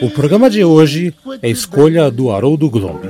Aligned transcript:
O 0.00 0.10
programa 0.10 0.48
de 0.48 0.64
hoje 0.64 1.12
é 1.42 1.48
escolha 1.48 2.10
do 2.10 2.30
Haroldo 2.30 2.70
Glomb. 2.70 3.00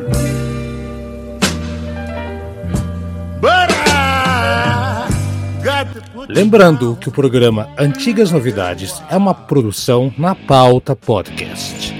Lembrando 6.29 6.97
que 7.01 7.09
o 7.09 7.13
programa 7.13 7.69
Antigas 7.79 8.31
Novidades 8.31 9.03
é 9.11 9.17
uma 9.17 9.35
produção 9.35 10.13
na 10.17 10.35
pauta 10.35 10.97
podcast. 10.97 11.98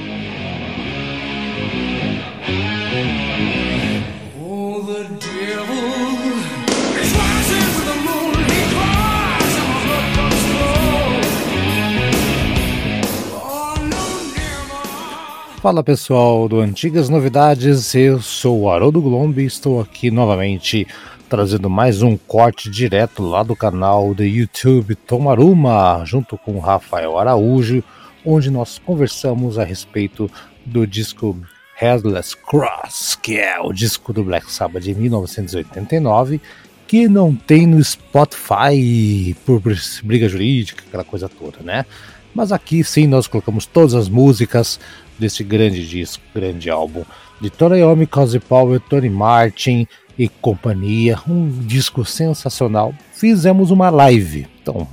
Fala 15.61 15.83
pessoal 15.83 16.49
do 16.49 16.61
Antigas 16.61 17.09
Novidades, 17.09 17.93
eu 17.93 18.23
sou 18.23 18.61
o 18.61 18.71
Haroldo 18.71 19.01
Glombi 19.01 19.43
e 19.43 19.47
estou 19.47 19.81
aqui 19.81 20.09
novamente 20.09 20.87
trazendo 21.29 21.69
mais 21.69 22.01
um 22.01 22.17
corte 22.17 22.71
direto 22.71 23.25
lá 23.25 23.43
do 23.43 23.57
canal 23.57 24.15
do 24.15 24.23
YouTube 24.23 24.95
Tomaruma, 24.95 26.05
junto 26.05 26.39
com 26.39 26.61
Rafael 26.61 27.19
Araújo, 27.19 27.83
onde 28.25 28.53
nós 28.53 28.79
conversamos 28.79 29.59
a 29.59 29.65
respeito 29.65 30.31
do 30.65 30.87
disco 30.87 31.37
Headless 31.75 32.37
Cross, 32.37 33.19
que 33.21 33.37
é 33.37 33.59
o 33.59 33.73
disco 33.73 34.13
do 34.13 34.23
Black 34.23 34.53
Sabbath 34.53 34.85
de 34.85 34.95
1989, 34.95 36.41
que 36.87 37.09
não 37.09 37.35
tem 37.35 37.67
no 37.67 37.83
Spotify 37.83 39.37
por 39.45 39.61
briga 40.05 40.29
jurídica, 40.29 40.85
aquela 40.87 41.05
coisa 41.05 41.29
toda, 41.29 41.59
né? 41.65 41.85
Mas 42.33 42.53
aqui 42.53 42.85
sim 42.85 43.09
nós 43.09 43.27
colocamos 43.27 43.67
todas 43.67 43.95
as 43.95 44.09
músicas 44.09 44.79
desse 45.19 45.43
grande 45.43 45.87
disco, 45.87 46.23
grande 46.35 46.71
álbum 46.71 47.05
de 47.41 47.51
Tony 47.51 47.79
Iommi, 47.79 48.07
Cozy 48.07 48.39
Powell, 48.41 48.81
Tony 48.81 49.11
Martin 49.11 49.87
e 50.19 50.29
companhia, 50.29 51.19
um 51.29 51.49
disco 51.49 52.05
sensacional. 52.05 52.95
Fizemos 53.13 53.71
uma 53.71 53.91
live, 53.91 54.47
então 54.61 54.89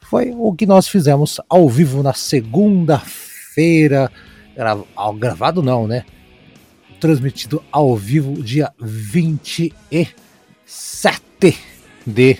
foi 0.00 0.32
o 0.36 0.52
que 0.54 0.66
nós 0.66 0.88
fizemos 0.88 1.40
ao 1.48 1.68
vivo 1.68 2.02
na 2.02 2.12
segunda-feira, 2.12 4.10
gravado 5.18 5.62
não, 5.62 5.86
né? 5.86 6.04
Transmitido 7.00 7.62
ao 7.70 7.96
vivo 7.96 8.42
dia 8.42 8.72
27 8.80 9.74
de 12.06 12.38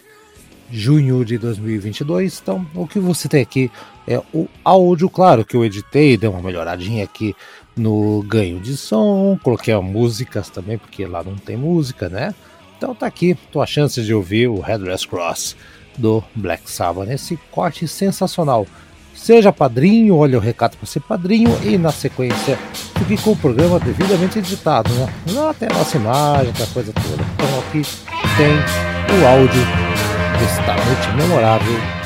junho 0.71 1.25
de 1.25 1.39
2022. 1.39 2.41
Então, 2.43 2.67
o 2.75 2.87
que 2.87 2.99
você 2.99 3.29
tem 3.29 3.43
aqui 3.43 3.71
é 4.07 4.23
o 4.33 4.47
áudio, 4.65 5.11
claro 5.11 5.45
que 5.45 5.57
eu 5.57 5.65
editei, 5.65 6.17
dei 6.17 6.29
uma 6.29 6.43
melhoradinha 6.43 7.05
aqui 7.05 7.35
no 7.77 8.23
ganho 8.23 8.61
de 8.61 8.77
som, 8.77 9.39
coloquei 9.43 9.75
as 9.75 9.83
músicas 9.83 10.49
também, 10.49 10.79
porque 10.79 11.05
lá 11.07 11.23
não 11.23 11.37
tem 11.37 11.57
música, 11.57 12.09
né? 12.09 12.35
Então 12.77 12.95
tá 12.95 13.07
aqui 13.07 13.37
tua 13.51 13.67
chance 13.67 14.03
de 14.03 14.15
ouvir 14.15 14.49
o 14.49 14.61
Headless 14.61 15.07
Cross 15.07 15.57
do 15.97 16.23
Black 16.35 16.71
Sabbath 16.71 17.09
nesse 17.09 17.39
corte 17.51 17.89
sensacional. 17.89 18.67
Seja 19.15 19.51
padrinho, 19.51 20.17
olha 20.17 20.39
o 20.39 20.41
recado 20.41 20.77
para 20.77 20.87
ser 20.87 21.01
padrinho 21.01 21.51
e 21.65 21.79
na 21.79 21.91
sequência 21.91 22.59
fique 22.99 23.23
com 23.23 23.33
o 23.33 23.37
programa 23.37 23.81
devidamente 23.81 24.39
editado, 24.39 24.93
né? 24.93 25.13
Não 25.33 25.49
até 25.49 25.67
a 25.67 25.75
nossa 25.75 25.97
imagem, 25.97 26.51
aquela 26.51 26.69
coisa 26.69 26.93
toda. 26.93 27.23
Então 27.35 27.59
aqui 27.61 27.83
tem 28.37 29.19
o 29.19 29.27
áudio 29.27 29.63
desta 30.39 30.75
noite 30.85 31.17
memorável. 31.17 32.06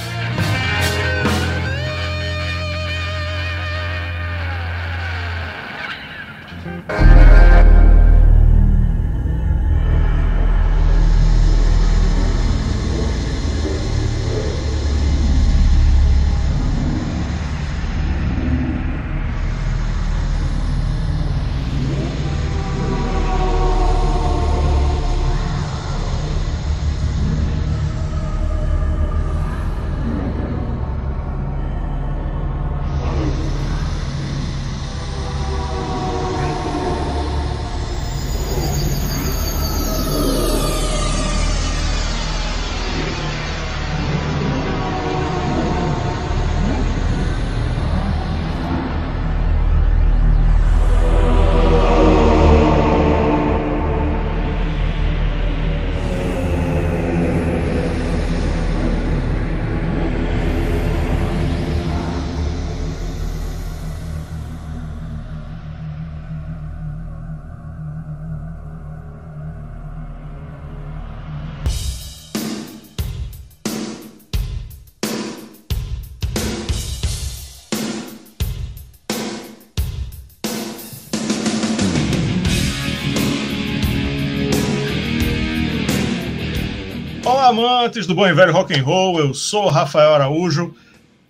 Amantes 88.01 88.07
do 88.07 88.15
bom 88.15 88.27
e 88.27 88.33
velho 88.33 88.51
rock 88.51 88.73
and 88.73 88.83
roll, 88.83 89.19
eu 89.19 89.31
sou 89.31 89.67
Rafael 89.69 90.15
Araújo 90.15 90.73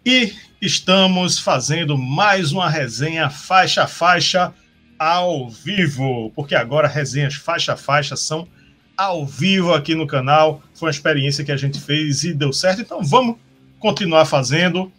e 0.06 0.32
estamos 0.62 1.38
fazendo 1.38 1.98
mais 1.98 2.54
uma 2.54 2.70
resenha 2.70 3.30
faixa 3.30 3.84
a 3.84 3.88
faixa 3.88 4.54
ao 4.98 5.50
vivo, 5.50 6.32
porque 6.34 6.56
agora 6.56 6.88
resenhas 6.88 7.36
faixa 7.36 7.74
a 7.74 7.78
faixa 7.78 8.16
são 8.16 8.48
ao 8.96 9.26
vivo 9.26 9.74
aqui 9.74 9.96
no 9.96 10.08
canal. 10.08 10.64
Foi 10.74 10.88
uma 10.88 10.92
experiência 10.92 11.44
que 11.44 11.52
a 11.52 11.58
gente 11.58 11.78
fez 11.78 12.24
e 12.24 12.34
deu 12.34 12.54
certo, 12.54 12.80
então 12.82 13.04
vamos 13.04 13.36
continuar 13.78 14.24
fazendo. 14.24 14.90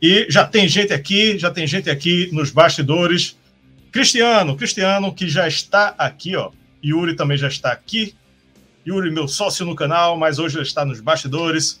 E 0.00 0.26
já 0.30 0.46
tem 0.46 0.66
gente 0.66 0.92
aqui, 0.92 1.38
já 1.38 1.50
tem 1.50 1.66
gente 1.66 1.90
aqui 1.90 2.30
nos 2.32 2.50
bastidores. 2.50 3.36
Cristiano, 3.92 4.56
Cristiano 4.56 5.14
que 5.14 5.28
já 5.28 5.46
está 5.46 5.94
aqui, 5.98 6.34
ó. 6.34 6.50
Yuri 6.82 7.14
também 7.14 7.36
já 7.36 7.48
está 7.48 7.72
aqui. 7.72 8.14
Yuri, 8.86 9.10
meu 9.10 9.28
sócio 9.28 9.66
no 9.66 9.74
canal, 9.74 10.16
mas 10.16 10.38
hoje 10.38 10.56
ele 10.56 10.64
está 10.64 10.84
nos 10.84 11.00
bastidores. 11.00 11.80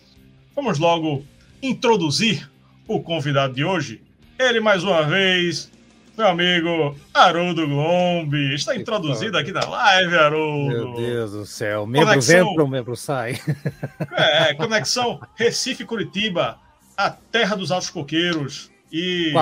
Vamos 0.54 0.78
logo 0.78 1.24
introduzir 1.62 2.50
o 2.86 3.00
convidado 3.00 3.54
de 3.54 3.64
hoje. 3.64 4.02
Ele, 4.38 4.60
mais 4.60 4.84
uma 4.84 5.02
vez, 5.02 5.70
meu 6.16 6.28
amigo 6.28 6.96
Haroldo 7.14 7.66
Glombe. 7.66 8.54
Está 8.54 8.76
introduzido 8.76 9.38
aqui 9.38 9.52
na 9.52 9.66
live, 9.66 10.16
Haroldo. 10.16 10.68
Meu 10.68 10.94
Deus 10.94 11.32
do 11.32 11.46
céu. 11.46 11.86
Membro 11.86 12.08
conexão... 12.08 12.50
entra, 12.50 12.66
membro 12.68 12.96
sai. 12.96 13.40
É, 14.12 14.54
conexão 14.54 15.20
Recife-Curitiba, 15.36 16.58
a 16.96 17.10
terra 17.10 17.56
dos 17.56 17.72
altos 17.72 17.90
coqueiros. 17.90 18.70
E... 18.92 19.32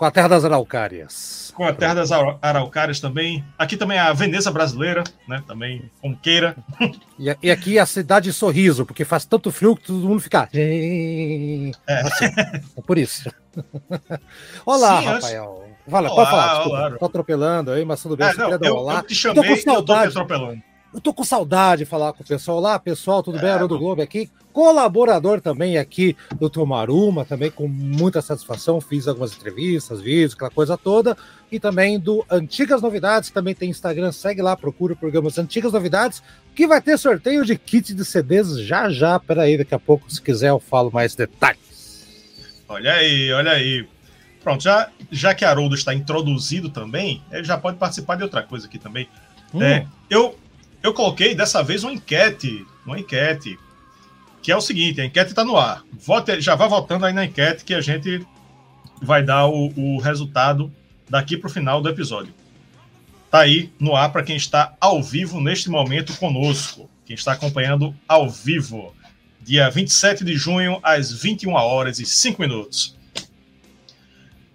Com 0.00 0.06
a, 0.06 0.10
terra 0.10 0.28
das 0.28 0.46
araucárias 0.46 1.52
com 1.54 1.66
a 1.66 1.74
terra 1.74 1.92
das 1.92 2.10
araucárias 2.10 3.00
também. 3.00 3.44
Aqui 3.58 3.76
também 3.76 3.98
a 3.98 4.14
Veneza 4.14 4.50
brasileira, 4.50 5.04
né? 5.28 5.42
Também, 5.46 5.90
como 6.00 6.16
queira. 6.16 6.56
E, 7.18 7.36
e 7.42 7.50
aqui 7.50 7.78
a 7.78 7.84
cidade 7.84 8.30
de 8.30 8.32
Sorriso, 8.32 8.86
porque 8.86 9.04
faz 9.04 9.26
tanto 9.26 9.52
frio 9.52 9.76
que 9.76 9.88
todo 9.88 10.08
mundo 10.08 10.20
fica. 10.20 10.48
É, 10.54 11.70
assim, 11.86 12.24
é 12.24 12.80
por 12.86 12.96
isso. 12.96 13.30
Olá, 14.64 15.00
Sim, 15.00 15.06
Rafael. 15.06 15.68
Fala, 15.86 16.08
olá, 16.08 16.16
pode 16.16 16.30
falar, 16.30 16.54
desculpa. 16.54 16.78
Olá, 16.78 16.98
tô 16.98 17.04
atropelando 17.04 17.70
aí, 17.72 17.84
mas 17.84 18.00
tudo 18.00 18.16
bem. 18.16 18.26
É, 18.26 18.34
não, 18.34 18.50
eu, 18.52 18.90
eu 18.90 19.02
te 19.02 19.14
chamei 19.14 19.44
eu 19.44 19.54
tô 19.54 19.54
com 19.54 19.70
saudade. 19.70 20.06
eu 20.06 20.12
tô 20.14 20.20
atropelando. 20.20 20.62
Eu 20.92 21.00
tô 21.00 21.14
com 21.14 21.22
saudade 21.22 21.84
de 21.84 21.90
falar 21.90 22.12
com 22.12 22.24
o 22.24 22.26
pessoal. 22.26 22.58
Olá, 22.58 22.76
pessoal, 22.76 23.22
tudo 23.22 23.38
é, 23.38 23.42
bem? 23.42 23.50
Haroldo 23.50 23.78
Globo 23.78 24.02
aqui. 24.02 24.28
Colaborador 24.52 25.40
também 25.40 25.78
aqui 25.78 26.16
do 26.34 26.50
Tomaruma, 26.50 27.24
também 27.24 27.48
com 27.48 27.68
muita 27.68 28.20
satisfação. 28.20 28.80
Fiz 28.80 29.06
algumas 29.06 29.32
entrevistas, 29.36 30.00
vídeos, 30.00 30.34
aquela 30.34 30.50
coisa 30.50 30.76
toda. 30.76 31.16
E 31.50 31.60
também 31.60 31.98
do 31.98 32.26
Antigas 32.28 32.82
Novidades, 32.82 33.30
também 33.30 33.54
tem 33.54 33.70
Instagram. 33.70 34.10
Segue 34.10 34.42
lá, 34.42 34.56
procura 34.56 34.94
o 34.94 34.96
programa 34.96 35.30
Antigas 35.38 35.72
Novidades, 35.72 36.24
que 36.56 36.66
vai 36.66 36.82
ter 36.82 36.98
sorteio 36.98 37.44
de 37.44 37.56
kit 37.56 37.94
de 37.94 38.04
CDs 38.04 38.58
já 38.58 38.90
já. 38.90 39.20
Peraí, 39.20 39.56
daqui 39.56 39.74
a 39.74 39.78
pouco, 39.78 40.12
se 40.12 40.20
quiser, 40.20 40.50
eu 40.50 40.58
falo 40.58 40.90
mais 40.90 41.14
detalhes. 41.14 42.64
Olha 42.68 42.94
aí, 42.94 43.32
olha 43.32 43.52
aí. 43.52 43.88
Pronto, 44.42 44.64
já, 44.64 44.90
já 45.12 45.34
que 45.34 45.44
Haroldo 45.44 45.76
está 45.76 45.94
introduzido 45.94 46.68
também, 46.68 47.22
ele 47.30 47.44
já 47.44 47.56
pode 47.56 47.76
participar 47.76 48.16
de 48.16 48.24
outra 48.24 48.42
coisa 48.42 48.66
aqui 48.66 48.78
também. 48.78 49.08
Hum. 49.54 49.62
É, 49.62 49.86
eu 50.08 50.36
eu 50.82 50.94
coloquei 50.94 51.34
dessa 51.34 51.62
vez 51.62 51.84
uma 51.84 51.92
enquete, 51.92 52.66
uma 52.84 52.98
enquete, 52.98 53.58
que 54.42 54.50
é 54.50 54.56
o 54.56 54.60
seguinte: 54.60 55.00
a 55.00 55.04
enquete 55.04 55.30
está 55.30 55.44
no 55.44 55.56
ar. 55.56 55.84
Vote, 55.92 56.40
já 56.40 56.54
vá 56.54 56.66
votando 56.66 57.06
aí 57.06 57.12
na 57.12 57.24
enquete 57.24 57.64
que 57.64 57.74
a 57.74 57.80
gente 57.80 58.26
vai 59.02 59.22
dar 59.22 59.46
o, 59.46 59.72
o 59.76 59.98
resultado 59.98 60.72
daqui 61.08 61.36
para 61.36 61.48
o 61.48 61.52
final 61.52 61.80
do 61.80 61.88
episódio. 61.88 62.32
Tá 63.30 63.40
aí 63.40 63.70
no 63.78 63.94
ar 63.94 64.10
para 64.10 64.22
quem 64.22 64.36
está 64.36 64.74
ao 64.80 65.02
vivo 65.02 65.40
neste 65.40 65.70
momento 65.70 66.16
conosco, 66.16 66.90
quem 67.04 67.14
está 67.14 67.32
acompanhando 67.32 67.94
ao 68.08 68.28
vivo, 68.28 68.94
dia 69.40 69.70
27 69.70 70.24
de 70.24 70.36
junho, 70.36 70.80
às 70.82 71.12
21 71.12 71.52
horas 71.52 72.00
e 72.00 72.06
5 72.06 72.40
minutos. 72.40 72.96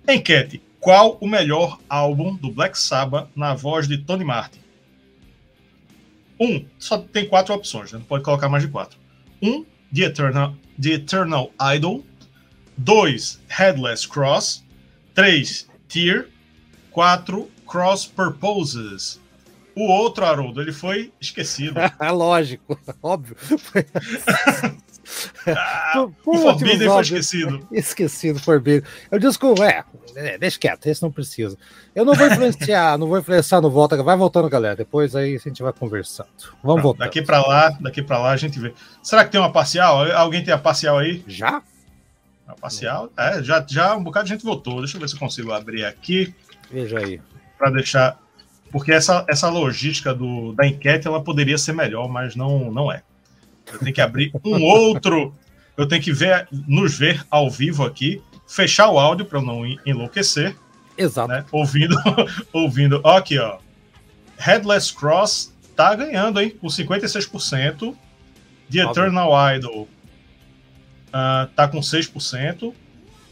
Enquete: 0.07 0.61
qual 0.79 1.17
o 1.21 1.27
melhor 1.27 1.79
álbum 1.89 2.35
do 2.35 2.51
Black 2.51 2.77
Sabbath 2.77 3.29
na 3.35 3.53
voz 3.53 3.87
de 3.87 3.97
Tony 3.97 4.23
Martin? 4.23 4.64
Um, 6.39 6.65
só 6.77 6.97
tem 6.97 7.27
quatro 7.27 7.53
opções, 7.53 7.91
né? 7.91 7.99
não 7.99 8.05
pode 8.05 8.23
colocar 8.23 8.49
mais 8.49 8.63
de 8.63 8.69
quatro. 8.69 8.99
Um, 9.41 9.65
The 9.93 10.03
Eternal, 10.03 10.55
The 10.81 10.89
Eternal 10.89 11.51
Idol. 11.75 12.03
Dois, 12.77 13.39
Headless 13.47 14.07
Cross. 14.07 14.63
Três, 15.13 15.69
Tear. 15.87 16.27
Quatro, 16.91 17.49
Cross 17.65 18.07
Purposes. 18.07 19.19
O 19.75 19.87
outro, 19.87 20.25
Haroldo, 20.25 20.61
ele 20.61 20.71
foi 20.71 21.11
esquecido. 21.19 21.79
Lógico, 22.13 22.79
óbvio. 23.03 23.35
Ah, 25.47 26.07
o 26.25 26.37
Forbidden 26.37 26.89
foi 26.89 27.01
esquecido. 27.01 27.67
Esquecido, 27.71 28.39
Forbidden. 28.39 28.89
Eu 29.11 29.19
desculpo, 29.19 29.63
é, 29.63 29.83
é, 30.15 30.37
deixa 30.37 30.59
quieto, 30.59 30.87
esse 30.87 31.01
não 31.01 31.11
precisa. 31.11 31.57
Eu 31.93 32.03
não 32.03 32.13
vou 32.13 32.27
influenciar, 32.27 32.97
não 32.97 33.07
vou 33.07 33.19
influenciar 33.19 33.61
no 33.61 33.69
volta, 33.69 34.01
vai 34.01 34.17
voltando, 34.17 34.49
galera. 34.49 34.75
Depois 34.75 35.15
aí 35.15 35.35
a 35.35 35.39
gente 35.39 35.61
vai 35.61 35.71
conversando. 35.71 36.29
Vamos 36.63 36.81
voltar. 36.81 37.05
Daqui 37.05 37.21
para 37.21 37.45
lá, 37.45 37.69
daqui 37.79 38.01
para 38.01 38.17
lá 38.17 38.31
a 38.31 38.37
gente 38.37 38.59
vê. 38.59 38.73
Será 39.03 39.23
que 39.23 39.31
tem 39.31 39.39
uma 39.39 39.51
parcial? 39.51 40.11
Alguém 40.13 40.43
tem 40.43 40.53
a 40.53 40.57
parcial 40.57 40.97
aí? 40.97 41.23
Já? 41.27 41.61
A 42.47 42.53
parcial? 42.53 43.11
É, 43.17 43.41
já, 43.41 43.65
já 43.67 43.95
um 43.95 44.03
bocado 44.03 44.25
de 44.25 44.33
gente 44.33 44.43
votou. 44.43 44.79
Deixa 44.79 44.97
eu 44.97 45.01
ver 45.01 45.09
se 45.09 45.15
eu 45.15 45.19
consigo 45.19 45.51
abrir 45.51 45.85
aqui. 45.85 46.33
Veja 46.71 46.99
aí. 46.99 47.21
Para 47.57 47.71
deixar. 47.71 48.19
Porque 48.71 48.91
essa, 48.91 49.25
essa 49.27 49.49
logística 49.49 50.13
do, 50.13 50.53
da 50.53 50.67
enquete 50.67 51.07
ela 51.07 51.23
poderia 51.23 51.57
ser 51.57 51.73
melhor, 51.73 52.09
mas 52.09 52.35
não, 52.35 52.71
não 52.71 52.91
é. 52.91 53.03
Eu 53.71 53.79
tenho 53.79 53.93
que 53.93 54.01
abrir 54.01 54.31
um 54.43 54.63
outro. 54.63 55.33
Eu 55.77 55.87
tenho 55.87 56.01
que 56.01 56.13
ver, 56.13 56.47
nos 56.67 56.97
ver 56.97 57.25
ao 57.29 57.49
vivo 57.49 57.83
aqui, 57.83 58.21
fechar 58.47 58.89
o 58.89 58.97
áudio 58.97 59.25
para 59.25 59.39
eu 59.39 59.43
não 59.43 59.65
enlouquecer. 59.85 60.55
Exato. 60.97 61.27
Né? 61.27 61.45
Ouvindo, 61.51 61.95
ouvindo. 62.53 63.01
Ó, 63.03 63.17
aqui, 63.17 63.37
ó. 63.37 63.57
Headless 64.37 64.93
Cross 64.93 65.53
tá 65.75 65.93
ganhando, 65.95 66.39
hein? 66.39 66.55
Com 66.59 66.67
56%. 66.67 67.95
The 68.71 68.79
Eternal 68.79 69.29
Óbvio. 69.29 69.57
Idol 69.57 69.87
uh, 71.09 71.47
tá 71.55 71.67
com 71.67 71.79
6%. 71.79 72.73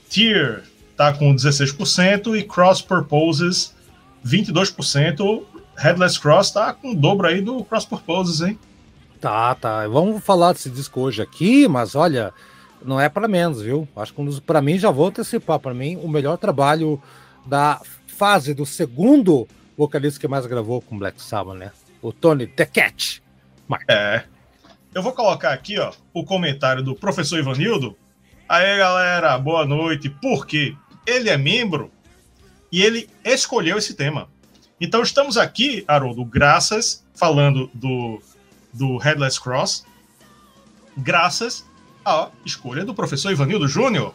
Tear 0.09 0.63
tá 0.95 1.13
com 1.13 1.33
16%. 1.33 2.37
E 2.37 2.43
Cross 2.43 2.81
Purposes 2.81 3.73
22%. 4.25 5.43
Headless 5.77 6.19
Cross 6.19 6.51
tá 6.51 6.73
com 6.73 6.91
o 6.91 6.95
dobro 6.95 7.27
aí 7.27 7.41
do 7.41 7.63
Cross 7.63 7.85
Purposes, 7.85 8.41
hein? 8.41 8.59
Tá, 9.23 9.55
tá. 9.55 9.87
Vamos 9.87 10.21
falar 10.21 10.51
desse 10.51 10.69
disco 10.69 10.99
hoje 10.99 11.21
aqui, 11.21 11.65
mas 11.65 11.95
olha, 11.95 12.33
não 12.83 12.99
é 12.99 13.07
para 13.07 13.25
menos, 13.25 13.61
viu? 13.61 13.87
Acho 13.95 14.13
que 14.13 14.41
para 14.41 14.61
mim 14.61 14.77
já 14.77 14.91
vou 14.91 15.07
antecipar 15.07 15.59
para 15.59 15.73
mim 15.73 15.95
o 15.95 16.09
melhor 16.09 16.37
trabalho 16.37 17.01
da 17.45 17.79
fase 18.05 18.53
do 18.53 18.65
segundo 18.65 19.47
vocalista 19.77 20.19
que 20.19 20.27
mais 20.27 20.45
gravou 20.45 20.81
com 20.81 20.99
Black 20.99 21.21
Sabbath, 21.21 21.55
né? 21.55 21.71
O 22.01 22.11
Tony 22.11 22.47
The 22.47 22.65
Cat. 22.65 23.23
Mark. 23.65 23.85
É. 23.87 24.25
Eu 24.93 25.01
vou 25.01 25.13
colocar 25.13 25.53
aqui, 25.53 25.79
ó, 25.79 25.93
o 26.13 26.25
comentário 26.25 26.83
do 26.83 26.93
professor 26.93 27.39
Ivanildo. 27.39 27.95
Aí, 28.49 28.77
galera, 28.77 29.37
boa 29.37 29.65
noite. 29.65 30.09
Porque 30.09 30.75
ele 31.07 31.29
é 31.29 31.37
membro 31.37 31.89
e 32.69 32.83
ele 32.83 33.09
escolheu 33.23 33.77
esse 33.77 33.93
tema. 33.93 34.27
Então 34.81 35.01
estamos 35.01 35.37
aqui, 35.37 35.85
Haroldo, 35.87 36.25
graças 36.25 37.05
falando 37.13 37.71
do 37.73 38.21
do 38.73 38.97
Headless 38.97 39.39
Cross, 39.39 39.85
graças 40.97 41.65
à 42.03 42.29
escolha 42.45 42.83
do 42.83 42.93
professor 42.93 43.31
Ivanildo 43.31 43.67
Júnior. 43.67 44.13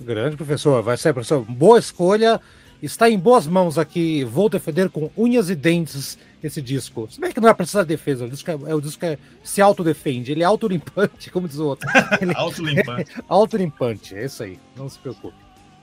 Grande 0.00 0.36
professor, 0.36 0.82
vai 0.82 0.96
ser 0.96 1.12
professor. 1.12 1.44
Boa 1.44 1.78
escolha, 1.78 2.40
está 2.82 3.10
em 3.10 3.18
boas 3.18 3.46
mãos 3.46 3.78
aqui. 3.78 4.24
Vou 4.24 4.48
defender 4.48 4.88
com 4.88 5.10
unhas 5.16 5.50
e 5.50 5.54
dentes 5.54 6.18
esse 6.42 6.62
disco. 6.62 7.08
Se 7.10 7.20
bem 7.20 7.32
que 7.32 7.40
não 7.40 7.46
vai 7.46 7.54
precisar 7.54 7.82
de 7.82 7.88
defesa, 7.88 8.24
o 8.24 8.28
disco 8.28 8.50
é, 8.50 8.54
é 8.70 8.74
o 8.74 8.80
disco 8.80 9.00
que 9.00 9.06
é, 9.06 9.18
se 9.42 9.60
autodefende, 9.60 10.32
ele 10.32 10.42
é 10.42 10.46
autolimpante, 10.46 11.30
como 11.32 11.48
diz 11.48 11.58
o 11.58 11.66
outro. 11.66 11.88
autolimpante. 12.34 13.10
É 13.18 13.22
autolimpante, 13.28 14.14
é 14.14 14.24
isso 14.24 14.42
aí, 14.42 14.58
não 14.76 14.88
se 14.88 14.98
preocupe. 14.98 15.36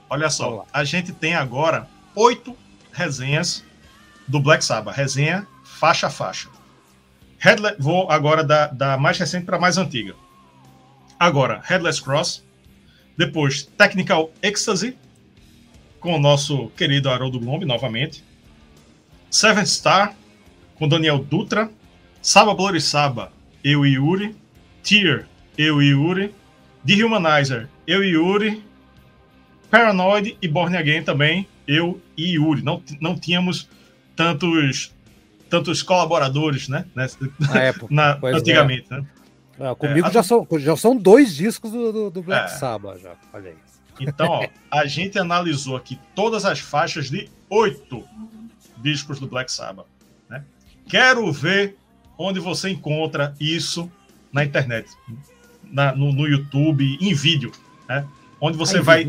Olha 0.08 0.30
só, 0.30 0.64
a 0.72 0.84
gente 0.84 1.12
tem 1.12 1.34
agora 1.34 1.88
oito 2.14 2.56
resenhas 2.92 3.62
do 4.26 4.40
Black 4.40 4.64
Sabbath, 4.64 4.96
resenha 4.96 5.46
faixa 5.62 6.06
a 6.06 6.10
faixa. 6.10 6.48
Headless, 7.38 7.76
vou 7.78 8.10
agora 8.10 8.42
da, 8.42 8.68
da 8.68 8.96
mais 8.96 9.18
recente 9.18 9.44
para 9.44 9.56
a 9.56 9.60
mais 9.60 9.78
antiga. 9.78 10.14
Agora, 11.18 11.62
Headless 11.64 12.02
Cross. 12.02 12.44
Depois, 13.16 13.62
Technical 13.62 14.30
Ecstasy, 14.42 14.94
com 16.00 16.14
o 16.14 16.18
nosso 16.18 16.68
querido 16.76 17.08
Haroldo 17.08 17.40
Glombe, 17.40 17.64
novamente. 17.64 18.22
Seven 19.30 19.64
Star, 19.64 20.14
com 20.74 20.86
Daniel 20.86 21.18
Dutra. 21.18 21.70
Saba 22.20 22.54
Bloody 22.54 22.80
Saba, 22.80 23.32
eu 23.64 23.86
e 23.86 23.94
Yuri. 23.94 24.36
Tear, 24.82 25.26
eu 25.56 25.80
e 25.80 25.90
Yuri. 25.90 26.34
The 26.86 27.04
Humanizer, 27.04 27.68
eu 27.86 28.04
e 28.04 28.10
Yuri. 28.10 28.62
Paranoid 29.70 30.36
e 30.40 30.48
Born 30.48 30.76
Again 30.76 31.02
também, 31.02 31.48
eu 31.66 32.00
e 32.16 32.34
Yuri. 32.34 32.62
Não, 32.62 32.82
não 33.00 33.18
tínhamos 33.18 33.68
tantos 34.14 34.94
tantos 35.48 35.82
colaboradores, 35.82 36.68
né? 36.68 36.84
Na 36.94 37.04
época, 37.62 37.86
Na, 37.90 38.18
é. 38.22 38.34
antigamente, 38.34 38.86
é. 38.90 38.96
né? 38.96 39.06
É, 39.58 39.74
comigo 39.74 40.06
é, 40.06 40.10
já, 40.10 40.22
são, 40.22 40.46
já 40.58 40.76
são 40.76 40.94
dois 40.94 41.34
discos 41.34 41.70
do, 41.70 41.92
do, 41.92 42.10
do 42.10 42.22
Black 42.22 42.52
é. 42.52 42.54
Sabbath, 42.56 43.00
já. 43.00 43.14
Olha 43.32 43.50
aí. 43.50 43.56
Então, 43.98 44.28
ó, 44.28 44.46
a 44.70 44.86
gente 44.86 45.18
analisou 45.18 45.76
aqui 45.76 45.98
todas 46.14 46.44
as 46.44 46.58
faixas 46.58 47.08
de 47.08 47.30
oito 47.48 48.04
discos 48.78 49.18
do 49.18 49.26
Black 49.26 49.50
Sabbath. 49.50 49.86
Né? 50.28 50.44
Quero 50.88 51.30
ver 51.32 51.76
onde 52.18 52.38
você 52.40 52.70
encontra 52.70 53.34
isso 53.40 53.90
na 54.32 54.44
internet, 54.44 54.90
na, 55.64 55.94
no, 55.94 56.12
no, 56.12 56.28
YouTube, 56.28 56.98
em 57.00 57.14
vídeo, 57.14 57.52
né? 57.88 58.06
Onde 58.40 58.56
você 58.56 58.76
Ai, 58.78 58.82
vai. 58.82 59.04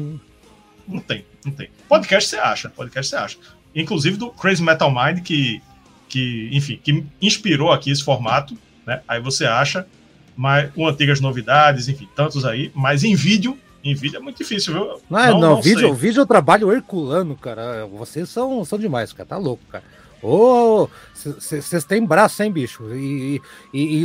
Não 0.88 1.00
tem, 1.00 1.26
não 1.46 1.52
tem. 1.52 1.70
Podcast 1.88 2.30
você 2.30 2.38
acha, 2.38 2.70
podcast 2.70 3.10
você 3.10 3.16
acha. 3.16 3.38
Inclusive 3.76 4.18
do 4.18 4.30
Crazy 4.32 4.64
Metal 4.64 4.90
Mind, 4.90 5.22
que, 5.22 5.62
que 6.08 6.50
enfim, 6.52 6.80
que 6.82 7.04
inspirou 7.22 7.72
aqui 7.72 7.92
esse 7.92 8.04
formato, 8.04 8.58
né? 8.86 9.02
Aí 9.08 9.22
você 9.22 9.46
acha, 9.46 9.88
mas 10.36 10.72
com 10.72 10.88
antigas 10.88 11.20
novidades, 11.20 11.88
enfim, 11.88 12.08
tantos 12.16 12.46
aí, 12.46 12.72
mas 12.74 13.04
em 13.04 13.16
vídeo 13.16 13.58
em 13.84 13.94
vídeo 13.94 14.18
é 14.18 14.20
muito 14.20 14.38
difícil, 14.38 14.74
viu? 14.74 15.02
Não, 15.10 15.20
é, 15.20 15.30
não, 15.30 15.40
não, 15.40 15.50
não 15.52 15.62
vídeo, 15.62 15.94
vídeo 15.94 16.20
é 16.20 16.24
um 16.24 16.28
trabalho 16.28 16.72
herculano, 16.74 17.36
cara. 17.38 17.86
Vocês 17.86 18.28
são, 18.28 18.66
são 18.66 18.78
demais, 18.78 19.14
cara. 19.14 19.30
Tá 19.30 19.38
louco, 19.38 19.64
cara. 19.70 19.84
Ô, 20.22 20.90
vocês 21.14 21.86
têm 21.86 22.04
braço, 22.04 22.42
hein, 22.42 22.52
bicho? 22.52 22.84
E 22.94 23.40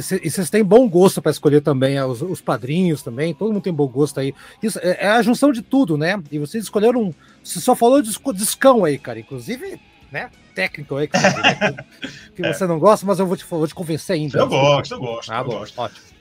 vocês 0.01 0.51
têm 0.51 0.63
bom 0.63 0.89
gosto 0.89 1.23
para 1.23 1.33
escolher 1.33 1.63
também, 1.63 2.01
os, 2.03 2.21
os, 2.21 2.41
padrinhos 2.41 3.03
também, 3.03 3.33
todo 3.33 3.53
mundo 3.53 3.63
tem 3.63 3.73
bom 3.73 3.89
gosto 3.89 4.21
aí. 4.21 4.35
Isso 4.63 4.79
é, 4.83 5.07
é 5.07 5.09
a 5.09 5.23
junção 5.23 5.51
de 5.51 5.63
tudo, 5.63 5.97
né? 5.97 6.23
E 6.31 6.39
vocês 6.39 6.65
escolheram. 6.65 7.15
Você 7.43 7.61
só 7.61 7.75
falou 7.75 8.03
de 8.03 8.11
discão 8.35 8.85
aí, 8.85 8.99
cara. 8.99 9.19
Inclusive, 9.19 9.81
né? 10.11 10.31
Técnico 10.55 10.97
aí, 10.97 11.09
que, 11.09 11.19
você, 11.19 11.33
que 12.37 12.45
é. 12.45 12.53
você 12.53 12.67
não 12.67 12.79
gosta, 12.79 13.07
mas 13.07 13.19
eu 13.19 13.27
vou 13.27 13.37
te, 13.37 13.45
vou 13.45 13.67
te 13.67 13.75
convencer 13.75 14.15
ainda. 14.15 14.39
Eu 14.39 14.49
gosto, 14.49 14.95
eu 14.95 15.01
gosto. 15.01 15.33
Ah, 15.33 15.39
eu 15.39 15.45
gosto. 15.45 15.79
ótimo. 15.79 16.13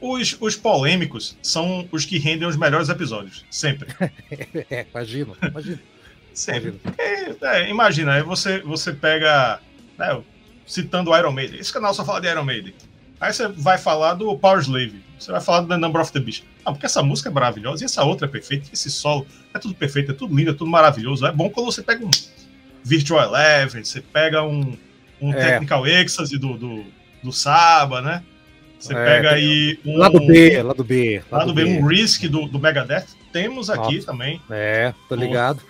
Os, 0.00 0.36
os 0.40 0.56
polêmicos 0.56 1.36
são 1.42 1.88
os 1.90 2.04
que 2.04 2.18
rendem 2.18 2.46
os 2.46 2.56
melhores 2.56 2.90
episódios, 2.90 3.46
sempre. 3.50 3.88
é, 4.70 4.86
imagino, 4.90 5.34
imagino. 5.42 5.78
Sempre. 6.34 6.80
É, 6.98 7.68
imagina, 7.70 8.14
aí 8.14 8.22
você, 8.22 8.60
você 8.60 8.92
pega, 8.92 9.58
né, 9.98 10.20
citando 10.66 11.16
Iron 11.16 11.32
Maiden, 11.32 11.58
esse 11.58 11.72
canal 11.72 11.94
só 11.94 12.04
fala 12.04 12.20
de 12.20 12.28
Iron 12.28 12.44
Maiden. 12.44 12.74
Aí 13.20 13.32
você 13.32 13.48
vai 13.48 13.78
falar 13.78 14.14
do 14.14 14.36
Power 14.38 14.60
Slave, 14.60 15.02
você 15.18 15.32
vai 15.32 15.40
falar 15.40 15.62
do 15.62 15.68
The 15.68 15.76
Number 15.78 16.00
of 16.00 16.12
the 16.12 16.20
Beast. 16.20 16.44
Ah, 16.64 16.70
porque 16.70 16.86
essa 16.86 17.02
música 17.02 17.30
é 17.30 17.32
maravilhosa, 17.32 17.82
e 17.82 17.86
essa 17.86 18.04
outra 18.04 18.26
é 18.26 18.30
perfeita, 18.30 18.68
esse 18.72 18.90
solo 18.90 19.26
é 19.52 19.58
tudo 19.58 19.74
perfeito, 19.74 20.12
é 20.12 20.14
tudo 20.14 20.36
lindo, 20.36 20.50
é 20.50 20.54
tudo 20.54 20.70
maravilhoso. 20.70 21.26
É 21.26 21.32
bom 21.32 21.48
quando 21.50 21.66
você 21.66 21.82
pega 21.82 22.04
um 22.04 22.10
Virtual 22.88 23.22
Eleven, 23.22 23.84
você 23.84 24.00
pega 24.00 24.42
um, 24.42 24.76
um 25.20 25.32
é. 25.32 25.50
Technical 25.50 25.86
Ecstasy 25.86 26.38
do, 26.38 26.56
do, 26.56 26.84
do 27.22 27.32
Saba, 27.32 28.00
né? 28.00 28.22
Você 28.78 28.94
é, 28.94 29.04
pega 29.04 29.32
aí 29.32 29.78
um. 29.84 29.98
Lado 29.98 30.18
B, 30.26 30.62
lado 30.62 30.84
B. 30.84 31.22
Lado, 31.30 31.48
lado 31.48 31.54
B, 31.54 31.64
B, 31.64 31.70
um 31.78 31.86
Risk 31.86 32.22
do, 32.24 32.46
do 32.46 32.58
Megadeth. 32.58 33.06
Temos 33.30 33.68
aqui 33.68 33.96
Nossa. 33.96 34.06
também. 34.06 34.40
É, 34.50 34.94
tô 35.06 35.14
ligado. 35.14 35.60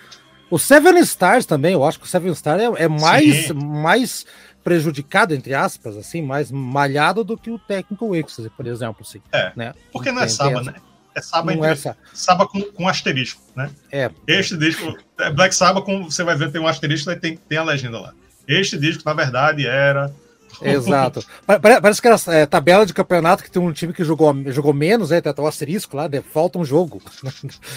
O 0.49 0.57
Seven 0.57 0.97
Stars 0.99 1.45
também, 1.45 1.73
eu 1.73 1.83
acho 1.83 1.99
que 1.99 2.05
o 2.05 2.07
Seven 2.07 2.31
Stars 2.31 2.61
é, 2.61 2.83
é 2.83 2.87
mais, 2.87 3.51
mais 3.51 4.25
prejudicado, 4.63 5.35
entre 5.35 5.53
aspas, 5.53 5.97
assim, 5.97 6.21
mais 6.21 6.51
malhado 6.51 7.23
do 7.23 7.37
que 7.37 7.51
o 7.51 7.59
técnico 7.59 8.15
Ecstasy, 8.15 8.49
por 8.49 8.65
exemplo. 8.65 9.05
Assim, 9.07 9.21
é, 9.31 9.51
né? 9.55 9.73
porque 9.91 10.11
não 10.11 10.21
é 10.21 10.27
Saba, 10.27 10.63
né? 10.63 10.75
É 11.19 11.21
Saba, 11.21 11.53
entre, 11.53 11.89
é 11.89 11.95
Saba 12.13 12.47
com, 12.47 12.61
com 12.61 12.87
asterisco, 12.87 13.41
né? 13.55 13.69
É. 13.91 14.09
Este 14.27 14.57
disco, 14.57 14.97
é 15.19 15.31
Black 15.31 15.53
Saba, 15.53 15.81
com, 15.81 16.05
você 16.05 16.23
vai 16.23 16.35
ver, 16.35 16.51
tem 16.51 16.61
um 16.61 16.67
asterisco 16.67 17.11
e 17.11 17.15
tem, 17.15 17.37
tem 17.37 17.57
a 17.57 17.63
legenda 17.63 17.99
lá. 17.99 18.13
Este 18.47 18.77
disco, 18.77 19.03
na 19.05 19.13
verdade, 19.13 19.67
era 19.67 20.11
Exato. 20.61 21.23
Parece 21.45 22.01
que 22.01 22.07
era 22.07 22.17
é, 22.27 22.45
tabela 22.45 22.85
de 22.85 22.93
campeonato 22.93 23.43
que 23.43 23.51
tem 23.51 23.61
um 23.61 23.71
time 23.71 23.93
que 23.93 24.03
jogou, 24.03 24.35
jogou 24.51 24.73
menos, 24.73 25.09
né? 25.09 25.21
Tem 25.21 25.29
até 25.29 25.41
o 25.41 25.47
asterisco 25.47 25.95
lá, 25.95 26.07
né, 26.07 26.21
falta 26.21 26.57
um 26.57 26.65
jogo. 26.65 27.01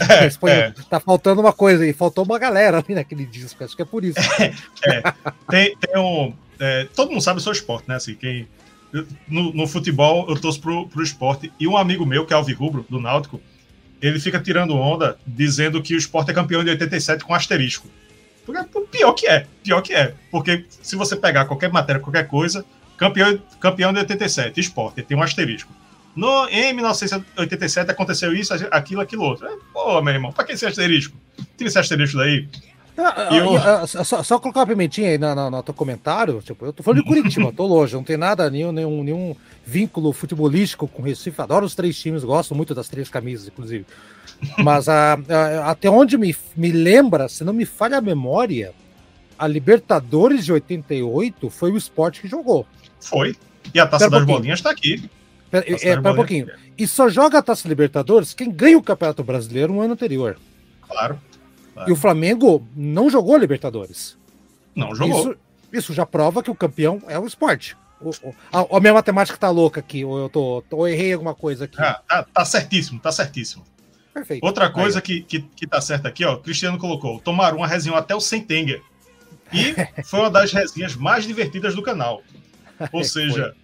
É, 0.08 0.26
é. 0.50 0.74
Tá 0.88 0.98
faltando 0.98 1.40
uma 1.40 1.52
coisa 1.52 1.86
e 1.86 1.92
faltou 1.92 2.24
uma 2.24 2.38
galera 2.38 2.78
ali 2.78 2.94
naquele 2.94 3.26
disco. 3.26 3.62
Acho 3.62 3.76
que 3.76 3.82
é 3.82 3.86
por 3.86 4.04
isso. 4.04 4.18
É, 4.84 4.96
é. 4.96 5.02
tem, 5.48 5.76
tem 5.76 6.00
um. 6.00 6.34
É, 6.58 6.88
todo 6.94 7.10
mundo 7.10 7.22
sabe 7.22 7.38
o 7.38 7.42
seu 7.42 7.52
esporte, 7.52 7.88
né? 7.88 7.96
Assim, 7.96 8.14
quem, 8.14 8.48
no, 9.28 9.52
no, 9.52 9.66
futebol 9.66 10.26
eu 10.28 10.38
torço 10.38 10.60
pro, 10.60 10.86
pro 10.88 11.02
esporte. 11.02 11.52
E 11.58 11.66
um 11.66 11.76
amigo 11.76 12.04
meu, 12.04 12.26
que 12.26 12.32
é 12.32 12.36
Alvi 12.36 12.52
Rubro, 12.52 12.84
do 12.88 13.00
Náutico, 13.00 13.40
ele 14.00 14.20
fica 14.20 14.40
tirando 14.40 14.74
onda 14.74 15.16
dizendo 15.26 15.82
que 15.82 15.94
o 15.94 15.98
esporte 15.98 16.30
é 16.30 16.34
campeão 16.34 16.62
de 16.62 16.70
87 16.70 17.24
com 17.24 17.34
asterisco. 17.34 17.88
Porque 18.44 18.80
pior 18.90 19.12
que 19.12 19.26
é, 19.26 19.46
pior 19.62 19.80
que 19.80 19.94
é. 19.94 20.14
Porque 20.30 20.64
se 20.82 20.96
você 20.96 21.16
pegar 21.16 21.44
qualquer 21.44 21.70
matéria, 21.70 22.00
qualquer 22.00 22.26
coisa, 22.26 22.64
campeão, 22.96 23.40
campeão 23.60 23.92
de 23.92 24.00
87, 24.00 24.60
esporte, 24.60 25.02
tem 25.02 25.16
um 25.16 25.22
asterisco. 25.22 25.72
No, 26.14 26.46
em 26.48 26.74
1987 26.74 27.90
aconteceu 27.90 28.34
isso, 28.34 28.52
aquilo, 28.70 29.00
aquilo 29.00 29.22
outro. 29.22 29.46
É, 29.46 29.56
pô, 29.72 30.02
meu 30.02 30.12
irmão, 30.12 30.32
pra 30.32 30.44
que 30.44 30.52
esse 30.52 30.66
asterisco? 30.66 31.16
Tira 31.56 31.68
esse 31.68 31.78
asterisco 31.78 32.18
daí. 32.18 32.48
Ah, 32.96 33.28
ah 33.28 33.36
eu... 33.36 33.56
ah, 33.56 33.86
só, 33.86 34.22
só, 34.22 34.38
colocar 34.38 34.60
uma 34.60 34.66
pimentinha 34.66 35.10
aí 35.10 35.18
no, 35.18 35.34
no, 35.34 35.50
no 35.50 35.62
teu 35.62 35.74
comentário. 35.74 36.40
Tipo, 36.42 36.66
eu 36.66 36.72
tô 36.72 36.82
falando 36.82 37.02
de 37.02 37.08
Curitiba, 37.08 37.52
tô 37.52 37.66
longe, 37.66 37.94
não 37.94 38.04
tem 38.04 38.16
nada, 38.16 38.50
nenhum, 38.50 38.72
nenhum, 38.72 39.02
nenhum 39.02 39.36
vínculo 39.64 40.12
futebolístico 40.12 40.86
com 40.86 41.02
Recife. 41.02 41.40
Adoro 41.40 41.64
os 41.64 41.74
três 41.74 41.98
times, 41.98 42.24
gosto 42.24 42.54
muito 42.54 42.74
das 42.74 42.88
três 42.88 43.08
camisas, 43.08 43.48
inclusive. 43.48 43.86
Mas 44.58 44.88
a, 44.88 45.14
a, 45.14 45.70
até 45.70 45.88
onde 45.88 46.18
me, 46.18 46.36
me 46.56 46.70
lembra, 46.70 47.28
se 47.28 47.44
não 47.44 47.52
me 47.52 47.64
falha 47.64 47.98
a 47.98 48.02
memória, 48.02 48.74
a 49.38 49.46
Libertadores 49.46 50.44
de 50.44 50.52
88 50.52 51.48
foi 51.50 51.72
o 51.72 51.76
esporte 51.76 52.20
que 52.20 52.28
jogou. 52.28 52.66
Foi. 53.00 53.34
E 53.72 53.80
a 53.80 53.86
Taça 53.86 54.04
Pera 54.04 54.10
das 54.10 54.22
um 54.22 54.26
Bolinhas 54.26 54.58
está 54.58 54.70
aqui. 54.70 55.08
Pera, 55.50 55.64
é, 55.68 55.76
pera 55.76 56.12
um 56.12 56.14
pouquinho. 56.14 56.48
E 56.76 56.86
só 56.86 57.08
joga 57.08 57.38
a 57.38 57.42
Taça 57.42 57.68
Libertadores 57.68 58.34
quem 58.34 58.50
ganha 58.50 58.76
o 58.76 58.82
Campeonato 58.82 59.22
Brasileiro 59.24 59.72
no 59.72 59.80
ano 59.80 59.94
anterior. 59.94 60.38
Claro. 60.88 61.18
Claro. 61.72 61.90
E 61.90 61.92
o 61.92 61.96
Flamengo 61.96 62.66
não 62.74 63.10
jogou 63.10 63.36
Libertadores. 63.36 64.16
Não 64.74 64.94
jogou. 64.94 65.20
Isso, 65.20 65.36
isso 65.72 65.92
já 65.92 66.06
prova 66.06 66.42
que 66.42 66.50
o 66.50 66.54
campeão 66.54 67.02
é 67.08 67.18
o 67.18 67.26
esporte. 67.26 67.76
O, 68.00 68.10
o, 68.10 68.34
a, 68.52 68.76
a, 68.76 68.80
minha 68.80 68.94
matemática 68.94 69.38
tá 69.38 69.50
louca 69.50 69.80
aqui, 69.80 70.04
ou 70.04 70.18
eu 70.18 70.28
tô, 70.28 70.64
ou 70.70 70.88
errei 70.88 71.12
alguma 71.12 71.34
coisa 71.34 71.66
aqui. 71.66 71.80
Ah, 71.80 72.00
tá, 72.06 72.22
tá 72.24 72.44
certíssimo, 72.44 72.98
tá 72.98 73.12
certíssimo. 73.12 73.64
Perfeito. 74.12 74.44
Outra 74.44 74.68
coisa 74.70 75.00
que, 75.00 75.22
que, 75.22 75.40
que 75.40 75.66
tá 75.66 75.80
certa 75.80 76.08
aqui, 76.08 76.24
ó, 76.24 76.36
Cristiano 76.36 76.76
colocou, 76.78 77.18
tomaram 77.20 77.58
uma 77.58 77.66
resenha 77.66 77.96
até 77.96 78.14
o 78.14 78.20
Sentenger. 78.20 78.82
E 79.52 79.74
foi 80.04 80.20
uma 80.20 80.30
das 80.30 80.52
resenhas 80.52 80.94
mais 80.94 81.24
divertidas 81.24 81.74
do 81.74 81.82
canal. 81.82 82.22
Ou 82.92 83.04
seja, 83.04 83.54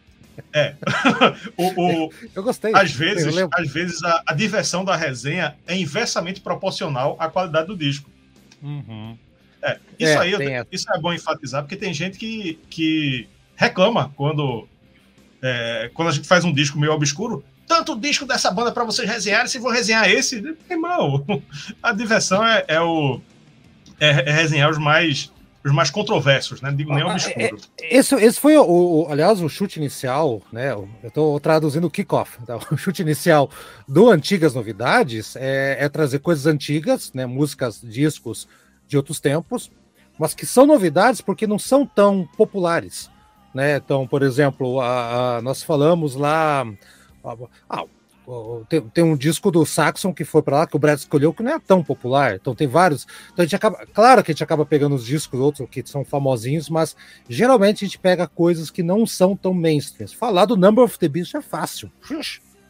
é. 0.52 0.75
o, 1.57 2.07
o, 2.07 2.12
eu 2.35 2.42
gostei. 2.42 2.73
Às 2.75 2.92
vezes, 2.92 3.35
às 3.52 3.71
vezes 3.71 4.02
a, 4.02 4.23
a, 4.26 4.35
diversão 4.35 4.85
da 4.85 4.97
resenha 4.97 5.57
é 5.66 5.76
inversamente 5.76 6.40
proporcional 6.40 7.16
à 7.18 7.28
qualidade 7.28 7.66
do 7.66 7.76
disco. 7.76 8.11
Uhum. 8.62 9.16
É, 9.62 9.78
isso 9.99 10.12
é, 10.12 10.18
aí 10.18 10.33
eu, 10.33 10.66
isso 10.71 10.92
é 10.92 10.99
bom 10.99 11.12
enfatizar, 11.12 11.62
porque 11.62 11.76
tem 11.76 11.92
gente 11.92 12.18
que, 12.18 12.59
que 12.71 13.28
reclama 13.57 14.12
quando, 14.16 14.68
é, 15.42 15.90
quando 15.95 16.09
a 16.09 16.12
gente 16.12 16.28
faz 16.28 16.45
um 16.45 16.52
disco 16.52 16.78
meio 16.78 16.92
obscuro. 16.92 17.45
Tanto 17.66 17.99
disco 17.99 18.25
dessa 18.25 18.50
banda 18.50 18.73
para 18.73 18.85
vocês 18.85 19.09
resenharem, 19.09 19.49
se 19.49 19.59
vou 19.59 19.71
resenhar 19.71 20.09
esse, 20.09 20.57
irmão, 20.71 21.25
a 21.83 21.92
diversão 21.92 22.47
é, 22.47 22.64
é 22.68 22.80
o 22.80 23.21
é, 24.00 24.30
é 24.30 24.33
resenhar 24.33 24.71
os 24.71 24.78
mais 24.78 25.33
os 25.64 25.72
mais 25.72 25.90
controversos, 25.90 26.60
né? 26.60 26.72
Digo 26.72 26.94
nem 26.94 27.02
ah, 27.02 27.12
obscuro. 27.12 27.40
É, 27.40 27.50
é, 27.82 27.98
esse, 27.98 28.14
esse 28.14 28.40
foi, 28.40 28.56
o, 28.56 28.64
o, 28.64 29.06
aliás, 29.10 29.40
o 29.40 29.48
chute 29.48 29.78
inicial, 29.78 30.40
né? 30.52 30.72
Eu 30.72 30.88
estou 31.02 31.38
traduzindo 31.40 31.86
o 31.86 31.90
kickoff. 31.90 32.38
Tá? 32.44 32.58
O 32.70 32.76
chute 32.76 33.02
inicial 33.02 33.50
do 33.86 34.10
Antigas 34.10 34.54
Novidades 34.54 35.34
é, 35.36 35.76
é, 35.80 35.88
trazer 35.88 36.20
coisas 36.20 36.46
antigas, 36.46 37.12
né? 37.12 37.26
Músicas, 37.26 37.80
discos 37.82 38.48
de 38.86 38.96
outros 38.96 39.20
tempos, 39.20 39.70
mas 40.18 40.34
que 40.34 40.46
são 40.46 40.64
novidades 40.66 41.20
porque 41.20 41.46
não 41.46 41.58
são 41.58 41.84
tão 41.84 42.26
populares, 42.36 43.10
né? 43.52 43.76
Então, 43.76 44.06
por 44.06 44.22
exemplo, 44.22 44.80
a, 44.80 45.36
a 45.36 45.42
nós 45.42 45.62
falamos 45.62 46.14
lá. 46.14 46.66
Ah, 47.68 47.84
tem, 48.68 48.80
tem, 48.80 49.04
um 49.04 49.16
disco 49.16 49.50
do 49.50 49.64
Saxon 49.64 50.12
que 50.12 50.25
foi 50.25 50.42
para 50.42 50.58
lá, 50.58 50.66
que 50.66 50.76
o 50.76 50.78
Brad 50.78 50.99
escolheu, 50.99 51.32
que 51.32 51.42
não 51.42 51.52
é 51.52 51.58
tão 51.58 51.82
popular. 51.82 52.35
Então 52.35 52.54
tem 52.54 52.66
vários. 52.66 53.06
Então 53.32 53.42
a 53.42 53.47
gente 53.47 53.56
acaba. 53.56 53.87
Claro 53.92 54.23
que 54.23 54.30
a 54.30 54.35
gente 54.35 54.44
acaba 54.44 54.66
pegando 54.66 54.94
os 54.94 55.04
discos 55.04 55.40
outros 55.40 55.68
que 55.70 55.82
são 55.87 56.04
famosinhos, 56.04 56.68
mas 56.68 56.94
geralmente 57.28 57.85
a 57.85 57.88
gente 57.88 57.99
pega 57.99 58.26
coisas 58.26 58.70
que 58.70 58.82
não 58.82 59.06
são 59.06 59.37
tão 59.37 59.54
mainstream. 59.54 60.08
Falar 60.08 60.44
do 60.44 60.56
Number 60.56 60.85
of 60.85 60.99
the 60.99 61.08
Beast 61.08 61.35
é 61.35 61.42
fácil. 61.42 61.90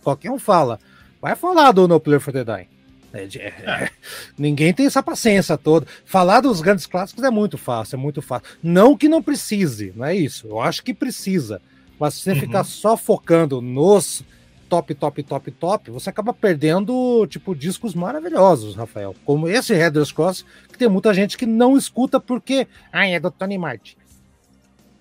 Qualquer 0.02 0.30
um 0.30 0.38
fala. 0.38 0.78
Vai 1.20 1.34
falar 1.34 1.72
do 1.72 1.88
No 1.88 1.98
Player 1.98 2.20
for 2.20 2.32
the 2.32 2.44
Dying. 2.44 2.68
É, 3.12 3.24
é, 3.24 3.46
é, 3.48 3.90
ninguém 4.38 4.72
tem 4.72 4.86
essa 4.86 5.02
paciência 5.02 5.56
toda. 5.56 5.86
Falar 6.04 6.40
dos 6.40 6.60
grandes 6.60 6.86
clássicos 6.86 7.24
é 7.24 7.30
muito 7.30 7.58
fácil, 7.58 7.96
é 7.96 7.98
muito 7.98 8.22
fácil. 8.22 8.48
Não 8.62 8.96
que 8.96 9.08
não 9.08 9.22
precise, 9.22 9.92
não 9.96 10.04
é 10.04 10.14
isso. 10.14 10.46
Eu 10.46 10.60
acho 10.60 10.84
que 10.84 10.94
precisa. 10.94 11.60
Mas 11.98 12.14
se 12.14 12.20
você 12.22 12.32
uhum. 12.32 12.40
ficar 12.40 12.64
só 12.64 12.96
focando 12.96 13.60
nos 13.60 14.22
top, 14.68 14.94
top, 14.94 15.22
top, 15.22 15.50
top, 15.52 15.90
você 15.90 16.10
acaba 16.10 16.32
perdendo, 16.32 17.26
tipo, 17.26 17.54
discos 17.54 17.94
maravilhosos, 17.94 18.76
Rafael. 18.76 19.14
Como 19.24 19.48
esse 19.48 19.74
Headless 19.74 20.12
Cross, 20.12 20.44
que 20.70 20.78
tem 20.78 20.88
muita 20.88 21.12
gente 21.14 21.36
que 21.36 21.46
não 21.46 21.76
escuta 21.76 22.20
porque, 22.20 22.68
ah, 22.92 23.06
é 23.06 23.18
do 23.18 23.30
Tony 23.30 23.56
Martin. 23.58 23.96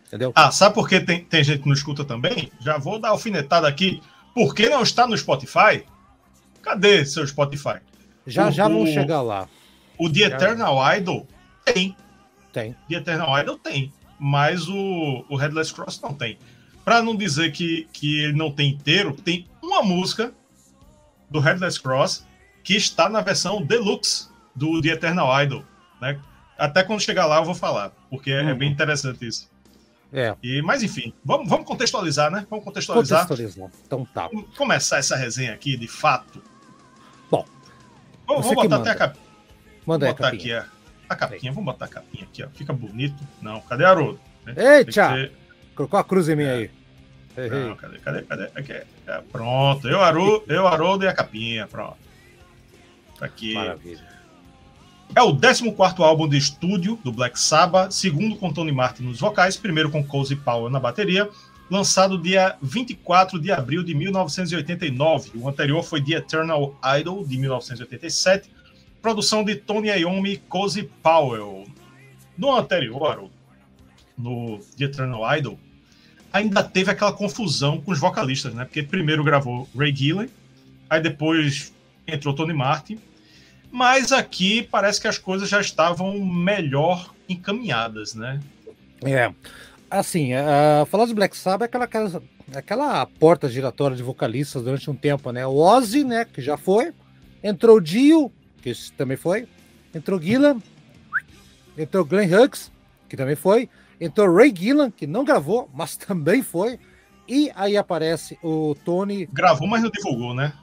Entendeu? 0.07 0.31
Ah, 0.33 0.51
sabe 0.51 0.73
por 0.73 0.87
que 0.87 0.99
tem, 1.01 1.23
tem 1.23 1.43
gente 1.43 1.61
que 1.61 1.67
não 1.67 1.73
escuta 1.73 2.05
também? 2.05 2.49
Já 2.61 2.77
vou 2.77 2.99
dar 2.99 3.09
alfinetada 3.09 3.67
aqui. 3.67 4.01
Por 4.33 4.55
que 4.55 4.69
não 4.69 4.81
está 4.81 5.05
no 5.05 5.17
Spotify? 5.17 5.83
Cadê 6.61 7.05
seu 7.05 7.27
Spotify? 7.27 7.79
Já 8.25 8.47
o, 8.47 8.51
já 8.51 8.67
vão 8.67 8.85
chegar 8.85 9.21
lá. 9.21 9.47
O 9.97 10.09
The 10.09 10.21
Eternal 10.21 10.95
Idol 10.95 11.27
tem. 11.65 11.95
Tem. 12.53 12.75
The 12.87 12.95
Eternal 12.95 13.37
Idol 13.39 13.57
tem. 13.57 13.91
Mas 14.19 14.67
o, 14.67 15.25
o 15.29 15.35
Headless 15.35 15.73
Cross 15.73 15.99
não 16.01 16.13
tem. 16.13 16.37
Para 16.85 17.01
não 17.01 17.15
dizer 17.15 17.51
que, 17.51 17.87
que 17.91 18.21
ele 18.21 18.33
não 18.33 18.49
tem 18.49 18.71
inteiro, 18.71 19.13
tem 19.13 19.45
uma 19.67 19.83
música 19.83 20.33
do 21.29 21.39
Headless 21.39 21.81
Cross 21.81 22.25
que 22.63 22.75
está 22.75 23.09
na 23.09 23.21
versão 23.21 23.61
deluxe 23.61 24.27
do 24.55 24.81
The 24.81 24.89
Eternal 24.89 25.43
Idol. 25.43 25.63
Né? 26.01 26.19
Até 26.57 26.83
quando 26.83 27.01
chegar 27.01 27.25
lá 27.25 27.37
eu 27.37 27.45
vou 27.45 27.55
falar, 27.55 27.91
porque 28.09 28.31
é, 28.31 28.41
uhum. 28.41 28.49
é 28.49 28.53
bem 28.55 28.71
interessante 28.71 29.27
isso. 29.27 29.49
É. 30.11 30.35
E, 30.41 30.61
mas 30.61 30.83
enfim, 30.83 31.13
vamos, 31.23 31.49
vamos 31.49 31.65
contextualizar, 31.67 32.31
né? 32.31 32.47
Vamos 32.49 32.63
contextualizar. 32.63 33.27
Contextualizar. 33.27 33.69
Então 33.85 34.05
tá. 34.05 34.27
Vamos 34.27 34.55
começar 34.55 34.97
essa 34.99 35.17
resenha 35.17 35.53
aqui, 35.53 35.75
de 35.75 35.87
fato. 35.87 36.41
Bom. 37.29 37.45
Vamos, 38.25 38.45
vamos 38.45 38.63
botar 38.63 38.77
até 38.77 38.91
a 38.91 38.95
capinha. 38.95 39.25
Manda 39.85 40.05
vamos 40.05 40.17
botar 40.17 40.33
aqui 40.33 40.53
a, 40.53 40.65
a 41.09 41.15
capinha. 41.15 41.51
Vamos 41.51 41.65
botar 41.65 41.85
a 41.85 41.89
capinha 41.89 42.23
aqui, 42.23 42.41
ó. 42.41 42.47
Fica 42.49 42.71
bonito. 42.71 43.21
Não, 43.41 43.59
cadê 43.61 43.83
a 43.83 43.89
Haroldo? 43.89 44.19
Eita! 44.55 45.13
Ter... 45.13 45.31
Colocou 45.75 45.99
a 45.99 46.03
cruz 46.03 46.29
em 46.29 46.35
mim 46.35 46.45
aí. 46.45 46.71
Não, 47.37 47.75
cadê, 47.75 47.99
cadê, 47.99 48.21
cadê? 48.23 48.43
Aqui, 48.55 48.71
é, 48.71 49.21
pronto. 49.31 49.87
Eu, 49.87 50.01
Haroldo, 50.01 50.43
eu, 50.47 50.67
Haroldo 50.67 51.05
e 51.05 51.07
a 51.07 51.13
capinha. 51.13 51.67
Pronto. 51.67 51.97
Tá 53.19 53.25
aqui. 53.27 53.53
Maravilha. 53.53 54.17
É 55.15 55.21
o 55.21 55.35
14 55.35 56.03
álbum 56.03 56.27
de 56.27 56.37
estúdio 56.37 56.99
do 57.03 57.11
Black 57.11 57.39
Sabbath, 57.39 57.91
segundo 57.91 58.35
com 58.35 58.51
Tony 58.51 58.71
Martin 58.71 59.03
nos 59.03 59.19
vocais, 59.19 59.55
primeiro 59.55 59.89
com 59.89 60.03
Cozy 60.03 60.35
Powell 60.35 60.69
na 60.69 60.79
bateria, 60.79 61.29
lançado 61.69 62.17
dia 62.17 62.57
24 62.61 63.39
de 63.39 63.51
abril 63.51 63.83
de 63.83 63.93
1989. 63.95 65.31
O 65.35 65.47
anterior 65.47 65.83
foi 65.83 66.03
The 66.03 66.15
Eternal 66.15 66.77
Idol, 66.99 67.23
de 67.23 67.37
1987, 67.37 68.51
produção 69.01 69.43
de 69.43 69.55
Tony 69.55 69.89
Iommi 69.89 70.33
e 70.33 70.37
Cozy 70.37 70.89
Powell. 71.01 71.65
No 72.37 72.55
anterior, 72.55 73.29
no 74.17 74.59
The 74.77 74.85
Eternal 74.85 75.37
Idol, 75.37 75.57
ainda 76.31 76.63
teve 76.63 76.91
aquela 76.91 77.13
confusão 77.13 77.81
com 77.81 77.91
os 77.91 77.99
vocalistas, 77.99 78.53
né? 78.53 78.65
Porque 78.65 78.83
primeiro 78.83 79.23
gravou 79.23 79.67
Ray 79.75 79.95
Gillen, 79.95 80.29
aí 80.89 81.01
depois 81.01 81.73
entrou 82.07 82.33
Tony 82.33 82.53
Martin, 82.53 82.99
mas 83.71 84.11
aqui 84.11 84.63
parece 84.63 85.01
que 85.01 85.07
as 85.07 85.17
coisas 85.17 85.49
já 85.49 85.59
estavam 85.59 86.23
melhor 86.23 87.13
encaminhadas, 87.27 88.13
né? 88.13 88.39
É. 89.03 89.31
Assim, 89.89 90.33
uh, 90.33 90.85
falar 90.85 91.05
de 91.05 91.13
Black 91.13 91.35
Sabbath 91.37 91.73
é 91.73 91.77
aquela, 91.77 92.21
aquela, 92.53 93.05
porta 93.05 93.49
giratória 93.49 93.95
de 93.95 94.03
vocalistas 94.03 94.63
durante 94.63 94.89
um 94.89 94.95
tempo, 94.95 95.31
né? 95.31 95.45
O 95.47 95.55
Ozzy, 95.55 96.03
né, 96.03 96.25
que 96.25 96.41
já 96.41 96.57
foi, 96.57 96.93
entrou 97.41 97.79
Dio, 97.79 98.31
que 98.61 98.73
também 98.97 99.15
foi, 99.15 99.47
entrou 99.95 100.21
Gillan, 100.21 100.57
entrou 101.77 102.03
Glenn 102.03 102.27
Hughes, 102.27 102.69
que 103.07 103.15
também 103.15 103.35
foi, 103.35 103.69
entrou 103.99 104.33
Ray 104.33 104.53
Gillan, 104.55 104.91
que 104.91 105.07
não 105.07 105.23
gravou, 105.23 105.69
mas 105.73 105.97
também 105.97 106.41
foi, 106.41 106.79
e 107.27 107.51
aí 107.55 107.75
aparece 107.75 108.39
o 108.41 108.73
Tony. 108.85 109.25
Gravou, 109.33 109.67
mas 109.67 109.83
não 109.83 109.89
divulgou, 109.89 110.33
né? 110.33 110.53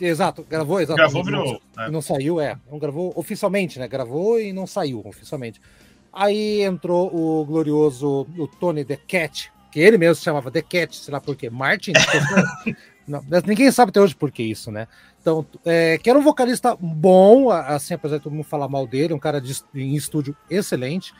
Exato, 0.00 0.46
gravou, 0.48 0.80
exato. 0.80 0.96
Gravou, 0.96 1.22
virou. 1.22 1.60
Não, 1.76 1.84
é. 1.84 1.90
não 1.90 2.00
saiu, 2.00 2.40
é. 2.40 2.58
Não 2.70 2.78
gravou 2.78 3.12
oficialmente, 3.14 3.78
né? 3.78 3.86
Gravou 3.86 4.40
e 4.40 4.52
não 4.52 4.66
saiu 4.66 5.02
oficialmente. 5.04 5.60
Aí 6.10 6.62
entrou 6.62 7.14
o 7.14 7.44
glorioso 7.44 8.26
o 8.38 8.46
Tony 8.48 8.82
The 8.82 8.96
Cat, 8.96 9.52
que 9.70 9.78
ele 9.78 9.98
mesmo 9.98 10.22
chamava 10.22 10.50
The 10.50 10.62
Cat, 10.62 10.96
sei 10.96 11.12
lá 11.12 11.20
por 11.20 11.36
quê. 11.36 11.50
Martin. 11.50 11.92
não, 13.06 13.22
ninguém 13.46 13.70
sabe 13.70 13.90
até 13.90 14.00
hoje 14.00 14.14
por 14.14 14.30
que 14.30 14.42
isso, 14.42 14.70
né? 14.70 14.88
Então, 15.20 15.44
é, 15.66 15.98
que 15.98 16.08
era 16.08 16.18
um 16.18 16.22
vocalista 16.22 16.74
bom, 16.80 17.50
assim, 17.50 17.92
apesar 17.92 18.16
de 18.16 18.22
todo 18.22 18.32
mundo 18.32 18.44
falar 18.44 18.68
mal 18.68 18.86
dele, 18.86 19.12
um 19.12 19.18
cara 19.18 19.38
de, 19.38 19.54
em 19.74 19.94
estúdio 19.94 20.34
excelente 20.48 21.12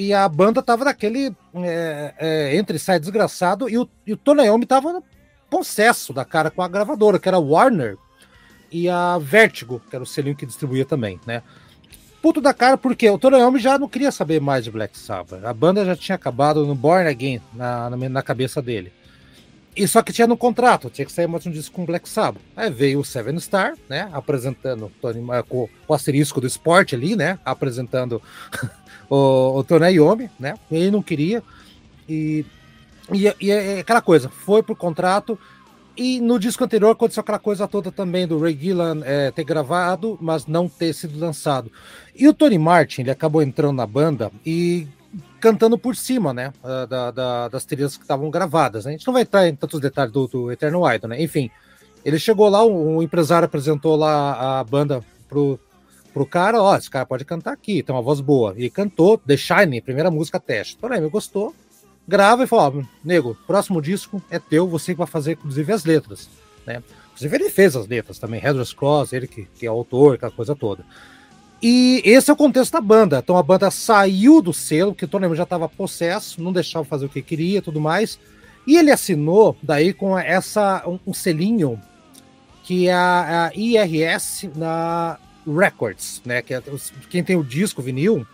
e 0.00 0.14
a 0.14 0.26
banda 0.26 0.62
tava 0.62 0.86
naquele 0.86 1.30
é, 1.56 2.14
é, 2.18 2.56
entre 2.56 2.78
sai 2.78 2.98
desgraçado 2.98 3.68
e 3.68 3.76
o, 3.76 3.86
e 4.06 4.14
o 4.14 4.16
Tony 4.16 4.46
Iommi 4.46 4.64
tava 4.64 4.94
no 4.94 5.04
possesso 5.50 6.14
da 6.14 6.24
cara 6.24 6.50
com 6.50 6.62
a 6.62 6.68
gravadora, 6.68 7.18
que 7.18 7.28
era 7.28 7.38
Warner 7.38 7.98
e 8.72 8.88
a 8.88 9.18
Vertigo, 9.18 9.78
que 9.90 9.94
era 9.94 10.02
o 10.02 10.06
selinho 10.06 10.34
que 10.34 10.46
distribuía 10.46 10.86
também, 10.86 11.20
né? 11.26 11.42
Puto 12.22 12.40
da 12.40 12.54
cara 12.54 12.78
porque 12.78 13.10
o 13.10 13.18
Tony 13.18 13.36
Iommi 13.36 13.58
já 13.58 13.78
não 13.78 13.90
queria 13.90 14.10
saber 14.10 14.40
mais 14.40 14.64
de 14.64 14.70
Black 14.70 14.98
Sabbath. 14.98 15.44
A 15.44 15.52
banda 15.52 15.84
já 15.84 15.94
tinha 15.94 16.16
acabado 16.16 16.64
no 16.64 16.74
Born 16.74 17.06
Again 17.06 17.42
na, 17.52 17.90
na, 17.90 18.08
na 18.08 18.22
cabeça 18.22 18.62
dele. 18.62 18.90
E 19.76 19.86
só 19.86 20.02
que 20.02 20.12
tinha 20.12 20.26
no 20.26 20.36
contrato, 20.36 20.90
tinha 20.90 21.04
que 21.04 21.12
sair 21.12 21.26
mais 21.26 21.46
um 21.46 21.50
disco 21.50 21.76
com 21.76 21.84
Black 21.84 22.08
Sabbath. 22.08 22.42
Aí 22.56 22.70
veio 22.70 23.00
o 23.00 23.04
Seven 23.04 23.38
Star, 23.38 23.74
né? 23.88 24.08
Apresentando 24.12 24.90
Tony, 25.00 25.22
com 25.46 25.68
o 25.86 25.94
asterisco 25.94 26.40
do 26.40 26.46
esporte 26.46 26.94
ali, 26.94 27.14
né? 27.14 27.38
Apresentando 27.44 28.20
o, 29.10 29.58
o 29.58 29.64
Tony 29.64 29.94
Iommi, 29.94 30.30
né? 30.38 30.54
Ele 30.70 30.90
não 30.90 31.02
queria. 31.02 31.42
E, 32.08 32.46
e, 33.12 33.34
e 33.40 33.50
é 33.50 33.80
aquela 33.80 34.00
coisa, 34.00 34.28
foi 34.28 34.62
por 34.62 34.76
contrato. 34.76 35.38
E 35.96 36.20
no 36.20 36.38
disco 36.38 36.64
anterior 36.64 36.92
aconteceu 36.92 37.20
aquela 37.20 37.38
coisa 37.38 37.68
toda 37.68 37.90
também 37.90 38.26
do 38.26 38.38
Ray 38.38 38.56
Gillan 38.56 39.02
é, 39.04 39.30
ter 39.32 39.44
gravado, 39.44 40.16
mas 40.20 40.46
não 40.46 40.68
ter 40.68 40.94
sido 40.94 41.18
lançado. 41.18 41.70
E 42.16 42.26
o 42.26 42.32
Tony 42.32 42.56
Martin, 42.56 43.02
ele 43.02 43.10
acabou 43.10 43.42
entrando 43.42 43.76
na 43.76 43.86
banda 43.86 44.30
e 44.46 44.86
cantando 45.40 45.76
por 45.76 45.96
cima, 45.96 46.32
né, 46.32 46.52
da, 46.88 47.10
da, 47.10 47.48
das 47.48 47.64
trilhas 47.64 47.96
que 47.96 48.02
estavam 48.02 48.30
gravadas. 48.30 48.84
Né? 48.84 48.90
A 48.90 48.96
gente 48.96 49.06
não 49.06 49.12
vai 49.12 49.22
entrar 49.22 49.48
em 49.48 49.56
tantos 49.56 49.80
detalhes 49.80 50.12
do, 50.12 50.26
do 50.28 50.52
Eternal 50.52 50.94
Idol, 50.94 51.10
né? 51.10 51.22
Enfim, 51.22 51.50
ele 52.04 52.18
chegou 52.18 52.48
lá, 52.48 52.64
um, 52.64 52.96
um 52.96 53.02
empresário 53.02 53.46
apresentou 53.46 53.96
lá 53.96 54.60
a 54.60 54.64
banda 54.64 55.02
pro, 55.28 55.58
pro 56.12 56.26
cara, 56.26 56.62
ó, 56.62 56.76
esse 56.76 56.90
cara 56.90 57.06
pode 57.06 57.24
cantar 57.24 57.52
aqui, 57.52 57.82
tem 57.82 57.94
uma 57.94 58.02
voz 58.02 58.20
boa. 58.20 58.54
E 58.56 58.68
cantou 58.68 59.18
The 59.18 59.36
Shine, 59.36 59.80
primeira 59.80 60.10
música 60.10 60.38
teste. 60.38 60.76
Porém, 60.76 61.00
me 61.00 61.08
gostou, 61.08 61.54
grava 62.06 62.44
e 62.44 62.46
falou, 62.46 62.80
ó, 62.80 62.86
nego, 63.04 63.36
próximo 63.46 63.80
disco 63.80 64.22
é 64.30 64.38
teu, 64.38 64.66
você 64.68 64.92
que 64.92 64.98
vai 64.98 65.06
fazer, 65.06 65.32
inclusive, 65.32 65.72
as 65.72 65.84
letras, 65.84 66.28
né? 66.66 66.82
Inclusive, 67.12 67.36
ele 67.36 67.50
fez 67.50 67.76
as 67.76 67.86
letras 67.86 68.18
também, 68.18 68.40
Headless 68.40 68.74
Cross, 68.74 69.12
ele 69.12 69.26
que, 69.26 69.44
que 69.44 69.66
é 69.66 69.68
autor, 69.68 70.14
aquela 70.14 70.32
coisa 70.32 70.56
toda. 70.56 70.84
E 71.62 72.00
esse 72.04 72.30
é 72.30 72.32
o 72.32 72.36
contexto 72.36 72.72
da 72.72 72.80
banda. 72.80 73.18
Então 73.18 73.36
a 73.36 73.42
banda 73.42 73.70
saiu 73.70 74.40
do 74.40 74.52
selo, 74.52 74.94
que 74.94 75.04
o 75.04 75.08
Tony 75.08 75.34
já 75.36 75.42
estava 75.42 75.68
possesso, 75.68 76.42
não 76.42 76.52
deixava 76.52 76.84
fazer 76.84 77.04
o 77.04 77.08
que 77.08 77.20
queria 77.20 77.60
tudo 77.60 77.80
mais. 77.80 78.18
E 78.66 78.76
ele 78.76 78.90
assinou 78.90 79.56
daí 79.62 79.92
com 79.92 80.18
essa 80.18 80.82
um, 80.86 80.98
um 81.08 81.12
selinho 81.12 81.80
que 82.62 82.88
é 82.88 82.92
a, 82.92 83.46
a, 83.46 83.54
IRS 83.54 84.50
na 84.54 85.18
Records, 85.56 86.22
né? 86.24 86.42
Que 86.42 86.54
é, 86.54 86.62
quem 87.08 87.22
tem 87.22 87.36
o 87.36 87.44
disco 87.44 87.82
vinil, 87.82 88.26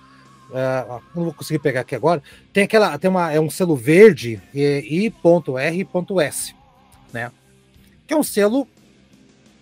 uh, 0.50 1.02
não 1.14 1.24
vou 1.24 1.35
conseguir 1.35 1.59
pegar 1.59 1.81
aqui 1.81 1.94
agora, 1.94 2.22
tem 2.52 2.64
aquela, 2.64 2.98
tem 2.98 3.11
uma, 3.11 3.33
é 3.33 3.40
um 3.40 3.50
selo 3.50 3.76
verde 3.76 4.40
é 4.55 4.81
I.R.S, 4.81 6.55
né? 7.12 7.33
Que 8.07 8.14
é 8.14 8.16
um 8.16 8.22
selo 8.22 8.66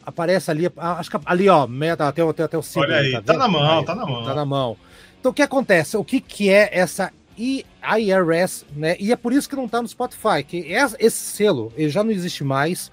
aparece 0.04 0.50
ali, 0.50 0.70
acho 0.76 1.10
que 1.10 1.16
ali, 1.24 1.48
ó, 1.48 1.66
meta, 1.66 2.06
até, 2.06 2.22
até, 2.22 2.42
até 2.42 2.58
o 2.58 2.62
símbolo. 2.62 2.92
Olha 2.92 3.00
aí, 3.00 3.12
tá, 3.12 3.22
tá 3.22 3.38
na 3.38 3.48
mão, 3.48 3.78
aí, 3.78 3.84
tá 3.84 3.94
na 3.94 4.06
mão. 4.06 4.24
Tá 4.24 4.34
na 4.34 4.44
mão. 4.44 4.76
Então 5.18 5.32
o 5.32 5.34
que 5.34 5.42
acontece? 5.42 5.96
O 5.96 6.04
que, 6.04 6.20
que 6.20 6.50
é 6.50 6.68
essa 6.70 7.10
IRS, 7.36 8.66
né? 8.76 8.96
E 9.00 9.10
é 9.12 9.16
por 9.16 9.32
isso 9.32 9.48
que 9.48 9.56
não 9.56 9.66
tá 9.66 9.80
no 9.80 9.88
Spotify, 9.88 10.44
que 10.46 10.58
esse 10.68 11.16
selo 11.16 11.72
ele 11.76 11.88
já 11.88 12.04
não 12.04 12.10
existe 12.10 12.44
mais. 12.44 12.92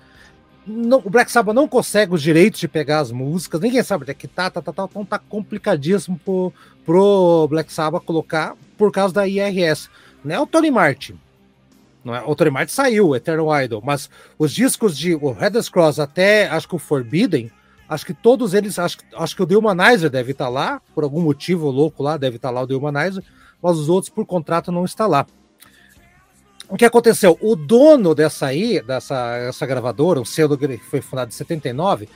Não, 0.65 1.01
o 1.03 1.09
Black 1.09 1.31
Sabbath 1.31 1.55
não 1.55 1.67
consegue 1.67 2.13
os 2.13 2.21
direitos 2.21 2.59
de 2.59 2.67
pegar 2.67 2.99
as 2.99 3.11
músicas, 3.11 3.59
ninguém 3.59 3.81
sabe 3.81 4.03
onde 4.03 4.11
é 4.11 4.13
que 4.13 4.27
tá, 4.27 4.49
tá, 4.49 4.61
tá, 4.61 4.71
tá, 4.71 4.87
então 4.89 5.03
tá 5.03 5.17
complicadíssimo 5.17 6.19
pro, 6.23 6.53
pro 6.85 7.47
Black 7.49 7.73
Sabbath 7.73 8.03
colocar 8.03 8.55
por 8.77 8.91
causa 8.91 9.13
da 9.13 9.27
IRS. 9.27 9.89
Né? 10.23 10.39
O 10.39 10.45
Tony 10.45 10.69
Martin, 10.69 11.17
não 12.03 12.15
é? 12.15 12.23
O 12.23 12.35
Tony 12.35 12.51
Martin 12.51 12.73
saiu, 12.73 13.15
Eternal 13.15 13.61
Idol, 13.63 13.81
mas 13.83 14.09
os 14.37 14.51
discos 14.51 14.97
de 14.97 15.15
o 15.15 15.31
Headless 15.31 15.69
Cross 15.69 15.99
até 15.99 16.47
acho 16.47 16.67
que 16.67 16.75
o 16.75 16.79
Forbidden, 16.79 17.51
acho 17.89 18.05
que 18.05 18.13
todos 18.13 18.53
eles, 18.53 18.77
acho, 18.77 18.97
acho 19.15 19.35
que 19.35 19.41
o 19.41 19.47
The 19.47 19.57
Humanizer 19.57 20.09
deve 20.09 20.31
estar 20.31 20.49
lá, 20.49 20.81
por 20.93 21.03
algum 21.03 21.21
motivo 21.21 21.69
louco 21.69 22.03
lá, 22.03 22.17
deve 22.17 22.35
estar 22.35 22.51
lá 22.51 22.61
o 22.61 22.67
The 22.67 22.75
Humanizer, 22.75 23.23
mas 23.61 23.77
os 23.77 23.89
outros 23.89 24.09
por 24.09 24.25
contrato 24.25 24.71
não 24.71 24.85
está 24.85 25.07
lá. 25.07 25.25
O 26.71 26.77
que 26.77 26.85
aconteceu? 26.85 27.37
O 27.41 27.53
dono 27.53 28.15
dessa 28.15 28.45
aí, 28.45 28.81
dessa 28.81 29.35
essa 29.35 29.65
gravadora, 29.65 30.21
o 30.21 30.25
selo 30.25 30.57
que 30.57 30.77
foi 30.77 31.01
fundado 31.01 31.27
em 31.27 31.33
79, 31.33 32.07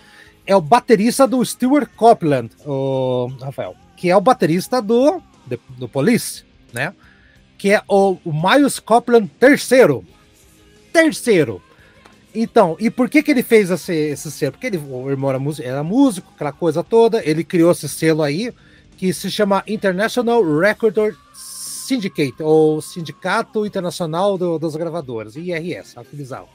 é 0.47 0.55
o 0.55 0.61
baterista 0.61 1.27
do 1.27 1.43
Stuart 1.43 1.89
Copeland, 1.93 2.49
o 2.65 3.27
Rafael, 3.41 3.75
que 3.97 4.09
é 4.09 4.15
o 4.15 4.21
baterista 4.21 4.81
do, 4.81 5.21
do 5.77 5.89
Police, 5.89 6.45
né? 6.71 6.93
que 7.57 7.71
é 7.71 7.81
o, 7.85 8.17
o 8.23 8.31
Miles 8.31 8.79
Copland 8.79 9.29
terceiro. 9.37 10.05
Terceiro. 10.93 11.61
Então, 12.33 12.77
e 12.79 12.89
por 12.89 13.09
que 13.09 13.21
que 13.21 13.31
ele 13.31 13.43
fez 13.43 13.69
esse, 13.69 13.93
esse 13.93 14.31
selo? 14.31 14.53
Porque 14.53 14.67
ele, 14.67 14.77
o 14.77 15.09
irmão 15.09 15.31
era 15.31 15.39
músico, 15.39 15.67
era 15.67 15.83
músico, 15.83 16.31
aquela 16.33 16.53
coisa 16.53 16.81
toda, 16.81 17.21
ele 17.25 17.43
criou 17.43 17.73
esse 17.73 17.89
selo 17.89 18.23
aí, 18.23 18.53
que 18.95 19.13
se 19.13 19.29
chama 19.29 19.63
International 19.67 20.41
Record 20.59 21.15
Syndicate, 21.85 22.41
ou 22.41 22.81
Sindicato 22.81 23.65
Internacional 23.65 24.37
do, 24.37 24.57
das 24.57 24.75
Gravadoras, 24.75 25.35
IRS, 25.35 25.99
utilizavam. 25.99 26.49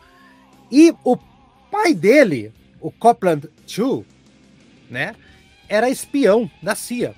E 0.71 0.95
o 1.05 1.17
pai 1.71 1.95
dele, 1.95 2.53
o 2.81 2.91
Copland 2.91 3.49
Chu, 3.67 4.05
né, 4.91 5.15
era 5.69 5.89
espião 5.89 6.51
da 6.63 6.75
CIA. 6.75 7.15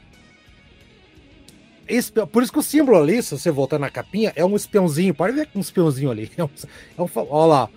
Espião, 1.88 2.26
por 2.26 2.42
isso 2.42 2.52
que 2.52 2.58
o 2.58 2.62
símbolo 2.62 2.98
ali, 2.98 3.22
se 3.22 3.36
você 3.36 3.50
voltar 3.50 3.78
na 3.78 3.90
capinha, 3.90 4.32
é 4.36 4.44
um 4.44 4.56
espiãozinho. 4.56 5.14
Pode 5.14 5.34
ver 5.34 5.46
com 5.48 5.58
um 5.58 5.62
espiãozinho 5.62 6.10
ali. 6.10 6.30
É 6.36 6.44
um, 6.44 6.50
é 6.98 7.02
um, 7.02 7.08
olha 7.30 7.46
lá. 7.46 7.68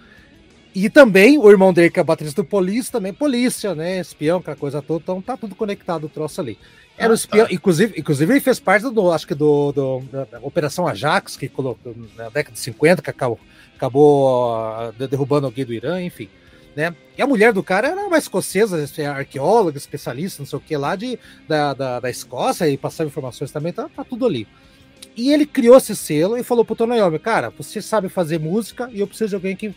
E 0.75 0.89
também 0.89 1.37
o 1.37 1.49
irmão 1.49 1.71
dele, 1.71 1.89
que 1.89 2.01
é 2.01 2.03
baterista 2.03 2.43
do 2.43 2.47
Polícia, 2.47 2.91
também 2.91 3.13
polícia, 3.13 3.73
né? 3.73 3.97
Espião, 4.01 4.39
aquela 4.39 4.57
coisa 4.57 4.81
toda. 4.81 5.01
Então 5.01 5.21
tá 5.21 5.37
tudo 5.37 5.55
conectado 5.55 6.03
o 6.03 6.09
troço 6.09 6.41
ali. 6.41 6.59
Era 6.97 7.11
o 7.11 7.15
espião, 7.15 7.47
inclusive, 7.49 7.97
inclusive 7.97 8.33
ele 8.33 8.41
fez 8.41 8.59
parte 8.59 8.89
do, 8.89 9.11
acho 9.11 9.25
que 9.25 9.33
do, 9.35 9.71
do 9.71 10.01
da 10.11 10.27
Operação 10.41 10.85
Ajax, 10.85 11.37
que 11.37 11.47
colocou 11.47 11.95
na 12.17 12.25
década 12.29 12.51
de 12.51 12.59
50, 12.59 13.01
que 13.01 13.09
acabou, 13.09 13.39
acabou 13.75 14.53
uh, 14.53 15.07
derrubando 15.07 15.45
alguém 15.45 15.63
do 15.63 15.73
Irã, 15.73 16.01
enfim. 16.01 16.29
Né? 16.75 16.93
E 17.17 17.21
a 17.21 17.27
mulher 17.27 17.53
do 17.53 17.63
cara 17.63 17.87
era 17.87 18.05
uma 18.05 18.17
escocesa, 18.17 18.85
é 18.97 19.05
arqueóloga, 19.05 19.77
especialista, 19.77 20.41
não 20.41 20.47
sei 20.47 20.57
o 20.57 20.61
que, 20.61 20.75
lá 20.75 20.97
de, 20.97 21.17
da, 21.47 21.73
da, 21.73 21.99
da 22.01 22.09
Escócia, 22.09 22.67
e 22.67 22.77
passava 22.77 23.07
informações 23.07 23.49
também, 23.49 23.71
tá, 23.71 23.89
tá, 23.93 24.03
tudo 24.03 24.25
ali. 24.25 24.45
E 25.15 25.31
ele 25.31 25.45
criou 25.45 25.77
esse 25.77 25.95
selo 25.95 26.37
e 26.37 26.43
falou 26.43 26.65
pro 26.65 26.75
Tony 26.75 26.97
Iommi, 26.97 27.19
cara, 27.19 27.49
você 27.49 27.81
sabe 27.81 28.09
fazer 28.09 28.39
música 28.39 28.89
e 28.91 28.99
eu 28.99 29.07
preciso 29.07 29.29
de 29.29 29.35
alguém 29.35 29.55
que 29.55 29.73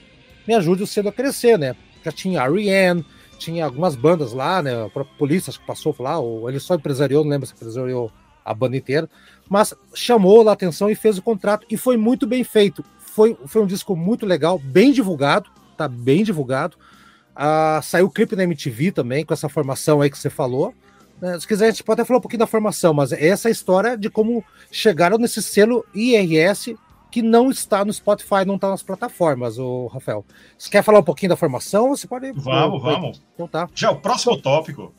me 0.48 0.54
ajude 0.54 0.82
o 0.82 0.86
selo 0.86 1.10
a 1.10 1.12
crescer, 1.12 1.58
né? 1.58 1.76
Já 2.02 2.10
tinha 2.10 2.42
R.E.M., 2.42 3.04
tinha 3.38 3.66
algumas 3.66 3.94
bandas 3.94 4.32
lá, 4.32 4.62
né? 4.62 4.86
A 4.86 4.88
própria 4.88 5.14
polícia 5.18 5.50
acho 5.50 5.60
que 5.60 5.66
passou 5.66 5.94
lá, 5.98 6.18
ou 6.18 6.48
ele 6.48 6.58
só 6.58 6.74
empresariou, 6.74 7.22
não 7.22 7.30
lembro 7.30 7.46
se 7.46 7.52
empresariou 7.52 8.10
a 8.42 8.54
banda 8.54 8.74
inteira, 8.74 9.10
mas 9.46 9.74
chamou 9.94 10.48
a 10.48 10.52
atenção 10.52 10.88
e 10.88 10.94
fez 10.94 11.18
o 11.18 11.22
contrato 11.22 11.66
e 11.70 11.76
foi 11.76 11.98
muito 11.98 12.26
bem 12.26 12.42
feito. 12.42 12.82
Foi, 12.98 13.36
foi 13.44 13.62
um 13.62 13.66
disco 13.66 13.94
muito 13.94 14.24
legal, 14.24 14.58
bem 14.58 14.90
divulgado, 14.90 15.50
tá 15.76 15.86
bem 15.86 16.24
divulgado. 16.24 16.78
Ah, 17.36 17.80
saiu 17.82 18.06
o 18.06 18.10
clipe 18.10 18.34
na 18.34 18.44
MTV 18.44 18.90
também, 18.90 19.26
com 19.26 19.34
essa 19.34 19.50
formação 19.50 20.00
aí 20.00 20.08
que 20.08 20.16
você 20.16 20.30
falou. 20.30 20.72
Né? 21.20 21.38
Se 21.38 21.46
quiser, 21.46 21.66
a 21.66 21.70
gente 21.70 21.84
pode 21.84 22.00
até 22.00 22.08
falar 22.08 22.18
um 22.18 22.22
pouquinho 22.22 22.40
da 22.40 22.46
formação, 22.46 22.94
mas 22.94 23.12
essa 23.12 23.48
é 23.48 23.50
a 23.50 23.52
história 23.52 23.98
de 23.98 24.08
como 24.08 24.42
chegaram 24.72 25.18
nesse 25.18 25.42
selo 25.42 25.84
IRS 25.94 26.74
que 27.10 27.22
não 27.22 27.50
está 27.50 27.84
no 27.84 27.92
Spotify, 27.92 28.44
não 28.46 28.56
está 28.56 28.68
nas 28.68 28.82
plataformas, 28.82 29.58
o 29.58 29.86
Rafael. 29.86 30.24
Você 30.56 30.70
quer 30.70 30.82
falar 30.82 30.98
um 31.00 31.04
pouquinho 31.04 31.30
da 31.30 31.36
formação? 31.36 31.88
Você 31.88 32.06
pode. 32.06 32.32
Vamos, 32.32 32.82
pode... 32.82 33.00
vamos. 33.00 33.22
Então 33.34 33.48
tá. 33.48 33.68
Já 33.74 33.88
é 33.88 33.90
o 33.90 33.96
próximo 33.96 34.36
tópico. 34.36 34.92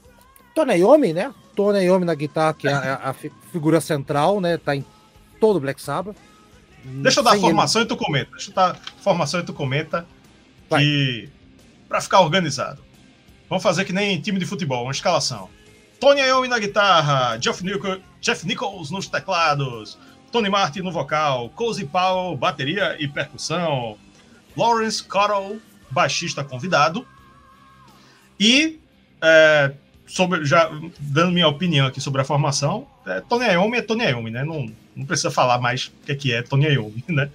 Tony 0.56 0.76
Iommi, 0.76 1.13
né? 1.13 1.34
Tony 1.56 1.80
Iommi 1.86 2.06
na 2.06 2.15
guitarra, 2.15 2.54
que 2.54 2.67
é 2.67 2.74
a, 2.74 3.10
a, 3.10 3.13
figura 3.52 3.80
central, 3.80 4.41
né? 4.41 4.58
Tá 4.58 4.76
em 4.76 4.84
todo 5.39 5.58
o 5.58 5.60
Black 5.60 5.82
Sabbath. 5.82 6.17
Deixa 6.84 7.19
eu 7.19 7.24
dar 7.24 7.36
a 7.36 7.39
formação 7.39 7.82
ele... 7.82 7.86
e 7.86 7.89
tu 7.89 7.98
comenta. 7.98 8.32
Deixa 8.32 8.52
eu 8.52 8.56
dar 8.56 8.72
a 8.72 9.02
formação 9.02 9.39
e 9.39 9.43
tu 9.43 9.54
comenta. 9.54 10.06
Vai. 10.69 10.82
Que. 10.82 11.30
Pra 11.88 12.02
ficar 12.02 12.22
organizado. 12.22 12.84
Vamos 13.50 13.63
fazer 13.63 13.84
que 13.84 13.93
nem 13.93 14.19
time 14.22 14.38
de 14.38 14.45
futebol, 14.45 14.84
uma 14.84 14.91
escalação. 14.91 15.50
Tony 16.00 16.22
Iommi 16.22 16.48
na 16.48 16.60
guitarra, 16.60 17.38
Jeff, 17.38 17.63
Nichol, 17.63 17.98
Jeff 18.22 18.45
Nichols 18.48 18.89
nos 18.89 19.08
teclados, 19.08 19.98
Tony 20.30 20.50
Martin 20.50 20.82
no 20.82 20.92
vocal, 20.92 21.50
Cozy 21.50 21.86
Powell, 21.86 22.38
bateria 22.38 22.96
e 23.00 23.08
percussão, 23.08 23.98
Lawrence 24.56 25.04
Cottle, 25.04 25.62
baixista 25.89 26.44
convidado, 26.44 27.06
e 28.39 28.80
é, 29.22 29.74
sobre, 30.08 30.46
já 30.46 30.70
dando 31.00 31.32
minha 31.32 31.48
opinião 31.48 31.88
aqui 31.88 32.00
sobre 32.00 32.22
a 32.22 32.24
formação, 32.24 32.88
é, 33.06 33.22
Tony 33.22 33.46
Iommi 33.46 33.78
é 33.78 33.82
Tony 33.82 34.06
Iommi, 34.06 34.32
né? 34.32 34.44
Não, 34.44 34.72
não 34.96 35.06
precisa 35.06 35.32
falar 35.32 35.60
mais 35.60 35.88
o 35.88 35.92
que 36.06 36.12
é, 36.12 36.15
que 36.15 36.34
é 36.34 36.42
Tony 36.42 36.68
Iommi, 36.68 37.04
né? 37.08 37.30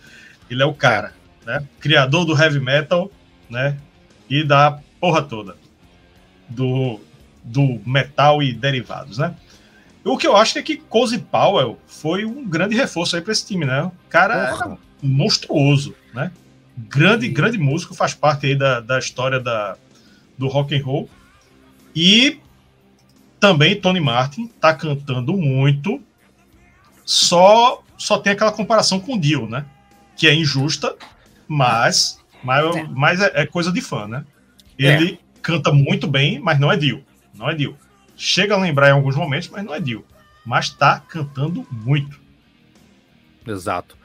Ele 0.51 0.63
é 0.63 0.67
o 0.67 0.75
cara, 0.75 1.13
né? 1.45 1.67
Criador 1.81 2.25
do 2.25 2.41
heavy 2.41 2.61
metal, 2.61 3.11
né? 3.49 3.79
E 4.29 4.43
da 4.43 4.81
porra 5.01 5.23
toda 5.23 5.57
do, 6.49 7.01
do 7.43 7.81
metal 7.87 8.43
e 8.43 8.53
derivados, 8.53 9.19
né? 9.19 9.35
O 10.05 10.19
que 10.19 10.27
eu 10.27 10.37
acho 10.37 10.59
é 10.59 10.62
que 10.62 10.77
Cozy 10.77 11.19
Powell 11.19 11.79
foi 11.87 12.25
um 12.25 12.45
grande 12.47 12.77
reforço 12.77 13.17
aí 13.17 13.23
para 13.23 13.33
esse 13.33 13.47
time, 13.47 13.64
né? 13.64 13.85
O 13.85 13.93
cara 14.09 14.79
é 15.03 15.07
monstruoso, 15.07 15.95
né? 16.12 16.31
Grande, 16.77 17.29
grande 17.29 17.57
músico, 17.57 17.95
faz 17.95 18.12
parte 18.12 18.47
aí 18.47 18.55
da, 18.55 18.81
da 18.81 18.99
história 18.99 19.40
da, 19.40 19.77
do 20.37 20.49
rock 20.49 20.77
and 20.77 20.85
roll. 20.85 21.09
E 21.95 22.38
também 23.40 23.81
Tony 23.81 24.01
Martin 24.01 24.49
tá 24.61 24.75
cantando 24.75 25.33
muito. 25.35 26.03
Só 27.05 27.83
só 27.97 28.19
tem 28.19 28.33
aquela 28.33 28.53
comparação 28.53 29.01
com 29.01 29.14
o 29.14 29.21
Dio, 29.21 29.49
né? 29.49 29.64
Que 30.17 30.27
é 30.27 30.35
injusta, 30.35 30.95
mas 31.49 32.23
mas, 32.45 32.77
é. 32.77 32.87
mas 32.90 33.21
é, 33.21 33.33
é 33.35 33.47
coisa 33.47 33.73
de 33.73 33.81
fã, 33.81 34.07
né? 34.07 34.25
Ele 34.79 35.14
é. 35.14 35.19
canta 35.40 35.73
muito 35.73 36.07
bem, 36.07 36.38
mas 36.38 36.61
não 36.61 36.71
é 36.71 36.77
Dio. 36.77 37.03
Não 37.35 37.49
é 37.49 37.55
Dio. 37.55 37.77
Chega 38.27 38.55
a 38.55 38.59
lembrar 38.59 38.89
em 38.89 38.93
alguns 38.93 39.17
momentos, 39.17 39.51
mas 39.51 39.63
não 39.63 39.75
é 39.75 39.79
Dio. 39.79 40.03
Mas 40.47 40.71
tá 40.71 40.99
cantando 40.99 41.67
muito. 41.71 42.19
Exato. 43.47 43.99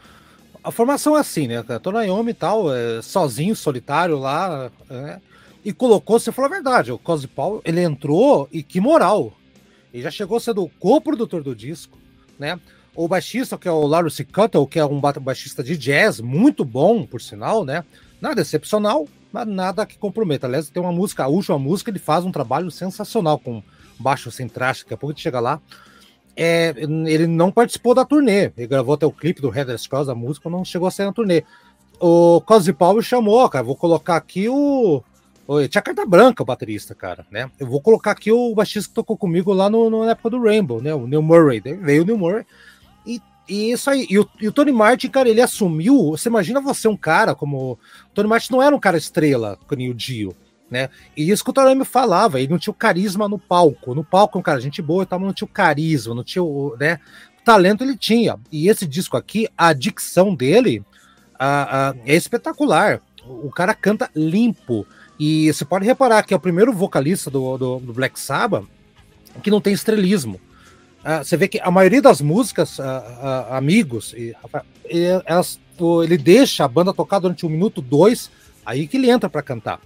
A 0.61 0.71
formação 0.71 1.15
é 1.15 1.21
assim, 1.21 1.47
né? 1.47 1.63
Tô 1.81 1.89
Naomi 1.89 2.31
e 2.31 2.33
tal, 2.33 2.65
é, 2.75 3.01
sozinho, 3.01 3.55
solitário 3.55 4.19
lá, 4.19 4.69
é, 4.89 5.21
e 5.63 5.71
colocou, 5.71 6.19
você 6.19 6.33
falou 6.33 6.51
a 6.51 6.53
verdade, 6.53 6.91
o 6.91 6.97
Cosy 6.97 7.29
Paul, 7.29 7.61
ele 7.63 7.81
entrou 7.81 8.49
e 8.51 8.61
que 8.61 8.81
moral. 8.81 9.31
Ele 9.93 10.03
já 10.03 10.11
chegou 10.11 10.37
sendo 10.37 10.69
co-produtor 10.81 11.41
do 11.41 11.55
disco, 11.55 11.97
né? 12.37 12.59
O 12.93 13.07
baixista, 13.07 13.57
que 13.57 13.69
é 13.69 13.71
o 13.71 13.87
Larry 13.87 14.11
C. 14.11 14.25
Cuttle, 14.25 14.67
que 14.67 14.79
é 14.79 14.85
um 14.85 14.99
baixista 14.99 15.63
de 15.63 15.77
jazz, 15.77 16.19
muito 16.19 16.65
bom, 16.65 17.05
por 17.05 17.21
sinal, 17.21 17.63
né? 17.63 17.85
Nada 18.19 18.41
excepcional, 18.41 19.07
mas 19.31 19.47
nada 19.47 19.85
que 19.85 19.97
comprometa. 19.97 20.45
Aliás, 20.45 20.69
tem 20.69 20.83
uma 20.83 20.91
música, 20.91 21.23
a 21.23 21.27
última 21.27 21.57
música, 21.57 21.89
ele 21.89 21.99
faz 21.99 22.25
um 22.25 22.33
trabalho 22.33 22.69
sensacional 22.69 23.39
com 23.39 23.63
baixo 23.99 24.31
sem 24.31 24.47
traste, 24.47 24.83
daqui 24.83 24.93
a 24.93 24.97
pouco 24.97 25.11
a 25.11 25.13
gente 25.13 25.23
chega 25.23 25.39
lá. 25.39 25.61
É, 26.35 26.73
ele 26.77 27.27
não 27.27 27.51
participou 27.51 27.93
da 27.93 28.05
turnê, 28.05 28.51
ele 28.55 28.67
gravou 28.67 28.95
até 28.95 29.05
o 29.05 29.11
clipe 29.11 29.41
do 29.41 29.53
Heather 29.53 29.77
Scrolls, 29.77 30.09
a 30.09 30.15
música 30.15 30.49
não 30.49 30.63
chegou 30.63 30.87
a 30.87 30.91
ser 30.91 31.05
na 31.05 31.11
turnê. 31.11 31.43
O 31.99 32.39
Cosy 32.41 32.71
Paulo 32.71 33.03
chamou, 33.03 33.47
cara, 33.49 33.63
vou 33.63 33.75
colocar 33.75 34.15
aqui 34.15 34.47
o. 34.47 35.03
tinha 35.69 35.81
carta 35.81 36.05
branca 36.05 36.41
o 36.41 36.45
baterista, 36.45 36.95
cara, 36.95 37.25
né? 37.29 37.51
Eu 37.59 37.67
vou 37.67 37.81
colocar 37.81 38.11
aqui 38.11 38.31
o 38.31 38.55
baixista 38.55 38.87
que 38.87 38.95
tocou 38.95 39.17
comigo 39.17 39.51
lá 39.51 39.69
no, 39.69 39.89
no 39.89 40.05
na 40.05 40.11
época 40.11 40.29
do 40.29 40.41
Rainbow, 40.41 40.81
né? 40.81 40.95
O 40.95 41.05
Neil 41.05 41.21
Murray. 41.21 41.59
Daí 41.59 41.73
veio 41.73 42.03
o 42.03 42.05
Neil 42.05 42.17
Murray. 42.17 42.45
E, 43.05 43.21
e 43.49 43.71
isso 43.71 43.89
aí. 43.89 44.07
E 44.09 44.17
o, 44.17 44.25
e 44.39 44.47
o, 44.47 44.53
Tony 44.53 44.71
Martin, 44.71 45.09
cara, 45.09 45.27
ele 45.27 45.41
assumiu. 45.41 46.11
Você 46.11 46.29
imagina 46.29 46.61
você 46.61 46.87
um 46.87 46.95
cara 46.95 47.35
como. 47.35 47.73
O 47.73 48.13
Tony 48.13 48.29
Martin 48.29 48.53
não 48.53 48.63
era 48.63 48.73
um 48.73 48.79
cara 48.79 48.97
estrela, 48.97 49.59
como 49.67 49.89
o 49.89 49.93
Dio 49.93 50.33
né? 50.69 50.89
E 51.15 51.29
isso 51.29 51.43
que 51.43 51.49
o 51.49 51.53
Torame 51.53 51.85
falava, 51.85 52.39
ele 52.39 52.51
não 52.51 52.59
tinha 52.59 52.71
o 52.71 52.75
carisma 52.75 53.27
no 53.27 53.39
palco. 53.39 53.95
No 53.95 54.03
palco, 54.03 54.37
um 54.37 54.41
cara, 54.41 54.59
gente 54.59 54.81
boa 54.81 55.07
mas 55.09 55.21
não 55.21 55.33
tinha 55.33 55.45
o 55.45 55.51
carisma, 55.51 56.15
não 56.15 56.23
tinha 56.23 56.43
o, 56.43 56.75
né? 56.79 56.99
O 57.39 57.43
talento 57.43 57.83
ele 57.83 57.97
tinha. 57.97 58.37
E 58.51 58.69
esse 58.69 58.85
disco 58.85 59.17
aqui, 59.17 59.47
a 59.57 59.73
dicção 59.73 60.35
dele 60.35 60.83
a, 61.37 61.89
a, 61.89 61.95
é 62.05 62.15
espetacular. 62.15 63.01
O 63.25 63.49
cara 63.49 63.73
canta 63.73 64.09
limpo. 64.15 64.85
E 65.19 65.51
você 65.51 65.65
pode 65.65 65.85
reparar 65.85 66.23
que 66.23 66.33
é 66.33 66.37
o 66.37 66.39
primeiro 66.39 66.71
vocalista 66.71 67.29
do, 67.29 67.57
do, 67.57 67.79
do 67.79 67.93
Black 67.93 68.19
Sabbath 68.19 68.65
que 69.43 69.51
não 69.51 69.61
tem 69.61 69.73
estrelismo. 69.73 70.39
Uh, 70.99 71.23
você 71.23 71.37
vê 71.37 71.47
que 71.47 71.59
a 71.59 71.71
maioria 71.71 72.01
das 72.01 72.19
músicas, 72.19 72.77
uh, 72.77 72.83
uh, 72.83 73.53
amigos, 73.53 74.13
e, 74.17 74.35
elas, 75.25 75.59
ele 76.03 76.17
deixa 76.17 76.65
a 76.65 76.67
banda 76.67 76.93
tocar 76.93 77.19
durante 77.19 77.45
um 77.45 77.49
minuto, 77.49 77.81
dois, 77.81 78.29
aí 78.65 78.85
que 78.87 78.97
ele 78.97 79.09
entra 79.09 79.29
para 79.29 79.41
cantar. 79.41 79.79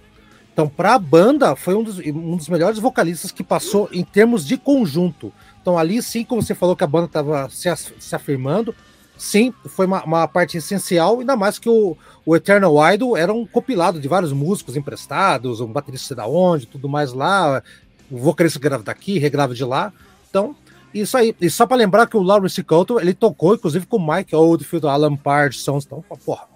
Então, 0.54 0.68
para 0.68 0.94
a 0.94 0.98
banda, 1.00 1.56
foi 1.56 1.74
um 1.74 1.82
dos, 1.82 1.98
um 1.98 2.36
dos 2.36 2.48
melhores 2.48 2.78
vocalistas 2.78 3.32
que 3.32 3.42
passou 3.42 3.88
em 3.92 4.04
termos 4.04 4.46
de 4.46 4.56
conjunto. 4.56 5.32
Então, 5.60 5.76
ali 5.76 6.00
sim, 6.00 6.24
como 6.24 6.40
você 6.40 6.54
falou 6.54 6.76
que 6.76 6.84
a 6.84 6.86
banda 6.86 7.06
estava 7.06 7.50
se, 7.50 7.68
se, 7.98 8.14
afirmando, 8.14 8.72
sim, 9.18 9.52
foi 9.66 9.84
uma, 9.84 10.04
uma, 10.04 10.28
parte 10.28 10.56
essencial, 10.56 11.18
ainda 11.18 11.34
mais 11.34 11.58
que 11.58 11.68
o, 11.68 11.96
o 12.24 12.36
Eternal 12.36 12.92
Idol 12.92 13.16
era 13.16 13.32
um 13.32 13.44
compilado 13.44 13.98
de 13.98 14.06
vários 14.06 14.32
músicos 14.32 14.76
emprestados, 14.76 15.60
um 15.60 15.72
baterista 15.72 16.14
da 16.14 16.24
onde, 16.24 16.66
tudo 16.66 16.88
mais 16.88 17.12
lá, 17.12 17.60
o 18.08 18.16
vocalista 18.16 18.60
grava 18.60 18.84
daqui, 18.84 19.18
regrava 19.18 19.56
de 19.56 19.64
lá. 19.64 19.92
Então, 20.30 20.54
isso 20.94 21.16
aí. 21.16 21.34
E 21.40 21.50
só 21.50 21.66
para 21.66 21.78
lembrar 21.78 22.06
que 22.06 22.16
o 22.16 22.22
Lawrence 22.22 22.62
Couto, 22.62 23.00
ele 23.00 23.12
tocou, 23.12 23.56
inclusive, 23.56 23.86
com 23.86 23.96
o 23.96 24.14
Mike 24.14 24.36
Oldfield, 24.36 24.86
Alan 24.86 25.16
Parsons. 25.16 25.84
Então, 25.84 26.04
porra, 26.24 26.46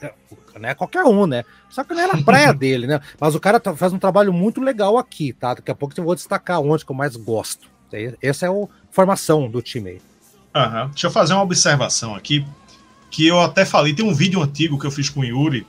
é, 0.00 0.14
não 0.58 0.68
é 0.68 0.74
qualquer 0.74 1.04
um, 1.04 1.26
né? 1.26 1.44
Só 1.70 1.84
que 1.84 1.94
não 1.94 2.00
era 2.02 2.14
a 2.14 2.22
praia 2.22 2.52
dele, 2.54 2.86
né? 2.86 3.00
Mas 3.18 3.34
o 3.34 3.40
cara 3.40 3.58
tá, 3.60 3.74
faz 3.74 3.92
um 3.92 3.98
trabalho 3.98 4.32
muito 4.32 4.60
legal 4.60 4.98
aqui, 4.98 5.32
tá? 5.32 5.54
Daqui 5.54 5.70
a 5.70 5.74
pouco 5.74 5.94
eu 5.98 6.04
vou 6.04 6.14
destacar 6.14 6.60
onde 6.60 6.84
que 6.84 6.90
eu 6.90 6.96
mais 6.96 7.16
gosto. 7.16 7.70
Essa 8.22 8.46
é 8.46 8.48
a 8.48 8.68
formação 8.90 9.50
do 9.50 9.60
time 9.60 9.90
aí. 9.90 10.00
Uhum. 10.54 10.88
Deixa 10.88 11.06
eu 11.06 11.10
fazer 11.10 11.34
uma 11.34 11.42
observação 11.42 12.14
aqui, 12.14 12.44
que 13.10 13.26
eu 13.26 13.40
até 13.40 13.64
falei, 13.64 13.94
tem 13.94 14.04
um 14.04 14.14
vídeo 14.14 14.42
antigo 14.42 14.78
que 14.78 14.86
eu 14.86 14.90
fiz 14.90 15.08
com 15.08 15.20
o 15.20 15.24
Yuri, 15.24 15.66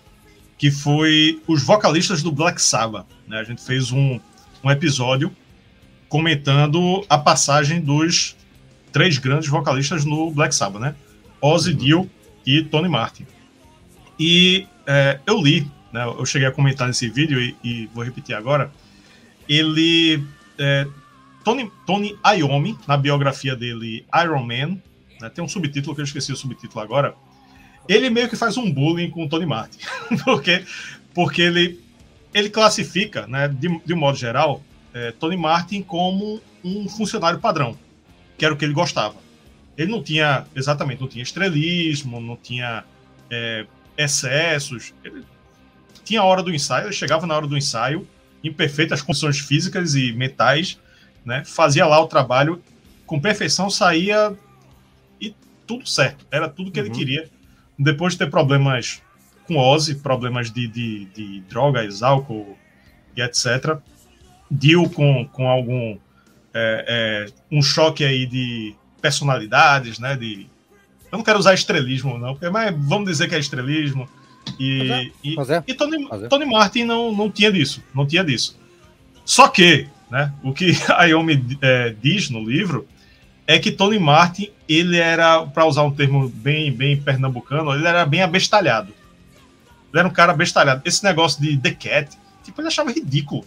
que 0.57 0.71
foi 0.71 1.41
os 1.47 1.63
vocalistas 1.63 2.21
do 2.23 2.31
Black 2.31 2.61
Sabbath. 2.61 3.07
Né? 3.27 3.39
A 3.39 3.43
gente 3.43 3.61
fez 3.61 3.91
um, 3.91 4.19
um 4.63 4.71
episódio 4.71 5.31
comentando 6.07 7.03
a 7.09 7.17
passagem 7.17 7.81
dos 7.81 8.35
três 8.91 9.17
grandes 9.17 9.49
vocalistas 9.49 10.05
no 10.05 10.31
Black 10.31 10.53
Sabbath, 10.53 10.81
né? 10.81 10.95
Ozzy, 11.41 11.71
uhum. 11.71 11.77
Dio 11.77 12.11
e 12.45 12.63
Tony 12.63 12.87
Martin. 12.87 13.25
E 14.19 14.67
é, 14.85 15.19
eu 15.25 15.41
li 15.41 15.69
né, 15.93 16.03
eu 16.05 16.25
cheguei 16.25 16.47
a 16.47 16.51
comentar 16.51 16.87
nesse 16.87 17.07
vídeo 17.07 17.39
e, 17.39 17.55
e 17.63 17.85
vou 17.93 18.03
repetir 18.03 18.35
agora, 18.35 18.71
ele. 19.47 20.25
É, 20.57 20.87
Tony, 21.43 21.71
Tony 21.85 22.17
Iommi, 22.25 22.77
na 22.87 22.97
biografia 22.97 23.55
dele, 23.55 24.05
Iron 24.23 24.43
Man, 24.43 24.77
né, 25.21 25.29
tem 25.29 25.43
um 25.43 25.47
subtítulo 25.47 25.93
que 25.93 26.01
eu 26.01 26.05
esqueci 26.05 26.31
o 26.31 26.35
subtítulo 26.35 26.81
agora. 26.81 27.13
Ele 27.87 28.09
meio 28.09 28.29
que 28.29 28.35
faz 28.35 28.57
um 28.57 28.71
bullying 28.71 29.11
com 29.11 29.25
o 29.25 29.29
Tony 29.29 29.45
Martin, 29.45 29.77
porque, 30.23 30.63
porque 31.13 31.41
ele, 31.41 31.81
ele 32.33 32.49
classifica, 32.49 33.27
né, 33.27 33.49
de, 33.49 33.77
de 33.85 33.93
um 33.93 33.97
modo 33.97 34.17
geral, 34.17 34.63
é, 34.93 35.11
Tony 35.11 35.35
Martin 35.35 35.81
como 35.81 36.41
um 36.63 36.87
funcionário 36.87 37.39
padrão, 37.39 37.77
que 38.37 38.45
era 38.45 38.53
o 38.53 38.57
que 38.57 38.63
ele 38.63 38.73
gostava. 38.73 39.15
Ele 39.77 39.91
não 39.91 40.01
tinha, 40.01 40.45
exatamente, 40.55 41.01
não 41.01 41.09
tinha 41.09 41.23
estrelismo, 41.23 42.21
não 42.21 42.37
tinha 42.37 42.85
é, 43.29 43.65
excessos. 43.97 44.93
Ele 45.03 45.23
tinha 46.03 46.21
a 46.21 46.25
hora 46.25 46.43
do 46.43 46.53
ensaio, 46.53 46.87
ele 46.87 46.93
chegava 46.93 47.25
na 47.25 47.35
hora 47.35 47.47
do 47.47 47.57
ensaio, 47.57 48.07
em 48.43 48.51
perfeitas 48.51 49.01
condições 49.01 49.39
físicas 49.39 49.95
e 49.95 50.11
mentais, 50.11 50.79
né? 51.25 51.43
Fazia 51.45 51.85
lá 51.85 51.99
o 52.01 52.07
trabalho 52.07 52.61
com 53.05 53.19
perfeição, 53.19 53.69
saía 53.69 54.37
e 55.19 55.33
tudo 55.65 55.87
certo. 55.87 56.25
Era 56.29 56.49
tudo 56.49 56.71
que 56.71 56.79
uhum. 56.79 56.85
ele 56.87 56.95
queria. 56.95 57.29
Depois 57.77 58.13
de 58.13 58.19
ter 58.19 58.29
problemas 58.29 59.01
com 59.47 59.57
Ozzy, 59.57 59.95
problemas 59.95 60.51
de, 60.51 60.67
de, 60.67 61.05
de 61.05 61.41
drogas, 61.41 62.03
álcool 62.03 62.57
e 63.15 63.21
etc. 63.21 63.77
Deal 64.49 64.89
com, 64.89 65.27
com 65.27 65.47
algum 65.47 65.97
é, 66.53 66.85
é, 66.87 67.25
um 67.51 67.61
choque 67.61 68.03
aí 68.03 68.25
de 68.25 68.75
personalidades, 69.01 69.99
né? 69.99 70.15
De, 70.15 70.47
eu 71.13 71.17
não 71.17 71.23
quero 71.23 71.37
usar 71.37 71.53
estrelismo, 71.53 72.17
não, 72.17 72.35
mas 72.51 72.75
vamos 72.75 73.07
dizer 73.07 73.29
que 73.29 73.35
é 73.35 73.39
estrelismo. 73.39 74.09
E, 74.59 74.91
é, 74.91 75.03
e, 75.23 75.35
é. 75.39 75.63
e 75.67 75.73
Tony, 75.75 76.07
é. 76.11 76.27
Tony 76.27 76.45
Martin 76.45 76.85
não, 76.85 77.13
não 77.13 77.29
tinha 77.29 77.51
disso, 77.51 77.83
não 77.93 78.07
tinha 78.07 78.23
disso. 78.23 78.59
Só 79.23 79.47
que, 79.47 79.87
né, 80.09 80.33
o 80.41 80.51
que 80.51 80.71
a 80.89 81.05
Yomi 81.05 81.59
é, 81.61 81.95
diz 82.01 82.31
no 82.31 82.43
livro 82.43 82.87
é 83.45 83.59
que 83.59 83.71
Tony 83.71 83.99
Martin, 83.99 84.49
ele 84.67 84.97
era, 84.97 85.45
para 85.45 85.65
usar 85.65 85.83
um 85.83 85.91
termo 85.91 86.29
bem, 86.29 86.71
bem 86.71 86.99
pernambucano, 86.99 87.71
ele 87.75 87.87
era 87.87 88.07
bem 88.07 88.23
abestalhado. 88.23 88.91
Ele 89.91 89.99
era 89.99 90.07
um 90.07 90.11
cara 90.11 90.31
abestalhado. 90.31 90.81
Esse 90.83 91.03
negócio 91.03 91.39
de 91.39 91.55
The 91.57 91.71
Cat, 91.71 92.17
tipo, 92.43 92.59
ele 92.59 92.69
achava 92.69 92.91
ridículo 92.91 93.45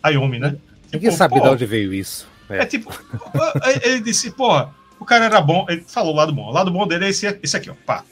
a 0.00 0.10
Yomi, 0.10 0.38
né? 0.38 0.56
Ninguém 0.92 1.10
tipo, 1.10 1.16
sabe 1.16 1.34
de 1.40 1.48
onde 1.48 1.66
veio 1.66 1.92
isso. 1.92 2.28
É. 2.48 2.58
é 2.58 2.64
tipo, 2.66 2.96
ele 3.82 4.02
disse, 4.02 4.30
porra, 4.30 4.72
o 5.00 5.04
cara 5.04 5.24
era 5.24 5.40
bom, 5.40 5.66
ele 5.68 5.82
falou 5.86 6.12
o 6.12 6.16
lado 6.16 6.32
bom. 6.32 6.48
O 6.48 6.52
lado 6.52 6.70
bom 6.70 6.86
dele 6.86 7.06
é 7.06 7.08
esse, 7.08 7.38
esse 7.42 7.56
aqui, 7.56 7.70
ó, 7.70 7.74
pá. 7.86 8.04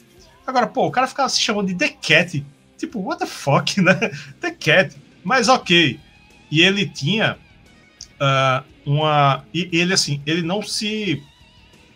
Agora, 0.47 0.67
pô, 0.67 0.87
o 0.87 0.91
cara 0.91 1.07
ficava 1.07 1.29
se 1.29 1.41
chamando 1.41 1.69
de 1.69 1.75
The 1.75 1.89
Cat. 1.89 2.45
Tipo, 2.79 3.01
what 3.01 3.19
the 3.19 3.27
fuck, 3.27 3.79
né? 3.83 3.95
The 4.41 4.51
Cat. 4.53 4.97
Mas 5.25 5.49
ok. 5.49 5.99
E 6.51 6.63
ele 6.63 6.87
tinha 6.87 7.37
uh, 8.21 8.65
uma. 8.85 9.45
E 9.53 9.69
ele, 9.73 9.93
assim, 9.93 10.23
ele 10.25 10.43
não 10.43 10.63
se. 10.63 11.23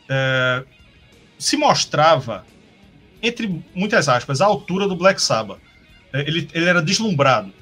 Uh, 0.07 0.66
se 1.38 1.57
mostrava, 1.57 2.44
entre 3.22 3.62
muitas 3.74 4.09
aspas, 4.09 4.40
à 4.40 4.46
altura 4.46 4.88
do 4.88 4.96
Black 4.96 5.22
Sabbath. 5.22 5.61
Ele, 6.12 6.48
ele 6.53 6.68
era 6.68 6.83
deslumbrado. 6.83 7.53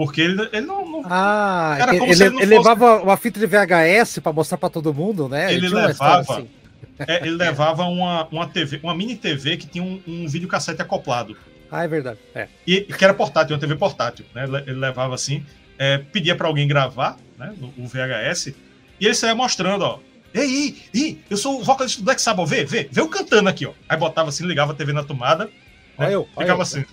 Porque 0.00 0.22
ele, 0.22 0.48
ele 0.50 0.66
não, 0.66 0.90
não. 0.90 1.02
Ah, 1.04 1.76
era 1.78 1.94
ele, 1.94 2.04
ele, 2.04 2.10
ele 2.10 2.30
fosse... 2.30 2.46
levava 2.46 3.02
uma 3.02 3.18
fita 3.18 3.38
de 3.38 3.44
VHS 3.44 4.20
para 4.20 4.32
mostrar 4.32 4.56
para 4.56 4.70
todo 4.70 4.94
mundo, 4.94 5.28
né? 5.28 5.52
Ele, 5.52 5.66
ele 5.66 5.74
levava. 5.74 6.20
Assim. 6.20 6.48
É, 7.06 7.26
ele 7.26 7.36
levava 7.36 7.84
uma, 7.84 8.26
uma 8.32 8.48
TV, 8.48 8.80
uma 8.82 8.94
mini 8.94 9.14
TV 9.14 9.58
que 9.58 9.66
tinha 9.66 9.84
um, 9.84 10.00
um 10.08 10.26
videocassete 10.26 10.80
acoplado. 10.80 11.36
Ah, 11.70 11.84
é 11.84 11.88
verdade. 11.88 12.18
É. 12.34 12.48
E 12.66 12.80
que 12.80 13.04
era 13.04 13.12
portátil, 13.12 13.54
uma 13.54 13.60
TV 13.60 13.76
portátil, 13.76 14.24
né? 14.34 14.44
Ele 14.66 14.78
levava 14.78 15.14
assim, 15.14 15.44
é, 15.78 15.98
pedia 15.98 16.34
para 16.34 16.48
alguém 16.48 16.66
gravar, 16.66 17.18
né? 17.36 17.52
O 17.76 17.86
VHS, 17.86 18.54
e 18.98 19.04
ele 19.04 19.14
saía 19.14 19.34
mostrando, 19.34 19.82
ó. 19.82 19.98
Ei, 20.32 20.50
ei, 20.50 20.82
ei, 20.94 21.20
eu 21.28 21.36
sou 21.36 21.60
o 21.60 21.62
vocalista 21.62 22.00
do 22.00 22.06
Black 22.06 22.22
Sabbath, 22.22 22.48
vê, 22.48 22.64
vê, 22.64 22.88
vê 22.90 23.02
eu 23.02 23.08
cantando 23.08 23.50
aqui, 23.50 23.66
ó. 23.66 23.72
Aí 23.86 23.98
botava 23.98 24.30
assim, 24.30 24.46
ligava 24.46 24.72
a 24.72 24.74
TV 24.74 24.94
na 24.94 25.04
tomada. 25.04 25.44
Né? 25.44 25.50
Olha 25.98 26.12
eu, 26.12 26.24
ficava 26.24 26.52
eu. 26.52 26.62
assim. 26.62 26.86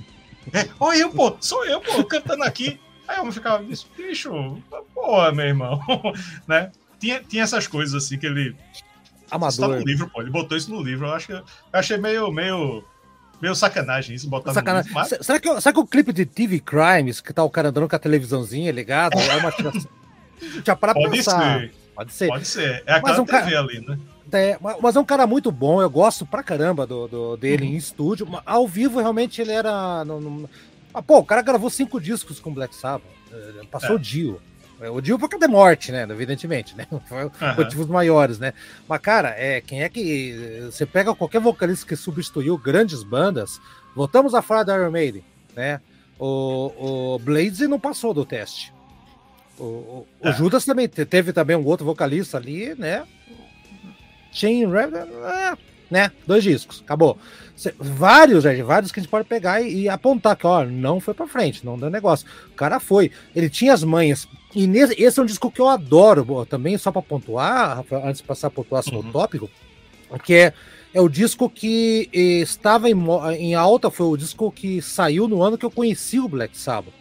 É, 0.53 0.67
olha 0.77 0.97
eu, 0.97 1.09
pô, 1.09 1.37
sou 1.39 1.65
eu, 1.65 1.79
pô, 1.79 2.03
cantando 2.03 2.43
aqui. 2.43 2.77
Aí 3.07 3.17
eu 3.17 3.31
ficava, 3.31 3.63
bicho, 3.63 4.61
porra, 4.93 5.31
meu 5.31 5.45
irmão, 5.45 5.81
né? 6.47 6.71
Tinha, 6.99 7.21
tinha 7.21 7.43
essas 7.43 7.67
coisas 7.67 7.95
assim 7.95 8.17
que 8.17 8.25
ele. 8.25 8.55
Amador. 9.29 9.49
Isso 9.49 9.61
tá 9.61 9.67
no 9.67 9.79
livro, 9.79 10.09
pô. 10.09 10.21
Ele 10.21 10.29
botou 10.29 10.57
isso 10.57 10.71
no 10.71 10.81
livro. 10.81 11.07
Eu 11.07 11.13
acho 11.13 11.27
que 11.27 11.33
eu 11.33 11.43
achei 11.71 11.97
meio, 11.97 12.31
meio, 12.31 12.83
meio 13.41 13.55
sacanagem 13.55 14.15
isso, 14.15 14.29
botar 14.29 14.53
sacanagem. 14.53 14.91
no 14.91 14.99
livro. 14.99 15.15
Mas... 15.17 15.25
Será, 15.25 15.39
que, 15.39 15.61
será 15.61 15.73
que 15.73 15.79
o 15.79 15.87
clipe 15.87 16.11
de 16.11 16.25
TV 16.25 16.59
Crimes, 16.59 17.21
que 17.21 17.33
tá 17.33 17.43
o 17.43 17.49
cara 17.49 17.69
andando 17.69 17.87
com 17.87 17.95
a 17.95 17.99
televisãozinha 17.99 18.71
ligado, 18.71 19.17
é 19.17 19.35
uma? 19.35 19.53
Já 20.65 20.75
para 20.75 20.93
Pode 20.93 21.11
pensar. 21.11 21.59
Ser. 21.59 21.73
Pode 21.95 22.13
ser. 22.13 22.27
Pode 22.27 22.47
ser. 22.47 22.83
É 22.85 22.93
aquela 22.93 23.01
mas 23.01 23.19
um 23.19 23.25
TV 23.25 23.41
cara... 23.41 23.59
ali, 23.59 23.81
né? 23.81 23.97
É, 24.31 24.57
mas 24.81 24.95
é 24.95 24.99
um 24.99 25.05
cara 25.05 25.25
muito 25.25 25.51
bom, 25.51 25.81
eu 25.81 25.89
gosto 25.89 26.25
pra 26.25 26.43
caramba 26.43 26.85
do, 26.85 27.07
do 27.07 27.37
dele 27.37 27.65
uhum. 27.65 27.71
em 27.71 27.75
estúdio. 27.77 28.27
Ao 28.45 28.67
vivo, 28.67 28.99
realmente, 28.99 29.41
ele 29.41 29.51
era. 29.51 30.03
No, 30.03 30.19
no, 30.19 30.49
ah, 30.97 31.01
pô, 31.01 31.19
o 31.19 31.23
cara 31.23 31.43
gravou 31.43 31.69
cinco 31.69 32.01
discos 32.01 32.39
com 32.39 32.51
Black 32.51 32.75
Sabbath. 32.75 33.05
Eh, 33.31 33.65
passou 33.69 33.91
é. 33.91 33.93
o 33.93 33.99
Dio. 33.99 34.41
É, 34.81 34.89
o 34.89 34.99
Dio 34.99 35.19
por 35.19 35.29
causa 35.29 35.47
da 35.47 35.51
morte, 35.51 35.91
né? 35.91 36.07
Evidentemente, 36.09 36.75
né? 36.75 36.87
Foi 37.07 37.25
uhum. 37.25 37.31
motivos 37.55 37.87
maiores, 37.87 38.39
né? 38.39 38.51
Mas, 38.87 38.99
cara, 38.99 39.29
é, 39.37 39.61
quem 39.61 39.83
é 39.83 39.89
que. 39.89 40.61
Você 40.65 40.87
pega 40.87 41.13
qualquer 41.13 41.39
vocalista 41.39 41.85
que 41.85 41.95
substituiu 41.95 42.57
grandes 42.57 43.03
bandas. 43.03 43.61
Voltamos 43.95 44.33
a 44.33 44.41
falar 44.41 44.63
da 44.63 44.75
Iron 44.75 44.89
Maiden, 44.89 45.23
né? 45.55 45.81
O, 46.19 47.15
o 47.15 47.19
Blades 47.19 47.59
não 47.59 47.79
passou 47.79 48.11
do 48.11 48.25
teste. 48.25 48.73
O, 49.59 49.63
o, 49.63 50.07
é. 50.21 50.29
o 50.29 50.33
Judas 50.33 50.65
também 50.65 50.87
teve 50.87 51.31
também 51.31 51.55
um 51.55 51.65
outro 51.65 51.85
vocalista 51.85 52.37
ali, 52.37 52.73
né? 52.73 53.05
Chain 54.31 54.63
é, 54.63 55.57
né? 55.89 56.11
Dois 56.25 56.43
discos, 56.43 56.81
acabou. 56.83 57.17
Vários, 57.79 58.43
gente, 58.43 58.61
vários 58.61 58.91
que 58.91 58.99
a 58.99 59.03
gente 59.03 59.09
pode 59.09 59.27
pegar 59.27 59.61
e, 59.61 59.81
e, 59.81 59.89
apontar 59.89 60.35
que, 60.35 60.45
ó, 60.45 60.63
não 60.63 60.99
foi 60.99 61.15
pra 61.15 61.27
frente, 61.27 61.65
não 61.65 61.77
deu 61.77 61.89
negócio. 61.89 62.27
O 62.51 62.55
cara 62.55 62.79
foi, 62.79 63.11
ele 63.35 63.49
tinha 63.49 63.73
as 63.73 63.83
manhas. 63.83 64.27
E 64.53 64.67
nesse, 64.67 65.01
esse 65.01 65.19
é 65.19 65.23
um 65.23 65.25
disco 65.25 65.51
que 65.51 65.59
eu 65.59 65.67
adoro, 65.67 66.45
também, 66.45 66.77
só 66.77 66.91
pra 66.91 67.01
pontuar, 67.01 67.83
antes 68.03 68.21
de 68.21 68.27
passar 68.27 68.51
pro 68.51 68.63
próximo 68.63 68.99
uhum. 68.99 69.11
tópico, 69.11 69.49
que 70.23 70.35
é, 70.35 70.53
é 70.93 71.01
o 71.01 71.09
disco 71.09 71.49
que 71.49 72.09
estava 72.13 72.89
em, 72.89 72.95
em 73.39 73.55
alta, 73.55 73.89
foi 73.89 74.05
o 74.05 74.17
disco 74.17 74.51
que 74.51 74.79
saiu 74.81 75.27
no 75.27 75.41
ano 75.41 75.57
que 75.57 75.65
eu 75.65 75.71
conheci 75.71 76.19
o 76.19 76.27
Black 76.27 76.55
Sabbath. 76.55 76.93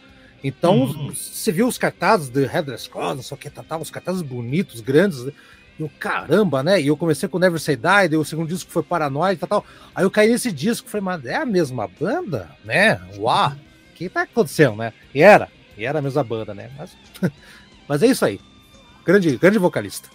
Então, 0.43 0.81
uhum. 0.81 1.13
você 1.13 1.51
viu 1.51 1.67
os 1.67 1.77
cartazes 1.77 2.29
de 2.29 2.45
Headless 2.45 2.89
Cross, 2.89 3.15
não 3.15 3.23
sei 3.23 3.35
o 3.35 3.39
que, 3.39 3.49
tá, 3.49 3.63
tá, 3.63 3.77
os 3.77 3.91
cartazes 3.91 4.21
bonitos, 4.21 4.81
grandes, 4.81 5.25
né? 5.77 5.79
E 5.79 5.83
o 5.83 5.89
caramba, 5.89 6.63
né? 6.63 6.81
E 6.81 6.87
eu 6.87 6.97
comecei 6.97 7.29
com 7.29 7.39
Never 7.39 7.59
Say 7.59 7.75
Die, 7.75 7.83
daí 7.83 8.17
o 8.17 8.25
segundo 8.25 8.49
disco 8.49 8.71
foi 8.71 8.83
Paranoid 8.83 9.39
e 9.41 9.47
tal, 9.47 9.65
Aí 9.93 10.03
eu 10.03 10.11
caí 10.11 10.29
nesse 10.29 10.51
disco, 10.51 10.89
falei, 10.89 11.03
mas 11.03 11.25
é 11.25 11.35
a 11.35 11.45
mesma 11.45 11.87
banda, 11.87 12.49
né? 12.63 12.99
Uau! 13.17 13.51
O 13.51 13.93
que 13.95 14.09
tá 14.09 14.23
acontecendo, 14.23 14.75
né? 14.75 14.93
E 15.13 15.21
era, 15.21 15.49
e 15.77 15.85
era 15.85 15.99
a 15.99 16.01
mesma 16.01 16.23
banda, 16.23 16.53
né? 16.53 16.69
Mas, 16.77 16.97
mas 17.87 18.03
é 18.03 18.07
isso 18.07 18.25
aí. 18.25 18.39
Grande, 19.05 19.37
grande 19.37 19.57
vocalista. 19.57 20.09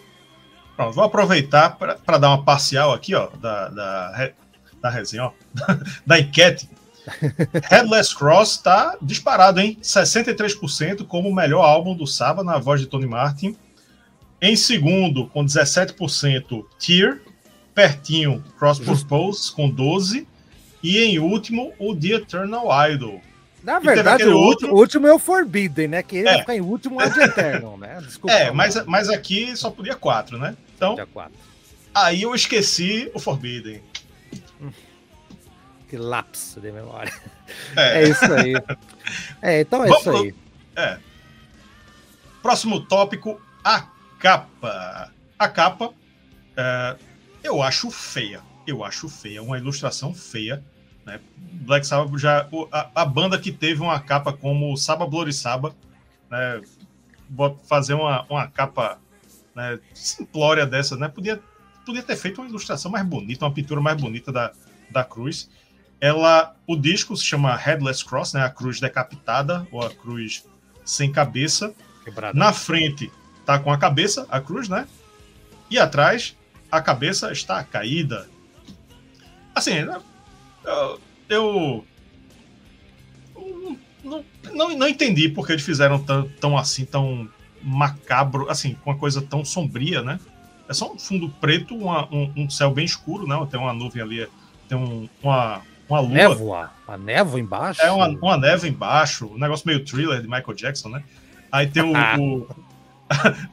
Pronto, 0.77 0.95
vou 0.95 1.05
aproveitar 1.05 1.77
para 1.77 2.19
dar 2.19 2.29
uma 2.29 2.45
parcial 2.45 2.93
aqui, 2.93 3.15
ó, 3.15 3.29
da, 3.41 3.69
da, 3.69 4.33
da 4.81 4.91
resenha, 4.91 5.25
ó, 5.25 5.33
da 6.07 6.19
enquete. 6.19 6.69
Headless 7.69 8.15
Cross 8.15 8.59
tá 8.59 8.97
disparado, 9.03 9.61
hein? 9.61 9.79
63% 9.83 11.07
como 11.07 11.29
o 11.29 11.35
melhor 11.35 11.65
álbum 11.65 11.97
do 11.97 12.07
Saba 12.07 12.45
na 12.45 12.59
voz 12.59 12.81
de 12.81 12.87
Tony 12.87 13.07
Martin. 13.07 13.57
Em 14.43 14.57
segundo, 14.57 15.29
com 15.29 15.45
17%, 15.45 16.65
Tear, 16.77 17.21
pertinho, 17.73 18.45
Cross 18.59 18.81
Purpose, 18.81 19.53
com 19.53 19.73
12%, 19.73 20.27
e 20.83 20.99
em 20.99 21.21
último, 21.21 21.73
o 21.79 21.95
The 21.95 22.15
Eternal 22.15 22.67
Idol. 22.91 23.21
Na 23.63 23.79
verdade, 23.79 24.25
o, 24.25 24.37
outro... 24.37 24.75
o, 24.75 24.77
último 24.77 25.07
é 25.07 25.15
o 25.15 25.19
Forbidden, 25.21 25.87
né? 25.87 26.03
Que 26.03 26.17
ele 26.17 26.29
é. 26.29 26.41
ficar 26.41 26.57
em 26.57 26.61
último 26.61 27.01
é 27.01 27.07
o 27.07 27.15
The 27.15 27.23
Eternal, 27.23 27.79
né? 27.79 28.01
Desculpa. 28.01 28.35
É, 28.35 28.51
mas, 28.51 28.85
mas 28.85 29.09
aqui 29.09 29.57
só 29.57 29.71
podia 29.71 29.95
quatro, 29.95 30.37
né? 30.37 30.57
Então, 30.75 30.97
quatro. 31.13 31.39
aí 31.95 32.23
eu 32.23 32.35
esqueci 32.35 33.09
o 33.15 33.21
Forbidden. 33.21 33.81
Que 35.89 35.97
lapso 35.97 36.61
de 36.61 36.73
memória. 36.73 37.13
É, 37.77 38.03
é 38.03 38.09
isso 38.09 38.25
aí. 38.25 38.55
É, 39.43 39.61
então 39.61 39.85
é 39.85 39.89
Vamos, 39.89 40.01
isso 40.01 40.11
aí. 40.11 40.35
É. 40.75 40.99
Próximo 42.41 42.81
tópico, 42.81 43.41
a 43.65 43.92
capa. 44.23 45.13
A 45.37 45.49
capa, 45.49 45.93
é, 46.57 46.97
eu 47.43 47.61
acho 47.61 47.91
feia. 47.91 48.41
Eu 48.65 48.85
acho 48.85 49.09
feia. 49.09 49.43
Uma 49.43 49.59
ilustração 49.59 50.15
feia. 50.15 50.63
Né? 51.05 51.21
Black 51.37 51.85
Sabbath 51.85 52.17
já. 52.19 52.49
A, 52.71 53.03
a, 53.03 53.05
banda 53.05 53.39
que 53.39 53.51
teve 53.51 53.83
uma 53.83 53.99
capa 53.99 54.33
como 54.33 54.77
Saba 54.77 55.05
Blorissaba, 55.07 55.75
né? 56.31 56.63
fazer 57.67 57.95
uma, 57.95 58.25
uma 58.31 58.47
capa 58.47 58.99
né, 59.55 59.81
simplória 59.93 60.65
dessa, 60.65 60.97
né? 60.97 61.09
Podia, 61.09 61.41
podia 61.85 62.03
ter 62.03 62.15
feito 62.15 62.41
uma 62.41 62.49
ilustração 62.49 62.91
mais 62.91 63.05
bonita, 63.05 63.45
uma 63.45 63.53
pintura 63.53 63.81
mais 63.81 64.01
bonita 64.01 64.31
da, 64.31 64.53
da 64.91 65.03
cruz. 65.03 65.51
ela, 66.01 66.55
o 66.67 66.77
disco 66.77 67.17
se 67.17 67.25
chama 67.25 67.57
Headless 67.57 68.05
Cross, 68.05 68.35
né? 68.35 68.45
A 68.45 68.51
cruz 68.51 68.79
decapitada 68.79 69.67
ou 69.73 69.85
a 69.85 69.91
cruz 69.91 70.47
sem 70.85 71.11
cabeça. 71.11 71.75
Quebrada. 72.05 72.39
Na 72.39 72.53
frente 72.53 73.11
tá 73.45 73.59
com 73.59 73.73
a 73.73 73.79
cabeça, 73.79 74.27
a 74.31 74.41
cruz, 74.41 74.69
né? 74.69 74.87
E 75.71 75.79
atrás 75.79 76.37
a 76.71 76.81
cabeça 76.81 77.33
está 77.33 77.63
caída. 77.63 78.29
Assim, 79.55 79.73
eu, 80.65 81.01
eu 81.29 81.87
não, 84.03 84.25
não, 84.53 84.77
não 84.77 84.89
entendi 84.89 85.29
porque 85.29 85.53
eles 85.53 85.65
fizeram 85.65 85.99
tão, 86.03 86.29
tão 86.41 86.57
assim, 86.57 86.85
tão 86.85 87.29
macabro, 87.63 88.51
assim, 88.51 88.75
com 88.75 88.91
uma 88.91 88.99
coisa 88.99 89.23
tão 89.23 89.45
sombria, 89.45 90.03
né? 90.03 90.19
É 90.69 90.75
só 90.75 90.93
um 90.93 90.99
fundo 90.99 91.29
preto, 91.29 91.77
uma, 91.77 92.09
um, 92.13 92.33
um, 92.37 92.51
céu 92.51 92.71
bem 92.71 92.85
escuro, 92.85 93.27
né? 93.27 93.37
Tem 93.51 93.61
uma 93.61 93.73
nuvem 93.73 94.03
ali, 94.03 94.29
tem 94.69 94.77
um, 94.79 95.09
uma, 95.23 95.61
uma 95.89 96.01
lua. 96.01 96.11
Névoa, 96.11 96.71
a 96.89 96.97
névoa 96.97 97.41
embaixo? 97.41 97.83
É 97.83 97.91
uma, 97.91 98.09
uma 98.09 98.37
névoa 98.37 98.69
embaixo, 98.69 99.27
um 99.27 99.39
negócio 99.39 99.67
meio 99.67 99.85
thriller 99.85 100.21
de 100.21 100.29
Michael 100.29 100.55
Jackson, 100.55 100.89
né? 100.89 101.05
Aí 101.51 101.67
tem 101.67 101.83
o, 101.83 101.93
o 102.19 102.49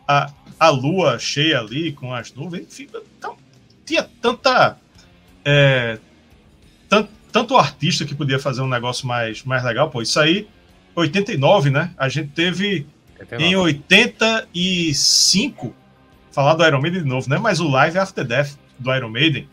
a, 0.07 0.31
a 0.59 0.69
lua 0.69 1.19
cheia 1.19 1.59
ali 1.59 1.91
com 1.91 2.13
as 2.13 2.33
nuvens, 2.33 2.67
enfim, 2.67 2.87
então, 3.17 3.35
tinha 3.85 4.03
tanta 4.21 4.77
é, 5.43 5.97
tanto, 6.87 7.09
tanto 7.31 7.57
artista 7.57 8.05
que 8.05 8.13
podia 8.13 8.39
fazer 8.39 8.61
um 8.61 8.67
negócio 8.67 9.07
mais, 9.07 9.43
mais 9.43 9.63
legal, 9.63 9.89
pô, 9.89 10.01
isso 10.01 10.19
aí 10.19 10.47
89, 10.95 11.69
né? 11.69 11.93
A 11.97 12.09
gente 12.09 12.29
teve 12.29 12.85
89. 13.19 13.45
em 13.45 13.55
85 13.55 15.75
falar 16.31 16.55
do 16.55 16.65
Iron 16.65 16.81
Maiden 16.81 17.03
de 17.03 17.07
novo, 17.07 17.29
né? 17.29 17.37
Mas 17.37 17.59
o 17.59 17.67
Live 17.67 17.97
After 17.97 18.25
Death 18.25 18.57
do 18.77 18.93
Iron 18.93 19.09
Maiden, 19.09 19.47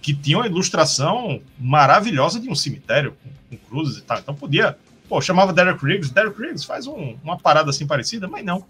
que 0.00 0.14
tinha 0.14 0.38
uma 0.38 0.46
ilustração 0.46 1.40
maravilhosa 1.58 2.40
de 2.40 2.48
um 2.48 2.54
cemitério 2.54 3.14
com, 3.22 3.30
com 3.50 3.56
cruzes 3.68 3.98
e 3.98 4.02
tal. 4.02 4.18
Então 4.18 4.34
podia, 4.34 4.78
pô, 5.08 5.20
chamava 5.20 5.52
Derek 5.52 5.84
Riggs, 5.84 6.12
Derek 6.12 6.40
Riggs 6.40 6.64
faz 6.64 6.86
um, 6.86 7.16
uma 7.22 7.38
parada 7.38 7.70
assim 7.70 7.86
parecida, 7.86 8.28
mas 8.28 8.44
não. 8.44 8.64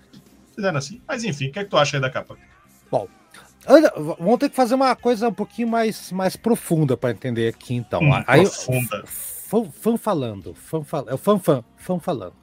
Fizeram 0.54 0.78
assim. 0.78 1.00
Mas 1.06 1.24
enfim, 1.24 1.48
o 1.48 1.52
que 1.52 1.58
é 1.58 1.64
que 1.64 1.70
tu 1.70 1.76
acha 1.76 1.96
aí 1.96 2.00
da 2.00 2.10
capa? 2.10 2.36
Bom, 2.90 3.08
vamos 4.18 4.38
ter 4.38 4.50
que 4.50 4.56
fazer 4.56 4.74
uma 4.74 4.94
coisa 4.94 5.28
um 5.28 5.32
pouquinho 5.32 5.68
mais, 5.68 6.12
mais 6.12 6.36
profunda 6.36 6.96
para 6.96 7.10
entender 7.10 7.48
aqui, 7.48 7.74
então. 7.74 8.00
Hum, 8.02 8.24
aí, 8.26 8.42
profunda. 8.42 9.04
Fã, 9.06 9.64
fã 9.70 9.96
falando, 9.96 10.54
fã, 10.54 10.82
é 11.08 11.14
o 11.14 11.18
fã, 11.18 11.38
fã, 11.38 11.64
fã 11.76 11.98
falando. 11.98 12.34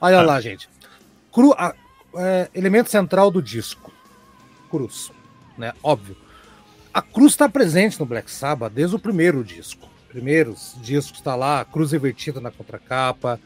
Olha 0.00 0.18
ah. 0.18 0.22
lá, 0.22 0.40
gente. 0.40 0.68
Cru, 1.32 1.54
a, 1.56 1.74
é, 2.16 2.50
elemento 2.54 2.90
central 2.90 3.30
do 3.30 3.42
disco 3.42 3.92
cruz, 4.68 5.10
né? 5.56 5.72
Óbvio. 5.82 6.16
A 6.92 7.02
cruz 7.02 7.32
está 7.32 7.48
presente 7.48 7.98
no 7.98 8.06
Black 8.06 8.30
Sabbath 8.30 8.72
desde 8.72 8.94
o 8.94 8.98
primeiro 8.98 9.42
disco. 9.42 9.88
Primeiros 10.08 10.74
discos 10.80 11.18
está 11.18 11.34
lá, 11.34 11.60
a 11.60 11.64
cruz 11.64 11.92
invertida 11.92 12.40
na 12.40 12.50
contracapa, 12.50 13.40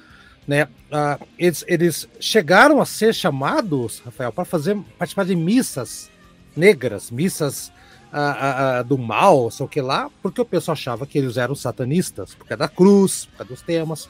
né? 0.46 0.68
Ah, 0.90 1.18
eles, 1.38 1.64
eles 1.66 2.08
chegaram 2.20 2.80
a 2.80 2.86
ser 2.86 3.14
chamados, 3.14 4.00
Rafael, 4.04 4.32
para 4.32 4.44
fazer 4.44 4.76
participar 4.98 5.24
de 5.24 5.36
missas 5.36 6.10
negras, 6.56 7.10
missas 7.10 7.72
ah, 8.12 8.78
ah 8.78 8.82
do 8.82 8.98
mal, 8.98 9.50
sei 9.50 9.64
o 9.64 9.68
que 9.68 9.80
lá, 9.80 10.10
porque 10.22 10.40
o 10.40 10.44
pessoal 10.44 10.74
achava 10.74 11.06
que 11.06 11.18
eles 11.18 11.36
eram 11.36 11.54
satanistas, 11.54 12.34
por 12.34 12.46
causa 12.46 12.58
da 12.58 12.68
cruz, 12.68 13.26
por 13.26 13.38
causa 13.38 13.52
dos 13.52 13.62
temas. 13.62 14.08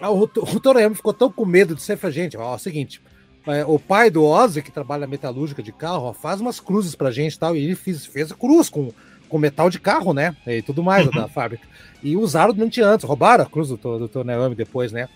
O, 0.00 0.22
o 0.22 0.60
Torayama 0.60 0.94
ficou 0.94 1.12
tão 1.12 1.30
com 1.30 1.44
medo 1.44 1.74
de 1.74 1.82
ser 1.82 1.96
pra 1.96 2.10
gente, 2.10 2.36
ó, 2.36 2.52
é 2.52 2.56
o 2.56 2.58
seguinte, 2.58 3.00
é, 3.46 3.64
o 3.64 3.78
pai 3.78 4.10
do 4.10 4.24
Ozzy, 4.24 4.62
que 4.62 4.70
trabalha 4.70 5.02
na 5.02 5.06
metalúrgica 5.06 5.62
de 5.62 5.70
carro, 5.70 6.04
ó, 6.04 6.12
faz 6.12 6.40
umas 6.40 6.60
cruzes 6.60 6.94
pra 6.94 7.10
gente 7.10 7.34
e 7.34 7.38
tal. 7.38 7.54
E 7.54 7.62
ele 7.62 7.74
fez, 7.74 8.06
fez 8.06 8.32
a 8.32 8.34
cruz 8.34 8.70
com, 8.70 8.90
com 9.28 9.38
metal 9.38 9.68
de 9.68 9.78
carro, 9.78 10.14
né? 10.14 10.34
E 10.46 10.62
tudo 10.62 10.82
mais 10.82 11.06
uhum. 11.06 11.12
da 11.12 11.28
fábrica. 11.28 11.66
E 12.02 12.16
usaram 12.16 12.54
durante 12.54 12.80
anos, 12.80 13.04
roubaram 13.04 13.44
a 13.44 13.46
cruz 13.46 13.68
do, 13.68 13.76
do, 13.76 14.08
do 14.08 14.54
depois, 14.54 14.92
né? 14.92 15.08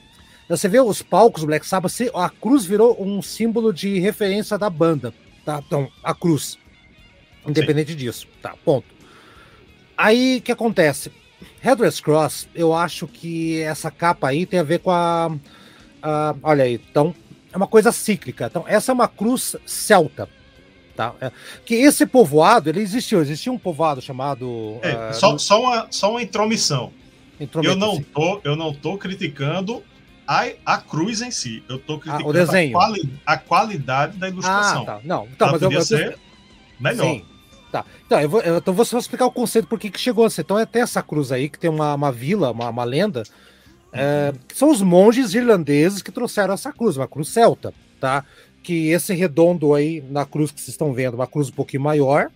Você 0.49 0.67
vê 0.69 0.81
os 0.81 1.03
palcos 1.03 1.45
Black 1.45 1.67
Sabbath, 1.67 2.01
a 2.15 2.31
cruz 2.31 2.65
virou 2.65 2.97
um 3.03 3.21
símbolo 3.21 3.73
de 3.73 3.99
referência 3.99 4.57
da 4.57 4.71
banda. 4.71 5.13
Tá? 5.45 5.63
Então, 5.65 5.89
a 6.03 6.15
cruz. 6.15 6.59
Independente 7.47 7.93
Sim. 7.93 7.99
disso. 7.99 8.27
Tá, 8.41 8.55
ponto. 8.65 8.87
Aí 9.97 10.39
o 10.39 10.43
que 10.43 10.53
acontece? 10.53 11.13
Headrest 11.61 12.03
Cross, 12.03 12.49
eu 12.55 12.73
acho 12.73 13.07
que 13.07 13.61
essa 13.61 13.91
capa 13.91 14.29
aí 14.29 14.47
tem 14.47 14.61
a 14.61 14.65
ver 14.65 14.79
com 14.79 14.91
a. 14.91 15.31
a 16.03 16.35
olha 16.43 16.65
aí, 16.65 16.81
então 16.91 17.15
é 17.53 17.57
uma 17.57 17.67
coisa 17.67 17.93
cíclica. 17.93 18.47
Então, 18.47 18.65
essa 18.67 18.93
é 18.93 18.95
uma 18.95 19.09
cruz 19.09 19.57
celta. 19.67 20.29
Tá? 20.97 21.15
É, 21.21 21.31
que 21.65 21.75
esse 21.75 22.07
povoado, 22.07 22.69
ele 22.69 22.81
existiu. 22.81 23.21
Existia 23.21 23.53
um 23.53 23.59
povoado 23.59 24.01
chamado. 24.01 24.79
É, 24.83 25.11
uh, 25.11 25.15
só, 25.15 25.39
só, 25.39 25.61
uma, 25.61 25.87
só 25.91 26.11
uma 26.11 26.23
intromissão. 26.23 26.93
Eu 27.63 27.77
não, 27.77 28.03
tô, 28.03 28.41
eu 28.43 28.57
não 28.57 28.75
tô 28.75 28.99
criticando 28.99 29.83
a, 30.29 30.47
a 30.67 30.77
cruz 30.77 31.23
em 31.23 31.31
si. 31.31 31.65
Eu 31.67 31.79
tô 31.79 31.99
criticando 31.99 32.27
ah, 32.27 32.31
o 32.31 32.33
desenho. 32.35 32.77
A, 32.77 32.81
quali, 32.81 33.11
a 33.25 33.37
qualidade 33.39 34.19
da 34.19 34.29
ilustração. 34.29 34.83
Ah, 34.83 34.85
tá. 34.85 35.01
Não, 35.03 35.27
tá, 35.39 35.53
mas 35.53 35.63
eu, 35.63 35.73
eu, 35.73 35.81
ser 35.81 36.19
melhor. 36.79 37.07
Sim. 37.07 37.25
Tá. 37.73 37.85
Então, 38.07 38.21
eu 38.21 38.29
vou, 38.29 38.41
eu, 38.43 38.59
então 38.59 38.75
vou 38.75 38.85
só 38.85 38.99
explicar 38.99 39.25
o 39.25 39.33
conceito 39.33 39.67
por 39.67 39.79
que 39.79 39.91
chegou 39.99 40.27
a 40.27 40.31
ser. 40.31 40.43
Então, 40.43 40.59
é 40.59 40.65
até 40.65 40.81
essa 40.81 41.03
cruz 41.03 41.33
aí, 41.33 41.49
que 41.49 41.59
tem 41.59 41.71
uma, 41.71 41.95
uma 41.95 42.13
vila, 42.13 42.51
uma, 42.51 42.69
uma 42.69 42.85
lenda, 42.85 43.23
é, 43.91 44.35
são 44.53 44.71
os 44.71 44.83
monges 44.83 45.33
irlandeses 45.33 46.03
que 46.03 46.13
trouxeram 46.13 46.53
essa 46.53 46.73
cruz, 46.73 46.99
uma 46.99 47.09
cruz 47.09 47.29
celta, 47.29 47.73
tá? 47.99 48.23
Que 48.63 48.89
esse 48.89 49.15
redondo 49.15 49.75
aí 49.75 50.05
na 50.11 50.27
cruz 50.27 50.51
que 50.51 50.61
vocês 50.61 50.75
estão 50.75 50.93
vendo, 50.93 51.15
uma 51.15 51.27
cruz 51.27 51.49
um 51.49 51.53
pouquinho 51.53 51.83
maior, 51.83 52.31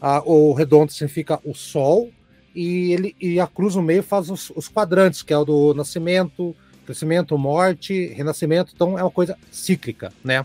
a, 0.00 0.22
o 0.24 0.52
redondo 0.52 0.92
significa 0.92 1.40
o 1.44 1.52
sol, 1.52 2.10
e, 2.54 2.92
ele, 2.92 3.16
e 3.20 3.40
a 3.40 3.46
cruz 3.48 3.74
no 3.74 3.82
meio 3.82 4.04
faz 4.04 4.30
os, 4.30 4.50
os 4.54 4.68
quadrantes, 4.68 5.22
que 5.22 5.32
é 5.32 5.38
o 5.38 5.44
do 5.44 5.74
nascimento, 5.74 6.54
crescimento, 6.84 7.36
morte, 7.36 8.08
renascimento, 8.08 8.72
então 8.74 8.98
é 8.98 9.02
uma 9.02 9.10
coisa 9.10 9.36
cíclica, 9.50 10.12
né? 10.22 10.44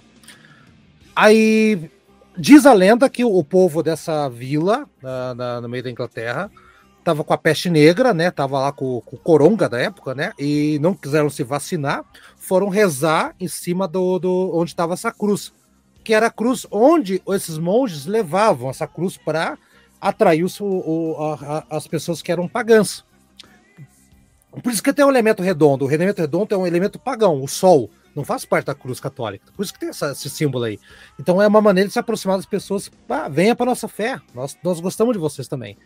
Aí 1.16 1.90
diz 2.38 2.66
a 2.66 2.74
lenda 2.74 3.10
que 3.10 3.24
o 3.26 3.44
povo 3.44 3.84
dessa 3.84 4.30
vila, 4.30 4.88
na, 5.02 5.36
na, 5.36 5.62
no 5.62 5.70
meio 5.70 5.84
da 5.84 5.92
Inglaterra, 5.92 6.50
tava 7.04 7.24
com 7.24 7.34
a 7.34 7.38
peste 7.38 7.70
negra, 7.70 8.14
né? 8.14 8.32
Tava 8.32 8.60
lá 8.60 8.72
com, 8.72 9.02
com 9.02 9.16
o 9.16 9.20
coronga 9.20 9.68
da 9.68 9.80
época, 9.80 10.16
né? 10.16 10.32
E 10.38 10.80
não 10.82 10.94
quiseram 10.94 11.30
se 11.30 11.44
vacinar, 11.44 12.06
foram 12.38 12.70
rezar 12.70 13.36
em 13.40 13.48
cima 13.48 13.88
do, 13.88 14.20
do 14.20 14.52
onde 14.54 14.72
estava 14.72 14.94
essa 14.94 15.12
cruz, 15.12 15.52
que 16.04 16.14
era 16.14 16.28
a 16.28 16.32
cruz 16.32 16.66
onde 16.72 17.22
esses 17.28 17.58
monges 17.58 18.06
levavam 18.06 18.70
essa 18.70 18.88
cruz 18.88 19.18
para 19.18 19.58
atrair 20.00 20.46
o, 20.46 20.50
o, 20.62 21.16
a, 21.20 21.66
as 21.70 21.88
pessoas 21.88 22.22
que 22.22 22.32
eram 22.32 22.48
pagãs. 22.48 23.04
Por 24.52 24.72
isso 24.72 24.82
que 24.82 24.92
tem 24.92 25.06
um 25.06 25.10
elemento 25.10 25.44
redondo. 25.44 25.86
O 25.86 25.92
elemento 25.92 26.20
redondo 26.20 26.54
é 26.54 26.58
um 26.58 26.66
elemento 26.66 26.98
pagão, 27.00 27.42
o 27.42 27.48
sol. 27.48 27.90
Não 28.16 28.24
faz 28.26 28.44
parte 28.44 28.66
da 28.66 28.76
cruz 28.76 29.00
católica. 29.00 29.46
Por 29.56 29.64
isso 29.64 29.74
que 29.74 29.80
tem 29.80 29.90
essa, 29.90 30.12
esse 30.12 30.30
símbolo 30.30 30.66
aí. 30.66 30.80
Então 31.20 31.42
é 31.42 31.48
uma 31.48 31.62
maneira 31.62 31.88
de 31.88 31.94
se 31.94 32.00
aproximar 32.00 32.38
das 32.38 32.46
pessoas. 32.46 32.92
Ah, 33.08 33.30
venha 33.30 33.56
para 33.56 33.68
nossa 33.68 33.88
fé. 33.88 34.20
Nós, 34.34 34.58
nós 34.64 34.80
gostamos 34.80 35.14
de 35.14 35.20
vocês 35.20 35.48
também. 35.48 35.78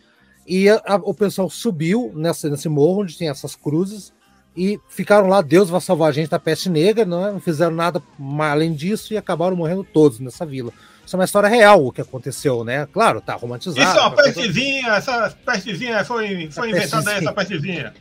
E 0.46 0.68
a, 0.68 0.82
a, 0.86 0.96
o 0.96 1.14
pessoal 1.14 1.48
subiu 1.50 2.12
nessa, 2.14 2.48
nesse 2.48 2.68
morro 2.68 3.02
onde 3.02 3.16
tem 3.16 3.28
essas 3.28 3.54
cruzes 3.54 4.12
e 4.56 4.80
ficaram 4.88 5.28
lá. 5.28 5.42
Deus 5.42 5.68
vai 5.68 5.80
salvar 5.80 6.08
a 6.08 6.12
gente 6.12 6.30
da 6.30 6.38
peste 6.38 6.70
negra, 6.70 7.04
não, 7.04 7.26
é? 7.26 7.32
não 7.32 7.40
fizeram 7.40 7.74
nada 7.74 8.02
além 8.40 8.72
disso 8.72 9.12
e 9.12 9.16
acabaram 9.16 9.56
morrendo 9.56 9.84
todos 9.84 10.18
nessa 10.18 10.46
vila. 10.46 10.72
Isso 11.04 11.16
é 11.16 11.18
uma 11.18 11.24
história 11.24 11.48
real 11.48 11.84
o 11.84 11.92
que 11.92 12.00
aconteceu, 12.00 12.64
né? 12.64 12.86
Claro, 12.86 13.20
tá 13.20 13.34
romantizado. 13.34 13.86
Isso 13.86 13.98
é 13.98 14.00
uma 14.00 14.16
pestezinha, 14.16 14.88
essa 14.94 15.36
pestezinha 15.44 16.04
foi, 16.04 16.50
foi 16.50 16.70
inventada 16.70 17.12
essa 17.12 17.32
pestezinha. 17.32 17.92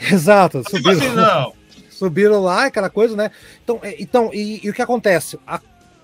Exato, 0.12 0.62
subiram, 0.68 0.92
assim, 0.92 1.14
não. 1.14 1.52
subiram 1.90 2.40
lá, 2.40 2.66
aquela 2.66 2.90
coisa, 2.90 3.16
né? 3.16 3.30
Então, 3.62 3.80
é, 3.82 4.00
então 4.00 4.30
e, 4.32 4.60
e 4.64 4.70
o 4.70 4.74
que 4.74 4.82
acontece? 4.82 5.38
A 5.46 5.60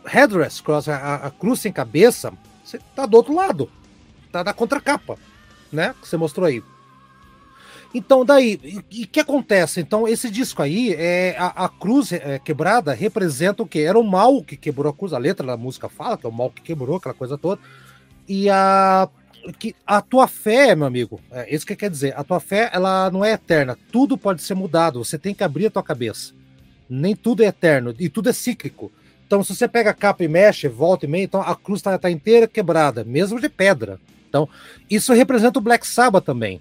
headrest 0.07 0.63
cross, 0.63 0.89
a, 0.89 1.17
a 1.17 1.31
cruz 1.31 1.61
sem 1.61 1.73
cabeça, 1.73 2.33
você 2.65 2.79
tá 2.95 3.07
do 3.07 3.17
outro 3.17 3.35
lado, 3.35 3.71
tá 4.33 4.43
da 4.43 4.53
contracapa 4.53 5.17
né? 5.75 5.95
Que 6.01 6.09
você 6.09 6.17
mostrou 6.17 6.47
aí. 6.47 6.63
Então, 7.93 8.25
daí, 8.25 8.59
o 8.91 9.07
que 9.07 9.21
acontece? 9.21 9.81
Então, 9.81 10.09
esse 10.09 10.29
disco 10.29 10.63
aí, 10.63 10.95
é, 10.95 11.37
a, 11.39 11.65
a 11.67 11.69
cruz 11.69 12.13
é, 12.13 12.41
quebrada 12.41 12.93
representa 12.93 13.63
o 13.63 13.67
que? 13.67 13.81
Era 13.81 13.99
o 13.99 14.03
mal 14.03 14.43
que 14.43 14.57
quebrou 14.57 14.91
a 14.91 14.97
cruz, 14.97 15.13
a 15.13 15.19
letra 15.19 15.47
da 15.47 15.57
música 15.57 15.89
fala 15.89 16.17
que 16.17 16.27
é 16.27 16.29
o 16.29 16.33
mal 16.33 16.51
que 16.51 16.63
quebrou, 16.63 16.97
aquela 16.97 17.15
coisa 17.15 17.39
toda. 17.39 17.61
E 18.29 18.51
a, 18.51 19.09
que, 19.53 19.75
a 19.87 20.01
tua 20.01 20.27
fé, 20.27 20.75
meu 20.75 20.87
amigo, 20.87 21.21
é 21.31 21.55
isso 21.55 21.67
que 21.67 21.77
quer 21.77 21.91
dizer, 21.91 22.15
a 22.17 22.25
tua 22.25 22.41
fé, 22.41 22.71
ela 22.73 23.11
não 23.11 23.25
é 23.25 23.33
eterna, 23.33 23.79
tudo 23.93 24.17
pode 24.17 24.43
ser 24.43 24.55
mudado, 24.55 25.05
você 25.05 25.19
tem 25.19 25.35
que 25.35 25.45
abrir 25.45 25.67
a 25.67 25.71
tua 25.71 25.83
cabeça. 25.83 26.33
Nem 26.89 27.15
tudo 27.15 27.43
é 27.43 27.47
eterno, 27.47 27.95
e 27.99 28.09
tudo 28.09 28.29
é 28.29 28.33
cíclico. 28.33 28.91
Então, 29.27 29.43
se 29.43 29.55
você 29.55 29.67
pega 29.67 29.91
a 29.91 29.95
capa 29.95 30.23
e 30.23 30.29
mexe, 30.29 30.69
volta 30.69 31.07
e 31.07 31.09
meia, 31.09 31.25
então 31.25 31.41
a 31.41 31.57
cruz 31.57 31.81
está 31.81 31.99
tá 31.99 32.11
inteira 32.11 32.47
quebrada, 32.47 33.05
mesmo 33.05 33.41
de 33.41 33.49
pedra. 33.49 33.99
Então, 34.29 34.49
isso 34.91 35.13
representa 35.13 35.59
o 35.59 35.63
Black 35.63 35.87
Sabbath 35.87 36.25
também. 36.25 36.61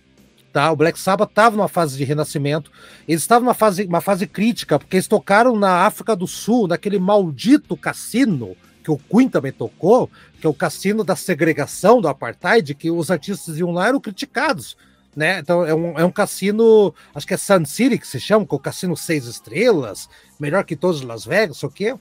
Tá? 0.51 0.71
O 0.71 0.75
Black 0.75 0.99
Sabbath 0.99 1.29
estava 1.29 1.57
numa 1.57 1.67
fase 1.67 1.97
de 1.97 2.03
renascimento, 2.03 2.71
eles 3.07 3.21
estavam 3.21 3.45
numa 3.45 3.55
fase, 3.55 3.85
uma 3.85 4.01
fase 4.01 4.27
crítica, 4.27 4.77
porque 4.77 4.97
eles 4.97 5.07
tocaram 5.07 5.55
na 5.57 5.85
África 5.85 6.15
do 6.15 6.27
Sul, 6.27 6.67
naquele 6.67 6.99
maldito 6.99 7.75
cassino 7.75 8.55
que 8.83 8.91
o 8.91 8.97
Queen 8.97 9.29
também 9.29 9.51
tocou, 9.51 10.09
que 10.39 10.45
é 10.45 10.49
o 10.49 10.53
cassino 10.53 11.03
da 11.03 11.15
segregação 11.15 12.01
do 12.01 12.07
apartheid, 12.07 12.75
que 12.75 12.91
os 12.91 13.09
artistas 13.09 13.57
iam 13.57 13.71
lá 13.71 13.87
eram 13.87 13.99
criticados. 13.99 14.75
né? 15.15 15.39
Então 15.39 15.65
é 15.65 15.73
um, 15.73 15.99
é 15.99 16.05
um 16.05 16.11
cassino, 16.11 16.93
acho 17.15 17.25
que 17.25 17.33
é 17.33 17.37
Sun 17.37 17.65
City 17.65 17.97
que 17.97 18.07
se 18.07 18.19
chama, 18.19 18.45
com 18.45 18.55
é 18.55 18.59
o 18.59 18.61
cassino 18.61 18.97
seis 18.97 19.25
estrelas, 19.25 20.09
melhor 20.39 20.63
que 20.65 20.75
todos 20.75 21.01
Las 21.01 21.25
Vegas, 21.25 21.63
o 21.63 21.69
quê. 21.69 21.95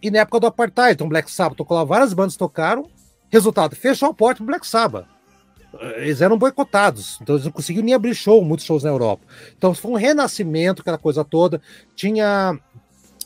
E 0.00 0.10
na 0.10 0.20
época 0.20 0.40
do 0.40 0.46
Apartheid, 0.46 0.92
então 0.92 1.08
Black 1.08 1.30
Sabbath 1.30 1.56
tocou 1.56 1.76
lá, 1.76 1.82
várias 1.82 2.12
bandas 2.12 2.36
tocaram, 2.36 2.88
resultado, 3.28 3.74
fechou 3.74 4.10
a 4.10 4.14
porta 4.14 4.36
pro 4.36 4.46
Black 4.46 4.66
Sabbath. 4.66 5.06
Eles 5.96 6.22
eram 6.22 6.38
boicotados, 6.38 7.18
então 7.20 7.34
eles 7.34 7.44
não 7.44 7.52
conseguiam 7.52 7.84
nem 7.84 7.94
abrir 7.94 8.14
show, 8.14 8.42
muitos 8.42 8.64
shows 8.64 8.84
na 8.84 8.90
Europa. 8.90 9.22
Então 9.56 9.74
foi 9.74 9.90
um 9.90 9.96
renascimento, 9.96 10.80
aquela 10.80 10.96
coisa 10.96 11.22
toda. 11.22 11.60
Tinha 11.94 12.58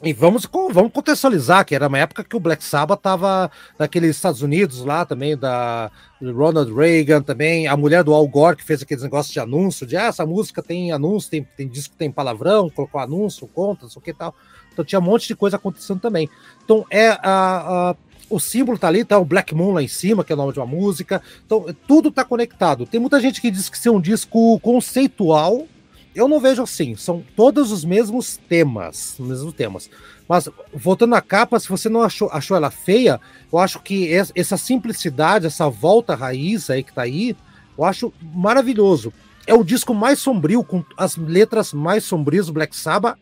e 0.03 0.12
vamos, 0.12 0.48
vamos 0.72 0.92
contextualizar 0.92 1.64
que 1.64 1.74
era 1.74 1.86
uma 1.86 1.98
época 1.98 2.24
que 2.24 2.36
o 2.36 2.40
Black 2.40 2.64
Sabbath 2.64 2.98
estava 2.98 3.50
naqueles 3.78 4.16
Estados 4.16 4.42
Unidos 4.42 4.84
lá 4.84 5.05
também, 5.05 5.36
da 5.36 5.90
Ronald 6.20 6.74
Reagan 6.74 7.22
também, 7.22 7.68
a 7.68 7.76
mulher 7.76 8.03
do 8.03 8.12
Al 8.12 8.26
Gore 8.26 8.57
que 8.57 8.64
fez 8.64 8.82
aqueles 8.82 9.05
negócios 9.05 9.32
de 9.32 9.38
anúncio, 9.38 9.86
de 9.86 9.96
ah, 9.96 10.07
essa 10.07 10.26
música 10.26 10.61
tem 10.62 10.90
anúncio, 10.90 11.30
tem, 11.30 11.46
tem 11.57 11.68
disco 11.68 11.94
tem 11.96 12.11
palavrão, 12.11 12.68
colocou 12.68 13.00
anúncio, 13.00 13.46
conta, 13.46 13.82
não 13.82 13.90
sei 13.90 14.00
o 14.00 14.03
que 14.03 14.12
tal. 14.12 14.34
Então 14.72 14.84
tinha 14.84 14.98
um 14.98 15.03
monte 15.03 15.28
de 15.28 15.36
coisa 15.36 15.57
acontecendo 15.57 16.00
também. 16.00 16.28
Então 16.64 16.84
é 16.90 17.11
a, 17.11 17.90
a 17.90 17.96
o 18.32 18.40
símbolo 18.40 18.78
tá 18.78 18.88
ali, 18.88 19.05
tá 19.05 19.18
o 19.18 19.24
Black 19.26 19.55
Moon 19.55 19.74
lá 19.74 19.82
em 19.82 19.88
cima, 19.88 20.24
que 20.24 20.32
é 20.32 20.34
o 20.34 20.38
nome 20.38 20.55
de 20.55 20.59
uma 20.59 20.66
música. 20.66 21.22
Então 21.44 21.66
tudo 21.86 22.11
tá 22.11 22.24
conectado. 22.24 22.86
Tem 22.86 22.98
muita 22.98 23.20
gente 23.20 23.40
que 23.40 23.50
diz 23.50 23.68
que 23.68 23.76
isso 23.76 23.88
é 23.88 23.92
um 23.92 24.00
disco 24.00 24.59
conceitual, 24.61 25.66
eu 26.14 26.28
não 26.28 26.40
vejo 26.40 26.62
assim, 26.62 26.94
são 26.94 27.22
todos 27.34 27.72
os 27.72 27.84
mesmos 27.84 28.36
temas, 28.36 29.18
os 29.18 29.26
mesmos 29.26 29.54
temas. 29.54 29.90
Mas 30.28 30.48
voltando 30.72 31.14
à 31.14 31.20
capa, 31.20 31.58
se 31.58 31.68
você 31.68 31.88
não 31.88 32.02
achou, 32.02 32.28
achou 32.30 32.56
ela 32.56 32.70
feia, 32.70 33.20
eu 33.52 33.58
acho 33.58 33.80
que 33.80 34.12
essa 34.12 34.56
simplicidade, 34.56 35.46
essa 35.46 35.68
volta 35.68 36.14
raiz 36.14 36.68
aí 36.70 36.82
que 36.82 36.92
tá 36.92 37.02
aí, 37.02 37.36
eu 37.76 37.84
acho 37.84 38.12
maravilhoso. 38.22 39.12
É 39.46 39.54
o 39.54 39.64
disco 39.64 39.94
mais 39.94 40.18
sombrio, 40.18 40.62
com 40.62 40.84
as 40.96 41.16
letras 41.16 41.72
mais 41.72 42.04
sombrias 42.04 42.46
do 42.46 42.52
Black 42.52 42.76
Sabbath, 42.76 43.18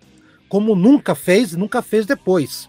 como 0.48 0.74
nunca 0.74 1.14
fez, 1.14 1.54
nunca 1.54 1.80
fez 1.80 2.06
depois. 2.06 2.68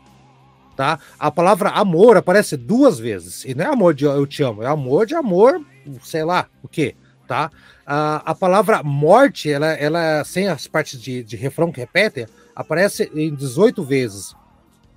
Tá? 0.76 1.00
A 1.20 1.30
palavra 1.30 1.70
amor 1.70 2.16
aparece 2.16 2.56
duas 2.56 2.98
vezes. 2.98 3.44
E 3.44 3.54
não 3.54 3.66
é 3.66 3.68
amor 3.68 3.94
de 3.94 4.06
eu 4.06 4.26
te 4.26 4.42
amo, 4.44 4.64
é 4.64 4.68
amor 4.68 5.06
de 5.06 5.16
amor, 5.16 5.62
sei 6.02 6.24
lá, 6.24 6.48
o 6.64 6.68
quê? 6.68 6.96
tá? 7.32 7.50
A, 7.94 8.32
a 8.32 8.34
palavra 8.34 8.82
morte, 8.82 9.52
ela, 9.52 9.74
ela 9.74 10.24
sem 10.24 10.48
as 10.48 10.66
partes 10.66 10.98
de, 10.98 11.26
de 11.26 11.36
refrão 11.36 11.74
que 11.74 11.82
repetem, 11.82 12.26
aparece 12.56 13.12
em 13.14 13.36
18 13.36 13.84
vezes 13.84 14.34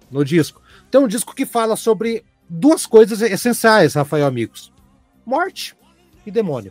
no 0.08 0.24
disco. 0.24 0.62
Então, 0.88 1.02
um 1.02 1.08
disco 1.08 1.34
que 1.34 1.44
fala 1.44 1.74
sobre 1.74 2.24
duas 2.48 2.86
coisas 2.86 3.20
essenciais, 3.20 3.94
Rafael 3.94 4.24
Amigos: 4.24 4.72
morte 5.26 5.76
e 6.24 6.30
demônio. 6.30 6.70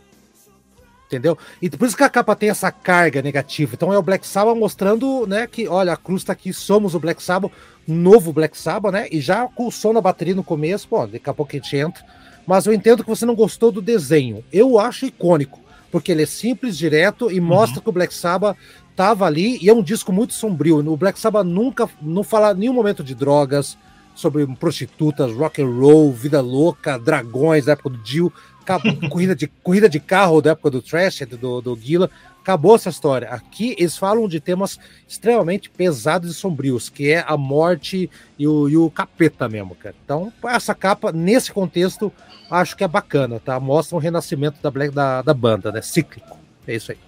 Entendeu? 1.04 1.36
E 1.60 1.68
por 1.68 1.86
isso 1.86 1.96
que 1.96 2.02
a 2.02 2.08
capa 2.08 2.34
tem 2.34 2.48
essa 2.48 2.72
carga 2.72 3.20
negativa. 3.20 3.74
Então 3.74 3.92
é 3.92 3.98
o 3.98 4.02
Black 4.02 4.26
Sabbath 4.26 4.56
mostrando, 4.56 5.26
né, 5.26 5.46
que 5.46 5.68
olha, 5.68 5.92
a 5.92 5.96
cruz 5.98 6.24
tá 6.24 6.32
aqui, 6.32 6.54
somos 6.54 6.94
o 6.94 6.98
Black 6.98 7.22
Sabbath, 7.22 7.52
novo 7.86 8.32
Black 8.32 8.56
Sabbath, 8.56 8.94
né? 8.94 9.08
E 9.12 9.20
já 9.20 9.46
com 9.46 9.66
o 9.66 9.70
som 9.70 9.92
na 9.92 10.00
bateria 10.00 10.34
no 10.34 10.42
começo, 10.42 10.88
pô, 10.88 11.06
daqui 11.06 11.28
a 11.28 11.34
pouco 11.34 11.52
a 11.52 11.56
gente 11.56 11.76
entra 11.76 12.02
mas 12.46 12.66
eu 12.66 12.72
entendo 12.72 13.02
que 13.02 13.08
você 13.08 13.24
não 13.24 13.34
gostou 13.34 13.72
do 13.72 13.80
desenho. 13.80 14.44
Eu 14.52 14.78
acho 14.78 15.06
icônico, 15.06 15.60
porque 15.94 16.10
ele 16.10 16.24
é 16.24 16.26
simples, 16.26 16.76
direto 16.76 17.30
e 17.30 17.40
mostra 17.40 17.78
uhum. 17.78 17.84
que 17.84 17.88
o 17.88 17.92
Black 17.92 18.12
Sabbath 18.12 18.58
estava 18.90 19.26
ali 19.26 19.60
e 19.62 19.70
é 19.70 19.72
um 19.72 19.80
disco 19.80 20.12
muito 20.12 20.34
sombrio. 20.34 20.78
O 20.90 20.96
Black 20.96 21.20
Sabbath 21.20 21.46
nunca 21.46 21.88
não 22.02 22.24
fala 22.24 22.50
em 22.50 22.56
nenhum 22.56 22.72
momento 22.72 23.04
de 23.04 23.14
drogas, 23.14 23.78
sobre 24.12 24.44
prostitutas, 24.56 25.32
rock 25.32 25.62
and 25.62 25.68
roll, 25.68 26.12
vida 26.12 26.40
louca, 26.40 26.98
dragões 26.98 27.66
da 27.66 27.74
época 27.74 27.90
do 27.90 27.98
Dio, 27.98 28.32
corrida 29.08 29.36
de, 29.36 29.46
corrida 29.62 29.88
de 29.88 30.00
carro 30.00 30.42
da 30.42 30.50
época 30.50 30.68
do 30.68 30.82
Trash, 30.82 31.20
do, 31.40 31.60
do 31.60 31.78
Gila. 31.80 32.10
Acabou 32.44 32.74
essa 32.74 32.90
história. 32.90 33.30
Aqui 33.30 33.74
eles 33.78 33.96
falam 33.96 34.28
de 34.28 34.38
temas 34.38 34.78
extremamente 35.08 35.70
pesados 35.70 36.30
e 36.30 36.34
sombrios, 36.34 36.90
que 36.90 37.10
é 37.10 37.24
a 37.26 37.38
morte 37.38 38.10
e 38.38 38.46
o, 38.46 38.68
e 38.68 38.76
o 38.76 38.90
capeta 38.90 39.48
mesmo, 39.48 39.74
cara. 39.74 39.94
Então, 40.04 40.30
essa 40.44 40.74
capa, 40.74 41.10
nesse 41.10 41.50
contexto, 41.50 42.12
acho 42.50 42.76
que 42.76 42.84
é 42.84 42.88
bacana, 42.88 43.40
tá? 43.40 43.58
Mostra 43.58 43.96
um 43.96 43.98
renascimento 43.98 44.60
da, 44.62 44.70
Black, 44.70 44.94
da, 44.94 45.22
da 45.22 45.32
banda, 45.32 45.72
né? 45.72 45.80
Cíclico. 45.80 46.38
É 46.68 46.74
isso 46.74 46.92
aí. 46.92 46.98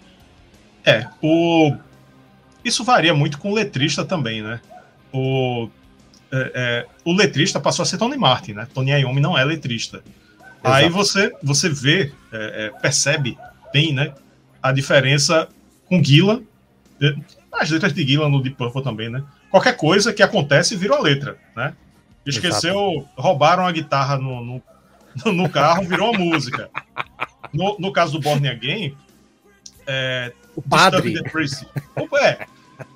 É, 0.87 1.07
o... 1.21 1.77
isso 2.65 2.83
varia 2.83 3.13
muito 3.13 3.39
com 3.39 3.51
o 3.51 3.55
letrista 3.55 4.07
também, 4.07 4.41
né? 4.41 4.59
O, 5.13 5.69
é, 6.33 6.53
é, 6.55 6.87
o 7.05 7.13
letrista 7.13 7.61
passou 7.61 7.83
a 7.83 7.87
ser 7.87 7.99
Tony 7.99 8.17
Martin, 8.17 8.53
né? 8.55 8.67
Tony 8.73 8.93
Iommi 8.93 9.21
não 9.21 9.37
é 9.37 9.45
letrista. 9.45 9.99
Exato. 9.99 10.63
Aí 10.63 10.89
você, 10.89 11.31
você 11.43 11.69
vê, 11.69 12.11
é, 12.33 12.69
é 12.69 12.81
percebe 12.81 13.37
bem, 13.71 13.93
né? 13.93 14.15
A 14.69 14.73
diferença 14.73 15.49
com 15.87 16.03
Gila. 16.03 16.43
As 17.53 17.71
letras 17.71 17.93
de 17.93 18.07
Gila 18.07 18.29
no 18.29 18.43
Deep 18.43 18.57
Purple 18.57 18.83
também, 18.83 19.09
né? 19.09 19.23
Qualquer 19.51 19.77
coisa 19.77 20.13
que 20.13 20.23
acontece 20.23 20.77
virou 20.77 20.99
a 20.99 21.01
letra, 21.01 21.39
né? 21.55 21.75
Esqueceu, 22.25 22.91
Exato. 22.91 23.09
roubaram 23.17 23.67
a 23.67 23.73
guitarra 23.73 24.19
no, 24.19 24.45
no, 24.45 25.33
no, 25.33 25.49
carro, 25.49 25.85
virou 25.85 26.15
a 26.15 26.19
música. 26.19 26.69
No, 27.53 27.77
no 27.79 27.93
caso 27.93 28.13
do 28.13 28.21
Born 28.21 28.49
Again, 28.49 28.97
é, 29.87 30.33
o 30.57 30.61
padre. 30.61 31.15
É, 32.21 32.47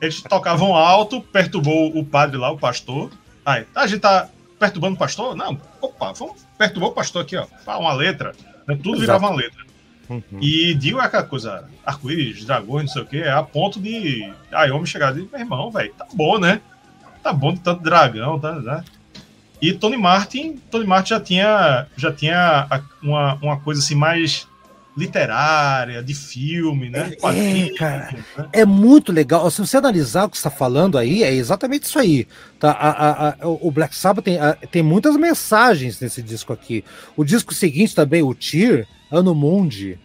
eles 0.00 0.20
tocavam 0.20 0.74
alto, 0.74 1.20
perturbou 1.20 1.96
o 1.96 2.04
padre 2.04 2.36
lá, 2.36 2.50
o 2.50 2.58
pastor. 2.58 3.10
Aí, 3.46 3.64
a 3.74 3.86
gente 3.86 4.00
tá 4.00 4.28
perturbando 4.58 4.96
o 4.96 4.98
pastor? 4.98 5.36
Não, 5.36 5.58
opa, 5.80 6.12
vamos 6.12 6.44
perturbar 6.58 6.90
o 6.90 6.92
pastor 6.92 7.22
aqui, 7.22 7.36
ó. 7.36 7.46
Uma 7.78 7.94
letra. 7.94 8.32
Né? 8.66 8.74
Tudo 8.74 8.96
Exato. 8.96 9.00
virava 9.00 9.26
uma 9.28 9.36
letra. 9.36 9.69
Uhum. 10.10 10.40
E 10.40 10.74
Dio 10.74 11.00
é 11.00 11.04
aquela 11.04 11.22
coisa, 11.22 11.68
arco-íris, 11.86 12.44
dragões, 12.44 12.86
não 12.86 12.92
sei 12.92 13.02
o 13.02 13.06
que, 13.06 13.18
é 13.18 13.30
a 13.30 13.44
ponto 13.44 13.80
de 13.80 14.28
Ayomi 14.50 14.84
chegar 14.84 15.12
e 15.12 15.14
dizer, 15.14 15.28
meu 15.30 15.40
irmão, 15.40 15.70
velho, 15.70 15.94
tá 15.94 16.04
bom, 16.12 16.36
né? 16.36 16.60
Tá 17.22 17.32
bom 17.32 17.54
de 17.54 17.60
tanto 17.60 17.82
dragão, 17.82 18.38
tá, 18.38 18.52
né? 18.56 18.84
E 19.62 19.72
Tony 19.72 19.96
Martin, 19.96 20.56
Tony 20.70 20.84
Martin 20.84 21.10
já 21.10 21.20
tinha, 21.20 21.86
já 21.96 22.12
tinha 22.12 22.66
uma, 23.00 23.34
uma 23.34 23.60
coisa 23.60 23.80
assim 23.80 23.94
mais 23.94 24.48
literária, 24.96 26.02
de 26.02 26.14
filme, 26.14 26.90
né? 26.90 27.12
É, 27.22 27.60
é 27.60 27.74
cara, 27.74 28.12
né? 28.36 28.48
é 28.52 28.64
muito 28.64 29.12
legal. 29.12 29.50
Se 29.50 29.60
você 29.60 29.76
analisar 29.76 30.24
o 30.24 30.28
que 30.28 30.36
está 30.36 30.50
falando 30.50 30.98
aí, 30.98 31.22
é 31.22 31.32
exatamente 31.32 31.84
isso 31.84 31.98
aí. 31.98 32.26
Tá? 32.58 32.72
A, 32.72 32.90
a, 32.90 33.28
a, 33.28 33.48
o 33.48 33.70
Black 33.70 33.94
Sabbath 33.94 34.24
tem, 34.24 34.38
tem 34.70 34.82
muitas 34.82 35.16
mensagens 35.16 36.00
nesse 36.00 36.22
disco 36.22 36.52
aqui. 36.52 36.84
O 37.16 37.24
disco 37.24 37.54
seguinte 37.54 37.94
também, 37.94 38.22
o 38.22 38.34
Tear, 38.34 38.86
Ano 39.10 39.34
Mundi, 39.34 39.98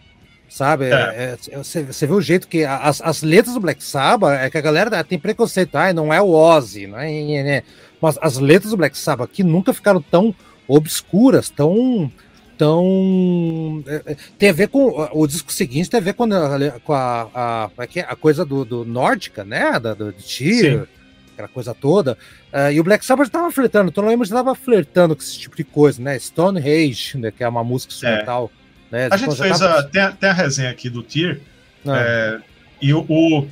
sabe? 0.48 0.86
É. 0.86 1.36
É, 1.50 1.56
você, 1.56 1.82
você 1.82 2.06
vê 2.06 2.12
o 2.12 2.20
jeito 2.20 2.48
que 2.48 2.64
as, 2.64 3.00
as 3.02 3.22
letras 3.22 3.54
do 3.54 3.60
Black 3.60 3.82
Sabbath 3.82 4.40
é 4.40 4.48
que 4.48 4.58
a 4.58 4.62
galera 4.62 5.04
tem 5.04 5.18
preconceito, 5.18 5.76
ah, 5.76 5.92
não 5.92 6.12
é 6.12 6.20
o 6.20 6.30
Ozzy, 6.30 6.84
é, 6.84 7.42
né? 7.42 7.62
mas 8.00 8.18
as 8.22 8.38
letras 8.38 8.70
do 8.70 8.76
Black 8.76 8.96
Sabbath 8.96 9.30
aqui 9.30 9.42
nunca 9.42 9.74
ficaram 9.74 10.00
tão 10.00 10.34
obscuras, 10.68 11.50
tão 11.50 12.10
tão 12.56 13.82
é, 13.86 14.12
é, 14.12 14.16
tem 14.38 14.50
a 14.50 14.52
ver 14.52 14.68
com 14.68 15.08
o 15.12 15.26
disco 15.26 15.52
seguinte 15.52 15.90
tem 15.90 16.00
a 16.00 16.02
ver 16.02 16.14
com 16.14 16.24
a, 16.24 16.80
com 16.80 16.92
a, 16.92 17.28
a, 17.34 17.64
a, 17.64 18.12
a 18.12 18.16
coisa 18.16 18.44
do, 18.44 18.64
do 18.64 18.84
nórdica, 18.84 19.44
né? 19.44 19.78
Da, 19.78 19.94
do, 19.94 20.12
do 20.12 20.22
tiro, 20.22 20.88
aquela 21.34 21.48
coisa 21.48 21.74
toda. 21.74 22.16
Uh, 22.52 22.72
e 22.72 22.80
o 22.80 22.84
Black 22.84 23.04
Sabbath 23.04 23.26
estava 23.26 23.50
flertando, 23.52 23.90
então 23.90 24.06
lembro 24.06 24.24
estava 24.24 24.54
flertando 24.54 25.14
com 25.14 25.22
esse 25.22 25.38
tipo 25.38 25.56
de 25.56 25.64
coisa, 25.64 26.02
né? 26.02 26.18
Stone 26.18 26.58
Age, 26.58 27.18
né, 27.18 27.30
que 27.30 27.44
é 27.44 27.48
uma 27.48 27.62
música 27.62 27.92
instrumental. 27.92 28.50
É. 28.90 28.96
Né? 28.96 29.08
A 29.10 29.16
gente 29.16 29.36
fez 29.36 29.58
tava... 29.58 29.80
a, 29.80 29.82
tem, 29.82 30.02
a, 30.02 30.12
tem 30.12 30.28
a 30.30 30.32
resenha 30.32 30.70
aqui 30.70 30.88
do 30.88 31.02
Tier, 31.02 31.40
ah. 31.86 31.98
é, 31.98 32.40
e 32.80 32.94
o, 32.94 33.04
o, 33.08 33.46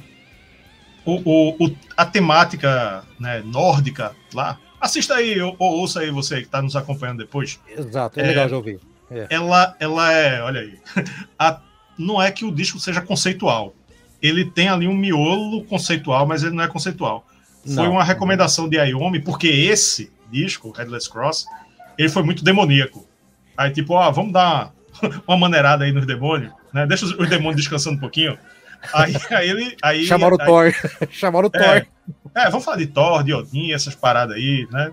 o, 1.05 1.65
o, 1.67 1.77
a 1.97 2.07
temática 2.07 3.05
né, 3.21 3.43
nórdica 3.45 4.13
lá. 4.33 4.59
Assista 4.81 5.15
aí, 5.15 5.41
ou, 5.41 5.57
ou 5.59 5.81
ouça 5.81 6.01
aí 6.01 6.11
você 6.11 6.37
que 6.37 6.43
está 6.43 6.61
nos 6.61 6.77
acompanhando 6.77 7.19
depois. 7.19 7.61
Exato, 7.69 8.21
é, 8.21 8.23
é 8.23 8.27
legal 8.27 8.49
de 8.49 8.55
ouvir. 8.55 8.81
É. 9.11 9.27
Ela, 9.31 9.77
ela 9.79 10.13
é, 10.13 10.43
olha 10.43 10.61
aí, 10.61 10.79
a, 11.39 11.61
não 11.99 12.21
é 12.21 12.31
que 12.31 12.45
o 12.45 12.53
disco 12.53 12.79
seja 12.79 13.01
conceitual. 13.01 13.75
Ele 14.23 14.45
tem 14.45 14.69
ali 14.69 14.89
um 14.89 14.95
miolo 14.95 15.65
conceitual, 15.65 16.27
mas 16.27 16.43
ele 16.43 16.55
não 16.55 16.65
é 16.65 16.69
conceitual. 16.69 17.27
Não. 17.65 17.75
Foi 17.77 17.89
uma 17.89 18.05
recomendação 18.05 18.69
de 18.69 18.79
Ayomi, 18.79 19.21
porque 19.21 19.49
esse 19.49 20.13
disco, 20.31 20.73
Headless 20.77 21.09
Cross, 21.09 21.47
ele 21.99 22.09
foi 22.09 22.23
muito 22.23 22.43
demoníaco. 22.43 23.07
Aí, 23.57 23.71
tipo, 23.71 23.95
ó, 23.95 24.11
vamos 24.11 24.33
dar 24.33 24.73
uma 25.27 25.37
maneirada 25.37 25.85
aí 25.85 25.93
nos 25.93 26.07
demônios, 26.07 26.53
né? 26.73 26.87
Deixa 26.87 27.05
os, 27.05 27.13
os 27.13 27.29
demônios 27.29 27.57
descansando 27.57 27.97
um 27.97 28.01
pouquinho. 28.01 28.39
Aí, 28.93 29.15
aí 29.31 29.49
ele. 29.49 29.77
Aí, 29.83 30.05
Chamaram 30.05 30.37
aí, 30.39 30.43
o 30.43 30.47
Thor. 30.47 30.75
Chamaram 31.11 31.49
o 31.49 31.57
é, 31.57 31.81
Thor. 31.81 31.89
É, 32.35 32.51
vamos 32.51 32.65
falar 32.65 32.79
de 32.79 32.87
Thor, 32.87 33.23
de 33.23 33.33
Odin, 33.33 33.73
essas 33.73 33.95
paradas 33.95 34.37
aí, 34.37 34.67
né? 34.71 34.93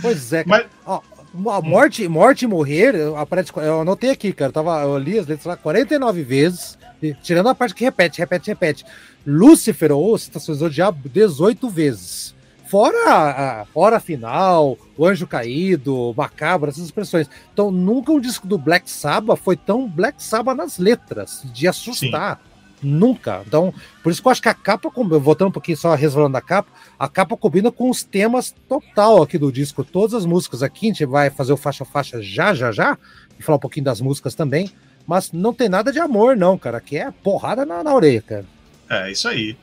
Pois 0.00 0.32
é, 0.32 0.44
Mas, 0.46 0.66
ó, 0.86 1.00
morte, 1.34 2.06
morte 2.08 2.44
e 2.44 2.48
morrer, 2.48 2.94
eu, 2.94 3.16
aparece, 3.16 3.50
eu 3.56 3.80
anotei 3.80 4.10
aqui, 4.10 4.32
cara. 4.32 4.50
Eu, 4.50 4.52
tava, 4.52 4.82
eu 4.82 4.98
li 4.98 5.18
as 5.18 5.26
letras 5.26 5.46
lá 5.46 5.56
49 5.56 6.22
vezes, 6.22 6.78
tirando 7.22 7.48
a 7.48 7.54
parte 7.54 7.74
que 7.74 7.84
repete, 7.84 8.18
repete, 8.18 8.50
repete. 8.50 8.84
Lúcifer 9.26 9.92
ou 9.92 10.16
Citações 10.18 10.58
do 10.58 10.70
Diabo 10.70 11.08
18 11.08 11.68
vezes. 11.68 12.34
Fora 12.66 13.10
a, 13.10 13.60
a 13.60 13.66
Hora 13.74 14.00
Final, 14.00 14.78
O 14.96 15.06
Anjo 15.06 15.26
Caído, 15.26 16.14
Macabro, 16.16 16.70
essas 16.70 16.84
expressões. 16.84 17.28
Então, 17.52 17.70
nunca 17.70 18.12
um 18.12 18.20
disco 18.20 18.46
do 18.46 18.56
Black 18.56 18.90
Sabbath 18.90 19.40
foi 19.42 19.56
tão 19.56 19.86
Black 19.86 20.22
Sabbath 20.22 20.56
nas 20.56 20.78
letras, 20.78 21.42
de 21.52 21.68
assustar. 21.68 22.36
Sim. 22.36 22.51
Nunca. 22.82 23.42
Então, 23.46 23.72
por 24.02 24.10
isso 24.10 24.20
que 24.20 24.26
eu 24.26 24.32
acho 24.32 24.42
que 24.42 24.48
a 24.48 24.54
capa, 24.54 24.90
voltando 25.20 25.48
um 25.48 25.52
pouquinho 25.52 25.76
só 25.76 25.94
resvalando 25.94 26.36
a 26.36 26.40
capa, 26.40 26.70
a 26.98 27.08
capa 27.08 27.36
combina 27.36 27.70
com 27.70 27.88
os 27.88 28.02
temas 28.02 28.54
total 28.68 29.22
aqui 29.22 29.38
do 29.38 29.52
disco. 29.52 29.84
Todas 29.84 30.14
as 30.14 30.26
músicas 30.26 30.62
aqui, 30.62 30.86
a 30.86 30.88
gente 30.88 31.06
vai 31.06 31.30
fazer 31.30 31.52
o 31.52 31.56
faixa-faixa 31.56 32.20
já, 32.20 32.52
já, 32.52 32.72
já, 32.72 32.98
e 33.38 33.42
falar 33.42 33.56
um 33.56 33.60
pouquinho 33.60 33.84
das 33.84 34.00
músicas 34.00 34.34
também. 34.34 34.70
Mas 35.06 35.32
não 35.32 35.54
tem 35.54 35.68
nada 35.68 35.92
de 35.92 36.00
amor, 36.00 36.36
não, 36.36 36.58
cara. 36.58 36.78
Aqui 36.78 36.96
é 36.96 37.10
porrada 37.10 37.64
na, 37.64 37.84
na 37.84 37.94
orelha, 37.94 38.22
cara. 38.22 38.44
É, 38.88 39.10
isso 39.10 39.28
aí. 39.28 39.56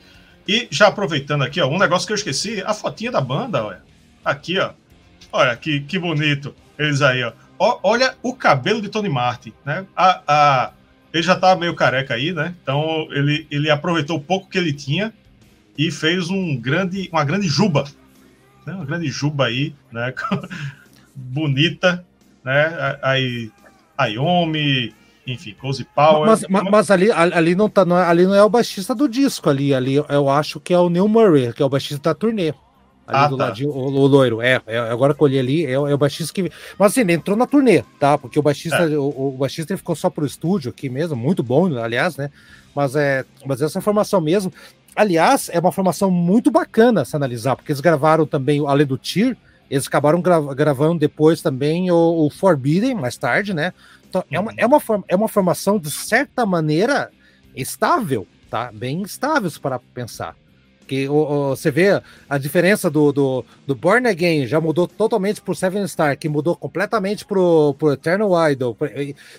E 0.48 0.66
já 0.70 0.88
aproveitando 0.88 1.42
aqui, 1.42 1.60
ó, 1.60 1.68
um 1.68 1.78
negócio 1.78 2.06
que 2.06 2.12
eu 2.12 2.16
esqueci, 2.16 2.62
a 2.64 2.74
fotinha 2.74 3.12
da 3.12 3.20
banda, 3.20 3.64
olha. 3.64 3.82
Aqui, 4.24 4.58
ó. 4.58 4.70
Olha, 5.32 5.54
que, 5.56 5.80
que 5.80 5.98
bonito. 5.98 6.54
Eles 6.78 7.02
aí, 7.02 7.22
ó. 7.22 7.32
ó 7.58 7.78
olha 7.82 8.16
o 8.22 8.34
cabelo 8.34 8.80
de 8.80 8.88
Tony 8.88 9.08
Martin, 9.08 9.52
né? 9.64 9.86
A, 9.94 10.22
a, 10.26 10.72
ele 11.12 11.22
já 11.22 11.36
tava 11.36 11.58
meio 11.58 11.74
careca 11.74 12.14
aí, 12.14 12.32
né? 12.32 12.54
Então 12.62 13.08
ele, 13.10 13.46
ele 13.50 13.70
aproveitou 13.70 14.16
o 14.16 14.20
pouco 14.20 14.48
que 14.48 14.58
ele 14.58 14.72
tinha 14.72 15.12
e 15.76 15.90
fez 15.90 16.30
um 16.30 16.56
grande, 16.56 17.08
uma 17.12 17.24
grande 17.24 17.48
juba. 17.48 17.84
Né? 18.66 18.74
Uma 18.74 18.84
grande 18.84 19.08
juba 19.08 19.46
aí, 19.46 19.74
né? 19.90 20.12
Bonita, 21.14 22.04
né? 22.44 22.98
Aí, 23.02 23.50
Ayomi, 23.96 24.94
enfim, 25.26 25.54
Cozy 25.60 25.84
Power. 25.84 26.28
Mas, 26.28 26.44
mas, 26.48 26.62
mas, 26.70 26.90
ali, 26.90 27.10
ali, 27.12 27.54
não 27.54 27.68
tá, 27.68 27.84
não 27.84 27.98
é, 27.98 28.04
ali 28.04 28.26
não 28.26 28.34
é 28.34 28.42
o 28.42 28.48
baixista 28.48 28.94
do 28.94 29.08
disco, 29.08 29.50
ali, 29.50 29.74
ali 29.74 29.96
eu 29.96 30.28
acho 30.28 30.60
que 30.60 30.72
é 30.72 30.78
o 30.78 30.88
Neil 30.88 31.08
Murray, 31.08 31.52
que 31.52 31.62
é 31.62 31.66
o 31.66 31.68
baixista 31.68 32.10
da 32.10 32.14
turnê. 32.14 32.54
Ali 33.10 33.24
ah, 33.24 33.26
do 33.26 33.36
tá. 33.36 33.46
ladinho, 33.46 33.70
o, 33.70 33.86
o, 33.86 34.06
loiro. 34.06 34.40
É, 34.40 34.60
é, 34.66 34.78
agora 34.78 35.12
que 35.12 35.20
eu 35.20 35.24
olhei 35.24 35.40
ali, 35.40 35.66
é, 35.66 35.72
é, 35.72 35.78
o 35.78 35.98
baixista 35.98 36.32
que. 36.32 36.50
Mas 36.78 36.92
assim, 36.92 37.00
ele 37.00 37.12
entrou 37.12 37.36
na 37.36 37.46
turnê, 37.46 37.82
tá? 37.98 38.16
Porque 38.16 38.38
o 38.38 38.42
baixista, 38.42 38.84
é. 38.84 38.96
o, 38.96 39.08
o, 39.08 39.36
baixista 39.36 39.72
ele 39.72 39.78
ficou 39.78 39.96
só 39.96 40.08
pro 40.08 40.24
estúdio 40.24 40.70
aqui 40.70 40.88
mesmo, 40.88 41.16
muito 41.16 41.42
bom, 41.42 41.66
aliás, 41.76 42.16
né? 42.16 42.30
Mas 42.74 42.94
é. 42.94 43.24
Mas 43.44 43.60
essa 43.60 43.80
formação 43.80 44.20
mesmo. 44.20 44.52
Aliás, 44.94 45.50
é 45.52 45.58
uma 45.58 45.72
formação 45.72 46.10
muito 46.10 46.50
bacana 46.50 47.04
se 47.04 47.16
analisar, 47.16 47.56
porque 47.56 47.72
eles 47.72 47.80
gravaram 47.80 48.26
também, 48.26 48.64
além 48.66 48.86
do 48.86 48.98
Tyr, 48.98 49.36
eles 49.70 49.86
acabaram 49.86 50.20
gra 50.20 50.40
gravando 50.54 50.98
depois 50.98 51.40
também 51.42 51.90
o, 51.90 52.26
o 52.26 52.30
Forbidden, 52.30 52.94
mais 52.94 53.16
tarde, 53.16 53.54
né? 53.54 53.72
Então, 54.08 54.24
é, 54.30 54.40
uma, 54.40 54.50
uhum. 54.50 54.56
é, 54.58 54.66
uma, 54.66 54.82
é 55.08 55.16
uma 55.16 55.28
formação, 55.28 55.78
de 55.78 55.90
certa 55.90 56.44
maneira, 56.44 57.10
estável, 57.54 58.26
tá? 58.50 58.70
Bem 58.72 59.02
estável 59.02 59.50
para 59.62 59.78
pensar. 59.78 60.34
Que 60.90 61.08
o, 61.08 61.14
o, 61.14 61.48
você 61.50 61.70
vê 61.70 62.02
a 62.28 62.36
diferença 62.36 62.90
do, 62.90 63.12
do, 63.12 63.44
do 63.64 63.76
Born 63.76 64.08
Again 64.08 64.44
já 64.48 64.60
mudou 64.60 64.88
totalmente 64.88 65.40
pro 65.40 65.54
Seven 65.54 65.86
Star, 65.86 66.18
que 66.18 66.28
mudou 66.28 66.56
completamente 66.56 67.24
pro, 67.24 67.76
pro 67.78 67.92
Eternal 67.92 68.50
Idol. 68.50 68.76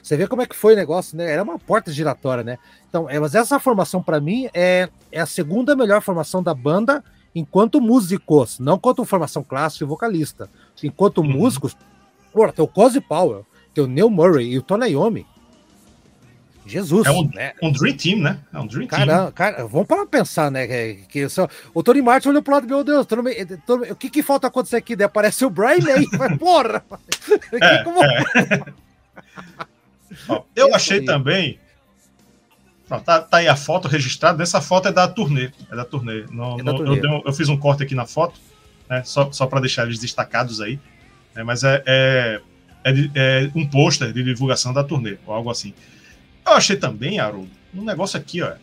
Você 0.02 0.16
vê 0.16 0.28
como 0.28 0.41
é 0.41 0.45
que 0.45 0.56
foi 0.56 0.72
o 0.72 0.78
negócio, 0.78 1.18
né? 1.18 1.30
Era 1.30 1.43
uma 1.43 1.60
porta 1.60 1.91
giratória, 1.91 2.41
né? 2.41 2.58
Então, 2.88 3.10
é, 3.10 3.20
mas 3.20 3.36
essa 3.36 3.60
formação, 3.60 4.02
para 4.02 4.22
mim, 4.22 4.47
é, 4.54 4.88
é 5.12 5.20
a 5.20 5.26
segunda 5.26 5.76
melhor 5.76 6.02
formação 6.02 6.41
da 6.41 6.54
banda 6.54 7.04
enquanto 7.36 7.82
músicos, 7.82 8.58
não 8.58 8.80
quanto 8.80 9.04
formação 9.04 9.43
clássica 9.43 9.84
e 9.84 9.88
vocalista. 9.88 10.49
Enquanto 10.82 11.18
uhum. 11.18 11.32
músicos, 11.32 11.76
pô, 12.32 12.49
tem 12.49 12.64
o 12.64 12.68
Cozy 12.68 13.02
Powell, 13.02 13.45
tem 13.74 13.84
o 13.84 13.88
Neil 13.88 14.10
Murray 14.10 14.54
e 14.54 14.58
o 14.58 14.62
Tony 14.62 14.91
Iommi. 14.91 15.26
Jesus. 16.72 17.05
É 17.05 17.11
um, 17.11 17.30
né? 17.30 17.53
um 17.61 17.72
Dream 17.72 17.95
Team, 17.95 18.19
né? 18.19 18.39
É 18.53 18.59
um 18.59 18.67
Dream 18.67 18.88
cara, 18.88 19.05
Team. 19.05 19.32
Cara, 19.32 19.67
vamos 19.67 19.88
para 19.88 20.05
pensar, 20.05 20.49
né? 20.49 20.67
Que, 20.67 20.95
que 21.07 21.30
só, 21.30 21.47
o 21.74 21.84
Tony 21.84 22.01
Martin 22.01 22.30
olhou 22.30 22.41
pro 22.41 22.53
lado, 22.53 22.67
meu 22.67 22.84
Deus, 22.84 23.05
o 23.89 23.95
que 23.95 24.09
que 24.09 24.24
falta 24.24 24.47
acontecer 24.47 24.78
aqui? 24.78 24.95
Daí 24.95 25.05
aparece 25.05 25.45
o 25.45 25.49
Brian 25.49 25.80
May, 25.80 26.05
mas 26.17 26.38
porra! 26.38 26.84
É, 27.53 27.84
como... 27.84 28.03
é. 28.03 28.24
Ó, 30.28 30.43
eu 30.55 30.74
achei 30.74 30.99
aí. 30.99 31.05
também. 31.05 31.59
Pronto, 32.88 33.05
tá, 33.05 33.22
tá, 33.22 33.38
aí 33.38 33.47
a 33.47 33.55
foto 33.55 33.88
registrada. 33.88 34.43
Essa 34.43 34.59
foto 34.59 34.88
é 34.89 34.91
da 34.91 35.07
turnê. 35.07 35.51
É 35.72 35.76
da 35.76 35.86
turnê. 35.86 36.26
No, 36.30 36.59
é 36.59 36.63
da 36.63 36.74
turnê. 36.74 36.99
Eu, 36.99 37.24
eu, 37.26 37.34
fiz 37.34 37.47
um 37.47 37.57
corte 37.57 37.84
aqui 37.84 37.95
na 37.95 38.05
foto, 38.05 38.39
né? 38.89 39.03
Só, 39.03 39.32
só 39.32 39.47
para 39.47 39.61
deixar 39.61 39.86
eles 39.86 39.99
destacados 39.99 40.59
aí. 40.59 40.80
Né, 41.34 41.43
mas 41.43 41.63
é, 41.63 41.82
é, 41.86 42.41
é, 42.84 42.91
é 43.15 43.51
um 43.55 43.65
pôster 43.65 44.11
de 44.11 44.24
divulgação 44.24 44.74
da 44.74 44.84
turnê, 44.84 45.17
ou 45.26 45.34
algo 45.34 45.49
assim. 45.49 45.74
Eu 46.45 46.53
achei 46.53 46.75
também, 46.75 47.19
Haroldo, 47.19 47.49
um 47.73 47.83
negócio 47.83 48.19
aqui, 48.19 48.41
ó. 48.41 48.53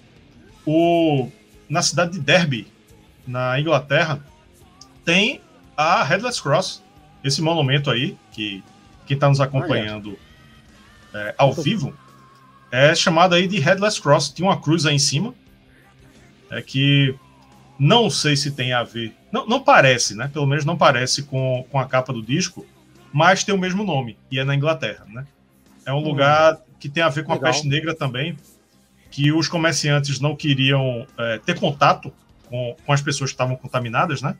O, 0.67 1.31
na 1.69 1.83
cidade 1.83 2.13
de 2.13 2.21
Derby, 2.21 2.67
na 3.27 3.59
Inglaterra, 3.59 4.23
tem 5.05 5.41
a 5.77 6.03
Headless 6.03 6.43
Cross, 6.43 6.83
esse 7.23 7.41
monumento 7.41 7.91
aí, 7.91 8.17
que 8.33 8.63
quem 9.07 9.15
está 9.15 9.29
nos 9.29 9.41
acompanhando 9.41 10.19
é, 11.15 11.35
ao 11.39 11.53
vivo, 11.53 11.95
é 12.71 12.95
chamado 12.95 13.35
aí 13.35 13.47
de 13.47 13.59
Headless 13.59 14.01
Cross. 14.01 14.29
Tem 14.31 14.45
uma 14.45 14.61
cruz 14.61 14.85
aí 14.85 14.95
em 14.95 14.99
cima, 14.99 15.35
é 16.51 16.61
que 16.61 17.15
não 17.79 18.11
sei 18.11 18.37
se 18.37 18.51
tem 18.51 18.73
a 18.73 18.83
ver, 18.83 19.15
não, 19.33 19.47
não 19.47 19.63
parece, 19.63 20.15
né? 20.15 20.29
Pelo 20.33 20.47
menos 20.47 20.65
não 20.65 20.77
parece 20.77 21.23
com, 21.23 21.65
com 21.71 21.79
a 21.79 21.87
capa 21.87 22.13
do 22.13 22.23
disco, 22.23 22.67
mas 23.13 23.45
tem 23.45 23.55
o 23.55 23.59
mesmo 23.59 23.85
nome, 23.85 24.19
e 24.31 24.39
é 24.39 24.45
na 24.45 24.55
Inglaterra, 24.55 25.07
né? 25.09 25.27
É 25.87 25.93
um 25.93 25.99
hum. 25.99 26.05
lugar 26.05 26.59
que 26.79 26.89
tem 26.89 27.03
a 27.03 27.09
ver 27.09 27.25
com 27.25 27.33
Legal. 27.33 27.51
a 27.51 27.53
peste 27.53 27.67
negra 27.67 27.95
também, 27.95 28.37
que 29.11 29.33
os 29.33 29.49
comerciantes 29.49 30.21
não 30.21 30.37
queriam 30.37 31.07
é, 31.19 31.39
ter 31.39 31.59
contato 31.59 32.13
com, 32.47 32.77
com 32.85 32.93
as 32.93 33.03
pessoas 33.03 33.31
que 33.31 33.35
estavam 33.35 33.57
contaminadas, 33.57 34.23
né? 34.23 34.37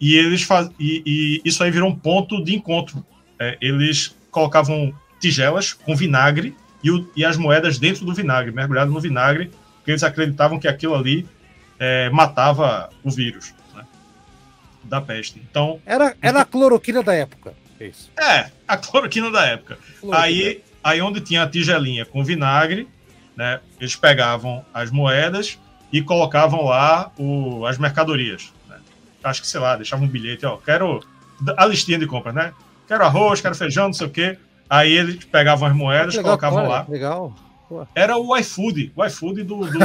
E 0.00 0.14
eles 0.16 0.42
faz... 0.42 0.70
e, 0.78 1.02
e 1.06 1.48
isso 1.48 1.62
aí 1.62 1.70
virou 1.70 1.88
um 1.88 1.96
ponto 1.96 2.42
de 2.42 2.54
encontro. 2.54 3.04
É, 3.38 3.56
eles 3.60 4.14
colocavam 4.30 4.92
tigelas 5.20 5.72
com 5.72 5.96
vinagre 5.96 6.54
e, 6.82 6.90
o, 6.90 7.10
e, 7.16 7.24
as 7.24 7.36
moedas 7.36 7.78
dentro 7.78 8.04
do 8.04 8.12
vinagre, 8.12 8.52
mergulhado 8.52 8.90
no 8.90 9.00
vinagre, 9.00 9.50
porque 9.76 9.92
eles 9.92 10.02
acreditavam 10.02 10.58
que 10.58 10.68
aquilo 10.68 10.94
ali 10.94 11.26
é, 11.78 12.10
matava 12.10 12.90
o 13.02 13.10
vírus 13.10 13.54
né? 13.74 13.84
da 14.84 15.00
peste. 15.00 15.40
Então 15.50 15.80
era, 15.86 16.14
era 16.20 16.40
a 16.40 16.44
cloroquina 16.44 17.02
da 17.02 17.14
época. 17.14 17.54
É 17.80 17.86
isso. 17.86 18.10
É, 18.20 18.50
a 18.68 18.76
cloroquina 18.76 19.30
da 19.30 19.44
época. 19.46 19.78
Cloroquina. 20.00 20.24
Aí 20.24 20.62
Aí 20.84 21.00
onde 21.00 21.22
tinha 21.22 21.42
a 21.42 21.48
tigelinha 21.48 22.04
com 22.04 22.22
vinagre, 22.22 22.86
né, 23.34 23.58
eles 23.80 23.96
pegavam 23.96 24.62
as 24.72 24.90
moedas 24.90 25.58
e 25.90 26.02
colocavam 26.02 26.66
lá 26.66 27.10
o, 27.18 27.64
as 27.66 27.78
mercadorias. 27.78 28.52
Né? 28.68 28.76
Acho 29.22 29.40
que, 29.40 29.48
sei 29.48 29.60
lá, 29.60 29.76
deixavam 29.76 30.04
um 30.04 30.08
bilhete, 30.08 30.44
ó, 30.44 30.58
quero 30.58 31.02
a 31.56 31.66
listinha 31.66 31.98
de 31.98 32.06
compras, 32.06 32.34
né? 32.34 32.52
Quero 32.86 33.02
arroz, 33.02 33.40
quero 33.40 33.54
feijão, 33.54 33.86
não 33.86 33.92
sei 33.94 34.06
o 34.06 34.10
quê. 34.10 34.38
Aí 34.68 34.92
eles 34.92 35.24
pegavam 35.24 35.66
as 35.68 35.74
moedas, 35.74 36.14
legal, 36.14 36.38
colocavam 36.38 36.68
lá. 36.68 36.86
Legal. 36.88 37.34
Era 37.94 38.16
o 38.16 38.36
iFood, 38.36 38.92
o 38.94 39.04
iFood 39.04 39.42
do, 39.42 39.64
do 39.64 39.78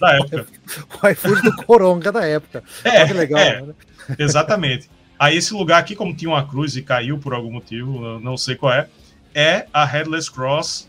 da 0.00 0.16
época. 0.16 0.46
o 1.02 1.08
iFood 1.08 1.42
do 1.42 1.56
Coronga 1.64 2.10
da 2.10 2.24
época. 2.24 2.64
É, 2.82 3.06
que 3.06 3.12
legal. 3.12 3.40
É, 3.40 3.60
né? 3.60 3.74
Exatamente. 4.18 4.90
Aí 5.18 5.36
esse 5.36 5.52
lugar 5.54 5.78
aqui, 5.78 5.94
como 5.94 6.14
tinha 6.14 6.30
uma 6.30 6.46
cruz 6.46 6.76
e 6.76 6.82
caiu 6.82 7.18
por 7.18 7.34
algum 7.34 7.50
motivo, 7.50 8.18
não 8.20 8.36
sei 8.36 8.56
qual 8.56 8.72
é, 8.72 8.88
é 9.36 9.66
a 9.70 9.84
Headless 9.84 10.32
Cross 10.32 10.88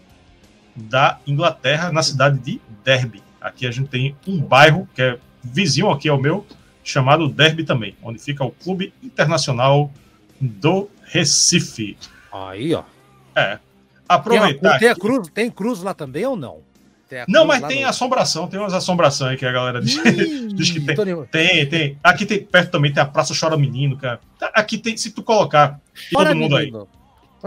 da 0.74 1.20
Inglaterra, 1.28 1.92
na 1.92 2.02
cidade 2.02 2.40
de 2.40 2.62
Derby. 2.82 3.22
Aqui 3.42 3.68
a 3.68 3.72
gente 3.72 3.90
tem 3.90 4.16
um 4.26 4.40
bairro 4.40 4.88
que 4.96 5.02
é 5.02 5.20
vizinho 5.44 5.92
aqui 5.92 6.08
ao 6.08 6.18
meu, 6.18 6.46
chamado 6.82 7.28
Derby 7.28 7.66
também, 7.66 7.98
onde 8.02 8.20
fica 8.20 8.46
o 8.46 8.52
Clube 8.52 8.94
Internacional 9.04 9.92
do 10.40 10.90
Recife. 11.04 11.98
Aí, 12.32 12.74
ó. 12.74 12.84
É. 13.36 13.60
Aproveitar. 14.08 14.62
Tem, 14.62 14.70
a, 14.70 14.80
tem, 14.80 14.90
a 14.90 14.96
cruz, 14.96 15.28
tem 15.28 15.52
cruz 15.52 15.82
lá 15.82 15.94
também 15.94 16.26
ou 16.26 16.38
não? 16.38 16.66
Não, 17.28 17.46
mas 17.46 17.64
tem 17.64 17.84
no... 17.84 17.88
assombração, 17.88 18.48
tem 18.48 18.60
umas 18.60 18.74
assombrações 18.74 19.32
aí 19.32 19.38
que 19.38 19.46
a 19.46 19.52
galera 19.52 19.82
diz, 19.82 19.96
Ih, 19.96 20.48
diz 20.54 20.72
que 20.72 20.82
tem. 20.82 20.96
Tem, 21.32 21.70
tem. 21.70 21.98
Aqui 22.04 22.26
tem 22.26 22.44
perto 22.44 22.72
também 22.72 22.94
tem 22.94 23.02
a 23.02 23.06
Praça 23.06 23.34
Chora 23.38 23.58
Menino, 23.58 23.98
cara. 23.98 24.20
Aqui 24.54 24.78
tem, 24.78 24.96
se 24.96 25.12
tu 25.12 25.24
colocar 25.24 25.80
Chora 26.14 26.30
todo 26.30 26.38
mundo 26.38 26.58
menino. 26.58 26.82
aí. 26.82 26.98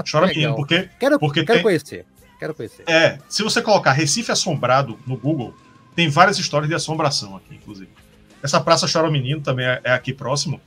Chora 0.09 0.26
menino, 0.26 0.55
porque. 0.55 0.88
Quero, 0.98 1.18
porque 1.18 1.44
quero 1.44 1.59
tem... 1.59 1.62
conhecer. 1.62 2.07
Quero 2.38 2.55
conhecer. 2.55 2.84
É, 2.88 3.18
se 3.28 3.42
você 3.42 3.61
colocar 3.61 3.92
Recife 3.92 4.32
Assombrado 4.32 4.98
no 5.07 5.16
Google, 5.16 5.55
tem 5.94 6.09
várias 6.09 6.38
histórias 6.38 6.68
de 6.68 6.74
assombração 6.74 7.36
aqui, 7.36 7.55
inclusive. 7.55 7.90
Essa 8.42 8.61
Praça 8.61 8.86
Chora 8.90 9.11
Menino 9.11 9.40
também 9.40 9.66
é, 9.66 9.80
é 9.84 9.92
aqui 9.92 10.14
próximo. 10.14 10.61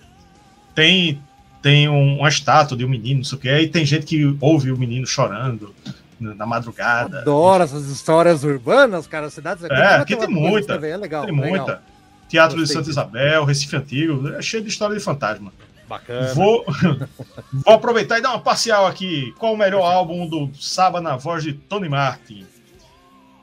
Tem 0.75 1.21
tem 1.63 1.87
um, 1.87 2.19
uma 2.19 2.27
estátua 2.27 2.75
de 2.75 2.83
um 2.83 2.89
menino, 2.89 3.19
não 3.19 3.23
sei 3.23 3.37
o 3.37 3.41
que, 3.41 3.49
e 3.49 3.67
tem 3.69 3.85
gente 3.85 4.05
que 4.05 4.37
ouve 4.41 4.69
o 4.69 4.77
menino 4.77 5.07
chorando 5.07 5.73
na 6.19 6.45
madrugada. 6.45 7.21
Adoro 7.21 7.63
essas 7.63 7.87
histórias 7.87 8.43
urbanas, 8.43 9.07
cara, 9.07 9.29
cidades 9.29 9.63
aqui. 9.63 9.73
É, 9.73 9.95
aqui 9.95 10.15
tem 10.15 10.27
muita. 10.27 10.73
É 10.73 10.97
legal, 10.97 11.25
tem 11.25 11.33
legal. 11.33 11.49
muita. 11.49 11.81
Teatro 12.27 12.57
Gostei 12.57 12.81
de 12.81 12.85
Santa 12.85 12.89
Isabel, 12.89 13.45
Recife 13.45 13.75
Antigo, 13.75 14.27
é 14.29 14.41
cheio 14.41 14.61
de 14.61 14.69
história 14.69 14.95
de 14.95 15.01
fantasma. 15.01 15.53
Bacana. 15.87 16.33
Vou, 16.33 16.65
vou 17.51 17.73
aproveitar 17.73 18.19
e 18.19 18.21
dar 18.21 18.29
uma 18.31 18.39
parcial 18.39 18.85
aqui. 18.87 19.33
Qual 19.37 19.53
o 19.53 19.57
melhor 19.57 19.83
álbum 19.83 20.27
do 20.27 20.51
Saba 20.55 21.01
na 21.01 21.15
voz 21.15 21.43
de 21.43 21.53
Tony 21.53 21.89
Martin? 21.89 22.45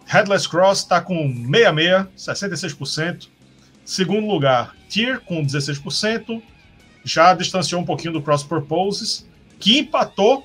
Headless 0.07 0.49
Cross 0.49 0.81
está 0.81 1.01
com 1.01 1.29
66, 1.53 2.77
66%. 2.77 3.29
Segundo 3.85 4.27
lugar, 4.27 4.75
Tear 4.89 5.21
com 5.21 5.45
16%. 5.45 6.43
já 7.05 7.33
distanciou 7.35 7.81
um 7.81 7.85
pouquinho 7.85 8.13
do 8.13 8.23
Cross 8.23 8.43
Purposes, 8.43 9.27
que 9.59 9.79
empatou 9.79 10.45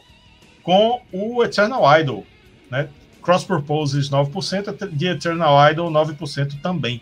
com 0.63 1.01
o 1.11 1.43
Eternal 1.43 1.99
Idol, 1.99 2.25
né? 2.69 2.89
Cross 3.21 3.43
Purposes 3.43 4.09
9%, 4.09 4.89
de 4.91 5.07
Eternal 5.07 5.71
Idol 5.71 5.91
9% 5.91 6.61
também. 6.61 7.01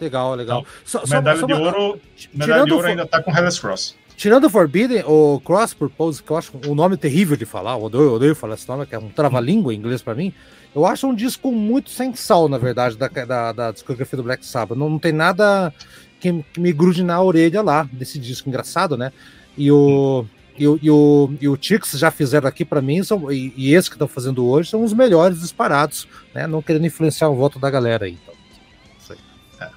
Legal, 0.00 0.34
legal. 0.34 0.60
Então, 0.60 1.06
só, 1.06 1.16
medalha 1.16 1.40
só, 1.40 1.46
de 1.46 1.52
ouro, 1.52 2.00
medalha 2.32 2.64
de 2.64 2.72
ouro 2.72 2.86
ainda 2.88 3.02
está 3.02 3.22
com 3.22 3.30
Hellas 3.30 3.58
Cross. 3.58 3.96
Tirando 4.20 4.44
o 4.44 4.50
Forbidden, 4.50 5.02
o 5.06 5.40
Cross 5.42 5.72
Purpose, 5.72 6.22
que 6.22 6.30
eu 6.30 6.36
acho 6.36 6.52
um 6.68 6.74
nome 6.74 6.94
terrível 6.98 7.38
de 7.38 7.46
falar, 7.46 7.72
eu 7.72 7.84
odeio, 7.84 8.04
eu 8.04 8.12
odeio 8.12 8.34
falar 8.34 8.52
esse 8.52 8.68
nome, 8.68 8.84
que 8.84 8.94
é 8.94 8.98
um 8.98 9.08
trava-língua 9.08 9.72
em 9.72 9.78
inglês 9.78 10.02
para 10.02 10.14
mim. 10.14 10.30
Eu 10.74 10.84
acho 10.84 11.06
um 11.06 11.14
disco 11.14 11.50
muito 11.50 11.88
sem 11.88 12.14
sal, 12.14 12.46
na 12.46 12.58
verdade, 12.58 12.98
da, 12.98 13.08
da, 13.08 13.50
da 13.50 13.72
discografia 13.72 14.18
do 14.18 14.22
Black 14.22 14.44
Sabbath. 14.44 14.76
Não, 14.76 14.90
não 14.90 14.98
tem 14.98 15.10
nada 15.10 15.72
que, 16.20 16.44
que, 16.52 16.60
me 16.60 16.70
grude 16.70 17.02
na 17.02 17.18
orelha 17.22 17.62
lá 17.62 17.88
desse 17.90 18.18
disco 18.18 18.46
engraçado, 18.46 18.94
né? 18.94 19.10
E 19.56 19.72
o. 19.72 20.26
E 20.58 20.68
o, 20.68 20.78
e 20.82 20.90
o, 20.90 21.34
e 21.40 21.48
o 21.48 21.56
Tix 21.56 21.92
já 21.92 22.10
fizeram 22.10 22.46
aqui 22.46 22.66
para 22.66 22.82
mim, 22.82 23.02
são, 23.02 23.32
e, 23.32 23.54
e 23.56 23.72
esses 23.72 23.88
que 23.88 23.94
estão 23.94 24.06
fazendo 24.06 24.46
hoje 24.46 24.68
são 24.68 24.84
os 24.84 24.92
melhores 24.92 25.40
disparados, 25.40 26.06
né? 26.34 26.46
Não 26.46 26.60
querendo 26.60 26.84
influenciar 26.84 27.30
o 27.30 27.36
voto 27.36 27.58
da 27.58 27.70
galera 27.70 28.04
aí. 28.04 28.18
Então, 28.22 28.34
isso 29.00 29.12
aí. 29.14 29.18
É. 29.58 29.70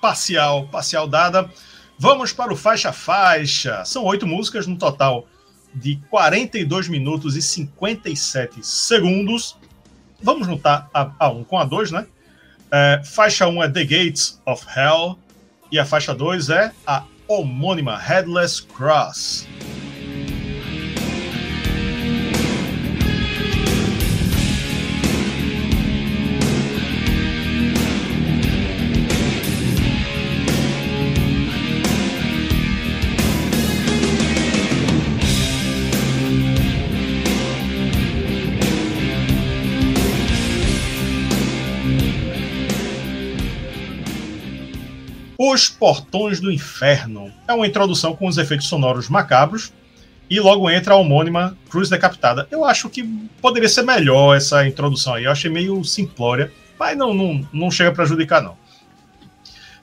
Parcial, 0.00 0.68
parcial 0.68 1.08
dada. 1.08 1.50
Vamos 1.98 2.32
para 2.32 2.52
o 2.52 2.56
faixa 2.56 2.92
faixa. 2.92 3.84
São 3.84 4.04
oito 4.04 4.26
músicas 4.26 4.66
no 4.66 4.76
total 4.76 5.26
de 5.74 5.96
42 6.10 6.88
minutos 6.88 7.36
e 7.36 7.42
57 7.42 8.66
segundos. 8.66 9.56
Vamos 10.22 10.46
juntar 10.46 10.90
a, 10.92 11.10
a 11.18 11.30
1 11.30 11.44
com 11.44 11.58
a 11.58 11.64
2, 11.64 11.92
né? 11.92 12.06
É, 12.70 13.00
faixa 13.04 13.46
1 13.46 13.62
é 13.62 13.68
The 13.70 13.84
Gates 13.84 14.40
of 14.44 14.66
Hell 14.76 15.18
e 15.72 15.78
a 15.78 15.84
faixa 15.84 16.14
2 16.14 16.50
é 16.50 16.72
a 16.86 17.04
homônima 17.26 17.98
Headless 17.98 18.62
Cross. 18.62 19.46
Os 45.48 45.68
Portões 45.68 46.40
do 46.40 46.50
Inferno. 46.50 47.32
É 47.46 47.52
uma 47.52 47.68
introdução 47.68 48.16
com 48.16 48.26
os 48.26 48.36
efeitos 48.36 48.66
sonoros 48.66 49.08
macabros 49.08 49.72
e 50.28 50.40
logo 50.40 50.68
entra 50.68 50.94
a 50.94 50.96
homônima 50.96 51.56
Cruz 51.70 51.88
Decapitada. 51.88 52.48
Eu 52.50 52.64
acho 52.64 52.90
que 52.90 53.04
poderia 53.40 53.68
ser 53.68 53.82
melhor 53.82 54.36
essa 54.36 54.66
introdução 54.66 55.14
aí. 55.14 55.22
Eu 55.22 55.30
achei 55.30 55.48
meio 55.48 55.84
simplória, 55.84 56.52
mas 56.76 56.98
não, 56.98 57.14
não, 57.14 57.48
não 57.52 57.70
chega 57.70 57.92
para 57.92 58.02
prejudicar, 58.02 58.42
não. 58.42 58.56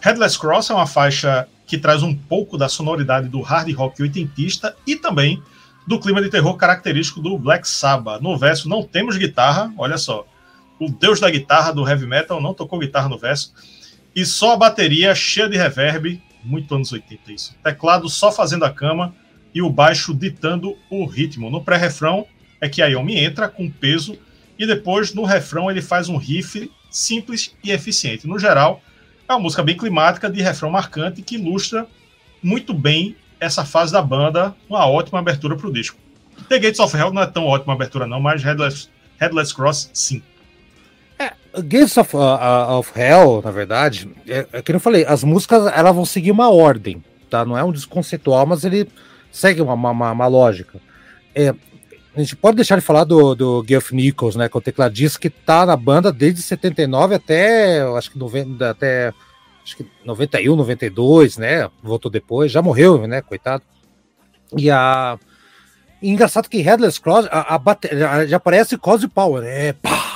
Headless 0.01 0.37
Cross 0.37 0.69
é 0.69 0.73
uma 0.73 0.85
faixa 0.85 1.47
que 1.65 1.77
traz 1.77 2.03
um 2.03 2.13
pouco 2.13 2.57
da 2.57 2.67
sonoridade 2.67 3.29
do 3.29 3.39
hard 3.39 3.73
rock 3.73 4.01
oitentista 4.01 4.75
e 4.85 4.97
também 4.97 5.41
do 5.87 5.97
clima 5.97 6.21
de 6.21 6.29
terror 6.29 6.57
característico 6.57 7.21
do 7.21 7.39
Black 7.39 7.65
Sabbath. 7.65 8.21
No 8.21 8.37
verso 8.37 8.67
não 8.67 8.83
temos 8.83 9.15
guitarra, 9.15 9.73
olha 9.77 9.97
só. 9.97 10.25
O 10.77 10.89
deus 10.89 11.21
da 11.21 11.29
guitarra 11.29 11.71
do 11.71 11.87
heavy 11.87 12.05
metal 12.05 12.41
não 12.41 12.53
tocou 12.53 12.79
guitarra 12.79 13.07
no 13.07 13.17
verso 13.17 13.53
e 14.15 14.25
só 14.25 14.53
a 14.53 14.57
bateria 14.57 15.15
cheia 15.15 15.49
de 15.49 15.57
reverb, 15.57 16.21
muito 16.43 16.75
anos 16.75 16.91
80 16.91 17.31
isso. 17.31 17.55
Teclado 17.63 18.09
só 18.09 18.31
fazendo 18.31 18.65
a 18.65 18.71
cama 18.71 19.15
e 19.53 19.61
o 19.61 19.69
baixo 19.69 20.13
ditando 20.13 20.77
o 20.89 21.05
ritmo. 21.05 21.49
No 21.49 21.63
pré-refrão 21.63 22.25
é 22.59 22.67
que 22.67 22.81
a 22.81 22.87
Yomi 22.87 23.17
entra 23.17 23.47
com 23.47 23.69
peso 23.69 24.17
e 24.57 24.65
depois 24.65 25.13
no 25.13 25.23
refrão 25.23 25.69
ele 25.69 25.81
faz 25.81 26.09
um 26.09 26.17
riff 26.17 26.71
simples 26.89 27.55
e 27.63 27.71
eficiente. 27.71 28.27
No 28.27 28.37
geral, 28.37 28.81
é 29.27 29.33
uma 29.33 29.39
música 29.39 29.63
bem 29.63 29.75
climática 29.75 30.29
de 30.29 30.41
refrão 30.41 30.69
marcante 30.69 31.21
que 31.21 31.35
ilustra 31.35 31.87
muito 32.41 32.73
bem 32.73 33.15
essa 33.39 33.65
fase 33.65 33.91
da 33.91 34.01
banda, 34.01 34.55
uma 34.69 34.85
ótima 34.85 35.19
abertura 35.19 35.55
para 35.55 35.67
o 35.67 35.73
disco. 35.73 35.97
The 36.49 36.59
Gates 36.59 36.79
of 36.79 36.95
Hell 36.95 37.11
não 37.11 37.21
é 37.21 37.27
tão 37.27 37.45
ótima 37.45 37.73
abertura 37.73 38.07
não, 38.07 38.19
mas 38.19 38.43
Headless, 38.43 38.89
Headless 39.19 39.53
Cross 39.53 39.89
sim. 39.93 40.21
Gates 41.61 41.97
of, 41.97 42.15
uh, 42.15 42.19
uh, 42.19 42.79
of 42.79 42.91
Hell, 42.99 43.41
na 43.43 43.51
verdade, 43.51 44.09
é, 44.27 44.47
é 44.51 44.61
que 44.61 44.71
eu 44.71 44.79
falei, 44.79 45.05
as 45.05 45.23
músicas 45.23 45.65
elas 45.75 45.95
vão 45.95 46.05
seguir 46.05 46.31
uma 46.31 46.49
ordem, 46.49 47.03
tá? 47.29 47.45
Não 47.45 47.57
é 47.57 47.63
um 47.63 47.71
disco 47.71 47.93
conceitual, 47.93 48.45
mas 48.45 48.63
ele 48.63 48.89
segue 49.31 49.61
uma, 49.61 49.73
uma, 49.73 50.11
uma 50.11 50.27
lógica. 50.27 50.79
É, 51.35 51.53
a 52.15 52.19
gente 52.19 52.35
pode 52.35 52.55
deixar 52.55 52.75
de 52.75 52.81
falar 52.81 53.03
do, 53.03 53.35
do 53.35 53.65
Geoff 53.67 53.93
Nichols, 53.93 54.35
né? 54.35 54.47
Que 54.47 54.57
é 54.57 54.59
o 54.59 54.61
tecladista 54.61 55.19
que 55.19 55.29
tá 55.29 55.65
na 55.65 55.75
banda 55.75 56.11
desde 56.11 56.41
79 56.41 57.15
até, 57.15 57.81
acho 57.81 58.11
que 58.11 58.17
90, 58.17 58.69
até 58.69 59.13
acho 59.63 59.77
que 59.77 59.85
91, 60.05 60.55
92, 60.55 61.37
né? 61.37 61.69
Voltou 61.81 62.11
depois, 62.11 62.51
já 62.51 62.61
morreu, 62.61 63.07
né? 63.07 63.21
Coitado. 63.21 63.63
E 64.57 64.69
a. 64.69 65.17
Engraçado 66.01 66.49
que 66.49 66.61
Headless 66.61 66.99
Cross, 66.99 67.27
a, 67.31 67.55
a, 67.55 67.61
a 68.17 68.25
já 68.25 68.37
aparece 68.37 68.77
Cause 68.77 69.07
Power, 69.07 69.43
é 69.45 69.71
pá! 69.71 70.12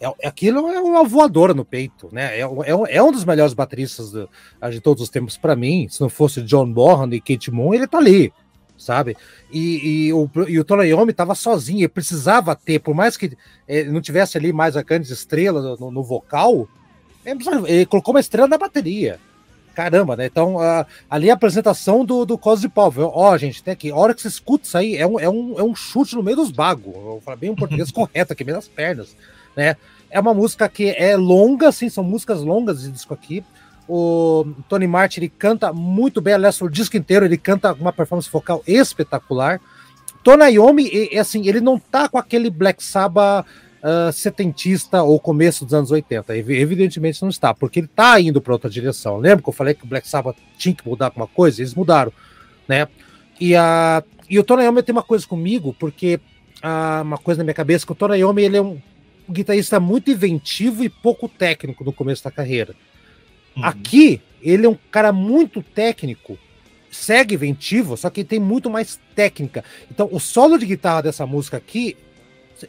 É, 0.00 0.28
aquilo 0.28 0.68
é 0.68 0.80
uma 0.80 1.04
voadora 1.04 1.52
no 1.52 1.64
peito, 1.64 2.08
né? 2.12 2.38
É, 2.38 2.42
é, 2.42 2.96
é 2.96 3.02
um 3.02 3.10
dos 3.10 3.24
melhores 3.24 3.52
bateristas 3.52 4.12
de, 4.12 4.28
de 4.70 4.80
todos 4.80 5.02
os 5.02 5.08
tempos 5.08 5.36
para 5.36 5.56
mim. 5.56 5.88
Se 5.88 6.00
não 6.00 6.08
fosse 6.08 6.40
John 6.42 6.72
Bonham 6.72 7.12
e 7.12 7.20
Kate 7.20 7.50
Moon, 7.50 7.74
ele 7.74 7.86
tá 7.86 7.98
ali, 7.98 8.32
sabe? 8.76 9.16
E, 9.50 10.06
e 10.06 10.12
o, 10.12 10.30
e 10.46 10.58
o 10.58 10.64
Tony 10.64 10.86
Iommi 10.86 11.12
tava 11.12 11.34
sozinho, 11.34 11.80
ele 11.80 11.88
precisava 11.88 12.54
ter, 12.54 12.78
por 12.78 12.94
mais 12.94 13.16
que 13.16 13.36
ele 13.66 13.90
não 13.90 14.00
tivesse 14.00 14.38
ali 14.38 14.52
mais 14.52 14.76
a 14.76 14.82
grande 14.82 15.12
estrela 15.12 15.76
no, 15.76 15.90
no 15.90 16.02
vocal, 16.04 16.68
ele 17.66 17.84
colocou 17.86 18.14
uma 18.14 18.20
estrela 18.20 18.46
na 18.46 18.56
bateria. 18.56 19.18
Caramba, 19.74 20.16
né? 20.16 20.26
Então, 20.26 20.56
uh, 20.56 20.84
ali 21.08 21.30
a 21.30 21.34
apresentação 21.34 22.04
do, 22.04 22.24
do 22.24 22.36
Cos 22.36 22.60
de 22.60 22.68
Pau. 22.68 22.92
Ó, 22.96 23.32
oh, 23.32 23.38
gente, 23.38 23.62
tem 23.62 23.72
aqui. 23.72 23.92
A 23.92 23.96
hora 23.96 24.12
que 24.12 24.20
você 24.20 24.26
escuta 24.26 24.66
isso 24.66 24.76
aí, 24.76 24.96
é 24.96 25.06
um, 25.06 25.20
é 25.20 25.28
um, 25.28 25.58
é 25.58 25.62
um 25.62 25.72
chute 25.72 26.16
no 26.16 26.22
meio 26.22 26.36
dos 26.36 26.50
bagos. 26.50 26.92
Vou 26.92 27.20
falar 27.20 27.36
bem 27.36 27.50
um 27.50 27.54
português 27.54 27.90
correto 27.92 28.32
aqui, 28.32 28.42
meio 28.42 28.56
das 28.56 28.66
pernas 28.66 29.14
né? 29.58 29.76
É 30.08 30.20
uma 30.20 30.32
música 30.32 30.68
que 30.68 30.90
é 30.90 31.16
longa, 31.16 31.68
assim, 31.68 31.88
são 31.88 32.04
músicas 32.04 32.40
longas 32.40 32.82
de 32.82 32.92
disco 32.92 33.12
aqui. 33.12 33.44
O 33.88 34.46
Tony 34.68 34.86
Martin 34.86 35.20
ele 35.20 35.28
canta 35.28 35.72
muito 35.72 36.20
bem, 36.20 36.34
aliás, 36.34 36.60
o 36.62 36.68
disco 36.68 36.96
inteiro 36.96 37.24
ele 37.24 37.36
canta 37.36 37.72
uma 37.72 37.92
performance 37.92 38.30
vocal 38.30 38.62
espetacular. 38.68 39.60
Tony 40.22 40.52
Iommi, 40.52 41.10
assim, 41.18 41.48
ele 41.48 41.60
não 41.60 41.76
tá 41.76 42.08
com 42.08 42.18
aquele 42.18 42.50
Black 42.50 42.82
Sabbath 42.84 43.46
uh, 43.82 44.12
setentista 44.12 45.02
ou 45.02 45.18
começo 45.18 45.64
dos 45.64 45.74
anos 45.74 45.90
80. 45.90 46.36
Evidentemente 46.36 47.20
não 47.20 47.28
está, 47.28 47.52
porque 47.52 47.80
ele 47.80 47.88
tá 47.88 48.20
indo 48.20 48.40
para 48.40 48.52
outra 48.52 48.70
direção. 48.70 49.16
Lembra 49.16 49.42
que 49.42 49.48
eu 49.48 49.54
falei 49.54 49.74
que 49.74 49.84
o 49.84 49.88
Black 49.88 50.08
Sabbath 50.08 50.36
tinha 50.56 50.74
que 50.74 50.86
mudar 50.86 51.06
alguma 51.06 51.26
coisa? 51.26 51.60
Eles 51.60 51.74
mudaram, 51.74 52.12
né? 52.68 52.86
E, 53.40 53.56
a, 53.56 54.04
e 54.30 54.38
o 54.38 54.44
Tony 54.44 54.62
Iommi 54.62 54.82
tem 54.82 54.92
uma 54.92 55.02
coisa 55.02 55.26
comigo, 55.26 55.74
porque 55.78 56.20
uh, 56.62 57.02
uma 57.02 57.18
coisa 57.18 57.38
na 57.38 57.44
minha 57.44 57.54
cabeça, 57.54 57.84
que 57.84 57.92
o 57.92 57.96
Tony 57.96 58.18
Iommi 58.18 58.42
ele 58.42 58.56
é 58.56 58.62
um 58.62 58.78
guitarrista 59.30 59.78
muito 59.78 60.10
inventivo 60.10 60.82
e 60.84 60.88
pouco 60.88 61.28
técnico 61.28 61.84
no 61.84 61.92
começo 61.92 62.24
da 62.24 62.30
carreira. 62.30 62.74
Uhum. 63.56 63.64
Aqui, 63.64 64.20
ele 64.40 64.66
é 64.66 64.68
um 64.68 64.76
cara 64.90 65.12
muito 65.12 65.62
técnico, 65.62 66.38
segue 66.90 67.34
inventivo, 67.34 67.96
só 67.96 68.08
que 68.10 68.24
tem 68.24 68.38
muito 68.38 68.70
mais 68.70 68.98
técnica. 69.14 69.64
Então, 69.90 70.08
o 70.10 70.18
solo 70.18 70.58
de 70.58 70.66
guitarra 70.66 71.02
dessa 71.02 71.26
música 71.26 71.56
aqui, 71.56 71.96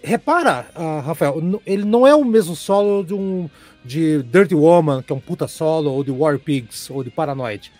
repara, 0.04 0.68
uh, 0.76 1.06
Rafael, 1.06 1.62
ele 1.66 1.86
não 1.86 2.06
é 2.06 2.14
o 2.14 2.26
mesmo 2.26 2.56
solo 2.56 3.04
de 3.04 3.14
um 3.14 3.50
de 3.84 4.22
Dirty 4.24 4.54
Woman, 4.54 5.02
que 5.02 5.12
é 5.12 5.16
um 5.16 5.20
puta 5.20 5.48
solo, 5.48 5.92
ou 5.92 6.04
de 6.04 6.12
War 6.12 6.38
Pigs, 6.38 6.92
ou 6.92 7.04
de 7.04 7.10
Paranoid, 7.10 7.72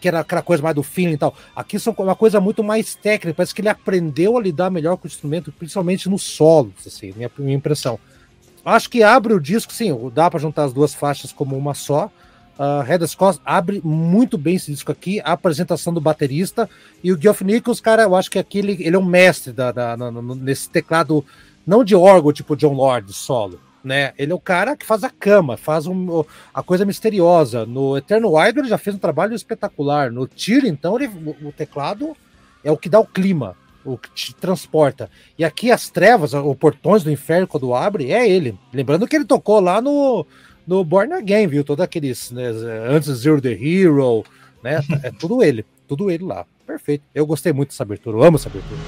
que 0.00 0.06
era 0.06 0.20
aquela 0.20 0.42
coisa 0.42 0.62
mais 0.62 0.74
do 0.74 0.82
feeling 0.82 1.14
e 1.14 1.18
tal. 1.18 1.34
Aqui 1.54 1.78
são 1.78 1.94
uma 1.98 2.14
coisa 2.14 2.40
muito 2.40 2.62
mais 2.62 2.94
técnica, 2.94 3.34
parece 3.34 3.54
que 3.54 3.62
ele 3.62 3.68
aprendeu 3.68 4.36
a 4.36 4.40
lidar 4.40 4.70
melhor 4.70 4.96
com 4.96 5.06
o 5.06 5.10
instrumento, 5.10 5.50
principalmente 5.50 6.08
no 6.08 6.18
solo, 6.18 6.72
assim, 6.84 7.12
minha, 7.16 7.30
minha 7.38 7.56
impressão. 7.56 7.98
Acho 8.66 8.90
que 8.90 9.00
abre 9.00 9.32
o 9.32 9.38
disco, 9.38 9.72
sim, 9.72 9.96
dá 10.12 10.28
para 10.28 10.40
juntar 10.40 10.64
as 10.64 10.72
duas 10.72 10.92
faixas 10.92 11.32
como 11.32 11.56
uma 11.56 11.72
só. 11.72 12.10
Uh, 12.58 13.06
Scott 13.06 13.38
abre 13.44 13.80
muito 13.84 14.36
bem 14.36 14.56
esse 14.56 14.72
disco 14.72 14.90
aqui, 14.90 15.20
a 15.20 15.32
apresentação 15.32 15.94
do 15.94 16.00
baterista 16.00 16.68
e 17.04 17.12
o 17.12 17.20
Geoff 17.20 17.44
Nichols, 17.44 17.80
cara, 17.80 18.02
eu 18.02 18.16
acho 18.16 18.28
que 18.28 18.40
aqui 18.40 18.58
ele, 18.58 18.76
ele 18.80 18.96
é 18.96 18.98
um 18.98 19.04
mestre 19.04 19.52
da, 19.52 19.70
da, 19.70 19.94
da, 19.94 20.10
nesse 20.10 20.68
teclado, 20.68 21.24
não 21.64 21.84
de 21.84 21.94
órgão 21.94 22.32
tipo 22.32 22.56
John 22.56 22.72
Lord 22.72 23.12
solo, 23.12 23.60
né? 23.84 24.12
Ele 24.18 24.32
é 24.32 24.34
o 24.34 24.40
cara 24.40 24.76
que 24.76 24.84
faz 24.84 25.04
a 25.04 25.10
cama, 25.10 25.56
faz 25.56 25.86
um, 25.86 26.24
a 26.52 26.60
coisa 26.60 26.84
misteriosa. 26.84 27.64
No 27.64 27.96
Eternal 27.96 28.48
Idol 28.48 28.62
ele 28.64 28.70
já 28.70 28.78
fez 28.78 28.96
um 28.96 28.98
trabalho 28.98 29.34
espetacular. 29.34 30.10
No 30.10 30.26
Tiro, 30.26 30.66
então, 30.66 30.96
ele, 30.96 31.06
o, 31.06 31.48
o 31.48 31.52
teclado 31.52 32.16
é 32.64 32.72
o 32.72 32.76
que 32.76 32.88
dá 32.88 32.98
o 32.98 33.06
clima 33.06 33.54
o 33.86 33.96
que 33.96 34.10
te 34.10 34.34
transporta. 34.34 35.08
E 35.38 35.44
aqui 35.44 35.70
as 35.70 35.88
trevas, 35.88 36.34
os 36.34 36.56
portões 36.56 37.02
do 37.02 37.10
inferno, 37.10 37.46
quando 37.46 37.74
abre, 37.74 38.12
é 38.12 38.28
ele. 38.28 38.58
Lembrando 38.72 39.06
que 39.06 39.16
ele 39.16 39.24
tocou 39.24 39.60
lá 39.60 39.80
no, 39.80 40.26
no 40.66 40.84
Born 40.84 41.12
Again, 41.14 41.46
viu? 41.46 41.64
Todos 41.64 41.82
aqueles, 41.82 42.30
né, 42.30 42.46
antes 42.88 43.10
Zero 43.10 43.40
the 43.40 43.52
Hero, 43.52 44.24
né? 44.62 44.80
É 45.02 45.10
tudo 45.10 45.42
ele, 45.42 45.64
tudo 45.86 46.10
ele 46.10 46.24
lá. 46.24 46.44
Perfeito. 46.66 47.04
Eu 47.14 47.24
gostei 47.24 47.52
muito 47.52 47.70
dessa 47.70 47.84
abertura, 47.84 48.16
eu 48.16 48.24
amo 48.24 48.36
essa 48.36 48.48
abertura. 48.48 48.80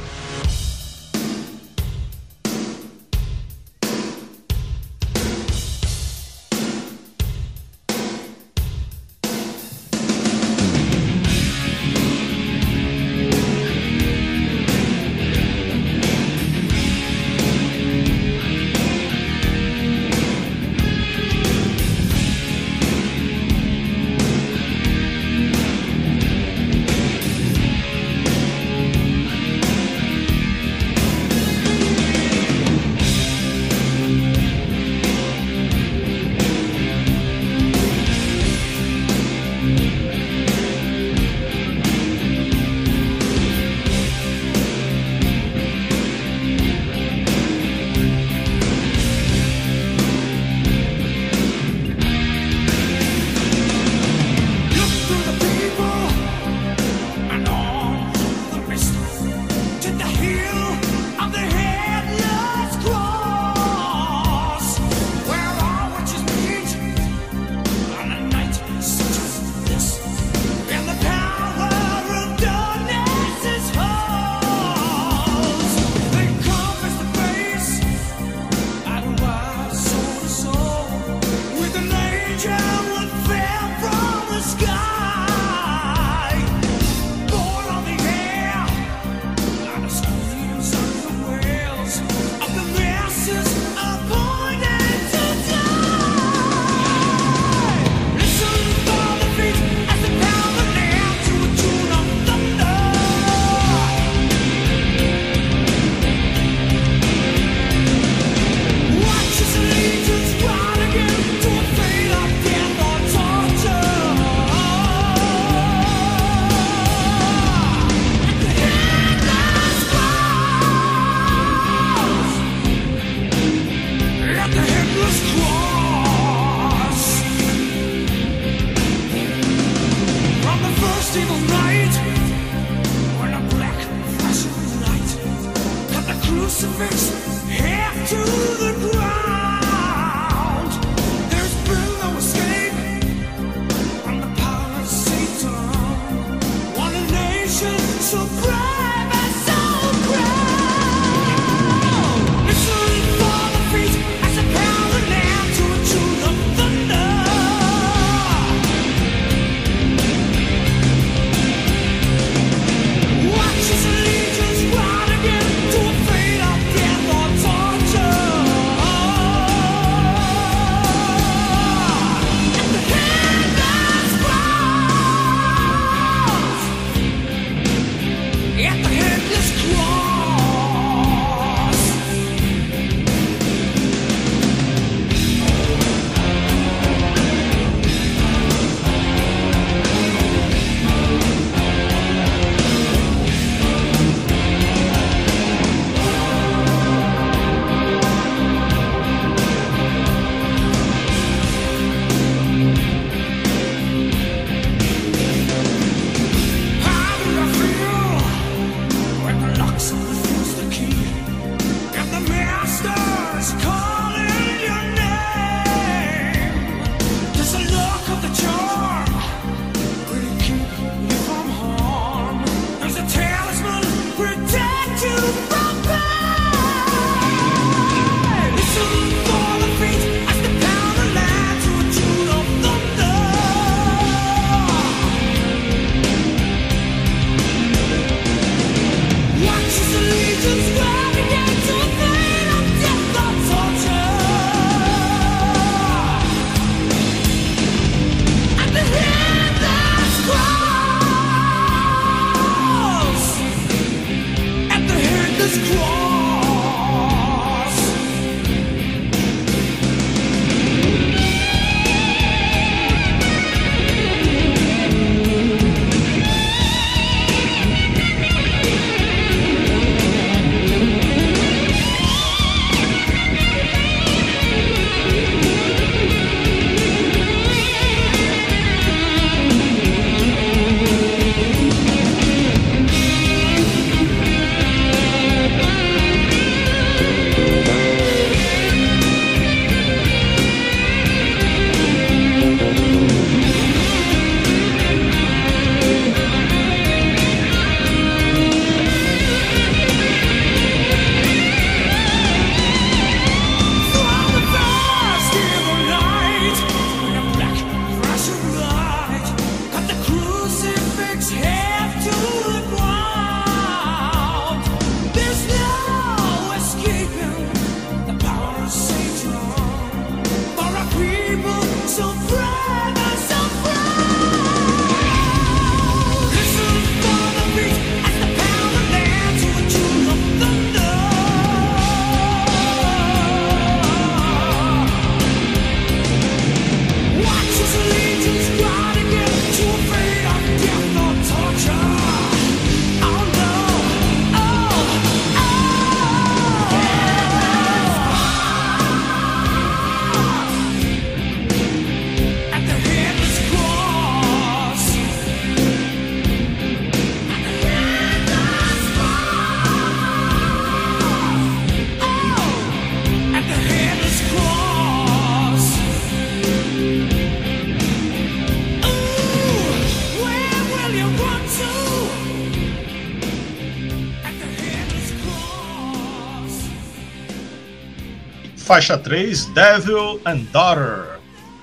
Faixa 378.69 378.99
3, 378.99 379.47
Devil 379.55 380.21
and 380.27 380.41
Daughter. 380.53 381.19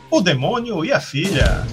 O 0.09 0.21
demônio 0.21 0.83
e 0.83 0.91
a 0.91 0.99
filha. 0.99 1.63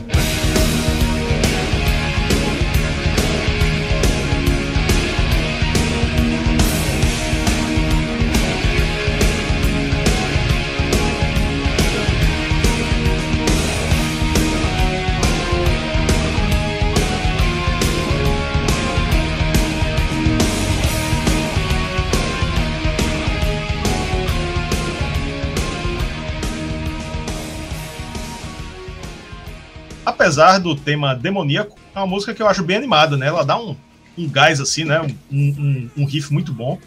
Apesar 30.23 30.59
do 30.59 30.77
tema 30.77 31.17
demoníaco, 31.17 31.77
é 31.93 31.99
uma 31.99 32.07
música 32.07 32.33
que 32.33 32.41
eu 32.41 32.47
acho 32.47 32.63
bem 32.63 32.77
animada, 32.77 33.17
né? 33.17 33.27
Ela 33.27 33.45
dá 33.45 33.59
um, 33.59 33.77
um 34.17 34.29
gás 34.29 34.61
assim, 34.61 34.85
né? 34.85 35.01
Um, 35.01 35.11
um, 35.33 35.91
um 35.99 36.05
riff 36.05 36.33
muito 36.33 36.53
bom. 36.53 36.79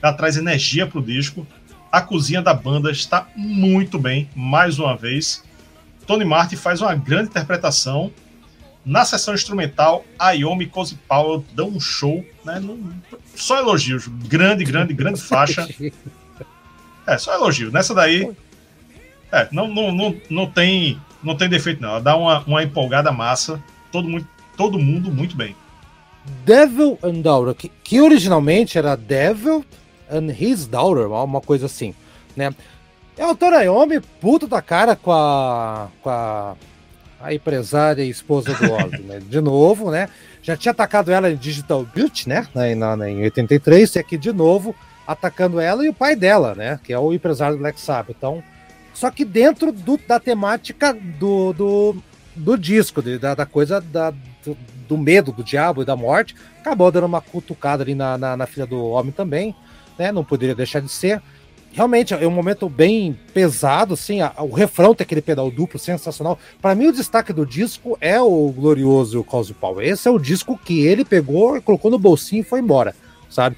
Ela 0.00 0.12
traz 0.12 0.36
energia 0.36 0.86
pro 0.86 1.02
disco. 1.02 1.44
A 1.90 2.00
cozinha 2.00 2.40
da 2.40 2.54
banda 2.54 2.92
está 2.92 3.26
muito 3.34 3.98
bem, 3.98 4.28
mais 4.34 4.78
uma 4.78 4.96
vez. 4.96 5.42
Tony 6.06 6.24
Martin 6.24 6.54
faz 6.54 6.80
uma 6.80 6.94
grande 6.94 7.30
interpretação. 7.30 8.12
Na 8.84 9.04
sessão 9.04 9.34
instrumental, 9.34 10.04
a 10.18 10.30
Yomi 10.32 10.64
e 10.64 10.68
Cozy 10.68 10.96
Powell 11.08 11.44
dão 11.52 11.68
um 11.70 11.80
show, 11.80 12.24
né? 12.44 12.62
só 13.34 13.58
elogios. 13.58 14.06
Grande, 14.06 14.62
grande, 14.62 14.94
grande 14.94 15.20
faixa. 15.20 15.66
É, 17.06 17.18
só 17.18 17.34
elogio. 17.34 17.70
Nessa 17.70 17.92
daí, 17.92 18.34
é, 19.30 19.46
não, 19.52 19.68
não, 19.68 19.92
não, 19.92 20.16
não 20.30 20.50
tem 20.50 20.98
não 21.24 21.36
tem 21.36 21.48
defeito, 21.48 21.80
não. 21.80 21.90
Ela 21.90 22.00
dá 22.00 22.16
uma, 22.16 22.40
uma 22.40 22.62
empolgada 22.62 23.10
massa. 23.10 23.62
Todo 23.90 24.08
mundo, 24.08 24.26
todo 24.56 24.78
mundo 24.78 25.10
muito 25.10 25.36
bem. 25.36 25.56
Devil 26.44 26.98
and 27.02 27.20
Daughter, 27.20 27.54
que, 27.54 27.70
que 27.82 28.00
originalmente 28.00 28.78
era 28.78 28.96
Devil 28.96 29.64
and 30.10 30.30
His 30.38 30.66
Daughter, 30.66 31.10
uma 31.10 31.40
coisa 31.40 31.66
assim, 31.66 31.94
né? 32.36 32.54
É 33.16 33.26
o 33.26 33.34
Torayomi, 33.34 34.00
puto 34.20 34.46
da 34.46 34.60
cara 34.60 34.96
com 34.96 35.12
a, 35.12 35.88
com 36.02 36.10
a, 36.10 36.56
a 37.20 37.32
empresária 37.32 38.02
e 38.02 38.08
esposa 38.08 38.54
do 38.54 38.72
Ozzy, 38.72 39.02
né? 39.02 39.20
De 39.20 39.40
novo, 39.40 39.90
né? 39.90 40.08
Já 40.42 40.56
tinha 40.56 40.72
atacado 40.72 41.12
ela 41.12 41.30
em 41.30 41.36
Digital 41.36 41.86
Beauty, 41.94 42.28
né? 42.28 42.46
Na, 42.54 42.96
na, 42.96 43.08
em 43.08 43.22
83, 43.22 43.94
e 43.94 43.98
aqui 43.98 44.18
de 44.18 44.32
novo 44.32 44.74
atacando 45.06 45.60
ela 45.60 45.84
e 45.84 45.88
o 45.88 45.94
pai 45.94 46.16
dela, 46.16 46.54
né? 46.54 46.80
Que 46.82 46.92
é 46.92 46.98
o 46.98 47.12
empresário 47.12 47.56
do 47.56 47.60
Black 47.60 47.80
Sabbath. 47.80 48.16
Então, 48.16 48.42
só 48.94 49.10
que 49.10 49.24
dentro 49.24 49.72
do, 49.72 49.98
da 49.98 50.20
temática 50.20 50.94
do, 50.94 51.52
do, 51.52 51.96
do 52.34 52.56
disco, 52.56 53.02
da, 53.02 53.34
da, 53.34 53.44
coisa 53.44 53.80
da, 53.80 54.10
do, 54.10 54.56
do, 54.88 54.96
medo 54.96 55.32
do 55.32 55.42
diabo 55.42 55.82
e 55.82 55.84
da 55.84 55.96
morte, 55.96 56.36
acabou 56.60 56.90
dando 56.92 57.06
uma 57.06 57.20
cutucada 57.20 57.82
ali 57.82 57.94
na, 57.94 58.16
na, 58.16 58.36
na 58.36 58.46
filha 58.46 58.66
do 58.66 58.80
homem 58.86 59.12
também, 59.12 59.54
né? 59.98 60.12
Não 60.12 60.24
poderia 60.24 60.54
deixar 60.54 60.80
de 60.80 60.88
ser. 60.88 61.20
Realmente 61.72 62.14
é 62.14 62.26
um 62.26 62.30
momento 62.30 62.68
bem 62.68 63.18
pesado, 63.34 63.94
assim. 63.94 64.20
A, 64.20 64.32
o 64.38 64.52
refrão 64.52 64.94
tem 64.94 65.04
aquele 65.04 65.20
pedal 65.20 65.50
duplo 65.50 65.76
sensacional. 65.76 66.38
Para 66.62 66.76
mim, 66.76 66.86
o 66.86 66.92
destaque 66.92 67.32
do 67.32 67.44
disco 67.44 67.98
é 68.00 68.20
o 68.20 68.48
glorioso 68.52 69.24
Cause 69.24 69.52
Power. 69.52 69.84
Esse 69.84 70.06
é 70.06 70.10
o 70.10 70.20
disco 70.20 70.56
que 70.56 70.86
ele 70.86 71.04
pegou, 71.04 71.60
colocou 71.60 71.90
no 71.90 71.98
bolsinho 71.98 72.42
e 72.42 72.44
foi 72.44 72.60
embora, 72.60 72.94
sabe? 73.28 73.56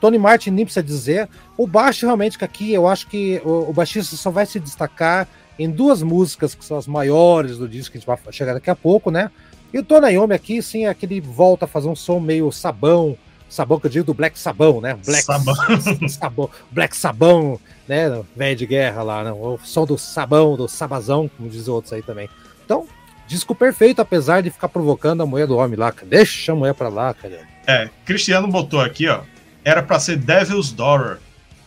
Tony 0.00 0.18
Martin 0.18 0.50
nem 0.50 0.64
precisa 0.64 0.82
dizer. 0.82 1.28
O 1.56 1.66
baixo, 1.66 2.06
realmente, 2.06 2.38
que 2.38 2.44
aqui 2.44 2.72
eu 2.72 2.86
acho 2.86 3.06
que 3.06 3.40
o, 3.44 3.70
o 3.70 3.72
baixista 3.72 4.16
só 4.16 4.30
vai 4.30 4.46
se 4.46 4.60
destacar 4.60 5.28
em 5.58 5.70
duas 5.70 6.02
músicas 6.02 6.54
que 6.54 6.64
são 6.64 6.76
as 6.76 6.86
maiores 6.86 7.58
do 7.58 7.68
disco, 7.68 7.92
que 7.92 7.98
a 7.98 8.00
gente 8.00 8.06
vai 8.06 8.32
chegar 8.32 8.54
daqui 8.54 8.70
a 8.70 8.76
pouco, 8.76 9.10
né? 9.10 9.30
E 9.72 9.78
o 9.78 9.82
Tony 9.82 10.12
Iommi 10.12 10.34
aqui, 10.34 10.62
sim, 10.62 10.84
é 10.84 10.88
aquele 10.88 11.20
volta 11.20 11.64
a 11.64 11.68
fazer 11.68 11.88
um 11.88 11.96
som 11.96 12.20
meio 12.20 12.50
sabão, 12.52 13.18
sabão 13.48 13.78
que 13.78 13.86
eu 13.86 13.90
digo 13.90 14.06
do 14.06 14.14
Black 14.14 14.38
Sabão, 14.38 14.80
né? 14.80 14.96
Black 15.04 15.24
Sabão. 15.24 15.54
sabão 16.08 16.50
Black 16.70 16.96
Sabão, 16.96 17.60
né? 17.86 18.22
Velho 18.36 18.56
de 18.56 18.66
guerra 18.66 19.02
lá, 19.02 19.24
né? 19.24 19.32
o 19.32 19.58
som 19.64 19.84
do 19.84 19.98
sabão, 19.98 20.56
do 20.56 20.68
sabazão, 20.68 21.28
como 21.36 21.50
dizem 21.50 21.74
outros 21.74 21.92
aí 21.92 22.02
também. 22.02 22.30
Então, 22.64 22.86
disco 23.26 23.54
perfeito, 23.54 24.00
apesar 24.00 24.42
de 24.42 24.50
ficar 24.50 24.68
provocando 24.68 25.22
a 25.22 25.26
mulher 25.26 25.46
do 25.46 25.56
homem 25.56 25.76
lá. 25.76 25.92
Deixa 26.04 26.52
a 26.52 26.54
mulher 26.54 26.74
pra 26.74 26.88
lá, 26.88 27.12
cara. 27.12 27.40
É, 27.66 27.90
Cristiano 28.06 28.48
botou 28.48 28.80
aqui, 28.80 29.08
ó 29.08 29.22
era 29.68 29.82
para 29.82 30.00
ser 30.00 30.16
Devil's 30.16 30.72
Daughter. 30.72 31.14
Né? 31.14 31.18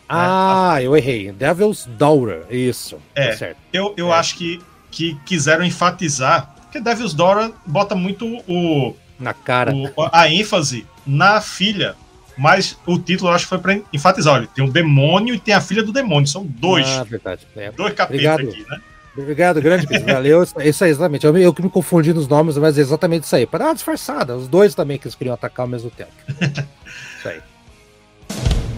Ah, 0.09 0.73
né? 0.75 0.85
eu 0.85 0.97
errei. 0.97 1.31
Devil's 1.31 1.87
Daughter, 1.97 2.43
isso. 2.49 2.97
É, 3.13 3.29
tá 3.29 3.37
certo. 3.37 3.57
eu, 3.71 3.93
eu 3.95 4.11
é. 4.11 4.17
acho 4.17 4.35
que, 4.35 4.59
que 4.89 5.15
quiseram 5.25 5.63
enfatizar, 5.63 6.53
porque 6.63 6.79
Devil's 6.79 7.13
Daughter 7.13 7.51
bota 7.65 7.95
muito 7.95 8.25
o... 8.47 8.95
Na 9.19 9.33
cara. 9.33 9.71
O, 9.73 9.91
a 10.11 10.27
ênfase 10.27 10.87
na 11.05 11.39
filha, 11.39 11.95
mas 12.35 12.75
o 12.87 12.97
título 12.97 13.29
eu 13.29 13.35
acho 13.35 13.45
que 13.45 13.49
foi 13.49 13.59
para 13.59 13.79
enfatizar, 13.93 14.33
olha, 14.33 14.47
tem 14.47 14.65
um 14.65 14.69
demônio 14.69 15.35
e 15.35 15.39
tem 15.39 15.53
a 15.53 15.61
filha 15.61 15.83
do 15.83 15.93
demônio, 15.93 16.27
são 16.27 16.43
dois. 16.43 16.87
Ah, 16.87 17.03
verdade. 17.03 17.47
É. 17.55 17.71
Dois 17.71 17.93
capetas 17.93 18.25
aqui, 18.25 18.65
né? 18.67 18.81
Obrigado, 19.15 19.61
grande 19.61 19.85
Valeu. 19.99 20.43
Isso 20.43 20.83
aí, 20.83 20.89
exatamente. 20.89 21.25
Eu, 21.25 21.37
eu 21.37 21.53
que 21.53 21.61
me 21.61 21.69
confundi 21.69 22.13
nos 22.13 22.27
nomes, 22.27 22.57
mas 22.57 22.77
é 22.77 22.81
exatamente 22.81 23.25
isso 23.25 23.35
aí. 23.35 23.45
Para 23.45 23.59
dar 23.59 23.65
uma 23.65 23.73
disfarçada. 23.73 24.37
Os 24.37 24.47
dois 24.47 24.73
também 24.73 24.97
que 24.97 25.05
eles 25.05 25.15
queriam 25.15 25.33
atacar 25.33 25.65
ao 25.65 25.69
mesmo 25.69 25.89
tempo. 25.89 26.11
isso 27.19 27.27
aí. 27.27 27.41
Bye. 28.31 28.70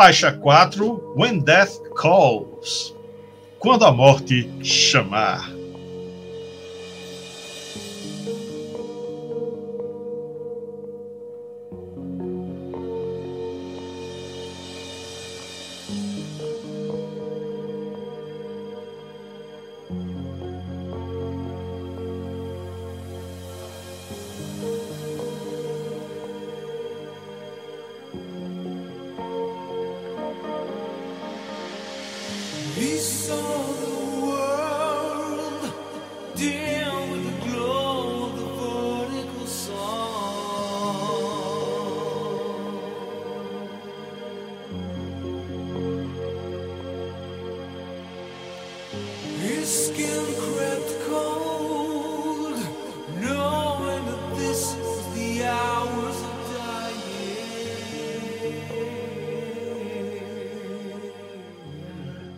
Faixa 0.00 0.32
4, 0.32 1.14
When 1.14 1.40
Death 1.40 1.78
Calls. 1.94 2.96
Quando 3.58 3.84
a 3.84 3.92
morte 3.92 4.50
chamar. 4.62 5.49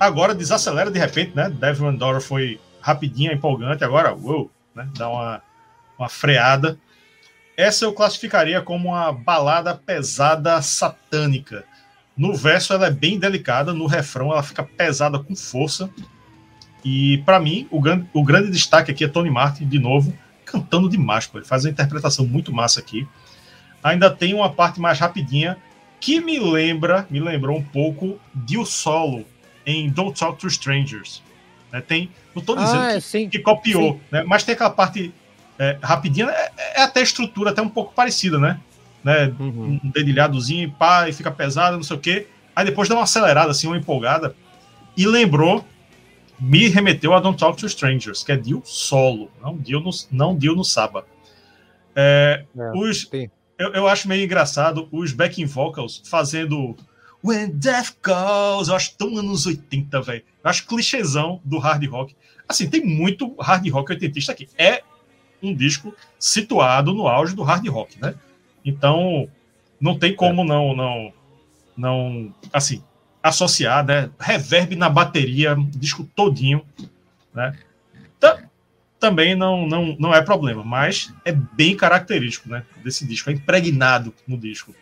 Agora 0.03 0.35
desacelera 0.35 0.91
de 0.91 0.99
repente, 0.99 1.31
né? 1.33 1.49
Devil 1.49 1.87
Andorra 1.87 2.21
foi 2.21 2.59
rapidinho, 2.81 3.33
empolgante, 3.33 3.85
agora, 3.85 4.13
uou, 4.13 4.51
né? 4.75 4.89
Dá 4.99 5.09
uma, 5.09 5.41
uma 5.97 6.09
freada. 6.09 6.77
Essa 7.57 7.85
eu 7.85 7.93
classificaria 7.93 8.61
como 8.61 8.89
uma 8.89 9.13
balada 9.13 9.77
pesada 9.77 10.61
satânica. 10.61 11.63
No 12.17 12.35
verso 12.35 12.73
ela 12.73 12.89
é 12.89 12.91
bem 12.91 13.17
delicada, 13.17 13.73
no 13.73 13.87
refrão 13.87 14.33
ela 14.33 14.43
fica 14.43 14.65
pesada 14.65 15.21
com 15.21 15.37
força. 15.37 15.89
E 16.85 17.19
para 17.19 17.39
mim, 17.39 17.69
o 17.71 17.81
grande, 17.81 18.09
o 18.13 18.25
grande 18.25 18.51
destaque 18.51 18.91
aqui 18.91 19.05
é 19.05 19.09
Tony 19.09 19.31
Martin, 19.31 19.69
de 19.69 19.79
novo, 19.79 20.13
cantando 20.45 20.89
demais. 20.89 21.29
Pô. 21.29 21.39
Ele 21.39 21.47
faz 21.47 21.65
uma 21.65 21.71
interpretação 21.71 22.27
muito 22.27 22.53
massa 22.53 22.81
aqui. 22.81 23.07
Ainda 23.85 24.11
tem 24.11 24.35
uma 24.35 24.51
parte 24.51 24.81
mais 24.81 24.99
rapidinha 24.99 25.57
que 26.01 26.21
me 26.21 26.41
lembra, 26.41 27.07
me 27.09 27.21
lembrou 27.21 27.57
um 27.57 27.63
pouco 27.63 28.19
de 28.35 28.59
o 28.59 28.67
solo 28.67 29.25
em 29.67 29.91
Don't 29.91 30.19
Talk 30.19 30.39
to 30.39 30.47
Strangers. 30.47 31.23
Né? 31.73 31.81
Tem, 31.81 32.11
não 32.35 32.41
estou 32.41 32.57
dizendo 32.57 32.83
ah, 32.83 33.01
que, 33.01 33.29
que, 33.29 33.39
copiou, 33.39 34.01
né? 34.11 34.23
mas 34.27 34.45
tem 34.45 34.55
aquela 34.55 34.71
parte 34.71 35.13
é, 35.59 35.79
rapidinha, 35.83 36.27
é, 36.29 36.53
é, 36.77 36.83
até 36.83 37.03
estrutura 37.03 37.51
até 37.51 37.63
um 37.63 37.69
pouco 37.69 37.95
parecida, 37.95 38.39
né? 38.39 38.61
né? 39.03 39.33
Uhum. 39.39 39.81
Um 39.83 39.91
dedilhadozinho, 39.91 40.71
pá, 40.73 41.09
e 41.09 41.13
fica 41.13 41.31
pesado, 41.31 41.77
não 41.77 41.83
sei 41.83 41.97
o 41.97 42.01
quê. 42.01 42.27
Aí 42.55 42.65
depois 42.65 42.89
dá 42.89 42.95
uma 42.95 43.05
acelerada, 43.05 43.51
assim, 43.51 43.67
uma 43.67 43.77
empolgada. 43.77 44.35
E 44.97 45.07
lembrou, 45.07 45.65
me 46.39 46.69
remeteu 46.69 47.15
a 47.15 47.21
Don't 47.21 47.39
Talk 47.39 47.59
to 47.59 47.67
Strangers, 47.67 48.23
que 48.23 48.33
é 48.33 48.37
Dio 48.37 48.63
solo, 48.65 49.31
não 49.41 49.57
Dio 49.57 49.81
no, 49.81 49.91
não 50.11 50.37
Dio 50.37 50.55
no 50.55 50.65
Saba. 50.65 51.07
É, 51.95 52.45
é, 52.57 52.73
os, 52.75 53.09
eu, 53.59 53.73
eu 53.73 53.89
acho 53.89 54.09
meio 54.09 54.25
engraçado 54.25 54.89
os 54.91 55.13
backing 55.13 55.47
vocals 55.47 56.03
fazendo 56.05 56.77
When 57.25 57.51
Death 57.51 57.97
Calls. 58.01 58.69
Eu 58.69 58.77
acho 58.77 58.97
tão 58.97 59.17
anos 59.17 59.47
80, 59.47 60.01
velho. 60.01 60.25
Eu 60.43 60.51
acho 60.51 60.67
clichêzão 60.67 61.41
do 61.45 61.59
hard 61.59 61.85
rock. 61.89 62.17
Assim, 62.49 62.69
tem 62.69 62.85
muito 62.85 63.35
hard 63.41 63.69
rock 63.71 63.93
oitentista 63.93 64.33
aqui. 64.33 64.49
É 64.59 64.83
um 65.43 65.55
disco 65.55 65.95
situado 66.19 66.93
no 66.93 67.07
auge 67.07 67.35
do 67.35 67.43
hard 67.43 67.67
rock, 67.69 68.01
né? 68.01 68.15
Então, 68.65 69.29
não 69.81 69.99
tem 69.99 70.15
como 70.15 70.45
não, 70.45 70.75
não, 70.75 71.13
não, 71.77 72.35
assim, 72.53 72.83
associar, 73.23 73.85
né? 73.85 74.11
Reverb 74.19 74.77
na 74.77 74.89
bateria, 74.89 75.57
disco 75.75 76.09
todinho, 76.15 76.65
né? 77.35 77.57
também 79.03 79.35
não, 79.35 79.67
não, 79.67 79.97
não 79.99 80.15
é 80.15 80.23
problema, 80.23 80.63
mas 80.63 81.13
é 81.25 81.33
bem 81.33 81.77
característico, 81.77 82.49
né? 82.49 82.65
Desse 82.85 83.05
disco, 83.05 83.29
é 83.29 83.33
impregnado 83.33 84.15
no 84.29 84.39
disco. 84.39 84.73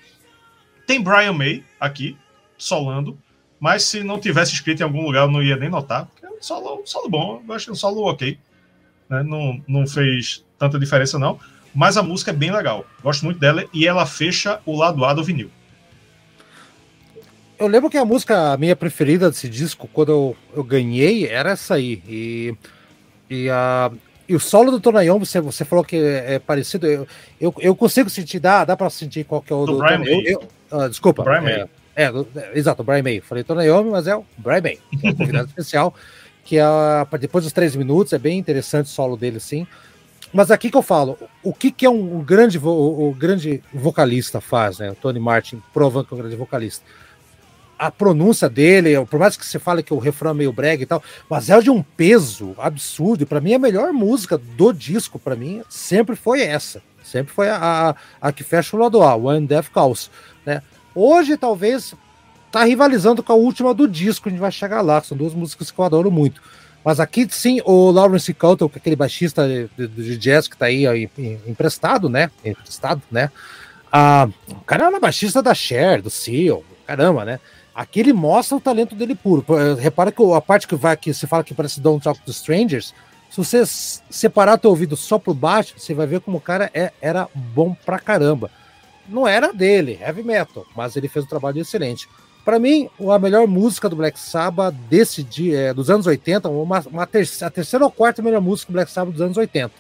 Tem 0.87 1.03
Brian 1.03 1.33
May 1.33 1.65
aqui, 1.81 2.19
solando, 2.63 3.19
mas 3.59 3.83
se 3.83 4.03
não 4.03 4.19
tivesse 4.19 4.53
escrito 4.53 4.81
em 4.81 4.85
algum 4.85 5.03
lugar, 5.03 5.25
eu 5.25 5.31
não 5.31 5.43
ia 5.43 5.57
nem 5.57 5.69
notar, 5.69 6.07
porque 6.07 6.27
é 6.27 6.31
um 6.31 6.41
solo, 6.41 6.83
um 6.83 6.87
solo 6.87 7.09
bom, 7.09 7.43
eu 7.47 7.55
acho 7.55 7.73
um 7.73 7.75
solo 7.75 8.03
ok. 8.09 8.39
Né? 9.09 9.23
Não, 9.23 9.61
não 9.67 9.87
fez 9.87 10.45
tanta 10.59 10.79
diferença, 10.79 11.19
não. 11.19 11.39
Mas 11.75 11.97
a 11.97 12.03
música 12.03 12.31
é 12.31 12.35
bem 12.35 12.51
legal. 12.51 12.85
Gosto 13.03 13.25
muito 13.25 13.39
dela 13.39 13.65
e 13.73 13.87
ela 13.87 14.07
fecha 14.07 14.61
o 14.67 14.77
lado 14.77 15.05
A 15.05 15.15
do 15.15 15.23
vinil. 15.23 15.51
Eu 17.59 17.67
lembro 17.67 17.91
que 17.91 17.99
a 17.99 18.05
música 18.05 18.57
minha 18.57 18.75
preferida 18.75 19.29
desse 19.31 19.49
disco, 19.49 19.89
quando 19.93 20.11
eu, 20.11 20.37
eu 20.57 20.65
ganhei, 20.65 21.27
era 21.27 21.51
essa 21.51 21.75
aí. 21.75 22.03
E, 22.09 22.55
e, 23.29 23.51
a, 23.51 23.93
e 24.27 24.35
o 24.35 24.41
solo 24.41 24.71
do 24.71 24.81
Tonayon, 24.81 25.19
você, 25.19 25.41
você 25.41 25.65
falou 25.65 25.85
que 25.85 25.97
é, 25.97 26.35
é 26.35 26.39
parecido. 26.39 26.87
Eu, 26.87 27.07
eu, 27.39 27.55
eu, 27.59 27.77
consigo 27.77 28.09
sentir, 28.09 28.41
dá, 28.41 28.65
dá 28.65 28.77
pra 28.77 28.89
sentir 28.89 29.25
qual 29.25 29.43
que 29.43 29.53
é 29.53 29.57
o 29.57 29.67
do, 29.67 29.73
do 29.73 29.79
Brian 29.79 29.99
May. 29.99 30.09
Eu, 30.09 30.49
eu, 30.71 30.79
uh, 30.79 30.89
desculpa. 30.89 31.23
Brian 31.23 31.43
é, 31.51 31.59
May. 31.59 31.69
É, 32.01 32.05
é, 32.05 32.59
exato, 32.59 32.81
o 32.81 32.85
Brian 32.85 33.03
May. 33.03 33.21
Falei 33.21 33.45
Tonayomi, 33.45 33.91
mas 33.91 34.07
é 34.07 34.17
o 34.17 34.25
Brian 34.39 34.63
May, 34.63 34.79
é 35.03 35.11
um 35.11 35.15
convidado 35.15 35.49
especial, 35.51 35.95
que 36.43 36.57
é 36.57 36.65
depois 37.21 37.45
dos 37.45 37.53
três 37.53 37.77
minutos, 37.77 38.15
é 38.15 38.19
bem 38.19 38.39
interessante 38.39 38.87
o 38.87 38.89
solo 38.89 39.19
dele, 39.19 39.39
sim. 39.39 39.67
Mas 40.33 40.51
aqui 40.51 40.71
que 40.71 40.77
eu 40.77 40.83
falo, 40.83 41.19
o 41.43 41.53
que, 41.53 41.71
que 41.71 41.85
é 41.85 41.91
um, 41.91 42.19
um 42.19 42.25
grande, 42.25 42.57
o, 42.57 43.09
o, 43.09 43.13
grande 43.13 43.63
vocalista 43.75 44.41
faz, 44.41 44.79
né? 44.79 44.91
O 44.93 44.95
Tony 44.95 45.21
Martin 45.21 45.63
provando 45.75 46.07
que 46.07 46.15
é 46.15 46.17
um 46.17 46.21
grande 46.21 46.37
vocalista. 46.37 46.85
A 47.79 47.91
pronúncia 47.91 48.49
dele, 48.49 49.05
por 49.07 49.19
mais 49.19 49.37
que 49.37 49.45
você 49.45 49.59
fale 49.59 49.83
que 49.83 49.93
o 49.93 49.99
refrão 49.99 50.31
é 50.31 50.35
meio 50.35 50.53
brega 50.53 50.83
e 50.83 50.87
tal, 50.87 51.03
mas 51.29 51.51
é 51.51 51.61
de 51.61 51.71
um 51.71 51.83
peso 51.83 52.55
absurdo. 52.57 53.27
Para 53.27 53.41
mim, 53.41 53.55
a 53.55 53.59
melhor 53.59 53.93
música 53.93 54.39
do 54.39 54.73
disco, 54.73 55.19
para 55.19 55.37
mim, 55.37 55.63
sempre 55.69 56.17
foi 56.17 56.43
essa. 56.43 56.81
Sempre 57.03 57.33
foi 57.33 57.49
a, 57.49 57.57
a, 58.21 58.29
a, 58.29 58.33
que 58.33 58.45
fecha 58.45 58.77
o 58.77 58.81
lado 58.81 59.03
A, 59.03 59.17
One 59.17 59.47
Death 59.47 59.71
Calls. 59.71 60.11
Hoje, 60.95 61.37
talvez, 61.37 61.95
tá 62.51 62.65
rivalizando 62.65 63.23
com 63.23 63.33
a 63.33 63.37
última 63.37 63.73
do 63.73 63.87
disco, 63.87 64.29
a 64.29 64.31
gente 64.31 64.41
vai 64.41 64.51
chegar 64.51 64.81
lá, 64.81 65.01
são 65.03 65.17
duas 65.17 65.35
músicas 65.35 65.71
que 65.71 65.79
eu 65.79 65.85
adoro 65.85 66.11
muito. 66.11 66.43
Mas 66.85 66.99
aqui 66.99 67.27
sim, 67.31 67.61
o 67.65 67.91
Lawrence 67.91 68.33
Couto, 68.33 68.71
é 68.75 68.79
aquele 68.79 68.97
baixista 68.97 69.47
de, 69.47 69.87
de, 69.87 70.17
jazz 70.17 70.49
que 70.49 70.57
tá 70.57 70.67
aí 70.67 70.87
ó, 70.87 70.95
emprestado, 71.47 72.09
né? 72.09 72.31
Emprestado, 72.45 73.03
né? 73.11 73.31
Ah, 73.93 74.29
o 74.49 74.65
cara 74.65 74.87
é 74.87 75.01
baixista 75.01 75.43
da 75.43 75.53
Cher, 75.53 76.01
do 76.01 76.11
Seal, 76.11 76.65
caramba, 76.87 77.25
né? 77.25 77.41
Aqui 77.75 78.01
ele 78.01 78.13
mostra 78.13 78.57
o 78.57 78.61
talento 78.61 78.95
dele 78.95 79.15
puro. 79.15 79.45
Repara 79.79 80.11
que 80.11 80.23
a 80.35 80.41
parte 80.41 80.67
que 80.67 80.75
vai 80.75 80.93
aqui, 80.93 81.13
você 81.13 81.27
fala 81.27 81.45
que 81.45 81.55
parece 81.55 81.81
Don't 81.81 82.03
Talk 82.03 82.21
to 82.21 82.31
Strangers. 82.31 82.95
Se 83.31 83.37
você 83.37 83.63
separar 84.11 84.59
teu 84.59 84.71
ouvido 84.71 84.97
só 84.97 85.19
pro 85.19 85.35
baixo, 85.35 85.75
você 85.77 85.95
vai 85.95 86.07
ver 86.07 86.21
como 86.21 86.39
o 86.39 86.41
cara 86.41 86.71
é, 86.75 86.93
era 87.01 87.29
bom 87.35 87.77
pra 87.85 87.99
caramba 87.99 88.51
não 89.11 89.27
era 89.27 89.53
dele, 89.53 89.99
heavy 90.01 90.23
metal, 90.23 90.67
mas 90.75 90.97
ele 90.97 91.09
fez 91.09 91.25
um 91.25 91.29
trabalho 91.29 91.61
excelente. 91.61 92.09
Para 92.45 92.59
mim, 92.59 92.89
a 93.11 93.19
melhor 93.19 93.47
música 93.47 93.89
do 93.89 93.97
Black 93.97 94.19
Sabbath 94.19 94.75
desse 94.89 95.23
dia, 95.23 95.59
é, 95.59 95.75
dos 95.75 95.91
anos 95.91 96.07
80, 96.07 96.49
uma, 96.49 96.81
uma 96.91 97.07
terceira, 97.07 97.49
a 97.49 97.51
terceira 97.51 97.85
ou 97.85 97.91
quarta 97.91 98.23
melhor 98.23 98.41
música 98.41 98.73
do 98.73 98.75
Black 98.75 98.91
Sabbath 98.91 99.13
dos 99.13 99.23
anos 99.23 99.37
80. 99.37 99.71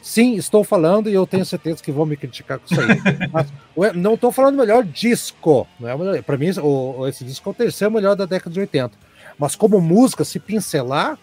Sim, 0.00 0.34
estou 0.34 0.62
falando 0.62 1.08
e 1.08 1.14
eu 1.14 1.26
tenho 1.26 1.46
certeza 1.46 1.82
que 1.82 1.90
vão 1.90 2.04
me 2.04 2.16
criticar 2.16 2.58
com 2.58 2.66
isso 2.66 2.80
aí. 2.80 3.00
Mas, 3.32 3.94
não 3.94 4.14
estou 4.14 4.30
falando 4.30 4.58
melhor 4.58 4.84
disco, 4.84 5.66
não 5.80 6.14
é 6.14 6.22
Para 6.22 6.36
mim, 6.36 6.50
o, 6.62 7.08
esse 7.08 7.24
disco 7.24 7.48
é 7.48 7.52
o 7.52 7.54
terceiro 7.54 7.92
melhor 7.92 8.14
da 8.14 8.26
década 8.26 8.52
de 8.52 8.60
80. 8.60 8.92
Mas 9.38 9.56
como 9.56 9.80
música, 9.80 10.22
se 10.22 10.38
pincelar, 10.38 11.18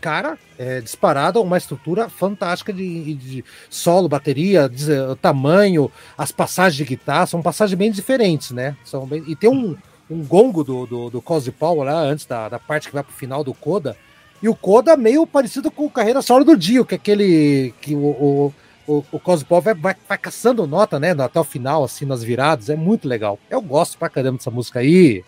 cara, 0.00 0.38
é, 0.58 0.80
disparado 0.80 1.40
uma 1.42 1.58
estrutura 1.58 2.08
fantástica 2.08 2.72
de, 2.72 3.14
de 3.14 3.44
solo, 3.68 4.08
bateria, 4.08 4.68
de, 4.68 4.90
eh, 4.90 5.14
tamanho, 5.20 5.90
as 6.16 6.32
passagens 6.32 6.76
de 6.76 6.84
guitarra 6.84 7.26
são 7.26 7.42
passagens 7.42 7.78
bem 7.78 7.90
diferentes, 7.90 8.50
né? 8.50 8.76
São 8.84 9.06
bem, 9.06 9.22
e 9.26 9.36
tem 9.36 9.50
um, 9.50 9.76
um 10.10 10.24
gongo 10.24 10.64
do, 10.64 10.86
do, 10.86 11.10
do 11.10 11.22
Cosy 11.22 11.52
Paul 11.52 11.82
lá, 11.82 12.00
antes 12.00 12.26
da, 12.26 12.48
da 12.48 12.58
parte 12.58 12.88
que 12.88 12.94
vai 12.94 13.02
pro 13.02 13.12
final 13.12 13.44
do 13.44 13.52
Coda, 13.54 13.96
e 14.42 14.48
o 14.48 14.54
Coda 14.54 14.96
meio 14.96 15.26
parecido 15.26 15.70
com 15.70 15.84
o 15.84 15.90
Carreira 15.90 16.22
Solo 16.22 16.44
do 16.44 16.56
Dio, 16.56 16.84
que 16.84 16.94
é 16.94 16.96
aquele 16.96 17.74
que 17.80 17.94
o, 17.94 17.98
o, 17.98 18.54
o, 18.86 19.04
o 19.12 19.20
Cosy 19.20 19.44
Paul 19.44 19.60
vai, 19.60 19.74
vai, 19.74 19.96
vai, 20.08 20.18
caçando 20.18 20.66
nota, 20.66 20.98
né, 20.98 21.10
até 21.10 21.38
o 21.38 21.44
final, 21.44 21.84
assim, 21.84 22.06
nas 22.06 22.22
viradas, 22.22 22.70
é 22.70 22.76
muito 22.76 23.06
legal. 23.06 23.38
Eu 23.50 23.60
gosto 23.60 23.98
pra 23.98 24.08
caramba 24.08 24.38
dessa 24.38 24.50
música 24.50 24.80
aí, 24.80 25.22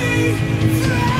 me. 0.00 1.19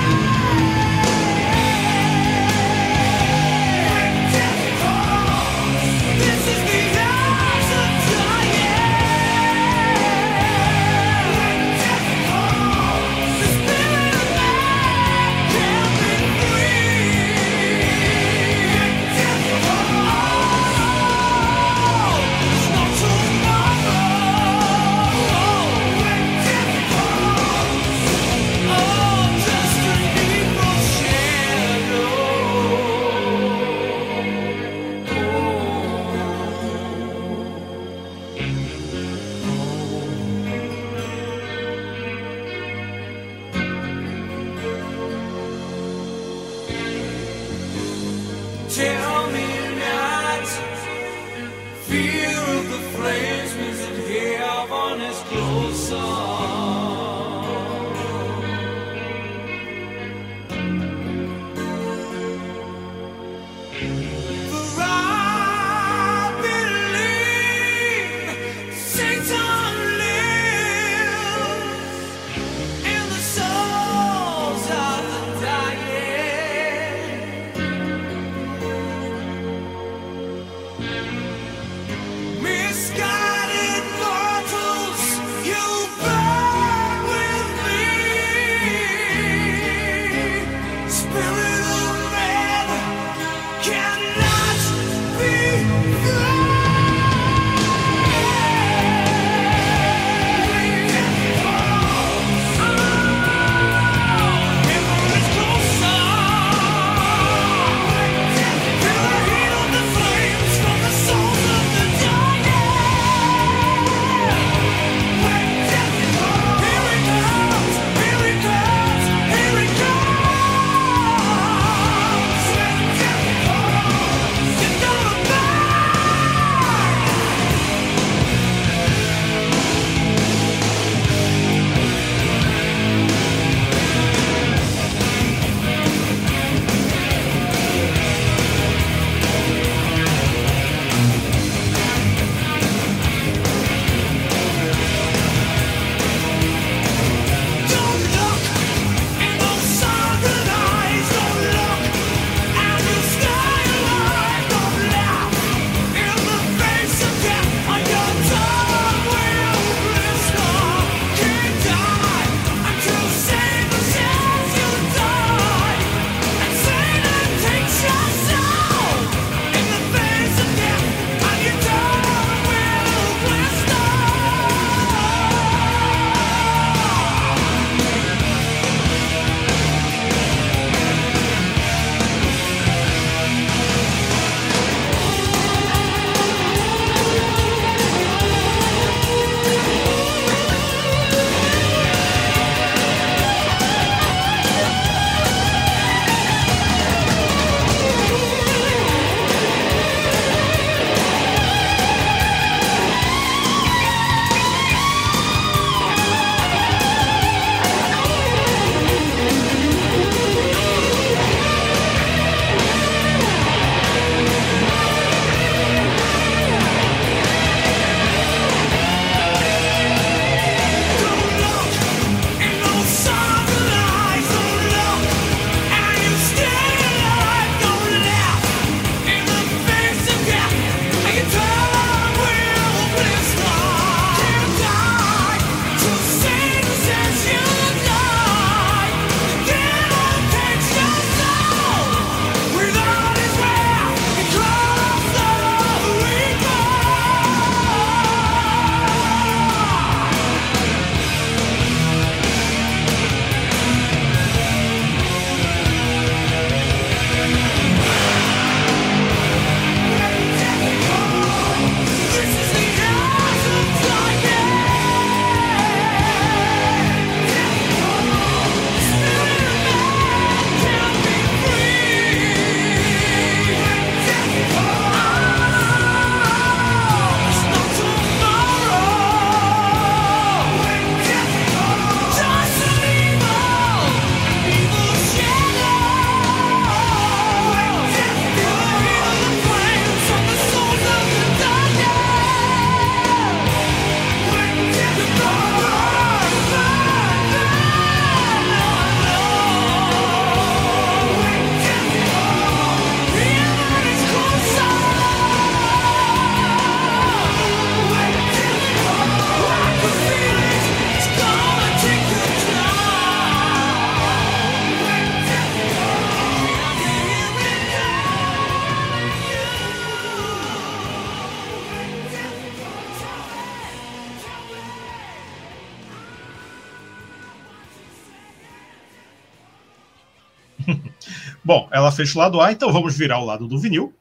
Ela 331.91 331.97
fez 331.97 332.15
o 332.15 332.19
lado 332.19 332.41
A, 332.41 332.53
então 332.53 332.73
vamos 332.73 332.97
virar 332.97 333.19
o 333.19 333.25
lado 333.25 333.49
do 333.49 333.59
vinil. 333.59 333.93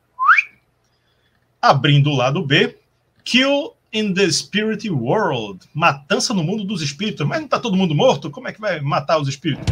Abrindo 1.60 2.12
o 2.12 2.16
lado 2.16 2.46
B, 2.46 2.78
Kill 3.24 3.74
in 3.92 4.14
the 4.14 4.32
Spirit 4.32 4.88
World, 4.88 5.66
Matança 5.74 6.32
no 6.32 6.44
Mundo 6.44 6.64
dos 6.64 6.84
Espíritos. 6.84 7.26
Mas 7.26 7.40
não 7.40 7.46
está 7.46 7.60
todo 7.60 7.76
mundo 7.76 7.96
morto? 7.96 8.30
Como 8.30 8.48
é 8.48 8.54
que 8.54 8.62
vai 8.62 8.80
matar 8.80 9.20
os 9.20 9.28
espíritos? 9.28 9.66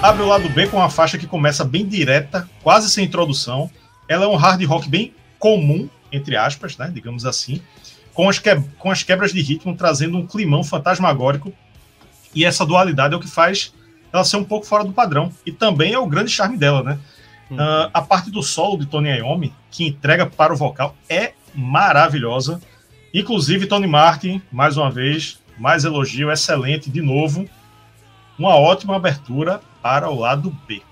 Abre 0.00 0.22
o 0.22 0.26
lado 0.26 0.48
B 0.50 0.68
com 0.68 0.76
uma 0.76 0.88
faixa 0.88 1.18
que 1.18 1.26
começa 1.26 1.64
bem 1.64 1.84
direta, 1.84 2.48
quase 2.62 2.88
sem 2.88 3.04
introdução. 3.04 3.68
Ela 4.06 4.24
é 4.24 4.28
um 4.28 4.36
hard 4.36 4.62
rock 4.64 4.88
bem 4.88 5.12
comum, 5.36 5.90
entre 6.12 6.36
aspas, 6.36 6.76
né, 6.76 6.88
digamos 6.94 7.26
assim, 7.26 7.60
com 8.18 8.28
as, 8.28 8.40
que... 8.40 8.52
com 8.80 8.90
as 8.90 9.04
quebras 9.04 9.32
de 9.32 9.40
ritmo 9.40 9.76
trazendo 9.76 10.18
um 10.18 10.26
climão 10.26 10.64
fantasmagórico. 10.64 11.52
E 12.34 12.44
essa 12.44 12.66
dualidade 12.66 13.14
é 13.14 13.16
o 13.16 13.20
que 13.20 13.28
faz 13.28 13.72
ela 14.12 14.24
ser 14.24 14.38
um 14.38 14.44
pouco 14.44 14.66
fora 14.66 14.82
do 14.82 14.92
padrão. 14.92 15.30
E 15.46 15.52
também 15.52 15.92
é 15.92 15.98
o 16.00 16.06
grande 16.06 16.32
charme 16.32 16.56
dela, 16.56 16.82
né? 16.82 16.98
Hum. 17.48 17.54
Uh, 17.54 17.90
a 17.94 18.02
parte 18.02 18.28
do 18.28 18.42
solo 18.42 18.76
de 18.76 18.86
Tony 18.86 19.08
Iommi, 19.10 19.54
que 19.70 19.86
entrega 19.86 20.26
para 20.26 20.52
o 20.52 20.56
vocal, 20.56 20.96
é 21.08 21.34
maravilhosa. 21.54 22.60
Inclusive, 23.14 23.66
Tony 23.66 23.86
Martin, 23.86 24.42
mais 24.50 24.76
uma 24.76 24.90
vez, 24.90 25.38
mais 25.56 25.84
elogio, 25.84 26.28
excelente 26.32 26.90
de 26.90 27.00
novo. 27.00 27.48
Uma 28.36 28.56
ótima 28.56 28.96
abertura 28.96 29.60
para 29.80 30.10
o 30.10 30.18
lado 30.18 30.50
B. 30.66 30.82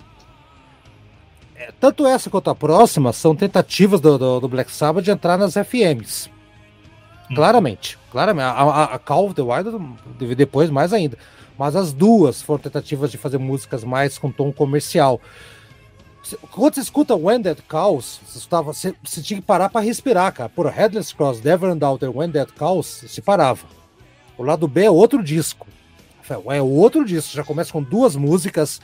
É, 1.57 1.73
tanto 1.81 2.07
essa 2.07 2.31
quanto 2.31 2.51
a 2.51 2.55
próxima 2.55 3.13
são 3.13 3.35
tentativas 3.35 4.01
do, 4.01 4.17
do, 4.17 4.39
do 4.39 4.49
Black 4.49 4.71
Sabbath 4.71 5.05
de 5.05 5.11
entrar 5.11 5.37
nas 5.37 5.55
FMs. 5.55 6.36
Hum. 7.31 7.35
Claramente. 7.35 7.99
Claramente. 8.11 8.45
A, 8.45 8.63
a, 8.63 8.85
a 8.95 8.99
Call 8.99 9.27
of 9.27 9.35
the 9.35 9.43
Wild 9.43 9.71
depois 10.35 10.71
mais 10.71 10.93
ainda. 10.93 11.19
Mas 11.59 11.75
as 11.75 11.93
duas 11.93 12.43
foram 12.43 12.61
tentativas 12.61 13.11
de 13.11 13.17
fazer 13.17 13.39
músicas 13.39 13.83
mais 13.83 14.19
com 14.19 14.31
tom 14.31 14.53
comercial. 14.53 15.21
Quando 16.51 16.75
você 16.75 16.81
escuta 16.81 17.15
When 17.15 17.41
That 17.43 17.63
Calls, 17.63 18.21
você, 18.27 18.39
estava, 18.39 18.73
você, 18.73 18.95
você 19.03 19.23
tinha 19.23 19.41
que 19.41 19.47
parar 19.47 19.69
para 19.69 19.81
respirar, 19.81 20.33
cara. 20.33 20.49
Por 20.49 20.67
Headless 20.67 21.15
Cross, 21.15 21.41
Never 21.41 21.71
and 21.71 21.87
Outer, 21.87 22.15
When 22.15 22.31
That 22.33 22.53
Calls, 22.53 23.05
se 23.07 23.23
parava. 23.23 23.65
O 24.37 24.43
lado 24.43 24.67
B 24.67 24.85
é 24.85 24.91
outro 24.91 25.23
disco. 25.23 25.67
É 26.49 26.61
outro 26.61 27.05
disco. 27.05 27.35
Já 27.35 27.45
começa 27.45 27.73
com 27.73 27.83
duas 27.83 28.17
músicas 28.17 28.81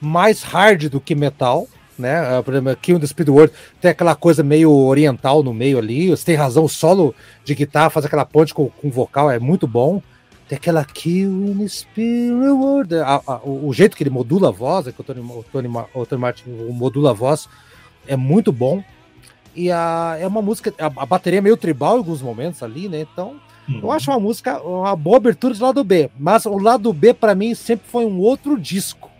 mais 0.00 0.42
hard 0.42 0.88
do 0.88 1.00
que 1.00 1.14
metal, 1.14 1.68
né? 1.98 2.40
Por 2.42 2.54
exemplo, 2.54 2.76
Kill 2.76 3.00
the 3.00 3.06
Speed 3.06 3.28
World 3.28 3.52
tem 3.80 3.90
aquela 3.90 4.14
coisa 4.14 4.42
meio 4.42 4.72
oriental 4.72 5.42
no 5.42 5.52
meio 5.52 5.78
ali. 5.78 6.10
Você 6.10 6.24
tem 6.24 6.34
razão, 6.34 6.64
o 6.64 6.68
solo 6.68 7.14
de 7.44 7.54
guitarra 7.54 7.90
faz 7.90 8.06
aquela 8.06 8.24
ponte 8.24 8.54
com, 8.54 8.68
com 8.68 8.90
vocal, 8.90 9.30
é 9.30 9.38
muito 9.38 9.66
bom. 9.66 10.02
Tem 10.48 10.56
aquela 10.56 10.84
Kill 10.84 11.56
the 11.58 11.68
Spirit 11.68 12.32
World. 12.32 12.94
A, 12.96 13.20
a, 13.26 13.40
o, 13.44 13.72
jeito 13.74 13.96
que 13.96 14.02
ele 14.02 14.10
modula 14.10 14.48
a 14.48 14.52
voz, 14.52 14.86
é 14.86 14.92
que 14.92 15.00
o 15.00 15.04
Tony, 15.04 15.20
o 15.20 15.44
Tony, 15.52 15.68
o 15.94 16.06
Tony 16.06 16.20
Martin 16.20 16.50
modula 16.70 17.10
a 17.10 17.12
voz, 17.12 17.48
é 18.06 18.16
muito 18.16 18.50
bom. 18.50 18.82
E 19.54 19.70
a, 19.70 20.16
é 20.18 20.26
uma 20.26 20.40
música, 20.40 20.72
a, 20.78 20.86
a 20.86 21.06
bateria 21.06 21.40
é 21.40 21.42
meio 21.42 21.56
tribal 21.56 21.96
em 21.96 21.98
alguns 21.98 22.22
momentos 22.22 22.62
ali, 22.62 22.88
né? 22.88 23.00
Então, 23.12 23.36
uhum. 23.68 23.80
eu 23.82 23.92
acho 23.92 24.10
uma 24.10 24.20
música, 24.20 24.58
uma 24.62 24.96
boa 24.96 25.18
abertura 25.18 25.52
do 25.52 25.62
lado 25.62 25.84
B. 25.84 26.10
Mas 26.18 26.46
o 26.46 26.56
lado 26.58 26.92
B, 26.92 27.12
para 27.12 27.34
mim, 27.34 27.54
sempre 27.54 27.86
foi 27.86 28.06
um 28.06 28.18
outro 28.18 28.58
disco. 28.58 29.10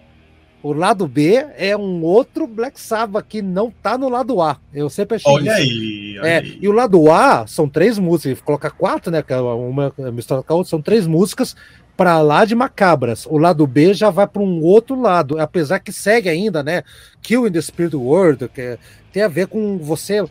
O 0.63 0.73
lado 0.73 1.07
B 1.07 1.47
é 1.57 1.77
um 1.77 2.03
outro 2.03 2.47
Black 2.47 2.81
Sabbath 2.81 3.27
que 3.29 3.41
não 3.41 3.71
tá 3.71 3.97
no 3.97 4.09
lado 4.09 4.43
A. 4.43 4.57
Eu 4.75 4.91
sempre 4.91 5.17
achei 5.17 5.33
olha 5.33 5.61
isso. 5.61 5.73
Aí, 5.73 6.19
olha 6.19 6.29
é, 6.29 6.39
aí. 6.39 6.59
E 6.61 6.69
o 6.69 6.73
lado 6.73 7.11
A 7.11 7.47
são 7.47 7.69
três 7.69 7.99
músicas, 7.99 8.41
coloca 8.41 8.71
quatro, 8.71 9.11
né? 9.11 9.23
É 9.29 9.37
uma 9.37 9.93
mistura 10.13 10.43
com 10.43 10.53
a 10.53 10.57
outra, 10.57 10.71
são 10.71 10.83
três 10.83 11.07
músicas 11.07 11.55
para 11.97 12.21
lá 12.21 12.45
de 12.45 12.55
macabras. 12.55 13.27
O 13.27 13.39
lado 13.39 13.67
B 13.67 13.93
já 13.93 14.11
vai 14.11 14.27
para 14.27 14.43
um 14.43 14.63
outro 14.63 15.01
lado, 15.01 15.41
apesar 15.41 15.81
que 15.81 15.93
segue 15.93 16.29
ainda, 16.29 16.63
né? 16.63 16.83
Kill 17.23 17.47
in 17.47 17.53
the 17.53 17.61
Spirit 17.61 17.97
World, 17.97 18.49
que 18.49 18.61
é, 18.61 18.79
tem 19.13 19.23
a 19.23 19.29
ver 19.29 19.47
com 19.47 19.79
você. 19.79 20.25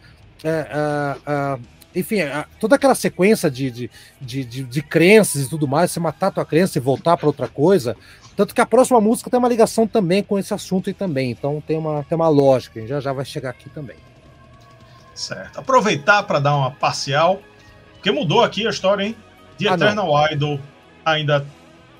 É, 0.43 0.67
é, 1.25 1.59
enfim, 1.95 2.17
toda 2.59 2.75
aquela 2.75 2.95
sequência 2.95 3.49
de, 3.49 3.71
de, 3.71 3.89
de, 4.21 4.63
de, 4.63 4.81
crenças 4.81 5.45
e 5.45 5.49
tudo 5.49 5.67
mais, 5.67 5.91
você 5.91 5.99
matar 5.99 6.27
a 6.27 6.31
tua 6.31 6.45
crença 6.45 6.77
e 6.77 6.81
voltar 6.81 7.17
para 7.17 7.27
outra 7.27 7.47
coisa, 7.47 7.97
tanto 8.37 8.53
que 8.53 8.61
a 8.61 8.67
próxima 8.67 9.01
música 9.01 9.31
tem 9.31 9.39
uma 9.39 9.49
ligação 9.49 9.87
também 9.87 10.21
com 10.21 10.37
esse 10.37 10.53
assunto 10.53 10.91
e 10.91 10.93
também. 10.93 11.31
Então 11.31 11.59
tem 11.65 11.75
uma, 11.75 12.03
tem 12.03 12.15
uma 12.15 12.29
lógica, 12.29 12.85
já 12.85 12.99
já 12.99 13.11
vai 13.11 13.25
chegar 13.25 13.49
aqui 13.49 13.67
também. 13.67 13.97
Certo. 15.15 15.59
Aproveitar 15.59 16.21
para 16.21 16.37
dar 16.37 16.55
uma 16.55 16.69
parcial, 16.69 17.41
porque 17.95 18.11
mudou 18.11 18.43
aqui 18.43 18.67
a 18.67 18.69
história, 18.69 19.03
hein? 19.03 19.15
The 19.57 19.69
ah, 19.69 19.73
Eternal 19.73 20.05
não. 20.05 20.31
Idol 20.31 20.59
ainda 21.03 21.43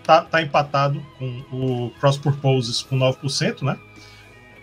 tá, 0.03 0.21
tá 0.21 0.39
empatado 0.39 1.03
com 1.17 1.43
o 1.51 1.91
Cross 1.99 2.19
Purposes 2.19 2.83
com 2.83 2.95
9%, 2.95 3.63
né? 3.63 3.75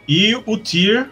E 0.07 0.41
o 0.47 0.57
Tier. 0.57 1.11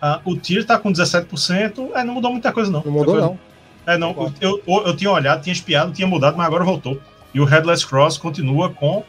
Uh, 0.00 0.30
o 0.30 0.36
Tier 0.36 0.64
tá 0.64 0.78
com 0.78 0.92
17%. 0.92 1.90
É, 1.92 2.04
não 2.04 2.14
mudou 2.14 2.30
muita 2.30 2.52
coisa, 2.52 2.70
não. 2.70 2.84
Não 2.84 2.92
mudou, 2.92 3.16
não. 3.16 3.38
É, 3.84 3.98
não. 3.98 4.32
Eu, 4.40 4.62
eu, 4.64 4.86
eu 4.86 4.96
tinha 4.96 5.10
olhado, 5.10 5.42
tinha 5.42 5.52
espiado, 5.52 5.92
tinha 5.92 6.06
mudado, 6.06 6.36
mas 6.36 6.46
agora 6.46 6.62
voltou. 6.62 7.00
E 7.34 7.40
o 7.40 7.44
Headless 7.44 7.84
Cross 7.84 8.16
continua 8.16 8.70
com 8.72 9.02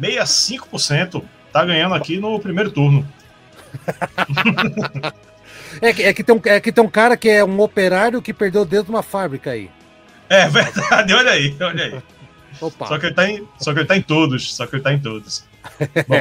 65%. 0.00 1.22
Tá 1.52 1.64
ganhando 1.64 1.94
aqui 1.94 2.18
no 2.18 2.38
primeiro 2.38 2.70
turno. 2.70 3.06
é, 5.80 5.92
que, 5.92 6.02
é, 6.02 6.12
que 6.12 6.22
tem 6.22 6.34
um, 6.34 6.40
é 6.44 6.60
que 6.60 6.72
tem 6.72 6.84
um 6.84 6.88
cara 6.88 7.16
que 7.16 7.28
é 7.28 7.44
um 7.44 7.60
operário 7.60 8.22
que 8.22 8.32
perdeu 8.32 8.62
o 8.62 8.66
dedo 8.66 8.92
numa 8.92 9.02
fábrica 9.02 9.50
aí. 9.50 9.70
É 10.28 10.48
verdade, 10.48 11.14
olha 11.14 11.30
aí, 11.30 11.56
olha 11.60 11.84
aí. 11.84 12.02
Opa. 12.60 12.86
Só, 12.86 12.98
que 12.98 13.06
ele 13.06 13.14
tá 13.14 13.28
em, 13.28 13.46
só 13.58 13.72
que 13.72 13.80
ele 13.80 13.86
tá 13.86 13.96
em 13.96 14.02
todos, 14.02 14.54
só 14.54 14.66
que 14.66 14.76
ele 14.76 14.82
tá 14.82 14.92
em 14.92 14.98
todos. 14.98 15.44
Bom, 16.08 16.16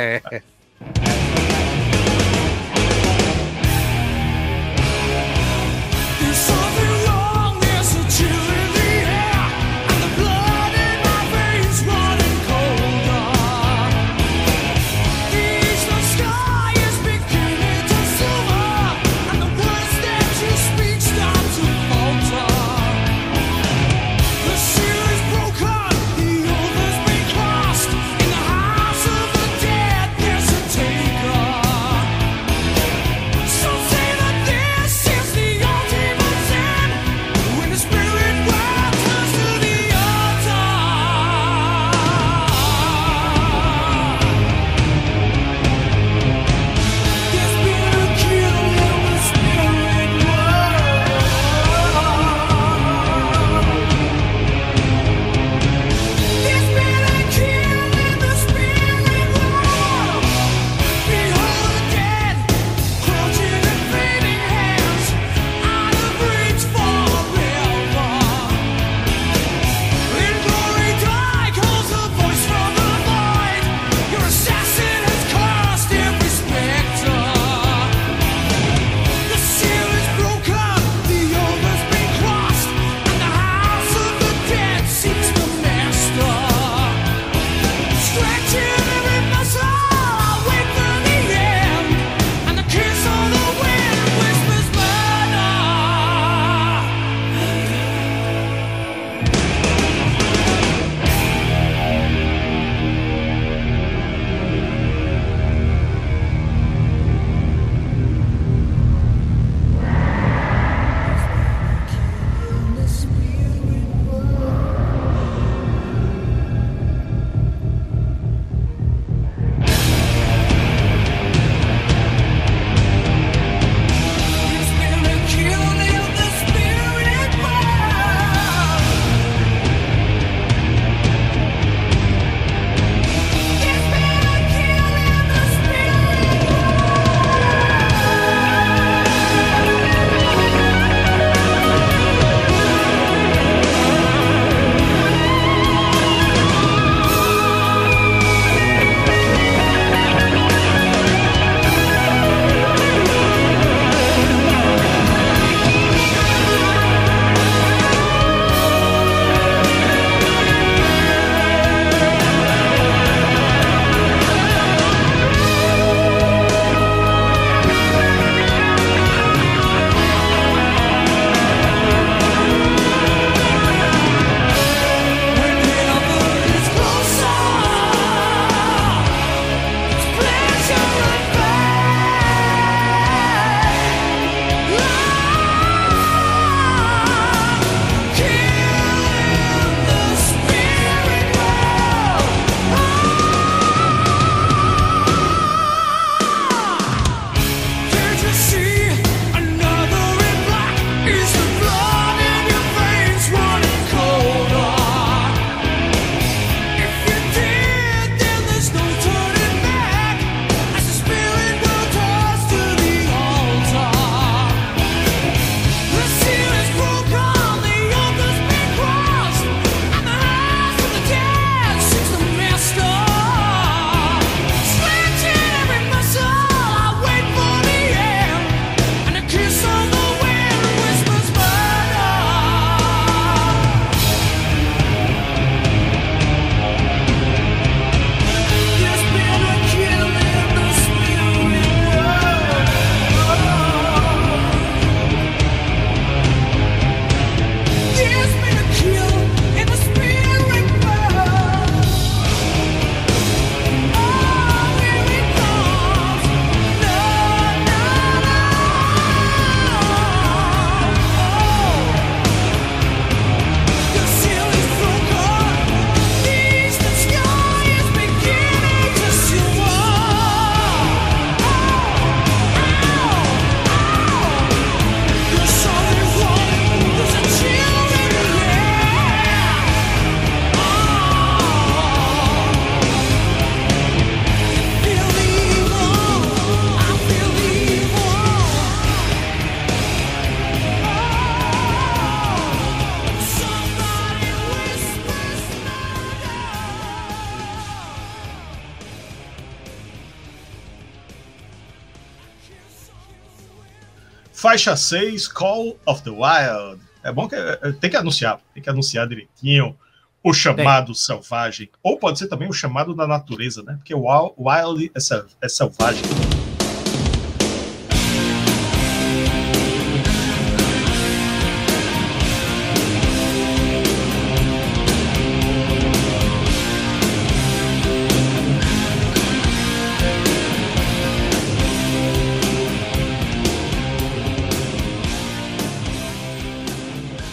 faixa 304.56 304.78
6, 304.78 305.28
Call 305.28 305.78
of 305.86 306.02
the 306.04 306.10
Wild. 306.10 306.82
É 307.04 307.12
bom 307.12 307.28
que 307.28 307.36
é, 307.36 307.74
tem 307.74 307.90
que 307.90 307.98
anunciar, 307.98 308.40
tem 308.54 308.64
que 308.64 308.70
anunciar 308.70 309.06
direitinho 309.06 309.76
o 310.24 310.34
chamado 310.34 310.88
tem. 310.88 310.96
selvagem. 310.96 311.70
Ou 311.84 312.00
pode 312.00 312.18
ser 312.18 312.28
também 312.30 312.48
o 312.48 312.54
chamado 312.54 312.96
da 312.96 313.06
natureza, 313.06 313.62
né? 313.62 313.76
Porque 313.76 313.94
o 313.94 314.06
Wild 314.38 314.92
é, 314.96 315.46
é 315.46 315.50
selvagem. 315.50 316.04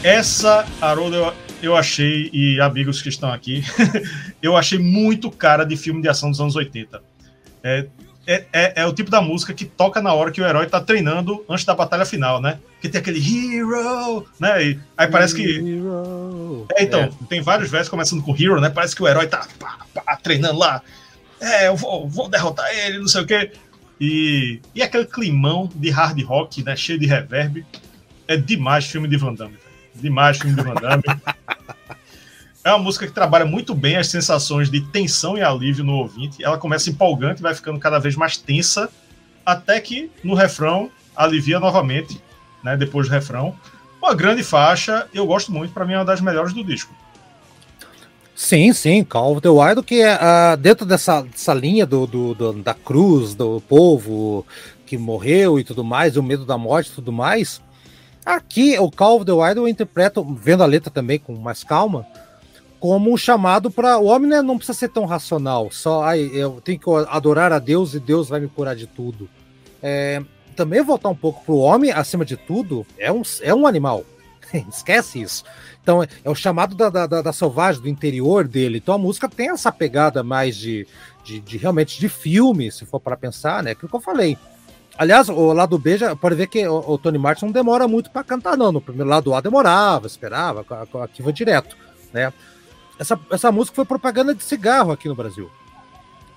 Essa, 0.03 0.67
Haroldo, 0.81 1.15
eu, 1.15 1.33
eu 1.63 1.77
achei, 1.77 2.29
e 2.33 2.61
amigos 2.61 3.01
que 3.01 3.09
estão 3.09 3.33
aqui, 3.33 3.63
eu 4.43 4.57
achei 4.57 4.77
muito 4.77 5.31
cara 5.31 5.65
de 5.65 5.77
filme 5.77 6.03
de 6.03 6.09
ação 6.09 6.29
dos 6.29 6.41
anos 6.41 6.57
80. 6.57 7.01
É, 7.63 7.87
é, 8.27 8.45
é, 8.53 8.73
é, 8.83 8.87
o 8.87 8.93
tipo 8.93 9.11
da 9.11 9.21
música 9.21 9.55
que 9.55 9.65
toca 9.65 10.03
na 10.03 10.13
hora 10.13 10.33
que 10.33 10.41
o 10.41 10.45
herói 10.45 10.67
tá 10.67 10.81
treinando 10.81 11.45
antes 11.49 11.65
da 11.65 11.73
batalha 11.73 12.05
final, 12.05 12.41
né? 12.41 12.59
Que 12.81 12.89
tem 12.89 13.01
aquele 13.01 13.21
hero, 13.21 14.27
né? 14.41 14.65
E 14.65 14.81
aí 14.97 15.09
parece 15.09 15.37
que. 15.37 15.43
Hero. 15.43 16.67
É, 16.77 16.83
então, 16.83 17.03
é. 17.03 17.11
tem 17.29 17.41
vários 17.41 17.71
versos 17.71 17.89
começando 17.89 18.23
com 18.23 18.35
hero, 18.35 18.61
né? 18.61 18.71
Parece 18.71 18.97
que 18.97 19.03
o 19.05 19.09
herói 19.09 19.29
tá 19.29 19.47
pá, 19.57 19.87
pá, 19.95 20.17
treinando 20.17 20.59
lá. 20.59 20.83
É, 21.41 21.69
eu 21.69 21.77
vou, 21.77 22.09
vou 22.09 22.29
derrotar 22.29 22.69
ele, 22.77 22.99
não 22.99 23.09
sei 23.09 23.23
o 23.23 23.27
quê. 23.27 23.53
E, 24.01 24.61
e 24.75 24.83
aquele 24.83 25.07
climão 25.07 25.71
de 25.73 25.91
hard 25.91 26.21
rock, 26.25 26.65
né? 26.65 26.75
Cheio 26.75 26.99
de 26.99 27.07
reverb. 27.07 27.65
É 28.27 28.37
demais 28.37 28.85
filme 28.87 29.07
de 29.07 29.17
Van 29.17 29.35
Damme 29.35 29.63
demais 29.95 30.39
filme 30.39 30.57
do 30.57 30.65
Van 30.65 30.75
Damme. 30.75 31.03
É 32.65 32.71
uma 32.71 32.79
música 32.79 33.07
que 33.07 33.13
trabalha 33.13 33.45
muito 33.45 33.75
bem 33.75 33.97
as 33.97 34.07
sensações 34.07 34.71
de 34.71 34.81
tensão 34.81 35.37
e 35.37 35.43
alívio 35.43 35.85
no 35.85 35.95
ouvinte. 35.95 36.45
Ela 36.45 36.57
começa 36.57 36.91
empolgante 36.91 37.41
e 37.41 37.43
vai 37.43 37.55
ficando 37.55 37.79
cada 37.81 37.99
vez 37.99 38.15
mais 38.15 38.37
tensa, 38.37 38.89
até 39.45 39.81
que 39.81 40.11
no 40.23 40.35
refrão 40.35 40.89
alivia 41.17 41.59
novamente, 41.59 42.23
né, 42.63 42.77
depois 42.77 43.09
do 43.09 43.13
refrão. 43.13 43.57
Uma 44.01 44.15
grande 44.15 44.45
faixa, 44.45 45.09
eu 45.13 45.27
gosto 45.27 45.51
muito, 45.51 45.73
para 45.73 45.85
mim 45.85 45.95
é 45.95 45.99
uma 45.99 46.05
das 46.05 46.21
melhores 46.21 46.53
do 46.53 46.63
disco. 46.63 46.95
Sim, 48.35 48.73
sim, 48.73 49.05
Call 49.05 49.33
of 49.33 49.41
the 49.41 49.49
Wild, 49.49 49.83
que 49.83 50.01
é 50.01 50.15
uh, 50.15 50.57
dentro 50.57 50.87
dessa, 50.87 51.23
dessa 51.23 51.53
linha 51.53 51.85
do, 51.85 52.07
do, 52.07 52.35
do, 52.35 52.53
da 52.55 52.75
cruz, 52.75 53.35
do 53.35 53.61
povo 53.69 54.47
que 54.87 54.97
morreu 54.97 55.59
e 55.59 55.65
tudo 55.65 55.85
mais, 55.85 56.17
o 56.17 56.23
medo 56.23 56.45
da 56.45 56.57
morte 56.57 56.91
e 56.91 56.95
tudo 56.95 57.13
mais, 57.13 57.61
Aqui, 58.25 58.79
o 58.79 58.91
Call 58.91 59.17
of 59.17 59.25
the 59.25 59.33
Wild 59.33 59.57
eu 59.57 59.69
interpreto, 59.69 60.25
vendo 60.35 60.63
a 60.63 60.67
letra 60.67 60.91
também 60.91 61.19
com 61.19 61.35
mais 61.35 61.65
calma, 61.65 62.07
como 62.79 63.13
um 63.13 63.17
chamado 63.17 63.71
para. 63.71 63.99
O 63.99 64.07
homem 64.07 64.31
né, 64.31 64.43
não 64.43 64.57
precisa 64.57 64.79
ser 64.79 64.89
tão 64.89 65.05
racional, 65.05 65.71
só 65.71 66.05
ai, 66.05 66.31
eu 66.33 66.61
tenho 66.65 66.79
que 66.79 66.89
adorar 67.09 67.53
a 67.53 67.59
Deus 67.59 67.95
e 67.95 68.01
Deus 68.01 68.29
vai 68.29 68.41
me 68.41 68.49
curar 68.49 68.77
de 68.77 68.87
tudo. 68.87 69.29
É, 69.83 70.23
também 70.55 70.83
voltar 70.83 71.09
um 71.09 71.17
pouco 71.17 71.45
para 71.45 71.55
o 71.55 71.59
homem, 71.59 71.91
acima 71.91 72.25
de 72.25 72.37
tudo, 72.37 72.87
é 72.99 73.11
um, 73.11 73.23
é 73.41 73.55
um 73.55 73.67
animal. 73.67 74.05
Esquece 74.69 75.21
isso. 75.21 75.45
Então, 75.83 76.03
é 76.03 76.31
o 76.31 76.35
chamado 76.35 76.77
da, 76.77 76.89
da, 76.89 77.23
da, 77.23 77.33
selvagem, 77.33 77.83
do 77.83 77.89
interior 77.89 78.47
dele. 78.47 78.79
Então, 78.79 78.95
a 78.95 78.99
música 78.99 79.29
tem 79.29 79.51
essa 79.51 79.73
pegada 79.73 80.23
mais 80.23 80.57
de, 80.57 80.87
de, 81.25 81.41
de 81.41 81.57
realmente 81.57 81.99
de 81.99 82.09
filme, 82.09 82.71
se 82.71 82.87
for 82.87 83.01
para 83.01 83.17
pensar, 83.17 83.63
né? 83.63 83.73
Aquilo 83.73 83.89
que 83.89 83.97
eu 83.97 84.01
falei. 84.01 84.39
Aliás, 84.97 85.29
o 85.29 85.53
lado 85.53 85.79
B 85.79 85.97
já 85.97 86.15
pode 86.15 86.35
ver 86.35 86.47
que 86.47 86.67
o, 86.67 86.93
o 86.93 86.99
Tony 86.99 87.19
Martin 87.19 87.47
não 87.47 87.53
demora 87.53 87.89
muito 87.89 88.11
para 88.11 88.23
cantar, 88.23 88.57
não. 88.57 88.73
No 88.73 88.81
primeiro 88.81 89.09
lado 89.09 89.35
A 89.35 89.41
demorava, 89.41 90.07
esperava, 90.07 90.65
aqui 91.03 91.23
vai 91.23 91.33
direto, 91.33 91.77
né? 92.13 92.33
Essa, 92.99 93.19
essa 93.31 93.51
música 93.51 93.75
foi 93.75 93.85
propaganda 93.85 94.35
de 94.35 94.43
cigarro 94.43 94.93
aqui 94.93 95.09
no 95.09 95.15
Brasil. 95.15 95.51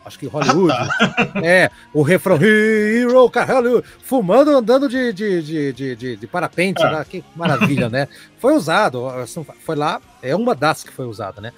Acho 0.06 0.20
que 0.20 0.28
Hollywood. 0.28 0.72
Ah, 0.72 0.88
tá. 0.88 1.32
É, 1.44 1.72
o 1.94 2.04
refrão 2.04 2.38
Hero, 2.38 3.26
Hollywood, 3.28 3.88
fumando, 4.04 4.52
andando 4.52 4.88
de, 4.88 5.12
de, 5.12 5.42
de, 5.42 5.74
de, 5.74 5.96
de, 5.96 6.16
de 6.16 6.28
parapente, 6.28 6.82
ah. 6.84 6.92
né? 6.92 7.06
que 7.10 7.24
maravilha, 7.36 7.90
né? 7.90 8.08
Foi 8.40 8.54
usado, 8.54 9.08
assim, 9.08 9.46
foi 9.66 9.76
lá, 9.76 10.00
é 10.22 10.36
uma 10.36 10.54
das 10.54 10.84
que 10.84 10.92
foi 10.92 11.06
usada, 11.06 11.42
né? 11.42 11.52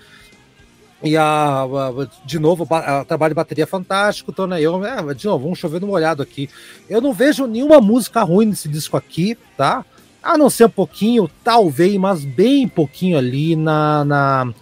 E 1.03 1.15
a, 1.15 1.63
a, 1.63 2.07
de 2.25 2.39
novo, 2.39 2.63
o 2.63 3.05
trabalho 3.05 3.31
de 3.31 3.35
bateria 3.35 3.67
fantástico, 3.67 4.31
tô, 4.31 4.47
né? 4.47 4.59
Eu, 4.59 4.83
é, 4.83 5.13
de 5.13 5.25
novo, 5.25 5.43
vamos 5.43 5.59
chover 5.59 5.79
no 5.79 5.87
molhado 5.87 6.23
aqui. 6.23 6.49
Eu 6.89 6.99
não 6.99 7.13
vejo 7.13 7.45
nenhuma 7.45 7.79
música 7.79 8.23
ruim 8.23 8.47
nesse 8.47 8.67
disco 8.67 8.97
aqui, 8.97 9.37
tá? 9.55 9.85
A 10.23 10.37
não 10.37 10.49
ser 10.49 10.65
um 10.65 10.69
pouquinho, 10.69 11.29
talvez, 11.43 11.95
mas 11.97 12.25
bem 12.25 12.67
pouquinho 12.67 13.17
ali 13.17 13.55
na, 13.55 14.03
na, 14.03 14.53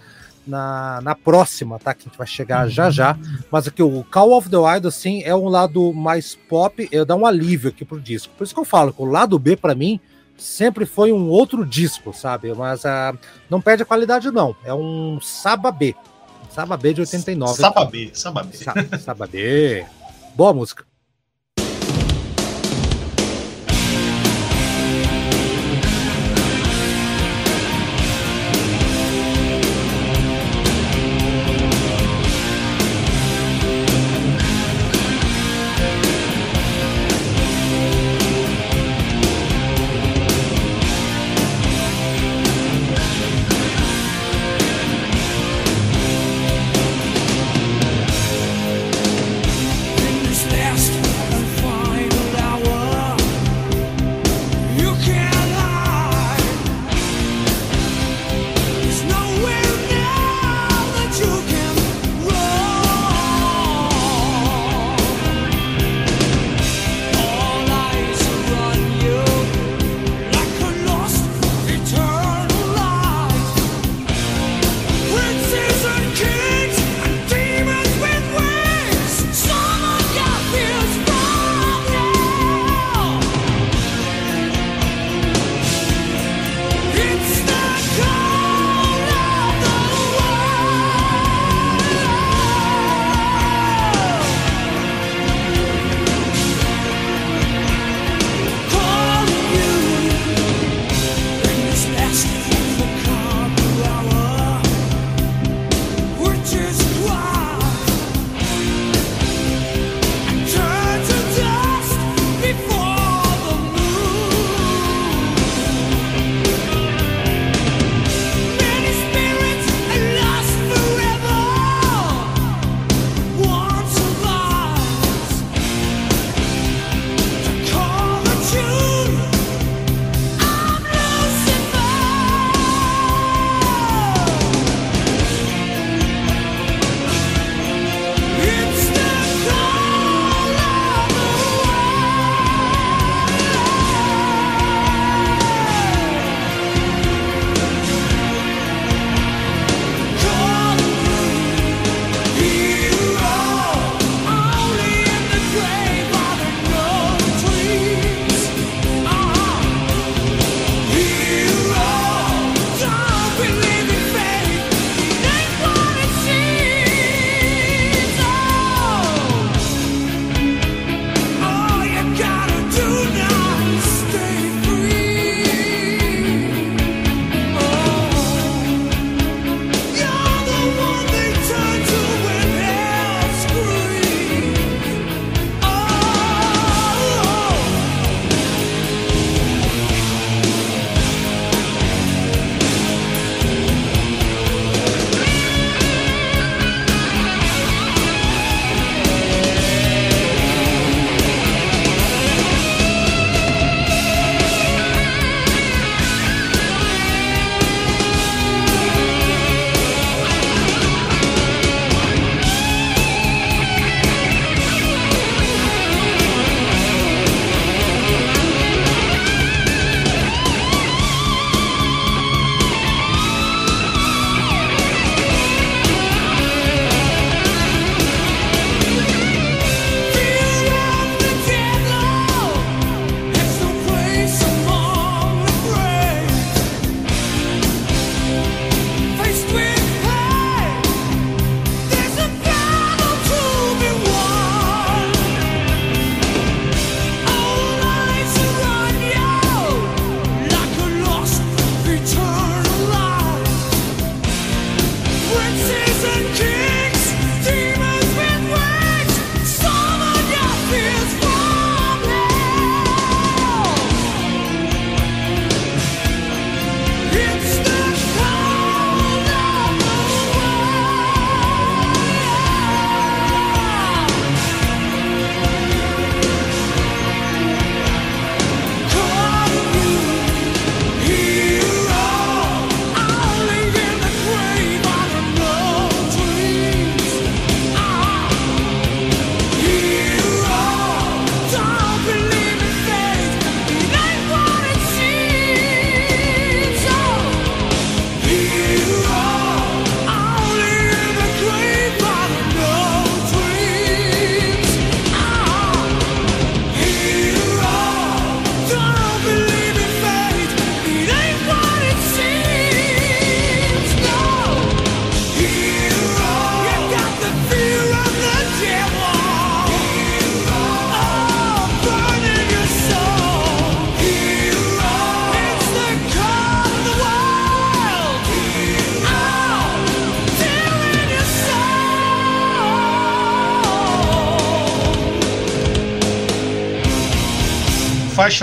na, 0.46 1.00
na 1.02 1.14
próxima, 1.14 1.78
tá? 1.78 1.94
Que 1.94 2.02
a 2.02 2.04
gente 2.04 2.18
vai 2.18 2.26
chegar 2.26 2.68
já 2.68 2.90
já. 2.90 3.18
Mas 3.50 3.66
aqui, 3.66 3.82
o 3.82 4.04
Call 4.04 4.36
of 4.36 4.50
the 4.50 4.58
Wild, 4.58 4.86
assim, 4.86 5.22
é 5.22 5.34
um 5.34 5.48
lado 5.48 5.92
mais 5.94 6.34
pop, 6.48 6.86
eu 6.92 7.06
dá 7.06 7.16
um 7.16 7.24
alívio 7.24 7.70
aqui 7.70 7.84
pro 7.84 7.98
disco. 7.98 8.34
Por 8.36 8.44
isso 8.44 8.54
que 8.54 8.60
eu 8.60 8.64
falo 8.64 8.92
que 8.92 9.00
o 9.00 9.06
lado 9.06 9.38
B, 9.38 9.56
para 9.56 9.74
mim, 9.74 9.98
sempre 10.36 10.84
foi 10.84 11.12
um 11.12 11.28
outro 11.28 11.64
disco, 11.64 12.12
sabe? 12.12 12.52
Mas 12.54 12.84
uh, 12.84 13.18
não 13.48 13.60
perde 13.60 13.82
a 13.82 13.86
qualidade, 13.86 14.30
não. 14.30 14.54
É 14.64 14.74
um 14.74 15.18
Saba 15.20 15.72
B. 15.72 15.94
Sababê 16.56 16.94
de 16.94 17.02
89. 17.02 17.60
Sababê, 17.60 18.10
Sababê. 18.14 18.56
Sa 18.56 18.72
Sababê. 18.98 19.84
Boa 20.34 20.54
música. 20.54 20.86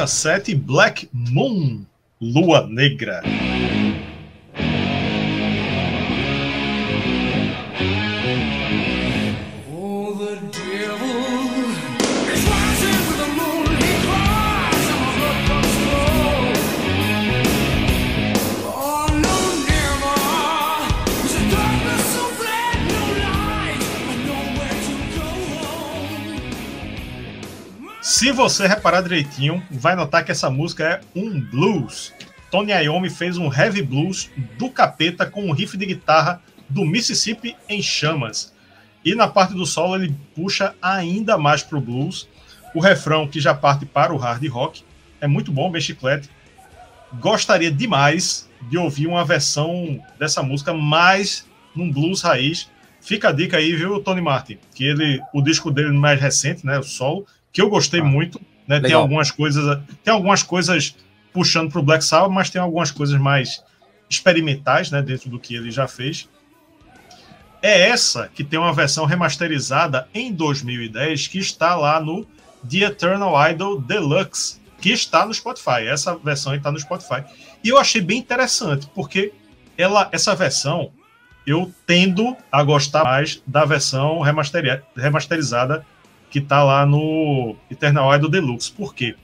Faixa 0.03 0.07
7, 0.07 0.55
Black 0.55 1.09
Moon, 1.13 1.85
Lua 2.19 2.67
Negra. 2.67 3.21
Se 28.15 28.31
você 28.31 28.67
reparar 28.67 29.01
direitinho, 29.01 29.65
vai 29.71 29.95
notar 29.95 30.23
que 30.23 30.31
essa 30.31 30.47
música 30.47 30.83
é 30.83 31.01
um 31.15 31.41
blues. 31.41 32.13
Tony 32.51 32.71
Iommi 32.71 33.09
fez 33.09 33.39
um 33.39 33.51
heavy 33.51 33.81
blues 33.81 34.29
do 34.55 34.69
capeta 34.69 35.25
com 35.25 35.43
um 35.47 35.51
riff 35.51 35.75
de 35.75 35.87
guitarra 35.87 36.39
do 36.69 36.85
Mississippi 36.85 37.57
em 37.67 37.81
chamas. 37.81 38.53
E 39.03 39.15
na 39.15 39.27
parte 39.27 39.55
do 39.55 39.65
solo 39.65 39.95
ele 39.95 40.15
puxa 40.35 40.75
ainda 40.79 41.39
mais 41.39 41.63
pro 41.63 41.81
blues. 41.81 42.29
O 42.75 42.79
refrão, 42.79 43.27
que 43.27 43.39
já 43.39 43.51
parte 43.51 43.83
para 43.83 44.13
o 44.13 44.17
hard 44.17 44.47
rock, 44.47 44.83
é 45.19 45.25
muito 45.25 45.51
bom, 45.51 45.71
bem 45.71 45.81
chiclete. 45.81 46.29
Gostaria 47.13 47.71
demais 47.71 48.47
de 48.69 48.77
ouvir 48.77 49.07
uma 49.07 49.25
versão 49.25 49.99
dessa 50.19 50.43
música 50.43 50.71
mais 50.71 51.47
num 51.75 51.91
blues 51.91 52.21
raiz. 52.21 52.69
Fica 53.01 53.29
a 53.29 53.31
dica 53.31 53.57
aí, 53.57 53.75
viu, 53.75 53.99
Tony 54.03 54.21
Martin? 54.21 54.59
Que 54.75 54.85
ele, 54.85 55.19
o 55.33 55.41
disco 55.41 55.71
dele 55.71 55.91
mais 55.97 56.21
recente, 56.21 56.63
né, 56.63 56.77
o 56.77 56.83
solo, 56.83 57.25
que 57.53 57.61
eu 57.61 57.69
gostei 57.69 58.01
ah, 58.01 58.03
muito. 58.03 58.41
Né? 58.67 58.79
Tem 58.79 58.93
algumas 58.93 59.29
coisas, 59.29 59.79
tem 60.03 60.11
algumas 60.11 60.41
coisas 60.41 60.95
puxando 61.31 61.71
para 61.71 61.79
o 61.79 61.83
Black 61.83 62.03
Sabbath, 62.03 62.31
mas 62.31 62.49
tem 62.49 62.59
algumas 62.59 62.91
coisas 62.91 63.19
mais 63.19 63.63
experimentais, 64.09 64.91
né, 64.91 65.01
dentro 65.01 65.29
do 65.29 65.39
que 65.39 65.55
ele 65.55 65.71
já 65.71 65.87
fez. 65.87 66.27
É 67.61 67.89
essa 67.89 68.29
que 68.33 68.43
tem 68.43 68.59
uma 68.59 68.73
versão 68.73 69.05
remasterizada 69.05 70.07
em 70.13 70.33
2010 70.33 71.27
que 71.27 71.39
está 71.39 71.75
lá 71.75 71.99
no 71.99 72.25
The 72.69 72.79
Eternal 72.79 73.49
Idol 73.49 73.79
Deluxe, 73.79 74.59
que 74.81 74.91
está 74.91 75.25
no 75.25 75.33
Spotify. 75.33 75.87
Essa 75.87 76.15
versão 76.17 76.53
está 76.53 76.71
no 76.71 76.79
Spotify. 76.79 77.23
E 77.63 77.69
eu 77.69 77.77
achei 77.77 78.01
bem 78.01 78.19
interessante, 78.19 78.87
porque 78.93 79.31
ela, 79.77 80.09
essa 80.11 80.35
versão 80.35 80.91
eu 81.47 81.73
tendo 81.85 82.35
a 82.51 82.63
gostar 82.63 83.03
mais 83.03 83.41
da 83.45 83.65
versão 83.65 84.21
remasterizada 84.95 85.85
que 86.33 86.39
está 86.39 86.63
lá 86.63 86.83
no 86.83 87.55
Eternal 87.69 88.13
Idol 88.15 88.27
Deluxe. 88.27 88.71
Por 88.71 88.95
quê? 88.95 89.15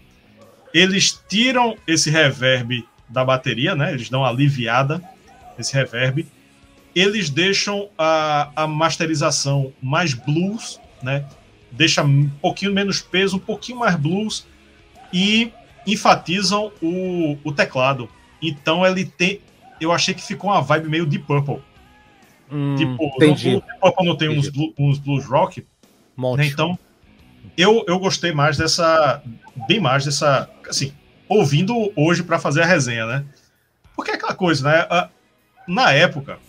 Eles 0.72 1.20
tiram 1.28 1.76
esse 1.88 2.12
reverb 2.12 2.88
da 3.10 3.26
bateria, 3.26 3.76
né? 3.76 3.92
Eles 3.92 4.12
dão 4.12 4.24
aliviada 4.24 5.04
esse 5.58 5.74
reverb. 5.74 6.28
Eles 6.94 7.32
deixam 7.32 7.90
a, 7.98 8.52
a 8.56 8.68
masterização 8.68 9.74
mais 9.82 10.14
blues, 10.14 10.80
né? 11.02 11.26
Deixa 11.72 12.04
um 12.04 12.30
pouquinho 12.40 12.72
menos 12.72 13.02
peso, 13.02 13.38
um 13.38 13.40
pouquinho 13.40 13.80
mais 13.80 13.96
blues 13.96 14.46
e 15.12 15.52
enfatizam 15.88 16.72
o, 16.80 17.40
o 17.44 17.52
teclado. 17.52 18.08
Então 18.40 18.86
ele 18.86 19.04
tem. 19.04 19.42
Eu 19.82 19.92
achei 19.92 20.14
que 20.14 20.22
ficou 20.22 20.52
uma 20.52 20.62
vibe 20.62 20.88
meio 20.90 21.08
de 21.08 21.18
Purple. 21.18 21.60
Hum, 22.52 22.76
tipo, 22.76 23.04
entendi. 23.16 23.54
No, 23.56 23.64
Purple 23.82 24.06
não 24.06 24.16
tem 24.16 24.30
uns, 24.30 24.52
uns 24.78 25.00
blues 25.00 25.26
rock. 25.26 25.66
Né? 26.16 26.46
Então 26.46 26.78
eu, 27.62 27.84
eu 27.88 28.00
gostei 28.00 28.32
mais 28.32 28.58
dessa. 28.58 29.22
Bem 29.68 29.80
mais 29.80 30.06
dessa. 30.06 30.50
Assim, 30.68 30.94
ouvindo 31.28 31.92
hoje 31.96 32.24
para 32.24 32.40
fazer 32.40 32.62
a 32.62 32.66
resenha, 32.66 33.06
né? 33.06 33.26
Porque 33.96 34.12
é 34.12 34.14
aquela 34.14 34.34
coisa, 34.34 34.70
né? 34.70 35.10
Na 35.68 35.92
época, 35.92 36.40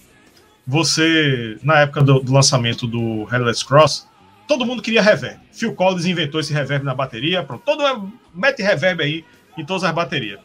você. 0.64 1.58
Na 1.64 1.80
época 1.80 2.02
do, 2.02 2.20
do 2.20 2.32
lançamento 2.32 2.86
do 2.86 3.24
Headless 3.24 3.64
Cross, 3.64 4.08
todo 4.46 4.64
mundo 4.64 4.80
queria 4.80 5.02
reverb. 5.02 5.40
Phil 5.52 5.74
Collins 5.74 6.06
inventou 6.06 6.40
esse 6.40 6.52
reverb 6.52 6.84
na 6.84 6.94
bateria, 6.94 7.42
pronto. 7.42 7.64
Todo 7.64 8.12
mete 8.32 8.62
reverb 8.62 9.02
aí 9.02 9.24
em 9.58 9.64
todas 9.64 9.82
as 9.82 9.92
baterias. 9.92 10.38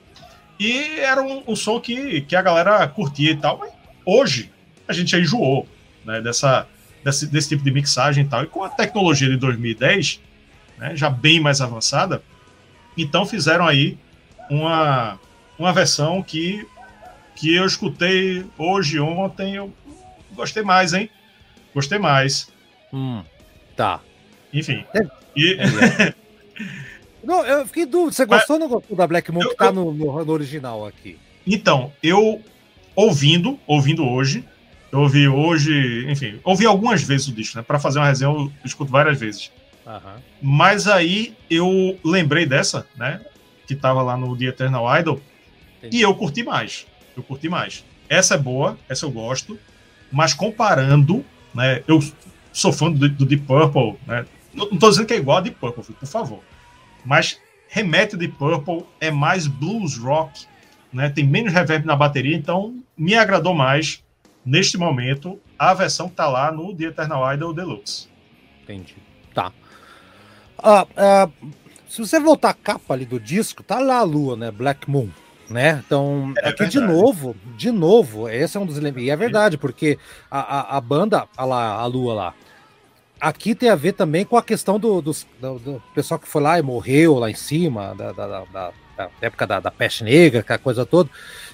E 0.60 1.00
era 1.00 1.22
um, 1.22 1.44
um 1.48 1.56
som 1.56 1.80
que, 1.80 2.22
que 2.22 2.36
a 2.36 2.42
galera 2.42 2.88
curtia 2.88 3.32
e 3.32 3.38
tal. 3.38 3.60
Mas 3.60 3.72
hoje, 4.04 4.52
a 4.88 4.94
gente 4.94 5.12
já 5.12 5.20
enjoou 5.20 5.68
né, 6.04 6.22
dessa, 6.22 6.68
desse, 7.04 7.28
desse 7.28 7.50
tipo 7.50 7.64
de 7.64 7.72
mixagem 7.72 8.24
e 8.24 8.28
tal. 8.28 8.44
E 8.44 8.48
com 8.48 8.64
a 8.64 8.70
tecnologia 8.70 9.30
de 9.30 9.38
2010, 9.38 10.22
né, 10.78 10.96
já 10.96 11.10
bem 11.10 11.40
mais 11.40 11.62
avançada. 11.62 12.22
Então 12.98 13.26
fizeram 13.26 13.68
aí 13.68 13.98
uma, 14.50 15.20
uma 15.58 15.74
versão 15.74 16.22
que, 16.22 16.66
que 17.36 17.54
eu 17.54 17.66
escutei 17.66 18.46
hoje, 18.58 19.00
ontem, 19.00 19.56
eu 19.56 19.74
gostei 20.34 20.64
mais, 20.64 20.94
hein? 20.94 21.10
Gostei 21.74 22.00
mais. 22.00 22.48
Hum, 22.94 23.24
tá. 23.76 24.00
Enfim. 24.54 24.86
É, 24.94 25.08
e... 25.36 25.58
é, 25.60 26.14
não, 27.24 27.46
eu 27.46 27.66
fiquei 27.66 27.86
dúvida. 27.86 28.14
Você 28.14 28.26
gostou 28.26 28.56
ou 28.56 28.60
não 28.60 28.70
gostou 28.70 28.96
da 28.96 29.06
Black 29.06 29.32
Moon 29.32 29.42
eu, 29.42 29.50
que 29.50 29.56
tá 29.56 29.72
no, 29.72 29.92
no, 29.94 30.24
no, 30.24 30.32
original 30.32 30.86
aqui? 30.86 31.18
Então, 31.46 31.92
eu 32.02 32.42
ouvindo, 32.96 33.60
ouvindo 33.68 34.08
hoje, 34.08 34.44
eu 34.92 35.00
ouvi 35.00 35.28
hoje, 35.28 36.06
enfim, 36.10 36.40
ouvi 36.44 36.66
algumas 36.66 37.04
vezes 37.04 37.28
o 37.28 37.34
disco, 37.34 37.58
né? 37.58 37.64
Para 37.64 37.80
fazer 37.80 38.00
uma 38.00 38.08
resenha, 38.08 38.32
eu 38.32 38.52
escuto 38.64 38.90
várias 38.92 39.20
vezes. 39.20 39.52
Uhum. 39.86 40.22
Mas 40.42 40.88
aí 40.88 41.36
eu 41.50 42.00
lembrei 42.04 42.46
dessa, 42.46 42.88
né? 42.96 43.22
Que 43.68 43.76
tava 43.76 44.02
lá 44.02 44.18
no 44.18 44.36
The 44.38 44.46
Eternal 44.46 45.00
Idol. 45.00 45.22
Entendi. 45.78 45.98
E 45.98 46.02
eu 46.02 46.16
curti 46.16 46.44
mais. 46.44 46.88
Eu 47.16 47.24
curti 47.24 47.48
mais. 47.48 47.86
Essa 48.10 48.36
é 48.36 48.38
boa, 48.38 48.78
essa 48.90 49.06
eu 49.06 49.12
gosto. 49.12 49.58
Mas 50.12 50.34
comparando, 50.34 51.24
né? 51.54 51.84
Eu 51.88 52.00
sou 52.52 52.72
fã 52.72 52.92
do, 52.92 53.08
do 53.10 53.26
Deep 53.26 53.46
Purple, 53.46 53.96
né? 54.08 54.26
Não, 54.54 54.70
não 54.70 54.78
tô 54.78 54.90
dizendo 54.90 55.06
que 55.06 55.14
é 55.14 55.18
igual 55.18 55.38
a 55.38 55.42
Deep 55.42 55.58
Purple, 55.60 55.84
por 55.94 56.08
favor. 56.08 56.40
Mas 57.04 57.40
remete 57.68 58.18
Deep 58.18 58.36
Purple, 58.38 58.86
é 59.00 59.12
mais 59.12 59.48
blues 59.48 59.98
rock, 59.98 60.46
né? 60.92 61.10
Tem 61.10 61.26
menos 61.26 61.54
reverb 61.54 61.86
na 61.86 61.96
bateria, 61.96 62.36
então 62.36 62.82
me 62.98 63.16
agradou 63.16 63.54
mais 63.54 64.04
neste 64.46 64.78
momento 64.78 65.40
a 65.58 65.74
versão 65.74 66.08
que 66.08 66.16
tá 66.16 66.28
lá 66.28 66.52
no 66.52 66.74
The 66.76 66.86
Eternal 66.86 67.34
Idol 67.34 67.54
Deluxe. 67.54 68.08
Entendi. 68.64 68.96
Tá. 69.34 69.52
Ah, 70.58 70.88
ah, 70.96 71.30
se 71.88 72.00
você 72.00 72.20
voltar 72.20 72.50
a 72.50 72.54
capa 72.54 72.94
ali 72.94 73.06
do 73.06 73.20
disco, 73.20 73.64
tá 73.64 73.80
lá 73.80 74.00
a 74.00 74.04
lua, 74.04 74.36
né? 74.36 74.52
Black 74.52 74.90
Moon. 74.90 75.10
Né? 75.50 75.82
Então, 75.86 76.34
é 76.38 76.50
aqui 76.50 76.64
verdade. 76.64 76.72
de 76.72 76.80
novo, 76.80 77.36
de 77.56 77.72
novo, 77.72 78.28
esse 78.28 78.58
é 78.58 78.60
um 78.60 78.66
dos 78.66 78.78
elementos. 78.78 79.08
E 79.08 79.12
é 79.12 79.16
verdade, 79.16 79.58
porque 79.58 80.00
a, 80.30 80.40
a, 80.40 80.78
a 80.78 80.82
banda, 80.82 81.28
a, 81.38 81.46
lá, 81.46 81.74
a 81.74 81.86
lua 81.86 82.14
lá, 82.14 82.34
aqui 83.22 83.54
tem 83.54 83.70
a 83.70 83.76
ver 83.76 83.94
também 83.94 84.26
com 84.26 84.38
a 84.38 84.44
questão 84.44 84.80
do, 84.80 85.02
do, 85.02 85.12
do, 85.40 85.60
do 85.60 85.84
pessoal 85.94 86.20
que 86.20 86.28
foi 86.28 86.42
lá 86.42 86.58
e 86.58 86.64
morreu 86.64 87.20
lá 87.20 87.30
em 87.30 87.36
cima, 87.36 87.94
da, 87.96 88.12
da, 88.12 88.28
da, 88.28 88.72
da 88.98 89.10
época 89.22 89.46
da, 89.46 89.60
da, 89.60 89.72
peste 89.72 90.04
negra, 90.04 90.40
aquela 90.40 90.60
coisa 90.60 90.86
toda, 90.86 91.10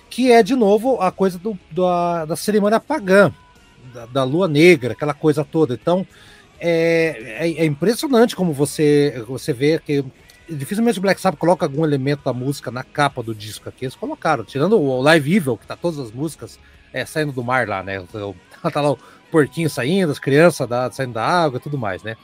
que 0.09 0.31
é 0.31 0.41
de 0.41 0.55
novo 0.55 1.01
a 1.01 1.11
coisa 1.11 1.37
do, 1.37 1.57
da, 1.71 2.25
da 2.25 2.35
cerimônia 2.35 2.79
pagã, 2.79 3.33
da, 3.93 4.05
da 4.05 4.23
lua 4.23 4.47
negra, 4.47 4.93
aquela 4.93 5.13
coisa 5.13 5.43
toda. 5.43 5.73
Então, 5.73 6.05
é, 6.63 7.39
é, 7.39 7.63
é, 7.63 7.65
impressionante 7.65 8.35
como 8.35 8.53
você, 8.53 9.23
você 9.27 9.51
vê 9.51 9.79
que 9.79 10.05
dificilmente 10.47 10.99
o 10.99 11.01
Black 11.01 11.19
Sabbath 11.19 11.39
coloca 11.39 11.65
algum 11.65 11.83
elemento 11.83 12.23
da 12.23 12.31
música 12.31 12.69
na 12.69 12.83
capa 12.83 13.23
do 13.23 13.33
disco 13.33 13.67
aqui. 13.67 13.85
Eles 13.85 13.95
colocaram, 13.95 14.43
tirando 14.43 14.79
o 14.79 15.01
Live 15.01 15.35
Evil, 15.35 15.57
que 15.57 15.65
tá 15.65 15.75
todas 15.75 15.97
as 15.97 16.11
músicas 16.11 16.59
é, 16.93 17.03
saindo 17.03 17.31
do 17.31 17.43
mar 17.43 17.67
lá, 17.67 17.81
né? 17.81 18.03
Tá 18.71 18.79
lá 18.79 18.91
o 18.91 18.99
porquinho 19.31 19.67
saindo, 19.67 20.11
as 20.11 20.19
crianças 20.19 20.69
da, 20.69 20.91
saindo 20.91 21.13
da 21.13 21.25
água 21.25 21.57
e 21.57 21.59
tudo 21.59 21.79
mais, 21.79 22.03
né? 22.03 22.15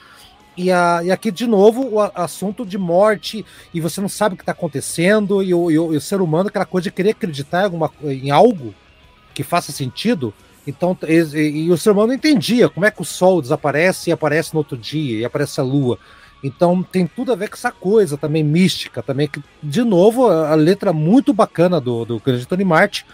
E, 0.56 0.72
a, 0.72 1.02
e 1.04 1.10
aqui, 1.10 1.32
de 1.32 1.48
novo, 1.48 1.96
o 1.96 2.02
assunto 2.14 2.64
de 2.64 2.78
morte, 2.78 3.44
e 3.74 3.82
você 3.82 4.00
não 4.00 4.10
sabe 4.10 4.36
o 4.36 4.38
que 4.38 4.44
está 4.44 4.52
acontecendo, 4.52 5.42
e 5.42 5.52
o, 5.52 5.72
e, 5.72 5.80
o, 5.80 5.94
e 5.94 5.98
o, 5.98 6.02
ser 6.02 6.22
humano, 6.22 6.50
aquela 6.50 6.66
coisa 6.66 6.84
de 6.84 6.92
querer 6.92 7.12
acreditar 7.12 7.62
em, 7.62 7.64
alguma, 7.66 7.92
em 8.04 8.30
algo 8.30 8.76
que 9.34 9.42
faça 9.42 9.72
sentido, 9.72 10.32
então, 10.68 10.98
e, 11.08 11.66
e, 11.66 11.72
o 11.72 11.78
ser 11.78 11.92
humano 11.92 12.14
entendia 12.14 12.68
como 12.68 12.86
é 12.86 12.92
que 12.92 13.02
o 13.02 13.06
Sol 13.06 13.42
desaparece 13.42 14.10
e 14.10 14.14
aparece 14.14 14.54
no 14.54 14.60
outro 14.60 14.78
dia, 14.78 15.20
e 15.20 15.26
aparece 15.26 15.60
a 15.62 15.64
Lua. 15.64 15.98
Então 16.44 16.84
tem 16.84 17.08
tudo 17.08 17.32
a 17.32 17.36
ver 17.36 17.48
com 17.48 17.56
essa 17.56 17.72
coisa 17.72 18.18
também 18.18 18.44
mística, 18.44 19.02
também 19.02 19.28
que, 19.28 19.42
de 19.64 19.82
novo, 19.84 20.28
a, 20.28 20.52
a 20.52 20.56
letra 20.56 20.92
muito 20.92 21.34
bacana 21.34 21.80
do, 21.80 22.04
do 22.04 22.20
grande 22.20 22.46
Tony 22.46 22.66
Martin. 22.66 23.06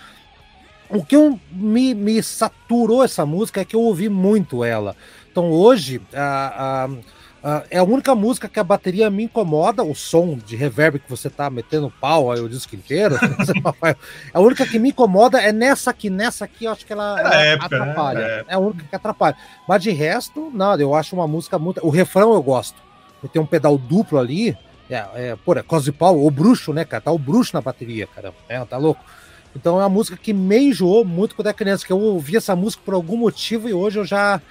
O 0.89 1.03
que 1.05 1.15
eu, 1.15 1.39
me, 1.51 1.93
me 1.93 2.21
saturou 2.21 3.03
essa 3.03 3.25
música 3.25 3.61
é 3.61 3.65
que 3.65 3.75
eu 3.75 3.81
ouvi 3.81 4.09
muito 4.09 4.63
ela. 4.63 4.95
Então 5.31 5.51
hoje, 5.51 6.01
a, 6.13 6.85
a 6.85 6.89
Uh, 7.43 7.61
é 7.69 7.77
a 7.77 7.83
única 7.83 8.15
música 8.15 8.47
que 8.47 8.57
a 8.57 8.63
bateria 8.63 9.09
me 9.09 9.23
incomoda, 9.23 9.83
o 9.83 9.93
som 9.93 10.37
de 10.37 10.55
reverb 10.55 10.97
que 10.97 11.09
você 11.09 11.29
tá 11.29 11.49
metendo 11.49 11.93
pau 11.99 12.31
aí 12.31 12.39
o 12.39 12.47
disco 12.47 12.73
inteiro. 12.73 13.17
é 13.83 13.95
a 14.33 14.39
única 14.39 14.65
que 14.65 14.79
me 14.79 14.91
incomoda 14.91 15.41
é 15.41 15.51
nessa 15.51 15.91
aqui, 15.91 16.09
nessa 16.09 16.45
aqui 16.45 16.63
eu 16.63 16.71
acho 16.71 16.85
que 16.85 16.93
ela, 16.93 17.19
ela 17.19 17.35
época, 17.35 17.77
né? 17.77 17.81
atrapalha. 17.81 18.19
Né? 18.19 18.25
É. 18.25 18.45
é 18.47 18.53
a 18.53 18.59
única 18.59 18.85
que 18.85 18.95
atrapalha. 18.95 19.35
Mas 19.67 19.83
de 19.83 19.91
resto, 19.91 20.49
nada, 20.53 20.81
eu 20.81 20.95
acho 20.95 21.13
uma 21.17 21.27
música 21.27 21.59
muito. 21.59 21.85
O 21.85 21.89
refrão 21.89 22.33
eu 22.33 22.41
gosto. 22.41 22.81
Tem 23.31 23.41
um 23.41 23.45
pedal 23.45 23.77
duplo 23.77 24.19
ali, 24.19 24.57
É, 24.89 25.05
é, 25.15 25.35
pô, 25.35 25.53
é 25.53 25.63
Paulo, 25.97 26.25
o 26.25 26.31
bruxo, 26.31 26.71
né, 26.71 26.85
cara? 26.85 27.01
Tá 27.01 27.11
o 27.11 27.19
bruxo 27.19 27.51
na 27.53 27.61
bateria, 27.61 28.07
cara. 28.07 28.33
É, 28.47 28.63
tá 28.63 28.77
louco. 28.77 29.03
Então 29.55 29.79
é 29.79 29.83
uma 29.83 29.89
música 29.89 30.17
que 30.17 30.33
me 30.33 30.57
enjoou 30.57 31.05
muito 31.05 31.35
quando 31.35 31.47
era 31.47 31.53
criança, 31.53 31.85
que 31.85 31.91
eu 31.91 31.99
ouvi 31.99 32.37
essa 32.37 32.55
música 32.55 32.81
por 32.85 32.93
algum 32.93 33.17
motivo 33.17 33.67
e 33.67 33.73
hoje 33.73 33.99
eu 33.99 34.05
já. 34.05 34.41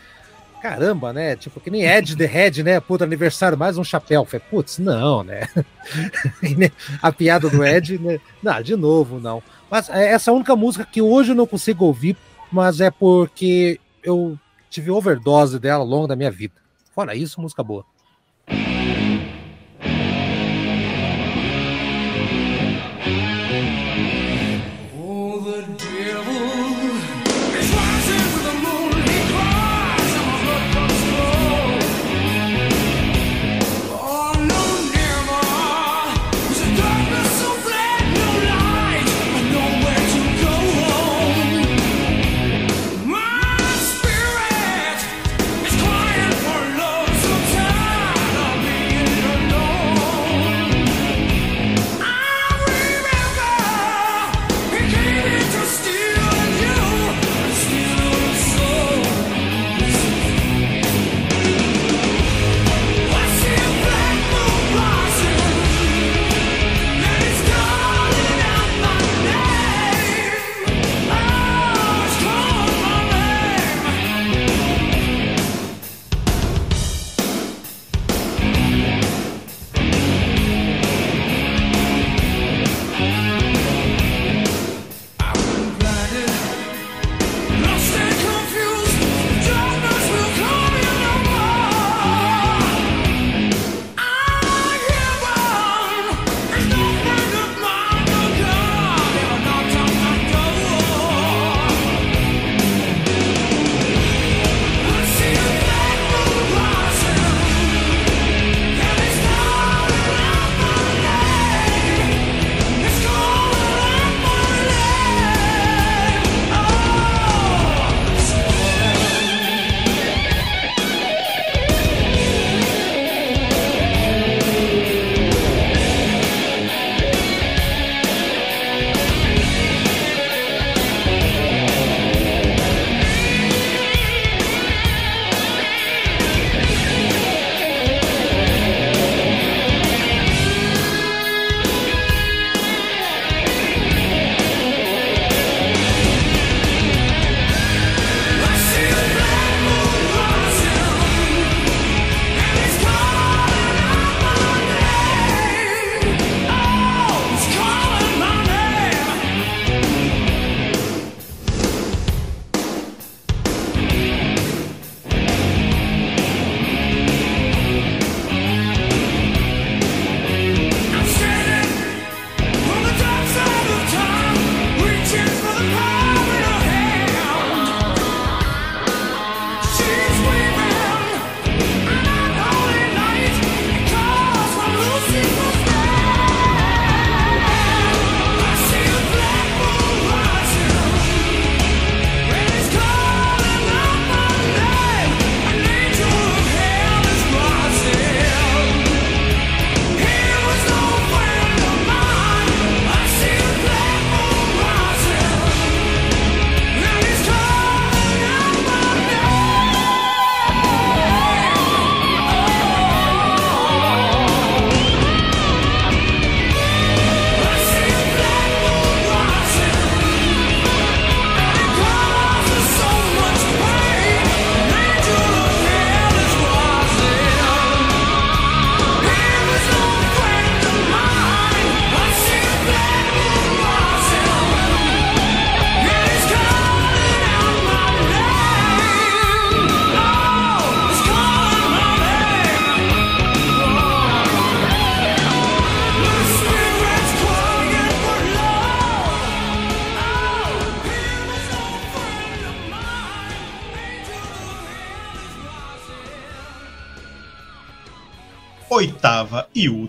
Caramba, 0.62 1.12
né? 1.12 1.34
Tipo, 1.34 1.59
que 1.59 1.72
nem 1.72 1.82
Ed 1.82 2.14
the 2.14 2.24
Head, 2.24 2.62
né? 2.62 2.78
Puta, 2.78 3.02
aniversário, 3.02 3.59
mais 3.59 3.76
um 3.76 3.82
chapéu. 3.82 4.24
Falei, 4.24 4.47
putz, 4.48 4.78
não, 4.78 5.24
né? 5.24 5.48
a 7.02 7.10
piada 7.10 7.51
do 7.51 7.64
Ed, 7.64 7.98
né? 7.98 8.20
Não, 8.40 8.62
de 8.62 8.76
novo, 8.76 9.18
não. 9.18 9.43
Mas 9.68 9.89
é 9.89 10.12
essa 10.12 10.30
única 10.30 10.55
música 10.55 10.84
que 10.84 11.02
hoje 11.02 11.32
eu 11.32 11.34
não 11.34 11.48
consigo 11.48 11.84
ouvir, 11.84 12.16
mas 12.52 12.80
é 12.80 12.93
porque 12.93 13.80
eu 14.05 14.39
tive 14.70 14.89
overdose 14.93 15.59
dela 15.59 15.82
ao 15.82 15.89
longo 15.89 16.06
da 16.06 16.14
minha 16.14 16.30
vida. 16.30 16.55
Fora 16.94 17.16
isso, 17.16 17.40
música 17.40 17.64
boa. 17.64 17.84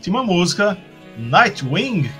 Última 0.03 0.21
música, 0.21 0.77
Nightwing, 1.17 2.11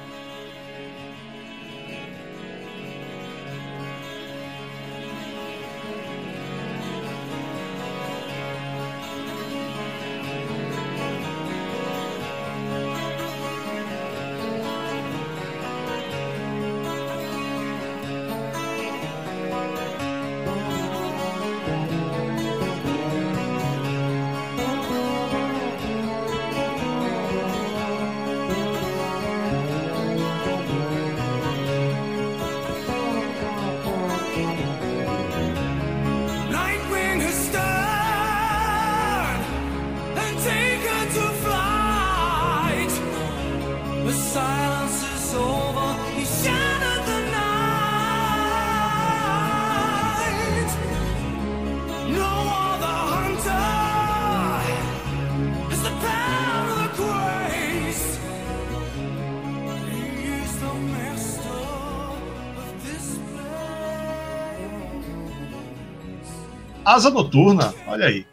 Asa 67.04 67.10
Noturna, 67.12 67.74
olha 67.86 68.06
aí. 68.06 68.26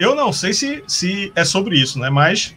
Eu 0.00 0.14
não 0.14 0.32
sei 0.32 0.54
se, 0.54 0.82
se 0.88 1.30
é 1.36 1.44
sobre 1.44 1.78
isso, 1.78 1.98
né? 1.98 2.08
Mas 2.08 2.54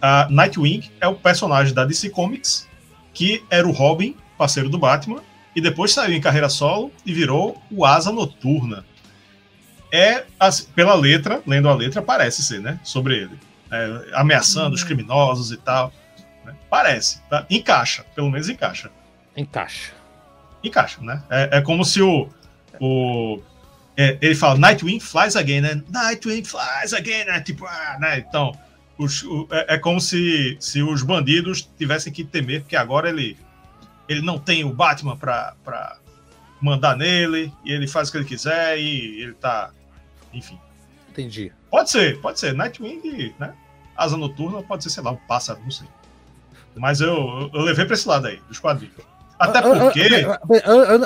a 0.00 0.28
Nightwing 0.30 0.88
é 1.00 1.08
o 1.08 1.14
personagem 1.14 1.74
da 1.74 1.84
DC 1.84 2.10
Comics 2.10 2.68
que 3.12 3.44
era 3.50 3.66
o 3.66 3.72
Robin, 3.72 4.16
parceiro 4.38 4.68
do 4.68 4.78
Batman, 4.78 5.20
e 5.54 5.60
depois 5.60 5.92
saiu 5.92 6.14
em 6.14 6.20
carreira 6.20 6.48
solo 6.48 6.92
e 7.04 7.12
virou 7.12 7.60
o 7.70 7.84
Asa 7.84 8.12
Noturna. 8.12 8.84
É, 9.92 10.24
pela 10.76 10.94
letra, 10.94 11.42
lendo 11.44 11.68
a 11.68 11.74
letra, 11.74 12.00
parece 12.00 12.44
ser, 12.44 12.60
né? 12.60 12.78
Sobre 12.84 13.16
ele. 13.16 13.38
É, 13.68 14.12
ameaçando 14.14 14.74
os 14.74 14.82
hum. 14.82 14.86
criminosos 14.86 15.50
e 15.50 15.56
tal. 15.56 15.92
Né? 16.44 16.54
Parece, 16.70 17.20
tá? 17.28 17.44
Encaixa, 17.50 18.04
pelo 18.14 18.30
menos 18.30 18.48
encaixa. 18.48 18.92
Encaixa. 19.36 19.92
Encaixa, 20.62 21.00
né? 21.00 21.22
É, 21.28 21.58
é 21.58 21.60
como 21.60 21.84
se 21.84 22.00
o. 22.00 22.28
o 22.80 23.40
é, 24.00 24.16
ele 24.22 24.34
fala 24.34 24.58
Nightwing 24.58 24.98
flies 24.98 25.36
again, 25.36 25.60
né? 25.60 25.82
Nightwing 25.90 26.42
flies 26.42 26.94
again, 26.94 27.26
né? 27.26 27.38
Tipo, 27.42 27.66
ah, 27.66 27.98
né? 28.00 28.18
Então, 28.18 28.58
os, 28.96 29.22
o, 29.24 29.46
é, 29.50 29.74
é, 29.74 29.78
como 29.78 30.00
se, 30.00 30.56
se 30.58 30.82
os 30.82 31.02
bandidos 31.02 31.68
tivessem 31.76 32.10
que 32.10 32.24
temer, 32.24 32.62
porque 32.62 32.76
agora 32.76 33.10
ele, 33.10 33.36
ele 34.08 34.22
não 34.22 34.38
tem 34.38 34.64
o 34.64 34.72
Batman 34.72 35.18
para 35.18 35.98
mandar 36.62 36.96
nele, 36.96 37.52
e 37.62 37.72
ele 37.72 37.86
faz 37.86 38.08
o 38.08 38.12
que 38.12 38.16
ele 38.18 38.24
quiser, 38.24 38.78
e 38.78 39.20
ele 39.20 39.34
tá. 39.34 39.70
Enfim. 40.32 40.58
Entendi. 41.10 41.52
Pode 41.70 41.90
ser, 41.90 42.18
pode 42.22 42.40
ser. 42.40 42.54
Nightwing, 42.54 43.34
né? 43.38 43.52
Asa 43.94 44.16
noturna, 44.16 44.62
pode 44.62 44.82
ser, 44.82 44.88
sei 44.88 45.02
lá, 45.02 45.10
um 45.10 45.16
pássaro, 45.16 45.60
não 45.62 45.70
sei. 45.70 45.86
Mas 46.74 47.02
eu, 47.02 47.50
eu 47.52 47.60
levei 47.60 47.84
para 47.84 47.92
esse 47.92 48.08
lado 48.08 48.28
aí, 48.28 48.40
dos 48.48 48.58
quadrinhos. 48.58 48.96
Até 49.38 49.58
ah, 49.58 49.62
ah, 49.62 49.78
porque. 49.78 50.00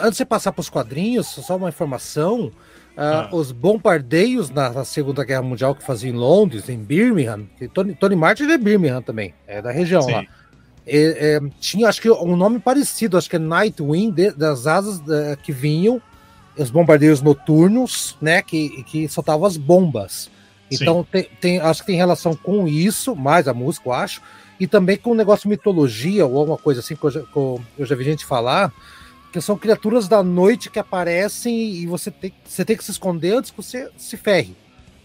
Antes 0.01 0.11
de 0.11 0.17
você 0.19 0.25
passar 0.25 0.53
para 0.53 0.61
os 0.61 0.71
quadrinhos, 0.71 1.27
só 1.27 1.57
uma 1.57 1.69
informação. 1.69 2.53
Uh, 2.97 3.01
ah. 3.01 3.29
Os 3.33 3.51
bombardeios 3.51 4.51
na, 4.51 4.71
na, 4.71 4.85
Segunda 4.85 5.25
Guerra 5.25 5.43
Mundial 5.43 5.75
que 5.75 5.83
faziam 5.83 6.15
em 6.15 6.17
Londres, 6.17 6.69
em 6.69 6.79
Birmingham, 6.79 7.47
Tony, 7.73 7.93
Tony 7.93 8.15
Martin 8.15 8.45
é 8.45 8.47
de 8.47 8.59
Birmingham 8.59 9.03
também, 9.03 9.35
é 9.49 9.61
da 9.61 9.73
região 9.73 10.03
Sim. 10.03 10.13
lá. 10.13 10.25
É, 10.87 11.37
é, 11.37 11.41
tinha, 11.59 11.89
acho 11.89 12.01
que 12.01 12.09
um 12.09 12.37
nome 12.37 12.61
parecido, 12.61 13.19
acho 13.19 13.29
que 13.29 13.35
é 13.35 13.39
Nightwing, 13.39 14.13
de, 14.13 14.31
das 14.31 14.69
asas 14.69 15.03
é, 15.09 15.37
que 15.37 15.51
vinham, 15.51 16.01
os 16.57 16.71
bombardeios 16.71 17.21
noturnos, 17.21 18.17
né, 18.21 18.41
que, 18.43 18.85
que 18.85 19.09
soltavam 19.09 19.45
as 19.45 19.57
bombas. 19.57 20.31
Então 20.71 21.05
tem, 21.11 21.29
tem, 21.41 21.61
acho 21.61 21.81
que 21.81 21.89
tem 21.89 21.97
relação 21.97 22.37
com 22.37 22.69
isso, 22.69 23.17
mais 23.17 23.49
a 23.49 23.55
música, 23.55 23.89
eu 23.89 23.93
acho, 23.93 24.23
e 24.59 24.67
também 24.67 24.97
com 24.97 25.11
o 25.11 25.15
negócio 25.15 25.45
de 25.45 25.49
mitologia 25.49 26.25
ou 26.27 26.39
alguma 26.39 26.59
coisa 26.59 26.81
assim 26.81 26.95
que 26.95 27.05
eu 27.05 27.11
já, 27.11 27.21
que 27.21 27.37
eu 27.37 27.61
já 27.81 27.97
vi 27.97 28.05
gente 28.05 28.25
falar, 28.25 28.73
que 29.35 29.41
são 29.41 29.59
criaturas 29.59 30.07
da 30.07 30.23
noite 30.23 30.71
que 30.71 30.79
aparecem 30.79 31.73
e 31.73 31.87
você 31.89 32.09
tem, 32.09 32.33
você 32.45 32.65
tem 32.65 32.77
que 32.77 32.85
se 32.85 32.93
esconder 32.93 33.35
antes 33.35 33.51
que 33.51 33.57
você 33.57 33.91
se 33.97 34.17
ferre. 34.17 34.55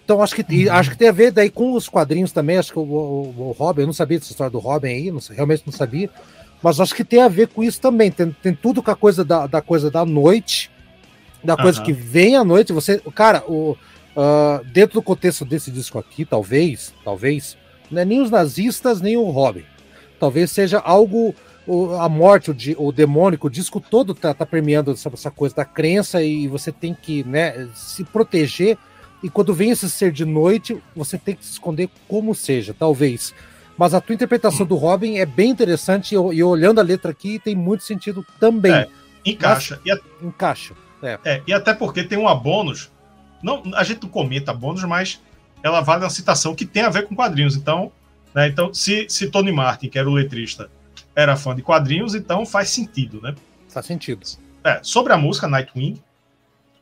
Então 0.05 0.21
acho 0.21 0.35
que, 0.35 0.43
uhum. 0.67 0.71
acho 0.71 0.91
que 0.91 0.97
tem 0.97 1.07
a 1.07 1.11
ver 1.11 1.31
daí 1.31 1.49
com 1.49 1.73
os 1.73 1.89
quadrinhos 1.89 2.31
também. 2.31 2.59
Acho 2.59 2.71
que 2.71 2.77
o, 2.77 2.83
o, 2.83 3.33
o 3.39 3.55
Robin, 3.57 3.81
eu 3.81 3.87
não 3.87 3.93
sabia 3.93 4.19
dessa 4.19 4.31
história 4.31 4.51
do 4.51 4.59
Robin 4.59 4.89
aí, 4.89 5.11
não, 5.11 5.19
realmente 5.31 5.63
não 5.65 5.73
sabia. 5.73 6.11
Mas 6.61 6.79
acho 6.79 6.93
que 6.93 7.03
tem 7.03 7.23
a 7.23 7.27
ver 7.27 7.47
com 7.47 7.63
isso 7.63 7.81
também. 7.81 8.11
Tem, 8.11 8.29
tem 8.29 8.53
tudo 8.53 8.83
com 8.83 8.91
a 8.91 8.95
coisa 8.95 9.25
da, 9.25 9.47
da 9.47 9.63
coisa 9.63 9.89
da 9.89 10.05
noite, 10.05 10.69
da 11.43 11.57
coisa 11.57 11.79
uhum. 11.79 11.85
que 11.87 11.91
vem 11.91 12.35
à 12.35 12.43
noite. 12.43 12.71
Você, 12.71 13.01
cara, 13.15 13.43
o, 13.47 13.71
uh, 14.15 14.63
dentro 14.65 14.99
do 14.99 15.01
contexto 15.01 15.43
desse 15.43 15.71
disco 15.71 15.97
aqui, 15.97 16.23
talvez, 16.23 16.93
talvez, 17.03 17.57
não 17.89 18.03
é 18.03 18.05
nem 18.05 18.21
os 18.21 18.29
nazistas 18.29 19.01
nem 19.01 19.17
o 19.17 19.23
Robin. 19.23 19.65
Talvez 20.19 20.51
seja 20.51 20.77
algo 20.77 21.33
o, 21.69 21.93
a 21.93 22.09
morte, 22.09 22.49
o, 22.49 22.87
o 22.87 22.91
demônico, 22.91 23.45
o 23.45 23.49
disco 23.49 23.79
todo 23.79 24.15
tá, 24.15 24.33
tá 24.33 24.43
permeando 24.43 24.91
essa, 24.91 25.07
essa, 25.13 25.29
coisa 25.29 25.55
da 25.55 25.65
crença 25.65 26.23
e 26.23 26.47
você 26.47 26.71
tem 26.71 26.95
que 26.95 27.23
né, 27.23 27.69
se 27.75 28.03
proteger. 28.03 28.75
E 29.21 29.29
quando 29.29 29.53
vem 29.53 29.69
esse 29.69 29.87
ser 29.87 30.11
de 30.11 30.25
noite, 30.25 30.81
você 30.95 31.15
tem 31.15 31.35
que 31.35 31.45
se 31.45 31.51
esconder 31.51 31.87
como 32.07 32.33
seja, 32.33 32.73
talvez. 32.73 33.35
Mas 33.77 33.93
a 33.93 34.01
tua 34.01 34.15
interpretação 34.15 34.65
do 34.65 34.75
Robin 34.75 35.17
é 35.17 35.25
bem 35.27 35.51
interessante 35.51 36.15
e, 36.15 36.15
e 36.15 36.43
olhando 36.43 36.79
a 36.79 36.83
letra 36.83 37.11
aqui 37.11 37.37
tem 37.37 37.55
muito 37.55 37.83
sentido 37.83 38.25
também. 38.39 38.73
É, 38.73 38.87
encaixa. 39.23 39.79
Mas, 39.85 39.93
a... 39.95 40.25
Encaixa. 40.25 40.73
É. 41.03 41.19
é. 41.23 41.43
e 41.45 41.53
até 41.53 41.73
porque 41.73 42.03
tem 42.03 42.17
uma 42.17 42.33
bônus. 42.33 42.91
Não, 43.43 43.61
a 43.75 43.83
gente 43.83 44.01
não 44.01 44.09
comenta 44.09 44.53
bônus, 44.53 44.83
mas 44.85 45.21
ela 45.61 45.81
vale 45.81 46.03
uma 46.03 46.09
citação 46.09 46.55
que 46.55 46.65
tem 46.65 46.81
a 46.81 46.89
ver 46.89 47.05
com 47.05 47.15
quadrinhos. 47.15 47.55
Então, 47.55 47.91
né, 48.33 48.47
então 48.47 48.73
se, 48.73 49.05
se 49.07 49.29
Tony 49.29 49.51
Martin, 49.51 49.87
que 49.87 49.99
era 49.99 50.09
o 50.09 50.13
letrista, 50.13 50.69
era 51.19 51.35
fã 51.35 51.55
de 51.55 51.61
quadrinhos, 51.61 52.15
então 52.15 52.45
faz 52.45 52.69
sentido, 52.69 53.21
né? 53.21 53.35
Faz 53.67 53.85
sentido. 53.85 54.25
É, 54.63 54.79
sobre 54.81 55.11
a 55.13 55.17
música 55.17 55.47
Nightwing, 55.47 56.01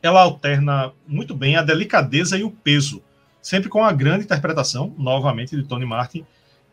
ela 0.01 0.21
alterna 0.21 0.91
muito 1.07 1.33
bem 1.35 1.55
a 1.55 1.61
delicadeza 1.63 2.37
e 2.37 2.43
o 2.43 2.51
peso, 2.51 3.01
sempre 3.41 3.69
com 3.69 3.83
a 3.83 3.91
grande 3.91 4.25
interpretação, 4.25 4.93
novamente, 4.97 5.55
de 5.55 5.63
Tony 5.63 5.85
Martin, 5.85 6.25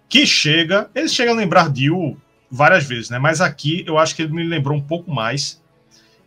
que 0.09 0.27
chega, 0.27 0.91
ele 0.95 1.09
chega 1.09 1.31
a 1.31 1.35
lembrar 1.35 1.71
Dio 1.71 2.21
várias 2.51 2.85
vezes, 2.85 3.11
né? 3.11 3.19
Mas 3.19 3.41
aqui 3.41 3.83
eu 3.87 3.99
acho 3.99 4.15
que 4.15 4.23
ele 4.23 4.33
me 4.33 4.45
lembrou 4.45 4.77
um 4.77 4.83
pouco 4.83 5.11
mais. 5.11 5.63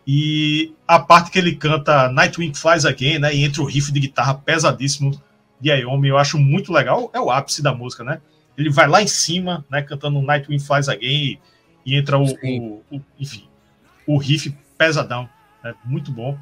E 0.06 0.74
a 0.88 1.00
parte 1.00 1.32
que 1.32 1.38
ele 1.38 1.56
canta 1.56 2.10
Nightwing 2.10 2.54
Flies 2.54 2.86
Again, 2.86 3.20
né? 3.20 3.36
E 3.36 3.44
entre 3.44 3.62
o 3.62 3.66
riff 3.66 3.92
de 3.92 4.00
guitarra 4.00 4.34
pesadíssimo 4.34 5.12
de 5.60 5.72
Ayomi, 5.72 6.08
eu 6.08 6.18
acho 6.18 6.38
muito 6.38 6.74
legal. 6.74 7.10
É 7.14 7.20
o 7.20 7.30
ápice 7.30 7.62
da 7.62 7.74
música, 7.74 8.04
né? 8.04 8.20
Ele 8.58 8.70
vai 8.70 8.88
lá 8.88 9.02
em 9.02 9.08
cima, 9.08 9.64
né, 9.70 9.84
cantando 9.84 10.22
Nightwing 10.22 10.60
Flies 10.60 10.90
Again, 10.90 11.06
e, 11.06 11.40
e 11.86 11.96
entra 11.96 12.18
o, 12.18 12.26
o, 12.26 12.84
o, 12.92 13.02
enfim, 13.20 13.48
o 14.06 14.18
riff 14.18 14.50
pesadão, 14.78 15.30
né, 15.64 15.76
muito 15.86 16.12
bom. 16.12 16.38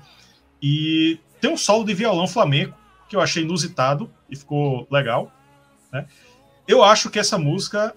E 0.62 1.20
tem 1.42 1.52
um 1.52 1.58
solo 1.58 1.84
de 1.84 1.94
violão 1.94 2.28
flamenco 2.28 2.78
que 3.10 3.16
eu 3.16 3.22
achei 3.22 3.44
inusitado 3.44 4.10
e 4.30 4.36
ficou 4.36 4.88
legal. 4.90 5.32
Né? 5.92 6.08
Eu 6.68 6.84
acho 6.84 7.10
que 7.10 7.20
essa 7.20 7.38
música 7.38 7.94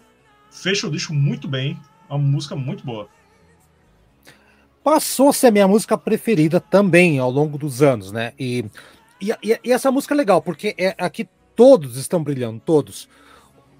fecha 0.50 0.86
o 0.86 0.90
disco 0.90 1.14
muito 1.14 1.46
bem, 1.46 1.78
é 2.10 2.12
uma 2.12 2.18
música 2.18 2.56
muito 2.56 2.84
boa. 2.84 3.08
Passou 4.82 5.28
a 5.28 5.32
ser 5.32 5.48
a 5.48 5.50
minha 5.50 5.68
música 5.68 5.96
preferida 5.96 6.60
também 6.60 7.18
ao 7.18 7.30
longo 7.30 7.58
dos 7.58 7.82
anos, 7.82 8.10
né? 8.10 8.32
E, 8.38 8.64
e, 9.20 9.32
e 9.42 9.72
essa 9.72 9.90
música 9.90 10.14
é 10.14 10.16
legal, 10.16 10.40
porque 10.40 10.74
é, 10.78 10.94
aqui 10.98 11.28
todos 11.54 11.96
estão 11.96 12.22
brilhando, 12.22 12.60
todos 12.64 13.08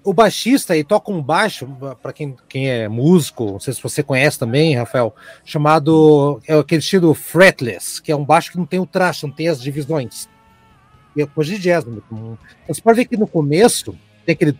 o 0.03 0.13
baixista 0.13 0.73
aí 0.73 0.83
toca 0.83 1.11
um 1.11 1.21
baixo, 1.21 1.67
para 2.01 2.13
quem, 2.13 2.35
quem 2.47 2.69
é 2.69 2.87
músico, 2.87 3.51
não 3.51 3.59
sei 3.59 3.73
se 3.73 3.83
você 3.83 4.01
conhece 4.01 4.39
também, 4.39 4.75
Rafael, 4.75 5.13
chamado 5.43 6.41
é 6.47 6.57
aquele 6.57 6.81
estilo 6.81 7.13
fretless, 7.13 8.01
que 8.01 8.11
é 8.11 8.15
um 8.15 8.25
baixo 8.25 8.51
que 8.51 8.57
não 8.57 8.65
tem 8.65 8.79
o 8.79 8.85
traste, 8.85 9.25
não 9.25 9.33
tem 9.33 9.47
as 9.47 9.61
divisões. 9.61 10.29
E 11.15 11.21
é 11.21 11.25
coisa 11.25 11.51
de 11.51 11.59
jazz, 11.59 11.85
muito 11.85 12.01
comum. 12.03 12.37
Então, 12.63 12.75
você 12.75 12.81
pode 12.81 12.97
ver 12.97 13.05
que 13.05 13.17
no 13.17 13.27
começo 13.27 13.95
tem 14.25 14.33
aquele 14.33 14.55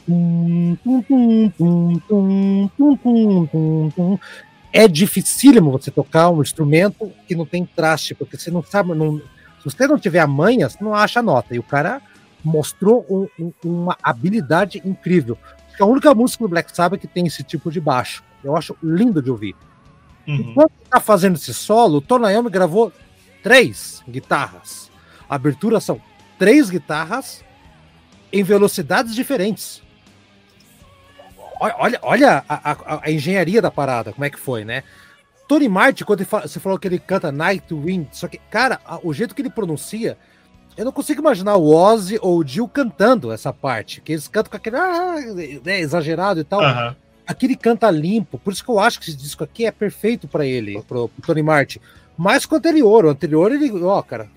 é 4.72 4.88
dificílimo 4.88 5.72
você 5.72 5.90
tocar 5.90 6.30
um 6.30 6.42
instrumento 6.42 7.12
que 7.28 7.36
não 7.36 7.46
tem 7.46 7.66
traste, 7.66 8.14
porque 8.14 8.38
você 8.38 8.52
não 8.52 8.64
sabe, 8.64 8.94
não, 8.94 9.18
se 9.18 9.66
você 9.66 9.88
não 9.88 9.98
tiver 9.98 10.20
a 10.20 10.28
manha, 10.28 10.70
você 10.70 10.84
não 10.84 10.94
acha 10.94 11.20
a 11.20 11.24
nota. 11.24 11.56
E 11.56 11.60
o 11.60 11.64
cara 11.64 12.02
mostrou 12.44 13.06
um, 13.10 13.28
um, 13.40 13.54
uma 13.64 13.98
habilidade 14.02 14.82
incrível. 14.86 15.38
É 15.80 15.84
a 15.84 15.86
única 15.86 16.14
música 16.14 16.44
do 16.44 16.50
Black 16.50 16.76
Sabbath 16.76 17.00
que 17.00 17.08
tem 17.08 17.26
esse 17.28 17.44
tipo 17.44 17.72
de 17.72 17.80
baixo. 17.80 18.24
Eu 18.44 18.56
acho 18.56 18.76
lindo 18.82 19.22
de 19.22 19.30
ouvir. 19.30 19.56
Uhum. 20.28 20.36
Enquanto 20.36 20.72
está 20.84 21.00
fazendo 21.00 21.36
esse 21.36 21.54
solo, 21.54 21.98
o 21.98 22.02
Tonayama 22.02 22.50
gravou 22.50 22.92
três 23.42 24.04
guitarras. 24.08 24.92
A 25.30 25.36
abertura 25.36 25.80
são 25.80 26.02
três 26.38 26.70
guitarras 26.70 27.44
em 28.32 28.44
velocidades 28.44 29.16
diferentes. 29.16 29.82
Olha, 31.60 32.00
olha 32.02 32.44
a, 32.48 32.72
a, 32.72 33.00
a, 33.04 33.12
engenharia 33.12 33.62
da 33.62 33.70
parada, 33.70 34.14
como 34.14 34.24
é 34.24 34.30
que 34.30 34.40
foi, 34.40 34.64
né? 34.64 34.84
Tony 35.46 35.68
Martin, 35.68 36.06
quando 36.06 36.24
fala, 36.24 36.48
você 36.48 36.60
falou 36.60 36.80
que 36.80 36.88
ele 36.88 37.00
canta 37.00 37.32
Nightwind, 37.32 38.08
só 38.14 38.28
que, 38.30 38.38
cara, 38.50 38.80
o 39.04 39.14
jeito 39.14 39.36
que 39.36 39.42
ele 39.42 39.50
pronuncia 39.50 40.18
eu 40.80 40.86
não 40.86 40.94
consigo 40.94 41.20
imaginar 41.20 41.58
o 41.58 41.76
Ozzy 41.76 42.18
ou 42.22 42.38
o 42.38 42.48
Jill 42.48 42.66
cantando 42.66 43.34
essa 43.34 43.52
parte, 43.52 44.00
que 44.00 44.14
eles 44.14 44.30
cantam 44.30 44.52
com 44.52 44.56
aquele 44.56 44.78
ah, 44.78 45.16
né, 45.62 45.82
exagerado 45.82 46.40
e 46.40 46.44
tal. 46.46 46.62
Uhum. 46.62 46.96
Aqui 47.28 47.48
ele 47.48 47.58
canta 47.58 47.92
limpo, 47.92 48.40
por 48.40 48.54
isso 48.54 48.64
que 48.64 48.72
eu 48.72 48.80
acho 48.80 48.98
que 48.98 49.10
esse 49.10 49.18
disco 49.18 49.44
aqui 49.44 49.66
é 49.66 49.72
perfeito 49.72 50.26
para 50.26 50.46
ele, 50.46 50.82
pro, 50.88 51.12
Tony 51.26 51.44
Martin. 51.44 51.80
Mais 52.18 52.46
que 52.46 52.54
o 52.54 52.58
anterior, 52.58 53.04
o 53.04 53.10
anterior 53.10 53.52
ele, 53.52 53.70
ó, 53.84 54.02
cara, 54.02 54.30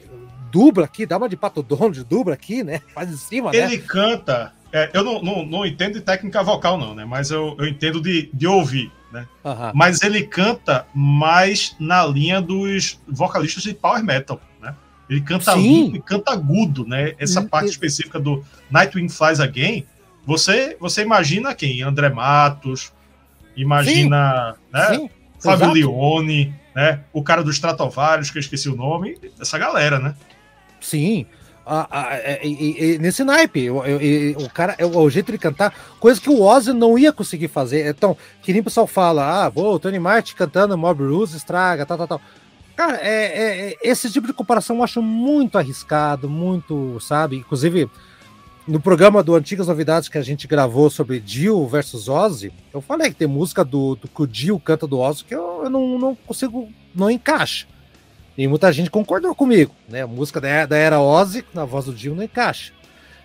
dubla 0.51 0.85
aqui, 0.85 1.07
dá 1.07 1.17
uma 1.17 1.29
de 1.29 1.37
Pato 1.37 1.63
Donald, 1.63 2.03
dubla 2.03 2.35
aqui, 2.35 2.65
né? 2.65 2.83
Faz 2.93 3.09
em 3.09 3.17
cima, 3.17 3.51
ele 3.51 3.61
né? 3.61 3.75
Ele 3.75 3.79
canta, 3.83 4.53
é, 4.73 4.91
eu 4.93 5.05
não, 5.05 5.23
não, 5.23 5.47
não, 5.47 5.65
entendo 5.65 5.95
de 5.95 6.01
técnica 6.01 6.43
vocal 6.43 6.77
não, 6.77 6.93
né? 6.93 7.05
Mas 7.05 7.31
eu, 7.31 7.55
eu 7.57 7.69
entendo 7.69 8.01
de, 8.01 8.29
de 8.35 8.49
ouvir, 8.49 8.91
né? 9.13 9.29
Uhum. 9.45 9.71
Mas 9.75 10.03
ele 10.03 10.25
canta 10.25 10.87
mais 10.93 11.77
na 11.79 12.05
linha 12.05 12.43
dos 12.43 13.01
vocalistas 13.07 13.63
de 13.63 13.75
power 13.75 14.03
metal. 14.03 14.41
Ele 15.13 15.21
canta 15.21 15.55
limpo 15.55 15.97
e 15.97 16.01
canta 16.01 16.33
agudo, 16.33 16.87
né? 16.87 17.15
Essa 17.19 17.41
hum, 17.41 17.47
parte 17.47 17.71
específica 17.71 18.19
do 18.19 18.43
Nightwing 18.71 19.09
Flies 19.09 19.41
Again, 19.41 19.87
você, 20.25 20.77
você 20.81 21.03
imagina 21.03 21.55
quem? 21.55 21.83
André 21.83 22.09
Matos, 22.09 22.93
imagina, 23.57 24.55
Sim. 24.55 24.61
né? 24.73 24.87
Sim. 24.87 25.11
Fábio 25.39 25.65
Exato. 25.65 25.73
Leone, 25.75 26.55
né? 26.75 27.01
O 27.13 27.23
cara 27.23 27.43
dos 27.43 27.57
Stratovarius, 27.57 28.31
que 28.31 28.39
eu 28.39 28.41
esqueci 28.41 28.69
o 28.69 28.77
nome, 28.77 29.19
essa 29.41 29.59
galera, 29.59 29.99
né? 29.99 30.15
Sim. 30.81 31.27
a, 31.67 31.87
a, 31.91 32.09
a, 32.09 32.17
é, 32.17 32.99
nesse 32.99 33.25
naipe. 33.25 33.69
O, 33.71 33.79
o, 34.37 34.51
cara, 34.51 34.77
o, 34.81 34.99
o 34.99 35.11
jeito 35.11 35.33
de 35.33 35.39
cantar, 35.39 35.75
coisa 35.99 36.21
que 36.21 36.31
o 36.31 36.41
Ozzy 36.43 36.73
não 36.73 36.99
ia 36.99 37.13
conseguir 37.13 37.49
fazer. 37.49 37.87
Então, 37.89 38.17
que 38.43 38.53
nem 38.53 38.61
o 38.61 38.65
pessoal 38.65 38.87
fala, 38.87 39.47
ah, 39.47 39.53
o 39.55 39.79
Tony 39.79 39.99
Martin 39.99 40.35
cantando 40.35 40.79
Mob 40.79 41.03
Rules 41.03 41.35
estraga, 41.35 41.85
tal, 41.85 41.99
tal, 41.99 42.09
tal. 42.09 42.21
Cara, 42.77 42.99
é, 43.03 43.09
é, 43.09 43.71
é, 43.71 43.79
esse 43.83 44.11
tipo 44.11 44.27
de 44.27 44.33
comparação 44.33 44.77
eu 44.77 44.83
acho 44.83 45.03
muito 45.03 45.59
arriscado, 45.59 46.29
muito, 46.29 46.99
sabe? 47.01 47.37
Inclusive, 47.37 47.91
no 48.67 48.81
programa 48.81 49.23
do 49.23 49.35
Antigas 49.35 49.67
Novidades 49.67 50.09
que 50.09 50.19
a 50.19 50.23
gente 50.23 50.47
gravou 50.47 50.89
sobre 50.89 51.21
Dio 51.21 51.67
versus 51.67 52.09
Ozzy, 52.09 52.53
eu 52.73 52.81
falei 52.81 53.11
que 53.11 53.17
tem 53.17 53.29
música 53.29 53.65
do, 53.65 53.97
do 53.97 54.09
que 54.09 54.23
o 54.23 54.27
Dio 54.27 54.59
canta 54.59 54.87
do 54.87 54.99
Ozzy 54.99 55.25
que 55.25 55.35
eu, 55.35 55.65
eu 55.65 55.71
não, 55.71 55.99
não 55.99 56.15
consigo, 56.15 56.69
não 56.95 57.11
encaixa. 57.11 57.67
E 58.37 58.49
muita 58.49 58.73
gente 58.73 58.91
concordou 58.91 59.35
comigo, 59.35 59.75
né? 59.89 60.07
Música 60.07 60.41
da, 60.41 60.65
da 60.65 60.77
era 60.77 61.01
Ozzy, 61.01 61.45
na 61.53 61.67
voz 61.67 61.85
do 61.85 61.93
Dio, 61.93 62.15
não 62.15 62.23
encaixa. 62.23 62.73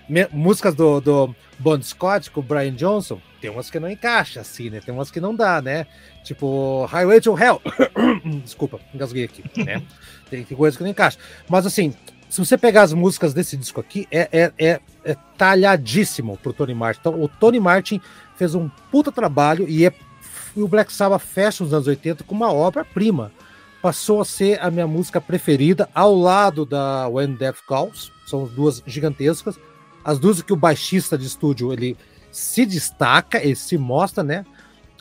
Me, 0.10 0.28
músicas 0.32 0.76
do, 0.76 0.99
do 0.99 1.36
Bon 1.57 1.82
Scott 1.82 2.30
com 2.32 2.41
o 2.41 2.44
Brian 2.44 2.74
Johnson, 2.74 3.19
tem 3.39 3.49
umas 3.49 3.69
que 3.69 3.80
não 3.80 3.89
encaixa, 3.89 4.41
assim, 4.41 4.69
né? 4.69 4.80
Tem 4.80 4.93
umas 4.93 5.11
que 5.11 5.19
não 5.19 5.35
dá, 5.35 5.61
né? 5.61 5.85
Tipo, 6.23 6.85
Highway 6.85 7.22
to 7.22 7.38
Hell. 7.38 7.61
Desculpa, 8.43 8.80
engasguei 8.93 9.26
aqui, 9.26 9.43
né? 9.64 9.84
Tem 10.30 10.43
coisa 10.43 10.76
que 10.76 10.84
não 10.84 10.89
encaixa. 10.89 11.18
Mas 11.47 11.65
assim, 11.65 11.93
se 12.30 12.39
você 12.39 12.57
pegar 12.57 12.84
as 12.84 12.93
músicas 12.93 13.34
desse 13.34 13.55
disco 13.55 13.80
aqui, 13.80 14.07
é, 14.11 14.27
é, 14.31 14.53
é, 14.57 14.80
é 15.05 15.15
talhadíssimo 15.38 16.38
pro 16.38 16.51
Tony 16.51 16.73
Martin. 16.73 16.99
Então, 16.99 17.22
o 17.22 17.27
Tony 17.27 17.59
Martin 17.59 18.01
fez 18.35 18.53
um 18.53 18.69
puta 18.91 19.11
trabalho 19.11 19.68
e, 19.68 19.85
é, 19.85 19.93
e 20.55 20.61
o 20.61 20.68
Black 20.68 20.91
Sabbath 20.91 21.22
fecha 21.22 21.64
os 21.64 21.73
anos 21.73 21.88
80 21.88 22.23
com 22.23 22.35
uma 22.35 22.51
obra-prima. 22.51 23.31
Passou 23.81 24.19
a 24.19 24.26
ser 24.26 24.59
a 24.61 24.69
minha 24.69 24.88
música 24.88 25.22
preferida 25.22 25.88
ao 25.93 26.14
lado 26.15 26.65
da 26.65 27.07
When 27.07 27.35
Death 27.35 27.59
Calls. 27.68 28.11
São 28.26 28.45
duas 28.45 28.84
gigantescas. 28.85 29.57
As 30.03 30.19
duas 30.19 30.41
que 30.41 30.51
o 30.51 30.57
baixista 30.57 31.18
de 31.18 31.27
estúdio 31.27 31.72
ele 31.72 31.95
se 32.31 32.65
destaca, 32.65 33.43
ele 33.43 33.55
se 33.55 33.77
mostra, 33.77 34.23
né? 34.23 34.45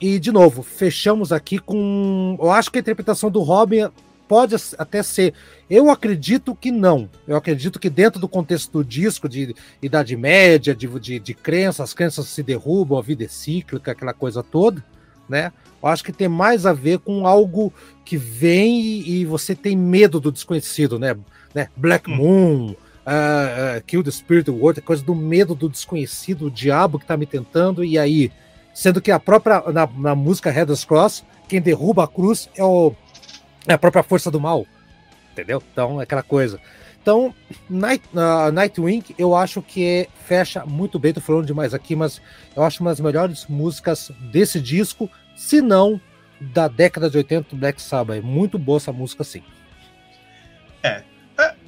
E, 0.01 0.19
de 0.19 0.31
novo, 0.31 0.63
fechamos 0.63 1.33
aqui 1.33 1.59
com. 1.59 2.37
Eu 2.41 2.51
acho 2.51 2.71
que 2.71 2.79
a 2.79 2.81
interpretação 2.81 3.31
do 3.31 3.41
Robin 3.41 3.89
pode 4.29 4.55
até 4.79 5.03
ser. 5.03 5.33
Eu 5.71 5.91
acredito 5.91 6.55
que 6.55 6.71
não. 6.71 7.09
Eu 7.27 7.37
acredito 7.37 7.79
que 7.79 7.89
dentro 7.89 8.21
do 8.21 8.29
contexto 8.29 8.71
do 8.73 8.85
disco 8.85 9.29
de 9.29 9.55
Idade 9.81 10.17
Média, 10.17 10.75
de, 10.75 10.87
de, 11.01 11.19
de 11.19 11.35
crença, 11.35 11.83
as 11.83 11.95
crenças 11.95 12.27
se 12.27 12.43
derrubam, 12.43 12.99
a 12.99 13.03
vida 13.03 13.25
é 13.25 13.29
cíclica, 13.29 13.93
aquela 13.93 14.13
coisa 14.13 14.43
toda, 14.43 14.85
né? 15.29 15.53
Eu 15.83 15.89
acho 15.89 16.05
que 16.05 16.13
tem 16.13 16.29
mais 16.29 16.67
a 16.67 16.73
ver 16.73 16.99
com 16.99 17.27
algo 17.27 17.73
que 18.05 18.17
vem 18.17 18.81
e, 18.81 19.21
e 19.21 19.25
você 19.25 19.55
tem 19.55 19.77
medo 19.77 20.21
do 20.21 20.33
desconhecido, 20.33 20.99
né? 20.99 21.17
né? 21.55 21.69
Black 21.77 22.11
hum. 22.11 22.17
Moon, 22.17 22.75
uh, 23.07 23.81
Kill 23.87 24.03
the 24.03 24.11
Spirit 24.11 24.51
World, 24.51 24.81
coisa 24.83 25.03
do 25.03 25.15
medo 25.15 25.55
do 25.55 25.69
desconhecido, 25.69 26.47
o 26.47 26.51
diabo 26.51 26.99
que 26.99 27.07
tá 27.07 27.17
me 27.17 27.27
tentando, 27.27 27.85
e 27.85 27.99
aí? 27.99 28.33
Sendo 28.75 29.01
que 29.01 29.11
a 29.11 29.19
própria, 29.19 29.63
na, 29.73 29.87
na 29.87 30.15
música 30.15 30.51
Headers 30.51 30.85
Cross, 30.85 31.25
quem 31.49 31.63
derruba 31.63 32.05
a 32.05 32.09
cruz 32.09 32.51
é 32.57 32.65
o 32.65 32.93
é 33.67 33.73
a 33.73 33.79
própria 33.79 34.03
força 34.03 34.31
do 34.31 34.39
mal. 34.39 34.67
Entendeu? 35.33 35.63
Então, 35.73 36.01
é 36.01 36.05
aquela 36.05 36.23
coisa. 36.23 36.61
Então, 37.03 37.35
Night, 37.69 38.05
uh, 38.13 38.51
Nightwing, 38.53 39.03
eu 39.19 39.35
acho 39.35 39.63
que 39.63 40.09
fecha 40.25 40.65
muito 40.67 40.99
bem. 40.99 41.13
Tô 41.13 41.21
falando 41.21 41.47
demais 41.47 41.73
aqui, 41.73 41.95
mas 41.95 42.21
eu 42.55 42.63
acho 42.63 42.83
uma 42.83 42.91
das 42.91 43.01
melhores 43.01 43.47
músicas 43.47 44.11
desse 44.33 44.61
disco, 44.61 45.09
se 45.37 45.61
não 45.61 46.01
da 46.41 46.69
década 46.69 47.09
de 47.09 47.17
80 47.17 47.51
do 47.51 47.57
Black 47.57 47.81
Sabbath. 47.81 48.19
É 48.19 48.21
muito 48.21 48.59
boa 48.59 48.79
essa 48.79 48.93
música, 48.93 49.25
sim. 49.25 49.43
É. 50.83 51.03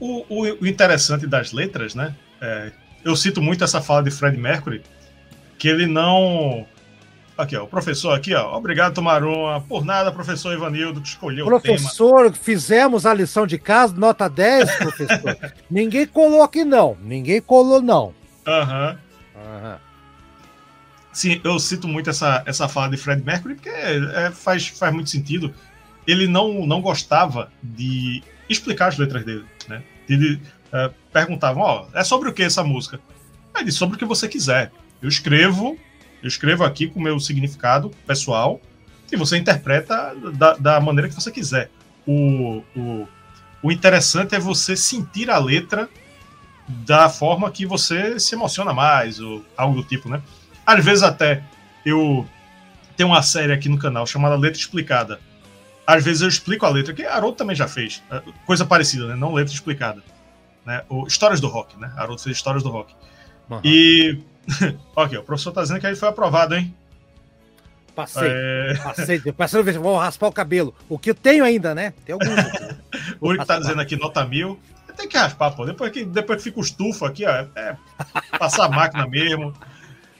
o, 0.01 0.25
o, 0.29 0.43
o, 0.62 0.66
interessante 0.66 1.27
das 1.27 1.53
letras, 1.53 1.95
né? 1.95 2.15
É, 2.41 2.73
eu 3.05 3.15
cito 3.16 3.41
muito 3.41 3.65
essa 3.65 3.81
fala 3.81 4.03
de 4.03 4.11
Fred 4.11 4.37
Mercury, 4.37 4.83
que 5.59 5.69
ele 5.69 5.87
não 5.87 6.66
Aqui, 7.39 7.57
ó, 7.57 7.62
o 7.62 7.69
professor 7.69 8.15
aqui, 8.15 8.35
ó. 8.35 8.57
Obrigado, 8.57 8.95
Tomaruma. 8.95 9.61
Por 9.69 9.85
nada, 9.85 10.11
professor 10.11 10.53
Ivanildo, 10.53 11.01
que 11.01 11.07
escolheu 11.07 11.47
professor, 11.47 11.70
o 11.73 11.77
tema. 11.77 11.89
Professor, 11.89 12.35
fizemos 12.35 13.07
a 13.07 13.15
lição 13.15 13.47
de 13.47 13.57
casa, 13.57 13.95
nota 13.97 14.29
10, 14.29 14.77
professor. 14.79 15.39
Ninguém 15.70 16.05
colou 16.05 16.43
aqui, 16.43 16.65
não. 16.65 16.99
Ninguém 17.01 17.41
colou, 17.41 17.81
não. 17.81 18.12
Aham. 18.45 18.99
Uhum. 19.37 19.41
Uhum. 19.41 19.77
Sim, 21.12 21.41
eu 21.45 21.61
cito 21.61 21.87
muito 21.87 22.11
essa, 22.11 22.43
essa 22.45 22.69
fala 22.69 22.91
de 22.91 22.97
Fred 22.97 23.25
Mercury, 23.25 23.55
porque 23.55 23.69
é, 23.69 24.33
faz, 24.33 24.66
faz 24.66 24.93
muito 24.93 25.09
sentido. 25.09 25.55
Ele 26.09 26.27
não, 26.27 26.66
não 26.66 26.81
gostava 26.81 27.53
de 27.62 28.20
explicar 28.49 28.89
as 28.89 28.99
letras 28.99 29.25
dele? 29.25 29.45
Ele 30.09 30.40
é, 30.72 30.90
perguntavam, 31.12 31.62
ó, 31.62 31.86
é 31.94 32.02
sobre 32.05 32.28
o 32.28 32.32
que 32.32 32.43
essa 32.43 32.64
música? 32.64 33.01
Ele 33.55 33.66
disse, 33.66 33.78
sobre 33.78 33.97
o 33.97 33.98
que 33.98 34.05
você 34.05 34.28
quiser. 34.28 34.72
Eu 35.02 35.09
escrevo 35.09 35.78
eu 36.22 36.28
escrevo 36.28 36.64
aqui 36.64 36.89
com 36.89 36.98
o 36.98 37.02
meu 37.02 37.18
significado 37.20 37.90
pessoal 38.06 38.60
e 39.10 39.16
você 39.16 39.39
interpreta 39.39 40.14
da, 40.35 40.55
da 40.55 40.80
maneira 40.80 41.09
que 41.09 41.14
você 41.14 41.30
quiser. 41.30 41.70
O, 42.06 42.62
o, 42.76 43.09
o 43.62 43.72
interessante 43.72 44.35
é 44.35 44.39
você 44.39 44.76
sentir 44.76 45.30
a 45.30 45.39
letra 45.39 45.89
da 46.68 47.09
forma 47.09 47.51
que 47.51 47.64
você 47.64 48.18
se 48.18 48.35
emociona 48.35 48.74
mais, 48.74 49.20
ou 49.20 49.44
algo 49.56 49.76
do 49.80 49.89
tipo, 49.89 50.09
né? 50.09 50.20
Às 50.66 50.85
vezes 50.85 51.02
até 51.02 51.43
eu 51.86 52.26
tenho 52.97 53.10
uma 53.10 53.22
série 53.22 53.52
aqui 53.52 53.68
no 53.68 53.78
canal 53.78 54.06
chamada 54.06 54.36
Letra 54.36 54.59
Explicada. 54.59 55.20
Às 55.89 56.05
vezes 56.05 56.20
eu 56.20 56.28
explico 56.28 56.66
a 56.66 56.69
letra, 56.69 56.93
que 56.93 57.02
Haroldo 57.02 57.39
também 57.39 57.56
já 57.56 57.66
fez, 57.66 58.02
é, 58.10 58.23
coisa 58.44 58.66
parecida, 58.66 59.06
né? 59.06 59.16
Não 59.16 59.32
letra 59.32 59.55
explicada. 59.55 60.02
Né? 60.66 60.82
O, 60.86 61.06
histórias 61.06 61.40
do 61.40 61.48
rock, 61.48 61.78
né? 61.81 61.90
Haroldo 61.97 62.20
fez 62.20 62.36
histórias 62.36 62.62
do 62.62 62.69
rock. 62.69 62.94
Uhum. 63.48 63.60
E 63.65 64.20
ok, 64.94 65.16
o 65.16 65.23
professor 65.23 65.51
tá 65.51 65.62
dizendo 65.62 65.81
que 65.81 65.86
ele 65.86 65.97
foi 65.97 66.10
aprovado, 66.10 66.55
hein? 66.55 66.77
Passei. 67.94 68.28
É... 68.31 68.74
Passei. 68.74 69.20
Passei 69.32 69.62
ver, 69.62 69.78
vou 69.78 69.97
raspar 69.97 70.28
o 70.28 70.32
cabelo. 70.32 70.74
O 70.90 70.98
que 70.98 71.09
eu 71.09 71.15
tenho 71.15 71.43
ainda, 71.43 71.74
né? 71.74 71.94
Tem 72.05 72.12
alguns. 72.12 72.36
o 73.19 73.28
único 73.28 73.44
que 73.44 73.48
tá 73.48 73.59
dizendo 73.59 73.81
aqui 73.81 73.97
nota 73.97 74.27
mil. 74.27 74.60
Tem 74.94 75.09
que 75.09 75.16
raspar, 75.16 75.52
pô. 75.52 75.65
Depois 75.65 75.90
que, 75.90 76.05
depois 76.05 76.36
que 76.36 76.44
fica 76.44 76.60
o 76.60 76.62
estufo 76.62 77.06
aqui, 77.06 77.24
ó. 77.24 77.47
É 77.56 77.77
passar 78.39 78.66
a 78.66 78.69
máquina 78.69 79.06
mesmo. 79.06 79.55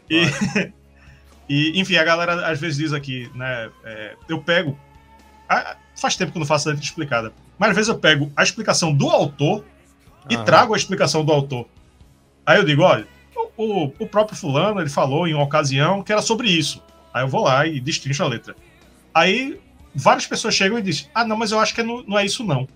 E, 0.09 0.23
e, 1.47 1.78
enfim, 1.78 1.97
a 1.97 2.05
galera 2.05 2.49
às 2.49 2.59
vezes 2.59 2.78
diz 2.78 2.93
aqui, 2.95 3.31
né? 3.35 3.70
É, 3.85 4.16
eu 4.31 4.43
pego. 4.43 4.78
Faz 5.95 6.16
tempo 6.16 6.33
que 6.33 6.39
eu 6.39 6.41
não 6.41 6.47
faço 6.47 6.69
a 6.69 6.73
letra 6.73 6.85
explicada. 6.85 7.33
Mas 7.59 7.70
às 7.70 7.77
vezes 7.77 7.89
eu 7.89 7.99
pego 7.99 8.31
a 8.37 8.43
explicação 8.43 8.93
do 8.93 9.09
autor 9.09 9.65
e 10.29 10.37
trago 10.39 10.75
a 10.75 10.77
explicação 10.77 11.25
do 11.25 11.33
autor. 11.33 11.66
Aí 12.45 12.59
eu 12.59 12.65
digo, 12.65 12.83
olha, 12.83 13.07
o, 13.57 13.93
o 13.99 14.07
próprio 14.07 14.37
fulano, 14.37 14.81
ele 14.81 14.89
falou 14.89 15.27
em 15.27 15.35
uma 15.35 15.43
ocasião 15.43 16.03
que 16.03 16.12
era 16.12 16.23
sobre 16.23 16.49
isso. 16.49 16.83
Aí 17.12 17.23
eu 17.25 17.29
vou 17.29 17.45
lá 17.45 17.66
e 17.66 17.81
destrincho 17.81 18.23
a 18.23 18.29
letra. 18.29 18.55
Aí 19.12 19.59
várias 19.95 20.27
pessoas 20.27 20.55
chegam 20.55 20.79
e 20.79 20.83
dizem, 20.83 21.09
ah, 21.15 21.25
não, 21.25 21.37
mas 21.37 21.51
eu 21.51 21.59
acho 21.59 21.75
que 21.75 21.83
não, 21.83 22.03
não 22.05 22.19
é 22.19 22.25
isso 22.25 22.45
não. 22.45 22.69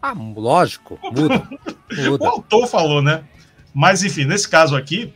Ah, 0.00 0.14
lógico, 0.14 0.98
muda, 1.02 1.48
muda. 2.08 2.24
o 2.24 2.28
autor 2.28 2.66
falou, 2.68 3.02
né? 3.02 3.24
Mas 3.74 4.04
enfim, 4.04 4.24
nesse 4.24 4.48
caso 4.48 4.76
aqui, 4.76 5.12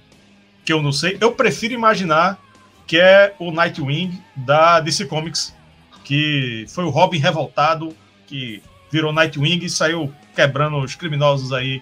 que 0.65 0.73
eu 0.73 0.83
não 0.83 0.93
sei, 0.93 1.17
eu 1.21 1.33
prefiro 1.33 1.73
imaginar 1.73 2.39
que 2.87 2.99
é 2.99 3.35
o 3.39 3.53
Nightwing 3.53 4.21
da 4.35 4.81
DC 4.81 5.07
Comics, 5.07 5.55
que 6.13 6.67
foi 6.69 6.85
o 6.85 6.91
Robin 6.91 7.17
revoltado, 7.17 7.97
que 8.27 8.63
virou 8.91 9.15
Nightwing 9.15 9.65
e 9.65 9.71
saiu 9.71 10.13
quebrando 10.37 10.77
os 10.77 10.95
criminosos 10.95 11.55
aí 11.55 11.81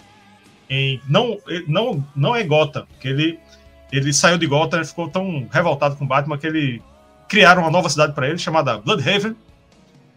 em 0.68 1.00
não 1.08 1.36
não 1.66 2.06
não 2.14 2.36
é 2.36 2.44
Gotham, 2.44 2.86
que 3.00 3.08
ele 3.08 3.40
ele 3.90 4.12
saiu 4.12 4.38
de 4.38 4.46
Gotham, 4.46 4.82
e 4.82 4.84
ficou 4.84 5.08
tão 5.08 5.48
revoltado 5.50 5.96
com 5.96 6.06
Batman 6.06 6.38
que 6.38 6.46
ele 6.46 6.80
criaram 7.28 7.62
uma 7.62 7.72
nova 7.72 7.88
cidade 7.88 8.12
para 8.12 8.28
ele 8.28 8.38
chamada 8.38 8.78
Bloodhaven, 8.78 9.34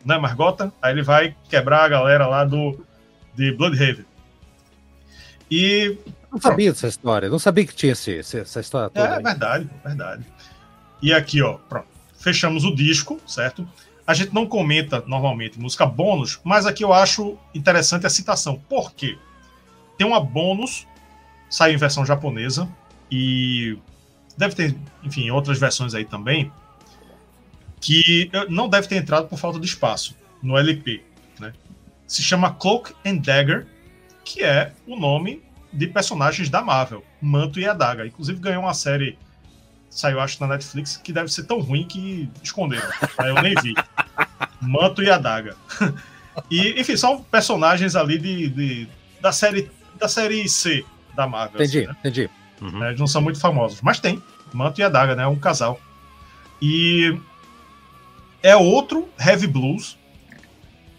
não 0.06 0.14
é 0.14 0.20
mais 0.20 0.36
Gotham. 0.36 0.72
Aí 0.80 0.94
ele 0.94 1.02
vai 1.02 1.36
quebrar 1.50 1.84
a 1.84 1.90
galera 1.90 2.28
lá 2.28 2.46
do 2.46 2.86
de 3.34 3.52
Bloodhaven. 3.52 4.06
E 5.50 5.98
não 6.32 6.40
sabia 6.40 6.72
dessa 6.72 6.88
história, 6.88 7.30
não 7.30 7.40
sabia 7.40 7.66
que 7.66 7.74
tinha 7.74 7.94
esse, 7.94 8.20
essa 8.20 8.60
história 8.60 8.92
toda. 8.92 9.08
É, 9.08 9.18
aí. 9.18 9.24
verdade, 9.24 9.68
verdade. 9.84 10.24
E 11.02 11.12
aqui, 11.12 11.42
ó, 11.42 11.54
pronto. 11.68 11.88
Fechamos 12.20 12.64
o 12.64 12.76
disco, 12.76 13.20
certo? 13.26 13.68
A 14.06 14.14
gente 14.14 14.34
não 14.34 14.46
comenta 14.46 15.04
normalmente 15.08 15.60
música 15.60 15.86
bônus, 15.86 16.40
mas 16.44 16.66
aqui 16.66 16.84
eu 16.84 16.92
acho 16.92 17.38
interessante 17.56 18.06
a 18.06 18.10
citação. 18.10 18.62
Por 18.68 18.94
quê? 18.94 19.18
Tem 19.98 20.06
uma 20.06 20.20
bônus, 20.20 20.86
saiu 21.50 21.76
em 21.76 21.78
versão 21.78 22.06
japonesa, 22.06 22.68
e 23.10 23.78
deve 24.38 24.56
ter, 24.56 24.76
enfim, 25.04 25.30
outras 25.30 25.60
versões 25.60 25.94
aí 25.94 26.04
também, 26.04 26.52
que 27.80 28.30
não 28.50 28.68
deve 28.68 28.88
ter 28.88 28.96
entrado 28.96 29.28
por 29.28 29.38
falta 29.38 29.60
de 29.60 29.66
espaço 29.66 30.18
no 30.42 30.58
LP. 30.58 31.04
Né? 31.40 31.54
Se 32.08 32.24
chama 32.24 32.54
Cloak 32.54 32.94
and 33.06 33.18
Dagger, 33.18 33.68
que 34.26 34.44
é 34.44 34.74
o 34.88 34.96
nome 34.96 35.44
de 35.72 35.88
personagens 35.88 36.50
da 36.50 36.62
Marvel, 36.62 37.04
Manto 37.22 37.60
e 37.60 37.68
Adaga. 37.68 38.06
Inclusive 38.06 38.40
ganhou 38.40 38.64
uma 38.64 38.74
série, 38.74 39.18
saiu 39.94 40.20
acho 40.20 40.42
na 40.42 40.48
Netflix, 40.48 40.98
que 40.98 41.14
deve 41.14 41.32
ser 41.32 41.44
tão 41.44 41.60
ruim 41.60 41.86
que 41.86 42.30
esconderam. 42.42 42.88
eu 43.20 43.42
nem 43.42 43.54
vi. 43.62 43.74
Manto 44.60 45.04
e 45.04 45.10
Adaga. 45.10 45.56
E, 46.50 46.80
enfim, 46.82 46.98
são 46.98 47.22
personagens 47.24 47.96
ali 47.96 48.18
de, 48.18 48.50
de 48.50 48.88
da 49.22 49.32
série 49.32 49.70
da 50.00 50.08
série 50.08 50.50
C 50.50 50.84
da 51.16 51.28
Marvel. 51.28 51.62
Entendi, 51.62 51.80
assim, 51.80 51.88
né? 51.88 51.96
entendi. 52.00 52.30
Uhum. 52.60 52.86
Eles 52.86 53.00
não 53.00 53.06
são 53.08 53.22
muito 53.22 53.40
famosos, 53.40 53.82
mas 53.82 54.00
tem. 54.00 54.22
Manto 54.52 54.82
e 54.82 54.84
Adaga, 54.84 55.16
né? 55.16 55.28
Um 55.28 55.38
casal. 55.38 55.80
E 56.60 57.16
é 58.42 58.56
outro 58.56 59.08
Heavy 59.20 59.48
Blues 59.48 59.98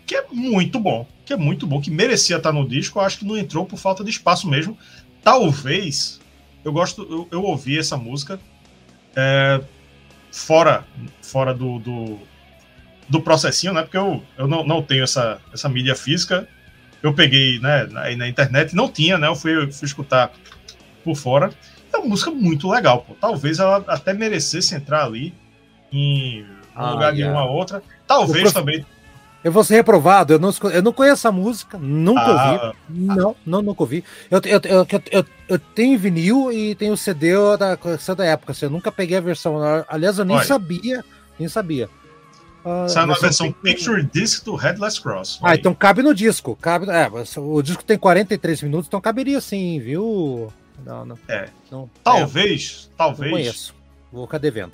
que 0.06 0.14
é 0.14 0.24
muito 0.30 0.78
bom, 0.78 1.06
que 1.24 1.32
é 1.32 1.36
muito 1.36 1.66
bom, 1.66 1.80
que 1.80 1.90
merecia 1.90 2.36
estar 2.36 2.52
no 2.52 2.68
disco. 2.68 2.98
Eu 2.98 3.02
acho 3.02 3.18
que 3.18 3.24
não 3.24 3.36
entrou 3.36 3.64
por 3.64 3.78
falta 3.78 4.04
de 4.04 4.10
espaço 4.10 4.48
mesmo. 4.48 4.78
Talvez 5.22 6.20
eu 6.64 6.72
gosto, 6.72 7.02
eu, 7.02 7.28
eu 7.30 7.42
ouvi 7.42 7.78
essa 7.78 7.96
música 7.96 8.38
é, 9.16 9.60
fora, 10.30 10.84
fora 11.22 11.54
do, 11.54 11.78
do, 11.78 12.18
do, 13.08 13.20
processinho, 13.20 13.72
né? 13.72 13.82
Porque 13.82 13.96
eu, 13.96 14.22
eu 14.36 14.46
não, 14.46 14.64
não 14.64 14.82
tenho 14.82 15.04
essa, 15.04 15.40
essa 15.52 15.68
mídia 15.68 15.94
física. 15.94 16.48
Eu 17.02 17.12
peguei 17.12 17.58
né, 17.60 17.84
na, 17.84 18.16
na 18.16 18.28
internet, 18.28 18.74
não 18.74 18.88
tinha, 18.88 19.18
né? 19.18 19.28
Eu 19.28 19.36
fui, 19.36 19.70
fui 19.70 19.86
escutar 19.86 20.32
por 21.02 21.16
fora. 21.16 21.50
É 21.92 21.98
uma 21.98 22.08
música 22.08 22.30
muito 22.30 22.68
legal, 22.68 23.02
pô. 23.02 23.14
Talvez 23.14 23.58
ela 23.58 23.84
até 23.86 24.12
merecesse 24.12 24.74
entrar 24.74 25.04
ali 25.04 25.32
em 25.92 26.42
um 26.42 26.46
ah, 26.74 26.90
lugar 26.90 27.14
yeah. 27.14 27.16
de 27.16 27.30
uma 27.30 27.48
outra. 27.48 27.82
Talvez 28.06 28.52
prof... 28.52 28.54
também. 28.54 28.84
Eu 29.44 29.52
vou 29.52 29.62
ser 29.62 29.74
reprovado, 29.74 30.32
eu 30.32 30.38
não, 30.38 30.50
eu 30.72 30.82
não 30.82 30.92
conheço 30.92 31.28
a 31.28 31.32
música, 31.32 31.76
nunca 31.78 32.22
ah, 32.22 32.52
ouvi. 32.52 32.74
Não, 32.88 33.36
não, 33.44 33.60
nunca 33.60 33.82
ouvi. 33.82 34.02
Eu, 34.30 34.40
eu, 34.42 34.60
eu, 34.64 34.86
eu, 35.12 35.24
eu 35.50 35.58
tenho 35.58 35.98
vinil 35.98 36.50
e 36.50 36.74
tenho 36.74 36.96
CD 36.96 37.34
da, 37.58 37.76
da 38.14 38.24
época, 38.24 38.52
assim, 38.52 38.64
eu 38.64 38.70
nunca 38.70 38.90
peguei 38.90 39.18
a 39.18 39.20
versão. 39.20 39.58
Aliás, 39.86 40.18
eu 40.18 40.24
nem 40.24 40.38
Olha. 40.38 40.46
sabia, 40.46 41.04
nem 41.38 41.46
sabia. 41.46 41.90
Uh, 42.64 42.88
Sai 42.88 43.04
na 43.04 43.12
versão 43.12 43.52
Picture 43.52 44.02
Disc 44.02 44.42
do 44.46 44.54
Headless 44.56 44.98
Cross. 44.98 45.38
Ah, 45.42 45.54
então 45.54 45.74
cabe 45.74 46.02
no 46.02 46.14
disco. 46.14 46.56
Cabe, 46.56 46.86
é, 46.88 47.10
o 47.36 47.60
disco 47.60 47.84
tem 47.84 47.98
43 47.98 48.62
minutos, 48.62 48.86
então 48.86 48.98
caberia 48.98 49.42
sim, 49.42 49.78
viu? 49.78 50.50
Não, 50.86 51.04
não. 51.04 51.18
É. 51.28 51.50
Não, 51.70 51.90
talvez, 52.02 52.88
é, 52.90 52.96
talvez. 52.96 53.30
Não 53.30 53.38
conheço. 53.38 53.74
Vou 54.10 54.24
ficar 54.24 54.38
devendo. 54.38 54.72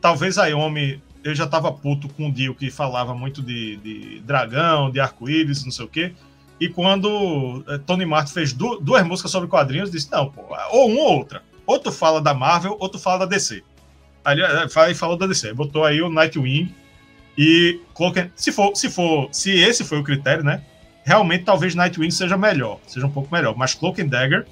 Talvez 0.00 0.38
a 0.38 0.46
Yomi. 0.46 1.02
Eu 1.24 1.34
já 1.34 1.46
tava 1.46 1.72
puto 1.72 2.08
com 2.08 2.28
o 2.28 2.32
Dio 2.32 2.54
que 2.54 2.70
falava 2.70 3.14
muito 3.14 3.42
de, 3.42 3.76
de 3.76 4.20
dragão, 4.20 4.90
de 4.90 4.98
arco-íris, 4.98 5.64
não 5.64 5.70
sei 5.70 5.84
o 5.84 5.88
quê. 5.88 6.12
E 6.60 6.68
quando 6.68 7.64
eh, 7.68 7.78
Tony 7.78 8.06
Martin 8.06 8.32
fez 8.32 8.52
du 8.52 8.78
duas 8.80 9.04
músicas 9.06 9.30
sobre 9.30 9.48
quadrinhos, 9.48 9.90
disse: 9.90 10.10
não, 10.10 10.30
pô, 10.30 10.42
ou 10.70 10.88
uma 10.88 11.00
ou 11.00 11.18
outra. 11.18 11.42
Ou 11.66 11.78
tu 11.78 11.90
fala 11.90 12.20
da 12.20 12.34
Marvel, 12.34 12.76
ou 12.78 12.88
tu 12.88 12.98
fala 12.98 13.20
da 13.20 13.26
DC. 13.26 13.62
Aí, 14.24 14.38
aí 14.76 14.94
falou 14.94 15.16
da 15.16 15.26
DC. 15.26 15.52
Botou 15.54 15.84
aí 15.84 16.00
o 16.00 16.08
Nightwing 16.08 16.72
e 17.36 17.80
Cloak 17.94 18.30
se 18.36 18.52
for, 18.52 18.76
se 18.76 18.90
for, 18.90 19.28
se 19.32 19.50
esse 19.50 19.84
foi 19.84 19.98
o 19.98 20.04
critério, 20.04 20.44
né? 20.44 20.62
Realmente 21.04 21.44
talvez 21.44 21.74
Nightwing 21.74 22.10
seja 22.10 22.36
melhor, 22.36 22.78
seja 22.86 23.06
um 23.06 23.10
pouco 23.10 23.32
melhor, 23.34 23.56
mas 23.56 23.74
Cloak 23.74 24.00
and 24.00 24.06
Dagger 24.06 24.46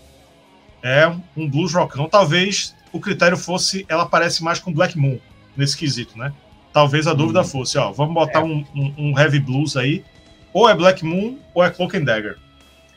é 0.82 1.06
um 1.36 1.48
blues 1.48 1.72
rockão. 1.72 2.08
Talvez 2.08 2.74
o 2.92 2.98
critério 2.98 3.36
fosse 3.36 3.84
ela 3.88 4.06
parece 4.06 4.42
mais 4.42 4.58
com 4.58 4.72
Black 4.72 4.98
Moon 4.98 5.18
nesse 5.56 5.76
quesito, 5.76 6.18
né? 6.18 6.32
Talvez 6.72 7.06
a 7.06 7.14
dúvida 7.14 7.40
hum. 7.40 7.44
fosse, 7.44 7.78
ó, 7.78 7.90
vamos 7.90 8.14
botar 8.14 8.40
é. 8.40 8.42
um, 8.42 8.64
um, 8.74 8.94
um, 8.96 9.18
heavy 9.18 9.40
blues 9.40 9.76
aí, 9.76 10.04
ou 10.52 10.68
é 10.68 10.74
Black 10.74 11.04
Moon 11.04 11.36
ou 11.52 11.64
é 11.64 11.70
Cloak 11.70 11.96
and 11.96 12.04
Dagger. 12.04 12.38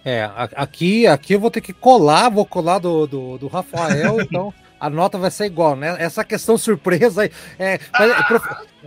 É, 0.06 0.30
aqui, 0.56 1.08
aqui 1.08 1.34
eu 1.34 1.40
vou 1.40 1.50
ter 1.50 1.62
que 1.62 1.72
colar, 1.72 2.30
vou 2.30 2.46
colar 2.46 2.78
do, 2.78 3.08
do, 3.08 3.38
do 3.38 3.48
Rafael, 3.48 4.20
então 4.22 4.54
a 4.84 4.90
nota 4.90 5.18
vai 5.18 5.32
ser 5.32 5.46
igual, 5.46 5.78
né? 5.78 5.96
Essa 5.98 6.26
questão 6.26 6.58
surpresa 6.58 7.22
aí. 7.22 7.32
É, 7.58 7.80
ah! 7.94 8.04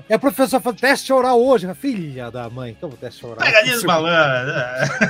é, 0.08 0.14
é 0.14 0.18
professor 0.18 0.60
falando, 0.60 0.78
teste 0.78 1.10
oral 1.10 1.42
hoje, 1.42 1.66
filha 1.74 2.30
da 2.30 2.50
mãe, 2.50 2.72
então 2.76 2.90
vou 2.90 2.98
teste 2.98 3.24
oral. 3.24 3.38
Pegadinha 3.38 3.80
malandro. 3.80 4.52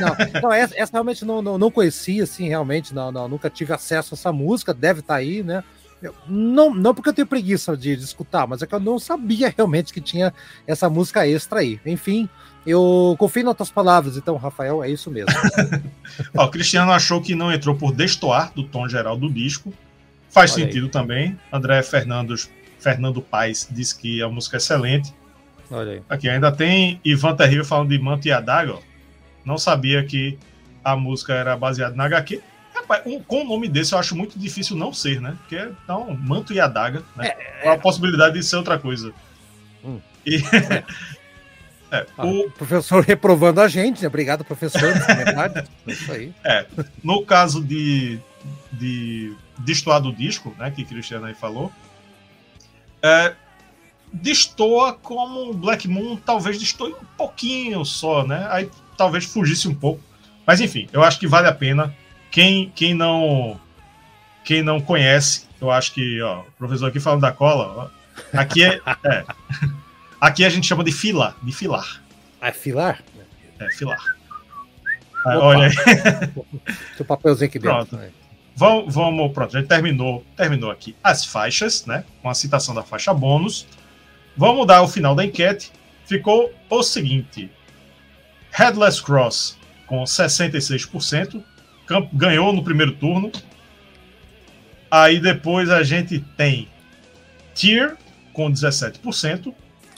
Não, 0.01 0.41
não 0.43 0.53
essa, 0.53 0.79
essa, 0.79 0.93
realmente 0.93 1.25
não, 1.25 1.43
não, 1.43 1.59
não 1.59 1.73
conhecia, 1.73 2.23
assim, 2.23 2.49
realmente, 2.49 2.95
não, 2.95 3.11
não, 3.11 3.27
nunca 3.27 3.51
tive 3.51 3.73
acesso 3.73 4.15
a 4.15 4.17
essa 4.17 4.33
música, 4.33 4.73
deve 4.73 5.01
estar 5.01 5.15
tá 5.15 5.19
aí, 5.19 5.43
né? 5.43 5.65
Eu, 6.03 6.15
não, 6.29 6.75
não 6.75 6.95
porque 6.95 7.09
eu 7.09 7.15
tenho 7.15 7.27
preguiça 7.27 7.77
de, 7.77 7.97
de, 7.97 8.05
escutar, 8.05 8.47
mas 8.47 8.63
é 8.63 8.67
que 8.67 8.75
eu 8.75 8.81
não 8.81 8.99
sabia 8.99 9.53
realmente 9.57 9.93
que 9.93 10.01
tinha 10.01 10.33
essa 10.67 10.91
música 10.91 11.27
extra 11.27 11.61
aí. 11.61 11.81
Enfim, 11.87 12.29
eu 12.67 13.17
confio 13.19 13.45
nas 13.45 13.57
tuas 13.57 13.71
palavras, 13.71 14.17
então, 14.17 14.37
Rafael, 14.37 14.85
é 14.85 14.91
isso 14.91 15.11
mesmo. 15.11 15.33
Ó, 16.37 16.45
o 16.45 16.51
Cristiano 16.51 16.93
achou 16.93 17.23
que 17.23 17.35
não 17.35 17.51
entrou 17.51 17.75
por 17.75 17.93
destoar 17.93 18.53
do 18.55 18.63
tom 18.63 18.89
geral 18.89 19.17
do 19.17 19.31
disco, 19.31 19.73
Faz 20.37 20.53
Olha 20.53 20.67
sentido 20.67 20.85
aí. 20.85 20.91
também. 20.91 21.39
André 21.51 21.83
Fernandos, 21.83 22.51
Fernando 22.79 23.23
Paes 23.23 23.67
diz 23.71 23.95
que 23.95 24.23
a 24.23 24.29
música 24.29 24.57
é 24.57 24.59
excelente. 24.59 25.11
Olha 25.71 25.93
aí. 25.93 26.03
Aqui 26.11 26.29
ainda 26.29 26.53
tem 26.53 27.01
Ivan 27.03 27.35
Terrível 27.35 27.65
falando 27.65 27.89
de 27.89 27.99
Manto 27.99 28.29
e 28.29 28.33
Adaga. 28.33 28.77
Não 29.43 29.57
sabia 29.57 30.05
que 30.05 30.39
a 30.85 30.95
música 30.95 31.33
era 31.33 31.57
baseada 31.57 31.97
na 31.97 32.05
HQ. 32.05 32.43
Rapaz, 32.89 33.03
um, 33.05 33.21
com 33.21 33.39
o 33.39 33.41
um 33.43 33.49
nome 33.49 33.69
desse 33.69 33.93
eu 33.93 33.99
acho 33.99 34.15
muito 34.15 34.39
difícil 34.39 34.77
não 34.77 34.93
ser, 34.93 35.21
né? 35.21 35.37
Porque 35.41 35.57
então, 35.83 36.17
Manto 36.21 36.53
e 36.53 36.61
Adaga, 36.61 37.03
né? 37.17 37.29
É, 37.29 37.69
é... 37.69 37.69
a 37.71 37.79
possibilidade 37.79 38.35
de 38.35 38.45
ser 38.45 38.57
outra 38.57 38.79
coisa. 38.79 39.13
Hum. 39.85 40.01
E... 40.25 40.39
É, 41.89 42.05
ah, 42.19 42.27
o 42.27 42.51
professor 42.51 43.01
reprovando 43.05 43.61
a 43.61 43.69
gente, 43.69 44.03
né? 44.03 44.09
Obrigado, 44.09 44.45
professor. 44.45 44.83
é 44.83 45.93
isso 45.93 46.11
aí. 46.11 46.35
É, 46.43 46.67
no 47.01 47.25
caso 47.25 47.63
de, 47.63 48.19
de 48.73 49.33
destoar 49.59 50.01
do 50.01 50.13
disco, 50.13 50.53
né, 50.59 50.69
que 50.73 50.85
Cristiano 50.85 51.27
aí 51.27 51.35
falou, 51.35 51.73
é, 53.01 53.35
destoa 54.13 54.95
como 54.95 55.53
Black 55.55 55.87
Moon 55.87 56.17
talvez 56.17 56.59
destoe 56.59 56.93
um 56.93 57.05
pouquinho 57.17 57.85
só, 57.85 58.27
né? 58.27 58.49
Aí 58.51 58.69
talvez 58.97 59.25
fugisse 59.25 59.69
um 59.69 59.75
pouco. 59.75 60.01
Mas 60.47 60.61
enfim, 60.61 60.89
eu 60.93 61.03
acho 61.03 61.19
que 61.19 61.27
vale 61.27 61.47
a 61.47 61.53
pena. 61.53 61.95
Quem, 62.37 62.71
quem 62.75 62.93
não 62.93 63.59
quem 64.45 64.63
não 64.63 64.79
conhece, 64.79 65.47
eu 65.59 65.71
acho 65.71 65.95
que, 65.95 66.21
ó, 66.21 66.41
o 66.41 66.53
professor 66.59 66.89
aqui 66.89 67.01
falando 67.01 67.23
da 67.23 67.33
cola, 67.33 67.91
ó, 68.35 68.39
aqui 68.39 68.63
é, 68.63 68.79
é, 69.07 69.25
aqui 70.21 70.45
a 70.45 70.51
gente 70.51 70.67
chama 70.67 70.85
de 70.85 70.93
fila, 70.93 71.35
de 71.43 71.51
filar. 71.51 72.03
Ah, 72.39 72.49
é 72.49 72.53
filar? 72.53 73.03
É, 73.59 73.71
filar. 73.71 73.97
Ah, 75.25 75.39
olha 75.39 75.69
aí. 75.69 75.73
Seu 76.95 77.07
papelzinho 77.07 77.49
aqui 77.49 77.59
dentro. 77.59 77.87
Pronto. 77.87 78.13
Vamos, 78.55 78.95
vamos, 78.95 79.33
pronto, 79.33 79.57
a 79.57 79.61
gente 79.61 79.69
terminou, 79.71 80.23
terminou 80.37 80.71
aqui 80.71 80.95
as 81.03 81.25
faixas, 81.25 81.87
né? 81.87 82.05
Com 82.21 82.29
a 82.29 82.35
citação 82.35 82.75
da 82.75 82.83
faixa 82.83 83.15
bônus. 83.15 83.67
Vamos 84.37 84.67
dar 84.67 84.83
o 84.83 84.89
final 84.89 85.15
da 85.15 85.25
enquete. 85.25 85.73
Ficou 86.05 86.53
o 86.69 86.83
seguinte: 86.83 87.51
Headless 88.53 89.03
Cross 89.03 89.57
com 89.87 90.05
66%, 90.05 91.43
ganhou 92.13 92.53
no 92.53 92.63
primeiro 92.63 92.93
turno. 92.93 93.31
Aí 94.91 95.21
depois 95.21 95.69
a 95.71 95.83
gente 95.83 96.21
tem 96.37 96.69
Tear 97.55 97.97
com 98.33 98.51
17%. 98.51 99.53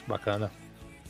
Bacana. 0.07 0.51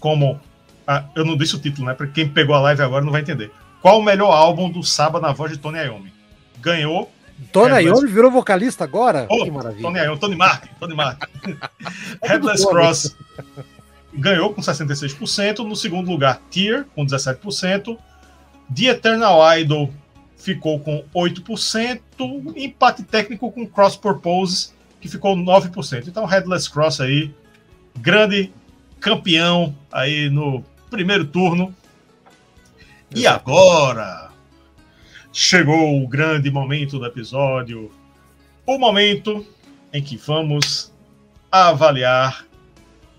Como. 0.00 0.40
Ah, 0.86 1.04
eu 1.14 1.24
não 1.24 1.36
disse 1.36 1.54
o 1.54 1.58
título, 1.58 1.86
né? 1.86 1.94
Para 1.94 2.06
quem 2.06 2.28
pegou 2.28 2.54
a 2.54 2.60
live 2.60 2.82
agora 2.82 3.04
não 3.04 3.12
vai 3.12 3.20
entender. 3.20 3.52
Qual 3.82 4.00
o 4.00 4.02
melhor 4.02 4.32
álbum 4.32 4.70
do 4.70 4.82
Saba 4.82 5.20
na 5.20 5.32
voz 5.32 5.52
de 5.52 5.58
Tony 5.58 5.78
Iommi? 5.78 6.12
Ganhou 6.60 7.12
Tony 7.52 7.74
é, 7.74 7.82
Iommi 7.82 8.10
virou 8.10 8.30
vocalista 8.30 8.82
agora? 8.82 9.26
Oh, 9.28 9.44
que 9.44 9.50
maravilha. 9.50 9.82
Tony 9.82 9.98
Iommi, 9.98 10.18
Tony 10.18 10.36
Martin, 10.36 10.68
Tony 10.80 10.94
Martin. 10.94 11.26
É 12.22 12.28
Headless 12.28 12.66
Cross 12.66 13.16
ganhou 14.18 14.52
com 14.52 14.60
66%. 14.60 15.58
No 15.58 15.76
segundo 15.76 16.10
lugar, 16.10 16.40
Tear, 16.50 16.84
com 16.94 17.04
17%. 17.06 17.96
The 18.74 18.84
Eternal 18.86 19.58
Idol 19.58 19.90
ficou 20.38 20.78
com 20.80 21.04
8%. 21.14 22.00
Empate 22.56 23.02
técnico 23.02 23.50
com 23.50 23.66
Cross 23.66 23.96
Purpose, 23.96 24.70
que 25.00 25.08
ficou 25.08 25.36
9%. 25.36 26.08
Então, 26.08 26.24
Headless 26.24 26.70
Cross 26.70 27.00
aí, 27.00 27.34
grande 27.98 28.50
campeão 29.00 29.76
aí 29.92 30.30
no 30.30 30.64
primeiro 30.88 31.26
turno. 31.26 31.74
E 33.14 33.26
agora 33.26 34.30
chegou 35.32 36.02
o 36.02 36.08
grande 36.08 36.50
momento 36.50 36.98
do 36.98 37.06
episódio, 37.06 37.90
o 38.66 38.78
momento 38.78 39.46
em 39.92 40.02
que 40.02 40.16
vamos 40.16 40.92
avaliar 41.50 42.44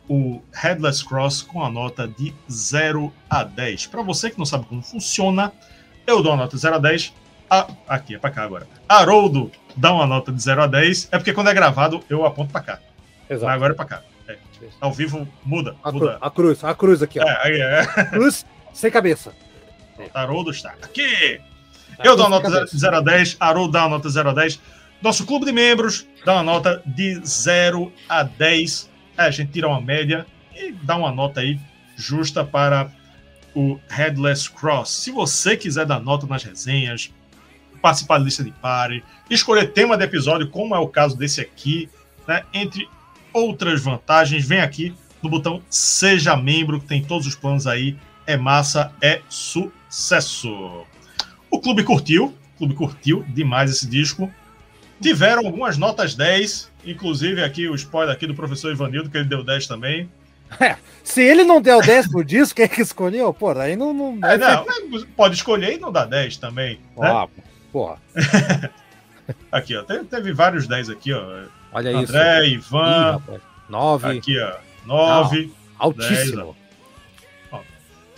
o 0.08 0.42
Headless 0.54 1.06
Cross 1.06 1.44
com 1.44 1.64
a 1.64 1.70
nota 1.70 2.08
de 2.08 2.34
0 2.52 3.14
a 3.30 3.44
10. 3.44 3.88
Para 3.88 4.02
você 4.02 4.30
que 4.30 4.38
não 4.38 4.46
sabe 4.46 4.66
como 4.66 4.82
funciona, 4.82 5.54
eu 6.10 6.22
dou 6.22 6.34
a 6.34 6.38
nota 6.38 6.58
0 6.58 6.76
a 6.76 6.80
10. 6.80 7.14
A... 7.50 7.68
Aqui, 7.88 8.16
é 8.16 8.20
para 8.20 8.32
cá 8.32 8.44
agora. 8.44 8.68
Haroldo 8.88 9.52
dá 9.76 9.94
uma 9.94 10.06
nota 10.06 10.32
de 10.32 10.42
0 10.42 10.64
a 10.64 10.68
10. 10.68 11.10
É 11.12 11.18
porque 11.18 11.34
quando 11.34 11.50
é 11.50 11.54
gravado 11.54 12.04
eu 12.10 12.26
aponto 12.26 12.52
para 12.52 12.62
cá. 12.62 12.80
Exato. 13.30 13.46
Mas 13.46 13.56
agora 13.56 13.74
é 13.74 13.76
para 13.76 13.86
cá. 13.86 14.02
É. 14.28 14.38
Ao 14.82 14.92
vivo 14.92 15.28
muda. 15.44 15.76
A, 15.84 15.92
muda. 15.92 16.18
a 16.20 16.30
cruz, 16.30 16.64
a 16.64 16.74
cruz 16.74 17.02
aqui. 17.02 17.20
Ó. 17.20 17.24
É, 17.28 17.82
é. 17.82 18.06
Cruz 18.10 18.46
sem 18.74 18.92
cabeça. 18.92 19.34
Haroldo 20.14 20.52
está 20.52 20.70
aqui. 20.82 21.40
Tá 21.98 22.04
Eu 22.04 22.16
dou 22.16 22.28
uma 22.28 22.40
nota 22.40 22.66
de 22.66 22.78
0 22.78 22.98
a 22.98 23.02
10, 23.02 23.38
Haroldo 23.40 23.74
dá 23.74 23.82
uma 23.82 23.98
nota 23.98 24.08
de 24.08 24.14
0 24.14 24.30
a 24.30 24.34
10. 24.34 24.60
Nosso 25.02 25.26
clube 25.26 25.46
de 25.46 25.52
membros 25.52 26.06
dá 26.26 26.34
uma 26.34 26.44
nota 26.44 26.82
de 26.86 27.20
0 27.26 27.92
a 28.08 28.24
10. 28.24 28.90
É, 29.18 29.24
a 29.24 29.32
gente 29.32 29.52
tira 29.52 29.68
uma 29.68 29.82
média 29.82 30.26
e 30.56 30.72
dá 30.72 30.96
uma 30.96 31.12
nota 31.12 31.42
aí 31.42 31.60
justa 31.96 32.46
para 32.46 32.90
o 33.60 33.80
Headless 33.90 34.50
Cross. 34.50 34.90
Se 34.90 35.12
você 35.12 35.58
quiser 35.58 35.86
dar 35.86 36.00
nota 36.00 36.26
nas 36.26 36.44
resenhas, 36.44 37.12
participar 37.82 38.18
da 38.18 38.24
lista 38.24 38.44
de 38.44 38.52
pare, 38.52 39.04
escolher 39.30 39.74
tema 39.74 39.98
de 39.98 40.06
episódio, 40.06 40.50
como 40.50 40.74
é 40.74 40.80
o 40.80 40.88
caso 40.88 41.18
desse 41.18 41.42
aqui, 41.42 41.90
né? 42.26 42.44
Entre 42.54 42.88
outras 43.34 43.82
vantagens, 43.82 44.46
vem 44.46 44.62
aqui 44.62 44.96
no 45.22 45.30
botão 45.30 45.62
Seja 45.70 46.38
Membro, 46.38 46.80
que 46.80 46.88
tem 46.88 47.04
todos 47.04 47.28
os 47.28 47.36
planos 47.36 47.68
aí. 47.68 47.98
É 48.26 48.38
massa, 48.38 48.94
é 49.02 49.22
sucesso. 49.28 50.86
O 51.52 51.60
clube 51.60 51.84
curtiu, 51.84 52.28
o 52.56 52.58
clube 52.58 52.76
curtiu 52.76 53.26
demais 53.28 53.70
esse 53.70 53.88
disco. 53.88 54.32
Tiveram 55.02 55.46
algumas 55.46 55.78
notas 55.78 56.16
10, 56.16 56.72
inclusive 56.86 57.44
aqui 57.44 57.68
o 57.68 57.76
spoiler 57.76 58.14
aqui 58.14 58.28
do 58.28 58.36
professor 58.36 58.72
Ivanildo, 58.72 59.10
que 59.10 59.18
ele 59.18 59.28
deu 59.28 59.44
10 59.44 59.68
também. 59.68 60.10
É, 60.60 60.78
se 61.04 61.22
ele 61.22 61.44
não 61.44 61.62
deu 61.62 61.80
10 61.80 62.12
por 62.12 62.26
disco, 62.26 62.56
quem 62.56 62.66
é 62.66 62.68
que 62.68 62.82
escolheu? 62.82 63.34
Pô, 63.34 63.52
aí 63.52 63.76
não. 63.76 63.94
não, 63.94 64.20
é, 64.28 64.38
não 64.38 64.66
pode 65.16 65.36
escolher 65.36 65.74
e 65.74 65.80
não 65.80 65.92
dá 65.92 66.06
10 66.06 66.38
também. 66.38 66.80
Né? 66.98 67.28
porra. 67.72 67.98
aqui, 69.52 69.76
ó. 69.76 69.84
Teve, 69.84 70.06
teve, 70.06 70.34
vários 70.34 70.68
10 70.68 70.90
aqui, 70.90 71.14
ó. 71.14 71.44
Olha 71.72 71.96
André, 71.96 72.48
isso. 72.48 72.68
Ivan. 72.68 73.22
9. 73.70 74.18
Aqui, 74.18 74.40
ó. 74.40 74.56
9. 74.86 75.54
Altíssimo. 75.78 76.56
10, 77.52 77.64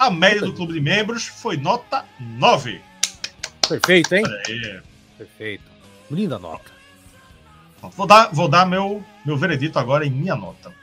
a 0.01 0.09
média 0.09 0.41
do 0.41 0.53
clube 0.53 0.73
de 0.73 0.81
membros 0.81 1.27
foi 1.27 1.57
nota 1.57 2.03
9. 2.19 2.81
Perfeito, 3.69 4.15
hein? 4.15 4.23
Perfeito. 5.15 5.63
Linda 6.09 6.39
nota. 6.39 6.71
Vou 7.95 8.07
dar, 8.07 8.29
vou 8.33 8.47
dar 8.47 8.65
meu, 8.65 9.03
meu 9.23 9.37
veredito 9.37 9.77
agora 9.77 10.03
em 10.03 10.09
minha 10.09 10.35
nota. 10.35 10.73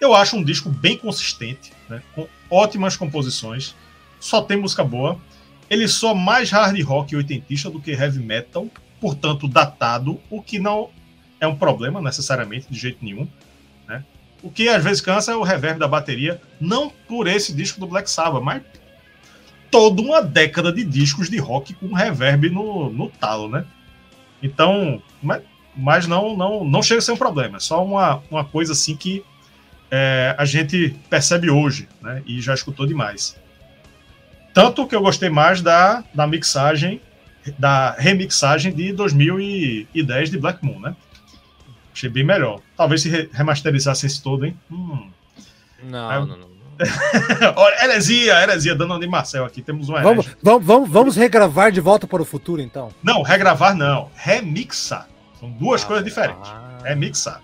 Eu 0.00 0.14
acho 0.14 0.36
um 0.36 0.42
disco 0.42 0.70
bem 0.70 0.96
consistente, 0.96 1.72
né, 1.88 2.02
com 2.14 2.26
ótimas 2.48 2.96
composições, 2.96 3.74
só 4.18 4.40
tem 4.40 4.56
música 4.56 4.82
boa. 4.82 5.20
Ele 5.68 5.86
soa 5.86 6.14
mais 6.14 6.50
hard 6.50 6.80
rock 6.82 7.14
oitentista 7.14 7.70
do 7.70 7.80
que 7.80 7.92
heavy 7.92 8.18
metal, 8.18 8.66
portanto 9.00 9.46
datado, 9.46 10.18
o 10.30 10.42
que 10.42 10.58
não 10.58 10.90
é 11.38 11.46
um 11.46 11.54
problema 11.54 12.00
necessariamente, 12.00 12.66
de 12.70 12.78
jeito 12.78 13.04
nenhum. 13.04 13.28
Né? 13.86 14.04
O 14.42 14.50
que 14.50 14.68
às 14.68 14.82
vezes 14.82 15.00
cansa 15.00 15.32
é 15.32 15.36
o 15.36 15.42
reverb 15.42 15.78
da 15.78 15.86
bateria, 15.86 16.40
não 16.60 16.90
por 16.90 17.26
esse 17.26 17.52
disco 17.52 17.78
do 17.78 17.86
Black 17.86 18.10
Sabbath, 18.10 18.42
mas 18.42 18.62
toda 19.70 20.02
uma 20.02 20.22
década 20.22 20.72
de 20.72 20.82
discos 20.82 21.30
de 21.30 21.38
rock 21.38 21.74
com 21.74 21.94
reverb 21.94 22.50
no, 22.50 22.90
no 22.90 23.08
talo, 23.08 23.48
né? 23.48 23.64
Então, 24.42 25.02
mas, 25.22 25.42
mas 25.76 26.06
não, 26.06 26.36
não, 26.36 26.64
não 26.64 26.82
chega 26.82 26.98
a 26.98 27.02
ser 27.02 27.12
um 27.12 27.16
problema, 27.16 27.58
é 27.58 27.60
só 27.60 27.84
uma, 27.84 28.22
uma 28.30 28.44
coisa 28.44 28.72
assim 28.72 28.96
que 28.96 29.22
é, 29.90 30.34
a 30.38 30.44
gente 30.44 30.96
percebe 31.08 31.50
hoje, 31.50 31.88
né? 32.00 32.22
E 32.26 32.40
já 32.40 32.54
escutou 32.54 32.86
demais. 32.86 33.36
Tanto 34.54 34.86
que 34.86 34.94
eu 34.94 35.00
gostei 35.00 35.30
mais 35.30 35.60
da, 35.60 36.04
da 36.14 36.26
mixagem, 36.26 37.00
da 37.58 37.92
remixagem 37.92 38.72
de 38.72 38.92
2010 38.92 40.30
de 40.30 40.38
Black 40.38 40.64
Moon, 40.64 40.80
né? 40.80 40.94
Achei 41.92 42.08
bem 42.08 42.24
melhor. 42.24 42.60
Talvez 42.76 43.02
se 43.02 43.28
remasterizasse 43.32 44.06
esse 44.06 44.22
todo, 44.22 44.46
hein? 44.46 44.56
Hum. 44.70 45.10
Não, 45.82 46.12
é... 46.12 46.18
não, 46.20 46.26
não. 46.26 46.50
Olha, 47.56 47.84
heresia, 47.84 48.42
heresia, 48.42 48.74
dando 48.74 48.98
de 48.98 49.06
Marcel 49.06 49.44
aqui. 49.44 49.60
Temos 49.60 49.88
um 49.90 49.92
vamos, 49.94 50.34
vamos, 50.42 50.64
vamos, 50.66 50.88
vamos 50.88 51.16
regravar 51.16 51.70
de 51.70 51.80
volta 51.80 52.06
para 52.06 52.22
o 52.22 52.24
futuro, 52.24 52.62
então? 52.62 52.90
Não, 53.02 53.22
regravar 53.22 53.76
não. 53.76 54.10
Remixar. 54.14 55.06
São 55.38 55.50
duas 55.50 55.82
ah, 55.82 55.86
coisas 55.86 56.04
diferentes. 56.04 56.50
Ah, 56.50 56.78
remixar. 56.82 57.42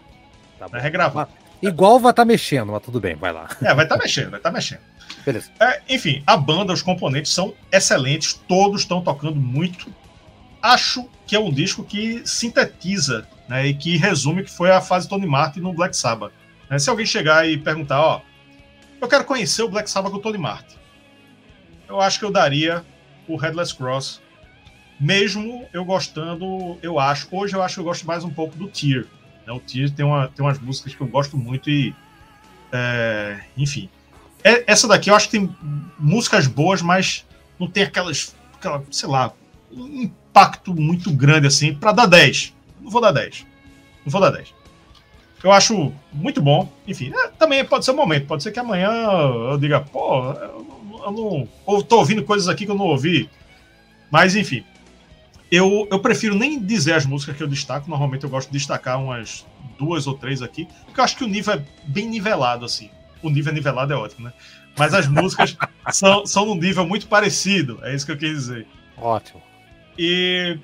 Tá 0.58 0.66
é 0.72 0.80
regravar. 0.80 1.28
Igual 1.62 1.98
vai 1.98 2.10
estar 2.10 2.22
tá 2.22 2.26
mexendo, 2.26 2.72
mas 2.72 2.82
tudo 2.82 3.00
bem, 3.00 3.14
vai 3.14 3.32
lá. 3.32 3.48
É, 3.62 3.74
vai 3.74 3.84
estar 3.84 3.96
tá 3.96 4.02
mexendo, 4.02 4.30
vai 4.30 4.38
estar 4.38 4.50
tá 4.50 4.54
mexendo. 4.54 4.80
Beleza. 5.24 5.50
É, 5.58 5.82
enfim, 5.88 6.22
a 6.26 6.36
banda, 6.36 6.72
os 6.72 6.82
componentes 6.82 7.32
são 7.32 7.54
excelentes, 7.72 8.34
todos 8.46 8.82
estão 8.82 9.00
tocando 9.00 9.36
muito. 9.36 9.92
Acho 10.62 11.08
que 11.26 11.34
é 11.34 11.40
um 11.40 11.52
disco 11.52 11.82
que 11.82 12.22
sintetiza 12.24 13.26
né, 13.48 13.66
e 13.66 13.74
que 13.74 13.96
resume 13.96 14.44
que 14.44 14.50
foi 14.50 14.70
a 14.70 14.80
fase 14.80 15.08
Tony 15.08 15.26
Martin 15.26 15.60
no 15.60 15.72
Black 15.72 15.96
Sabbath. 15.96 16.32
É, 16.70 16.78
se 16.78 16.90
alguém 16.90 17.06
chegar 17.06 17.48
e 17.48 17.56
perguntar, 17.56 18.00
ó, 18.00 18.20
eu 19.00 19.08
quero 19.08 19.24
conhecer 19.24 19.62
o 19.62 19.68
Black 19.68 19.90
Sabbath 19.90 20.12
com 20.12 20.18
o 20.18 20.22
Tony 20.22 20.38
Martin, 20.38 20.76
eu 21.88 22.00
acho 22.00 22.18
que 22.18 22.24
eu 22.24 22.30
daria 22.30 22.84
o 23.28 23.36
Headless 23.36 23.74
Cross, 23.74 24.20
mesmo 24.98 25.66
eu 25.72 25.84
gostando, 25.84 26.78
eu 26.82 26.98
acho, 26.98 27.28
hoje 27.30 27.54
eu 27.54 27.62
acho 27.62 27.74
que 27.74 27.80
eu 27.80 27.84
gosto 27.84 28.06
mais 28.06 28.24
um 28.24 28.30
pouco 28.30 28.56
do 28.56 28.68
Tear, 28.68 29.02
né? 29.02 29.08
O 29.52 29.60
Tears 29.60 29.90
tem, 29.92 30.04
uma, 30.04 30.28
tem 30.28 30.44
umas 30.44 30.58
músicas 30.58 30.94
que 30.94 31.00
eu 31.00 31.06
gosto 31.06 31.36
muito 31.36 31.70
e. 31.70 31.94
É, 32.72 33.40
enfim. 33.56 33.88
É, 34.42 34.64
essa 34.66 34.88
daqui 34.88 35.10
eu 35.10 35.14
acho 35.14 35.26
que 35.28 35.38
tem 35.38 35.56
músicas 35.98 36.46
boas, 36.46 36.82
mas 36.82 37.24
não 37.58 37.68
tem 37.68 37.84
aquelas. 37.84 38.34
Aquela, 38.54 38.82
sei 38.90 39.08
lá, 39.08 39.32
um 39.72 40.02
impacto 40.02 40.74
muito 40.74 41.12
grande 41.12 41.46
assim 41.46 41.74
para 41.74 41.92
dar 41.92 42.06
10. 42.06 42.54
Não 42.80 42.90
vou 42.90 43.00
dar 43.00 43.12
10. 43.12 43.46
Não 44.04 44.10
vou 44.10 44.20
dar 44.20 44.30
10. 44.30 44.54
Eu 45.42 45.52
acho 45.52 45.92
muito 46.12 46.42
bom. 46.42 46.72
Enfim, 46.88 47.12
é, 47.14 47.28
também 47.28 47.64
pode 47.64 47.84
ser 47.84 47.92
um 47.92 47.96
momento. 47.96 48.26
Pode 48.26 48.42
ser 48.42 48.50
que 48.50 48.58
amanhã 48.58 48.90
eu 48.90 49.56
diga, 49.58 49.80
pô, 49.80 50.32
eu, 50.32 50.66
eu 51.04 51.12
não. 51.12 51.48
Ou 51.64 51.82
tô 51.82 51.98
ouvindo 51.98 52.24
coisas 52.24 52.48
aqui 52.48 52.64
que 52.64 52.70
eu 52.70 52.76
não 52.76 52.86
ouvi. 52.86 53.30
Mas, 54.10 54.34
enfim, 54.34 54.64
eu, 55.50 55.86
eu 55.90 55.98
prefiro 56.00 56.34
nem 56.34 56.60
dizer 56.60 56.94
as 56.94 57.06
músicas 57.06 57.36
que 57.36 57.42
eu 57.42 57.48
destaco. 57.48 57.88
Normalmente 57.88 58.24
eu 58.24 58.30
gosto 58.30 58.50
de 58.50 58.58
destacar 58.58 59.02
umas 59.02 59.46
duas 59.78 60.06
ou 60.06 60.14
três 60.14 60.42
aqui, 60.42 60.66
porque 60.84 61.00
eu 61.00 61.04
acho 61.04 61.16
que 61.16 61.24
o 61.24 61.28
nível 61.28 61.54
é 61.54 61.64
bem 61.84 62.08
nivelado, 62.08 62.64
assim. 62.64 62.90
O 63.22 63.30
nível 63.30 63.52
nivelado 63.52 63.92
é 63.92 63.96
ótimo, 63.96 64.26
né? 64.26 64.32
Mas 64.76 64.92
as 64.92 65.06
músicas 65.06 65.56
são, 65.92 66.26
são 66.26 66.46
num 66.46 66.54
nível 66.54 66.86
muito 66.86 67.06
parecido. 67.06 67.78
É 67.82 67.94
isso 67.94 68.04
que 68.04 68.12
eu 68.12 68.18
quis 68.18 68.30
dizer. 68.30 68.66
Ótimo. 68.96 69.42
E 69.98 70.58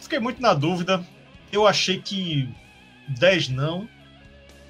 fiquei 0.00 0.18
muito 0.18 0.40
na 0.40 0.54
dúvida. 0.54 1.04
Eu 1.52 1.66
achei 1.66 2.00
que 2.00 2.48
10 3.08 3.50
não. 3.50 3.88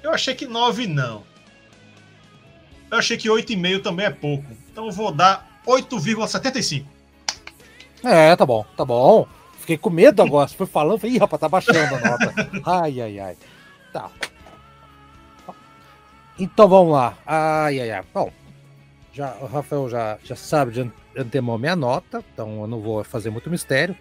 Eu 0.03 0.11
achei 0.13 0.35
que 0.35 0.45
9 0.45 0.87
não. 0.87 1.23
Eu 2.91 2.97
achei 2.97 3.17
que 3.17 3.27
8,5 3.27 3.81
também 3.81 4.05
é 4.05 4.09
pouco. 4.09 4.45
Então 4.71 4.85
eu 4.85 4.91
vou 4.91 5.11
dar 5.11 5.61
8,75. 5.65 6.85
É, 8.03 8.35
tá 8.35 8.45
bom, 8.45 8.65
tá 8.75 8.85
bom. 8.85 9.27
Fiquei 9.67 9.77
com 9.77 9.89
medo 9.89 10.23
agora. 10.23 10.47
Foi 10.47 10.65
falando, 10.65 10.97
falei, 10.97 11.17
ih, 11.17 11.19
rapaz, 11.19 11.41
tá 11.41 11.49
baixando 11.49 11.95
a 11.95 11.99
nota. 11.99 12.33
Ai, 12.65 13.01
ai, 13.01 13.19
ai. 13.19 13.37
Tá. 13.91 14.09
Então 16.39 16.69
vamos 16.69 16.93
lá. 16.93 17.17
Ai, 17.25 17.81
ai, 17.81 17.91
ai. 17.91 18.03
Bom, 18.13 18.31
já, 19.11 19.35
o 19.41 19.45
Rafael 19.45 19.89
já, 19.89 20.17
já 20.23 20.37
sabe 20.37 20.71
de 20.71 20.91
antemão 21.17 21.57
minha 21.57 21.75
nota, 21.75 22.23
então 22.33 22.61
eu 22.61 22.67
não 22.67 22.79
vou 22.79 23.03
fazer 23.03 23.29
muito 23.29 23.49
mistério. 23.49 23.93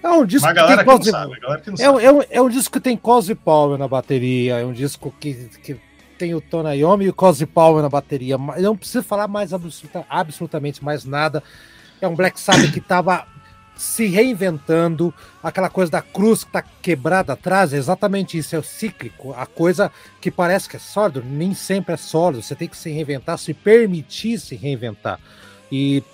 É 0.00 0.08
um 0.08 0.24
disco 0.24 0.46
Mas 0.46 0.56
que 0.56 0.76
tem 0.76 0.84
Cosme... 0.84 1.10
sabe, 1.10 1.32
é, 1.80 1.84
é, 1.84 2.12
um, 2.12 2.22
é 2.30 2.40
um 2.40 2.48
disco 2.48 2.72
que 2.72 2.80
tem 2.80 2.96
Cosme 2.96 3.34
Power 3.34 3.76
na 3.76 3.88
bateria, 3.88 4.60
é 4.60 4.64
um 4.64 4.72
disco 4.72 5.12
que, 5.18 5.34
que 5.64 5.80
tem 6.16 6.32
o 6.32 6.40
Tony 6.40 6.76
Iommi 6.76 7.06
e 7.06 7.08
o 7.08 7.14
Cosme 7.14 7.44
Power 7.44 7.82
na 7.82 7.88
bateria. 7.88 8.34
Eu 8.56 8.62
não 8.62 8.76
preciso 8.76 9.02
falar 9.02 9.26
mais 9.26 9.52
absoluta, 9.52 10.06
absolutamente 10.08 10.84
mais 10.84 11.04
nada. 11.04 11.42
É 12.00 12.06
um 12.06 12.14
Black 12.14 12.38
Sabbath 12.38 12.70
que 12.72 12.78
estava 12.78 13.26
se 13.80 14.04
reinventando, 14.04 15.12
aquela 15.42 15.70
coisa 15.70 15.90
da 15.90 16.02
cruz 16.02 16.44
que 16.44 16.52
tá 16.52 16.62
quebrada 16.82 17.32
atrás, 17.32 17.72
é 17.72 17.78
exatamente 17.78 18.36
isso, 18.36 18.54
é 18.54 18.58
o 18.58 18.62
cíclico, 18.62 19.32
a 19.32 19.46
coisa 19.46 19.90
que 20.20 20.30
parece 20.30 20.68
que 20.68 20.76
é 20.76 20.78
sólido, 20.78 21.24
nem 21.24 21.54
sempre 21.54 21.94
é 21.94 21.96
sólido, 21.96 22.42
você 22.42 22.54
tem 22.54 22.68
que 22.68 22.76
se 22.76 22.90
reinventar, 22.90 23.38
se 23.38 23.54
permitir 23.54 24.38
se 24.38 24.54
reinventar. 24.54 25.18
E 25.72 26.04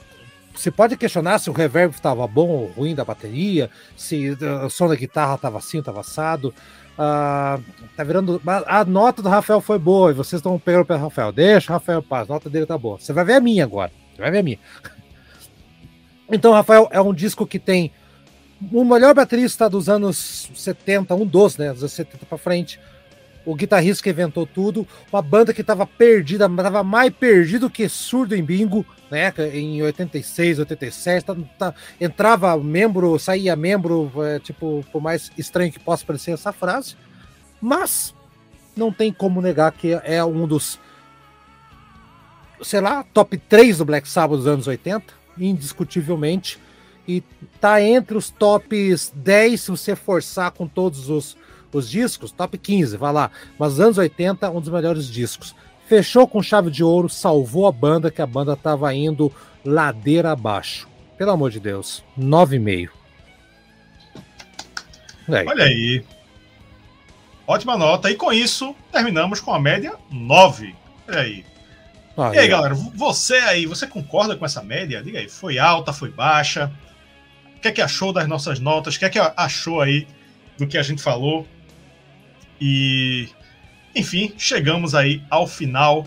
você 0.54 0.70
pode 0.70 0.96
questionar 0.96 1.40
se 1.40 1.50
o 1.50 1.52
reverb 1.52 1.92
estava 1.92 2.24
bom 2.28 2.48
ou 2.48 2.66
ruim 2.68 2.94
da 2.94 3.04
bateria, 3.04 3.68
se 3.96 4.30
o 4.64 4.70
som 4.70 4.86
da 4.86 4.94
guitarra 4.94 5.34
estava 5.34 5.58
assim, 5.58 5.80
estava 5.80 6.00
assado. 6.00 6.54
Uh, 6.94 7.62
tá 7.96 8.04
virando. 8.04 8.40
A 8.66 8.84
nota 8.84 9.20
do 9.20 9.28
Rafael 9.28 9.60
foi 9.60 9.78
boa 9.78 10.12
e 10.12 10.14
vocês 10.14 10.38
estão 10.38 10.56
pegando 10.56 10.86
pelo 10.86 11.00
Rafael. 11.00 11.32
Deixa 11.32 11.72
o 11.72 11.74
Rafael 11.74 12.00
paz, 12.00 12.30
a 12.30 12.32
nota 12.32 12.48
dele 12.48 12.64
tá 12.64 12.78
boa. 12.78 12.98
Você 12.98 13.12
vai 13.12 13.24
ver 13.24 13.34
a 13.34 13.40
minha 13.40 13.64
agora. 13.64 13.90
Você 14.14 14.22
vai 14.22 14.30
ver 14.30 14.38
a 14.38 14.42
minha. 14.42 14.58
Então, 16.30 16.52
Rafael, 16.52 16.88
é 16.90 17.00
um 17.00 17.14
disco 17.14 17.46
que 17.46 17.58
tem 17.58 17.92
o 18.72 18.84
melhor 18.84 19.14
baterista 19.14 19.68
dos 19.68 19.88
anos 19.88 20.50
70, 20.54 21.14
um 21.14 21.26
dos, 21.26 21.56
né, 21.56 21.72
dos 21.72 21.82
anos 21.82 21.92
70 21.92 22.26
para 22.26 22.38
frente, 22.38 22.80
o 23.44 23.54
guitarrista 23.54 24.02
que 24.02 24.10
inventou 24.10 24.44
tudo, 24.44 24.86
uma 25.12 25.22
banda 25.22 25.54
que 25.54 25.60
estava 25.60 25.86
perdida, 25.86 26.46
estava 26.46 26.82
mais 26.82 27.14
perdido 27.14 27.70
que 27.70 27.88
surdo 27.88 28.34
em 28.34 28.42
bingo, 28.42 28.84
né, 29.08 29.32
em 29.52 29.80
86, 29.82 30.58
87, 30.60 31.24
tá, 31.24 31.36
tá, 31.56 31.74
entrava 32.00 32.56
membro, 32.56 33.16
saía 33.18 33.54
membro, 33.54 34.10
é, 34.24 34.40
tipo, 34.40 34.84
por 34.90 35.00
mais 35.00 35.30
estranho 35.38 35.70
que 35.70 35.78
possa 35.78 36.04
parecer 36.04 36.32
essa 36.32 36.52
frase, 36.52 36.96
mas 37.60 38.12
não 38.76 38.92
tem 38.92 39.12
como 39.12 39.40
negar 39.40 39.70
que 39.70 39.92
é 40.02 40.24
um 40.24 40.46
dos, 40.46 40.80
sei 42.62 42.80
lá, 42.80 43.04
top 43.14 43.38
3 43.38 43.78
do 43.78 43.84
Black 43.84 44.08
Sabbath 44.08 44.38
dos 44.38 44.46
anos 44.46 44.66
80, 44.66 45.14
indiscutivelmente. 45.38 46.58
E 47.08 47.22
tá 47.60 47.80
entre 47.80 48.16
os 48.16 48.30
tops 48.30 49.12
10 49.14 49.60
se 49.60 49.70
você 49.70 49.94
forçar 49.94 50.50
com 50.50 50.66
todos 50.66 51.08
os, 51.08 51.36
os 51.72 51.88
discos, 51.88 52.32
top 52.32 52.58
15, 52.58 52.96
vai 52.96 53.12
lá. 53.12 53.30
Mas 53.58 53.78
anos 53.78 53.98
80, 53.98 54.50
um 54.50 54.60
dos 54.60 54.70
melhores 54.70 55.06
discos. 55.06 55.54
Fechou 55.86 56.26
com 56.26 56.42
chave 56.42 56.70
de 56.70 56.82
ouro, 56.82 57.08
salvou 57.08 57.66
a 57.66 57.72
banda, 57.72 58.10
que 58.10 58.20
a 58.20 58.26
banda 58.26 58.56
tava 58.56 58.92
indo 58.92 59.32
ladeira 59.64 60.32
abaixo. 60.32 60.88
Pelo 61.16 61.30
amor 61.30 61.50
de 61.50 61.60
Deus, 61.60 62.02
9,5. 62.18 62.90
Aí. 65.28 65.46
Olha 65.46 65.64
aí. 65.64 66.04
Ótima 67.46 67.76
nota. 67.76 68.10
E 68.10 68.16
com 68.16 68.32
isso, 68.32 68.74
terminamos 68.90 69.40
com 69.40 69.54
a 69.54 69.60
média 69.60 69.94
9. 70.10 70.74
Olha 71.08 71.20
aí. 71.20 71.44
Ah, 72.16 72.34
e 72.34 72.38
aí, 72.38 72.46
é. 72.46 72.48
galera, 72.48 72.74
você 72.74 73.34
aí, 73.34 73.66
você 73.66 73.86
concorda 73.86 74.36
com 74.36 74.44
essa 74.46 74.62
média? 74.62 75.02
Diga 75.02 75.18
aí, 75.18 75.28
foi 75.28 75.58
alta, 75.58 75.92
foi 75.92 76.10
baixa? 76.10 76.72
O 77.56 77.60
que 77.60 77.68
é 77.68 77.72
que 77.72 77.82
achou 77.82 78.12
das 78.12 78.26
nossas 78.26 78.58
notas? 78.58 78.94
O 78.94 78.98
que 78.98 79.04
é 79.04 79.10
que 79.10 79.18
achou 79.18 79.80
aí 79.80 80.06
do 80.56 80.66
que 80.66 80.78
a 80.78 80.82
gente 80.82 81.02
falou? 81.02 81.46
E, 82.60 83.28
enfim, 83.94 84.32
chegamos 84.38 84.94
aí 84.94 85.22
ao 85.28 85.46
final 85.46 86.06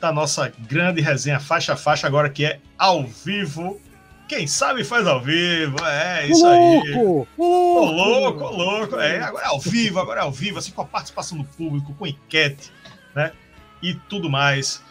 da 0.00 0.12
nossa 0.12 0.52
grande 0.58 1.00
resenha 1.00 1.40
faixa 1.40 1.72
a 1.72 1.76
faixa, 1.76 2.06
agora 2.06 2.28
que 2.28 2.44
é 2.44 2.60
ao 2.78 3.06
vivo. 3.06 3.80
Quem 4.28 4.46
sabe 4.46 4.82
faz 4.82 5.06
ao 5.06 5.20
vivo, 5.20 5.76
é 5.84 6.26
isso 6.26 6.44
aí. 6.44 6.94
Louco, 6.94 7.28
louco, 7.38 7.92
louco, 7.92 8.44
louco. 8.44 8.96
É, 8.96 9.20
agora 9.20 9.44
é 9.44 9.48
ao 9.48 9.60
vivo, 9.60 10.00
agora 10.00 10.20
é 10.20 10.24
ao 10.24 10.32
vivo, 10.32 10.58
assim 10.58 10.72
com 10.72 10.82
a 10.82 10.84
participação 10.84 11.38
do 11.38 11.44
público, 11.44 11.94
com 11.94 12.06
enquete, 12.06 12.72
né? 13.14 13.32
E 13.80 13.94
tudo 13.94 14.28
mais. 14.28 14.82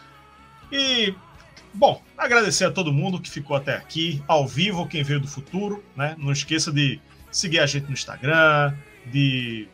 E, 0.72 1.14
bom, 1.74 2.02
agradecer 2.18 2.66
a 2.66 2.72
todo 2.72 2.92
mundo 2.92 3.20
que 3.20 3.30
ficou 3.30 3.56
até 3.56 3.76
aqui, 3.76 4.22
ao 4.28 4.48
vivo, 4.48 4.88
quem 4.88 5.04
veio 5.04 5.20
do 5.20 5.28
futuro, 5.28 5.84
né? 5.96 6.16
Não 6.18 6.32
esqueça 6.32 6.72
de 6.72 7.00
seguir 7.32 7.60
a 7.60 7.66
gente 7.66 7.88
no 7.88 7.94
Instagram, 7.94 8.74
de 9.06 9.68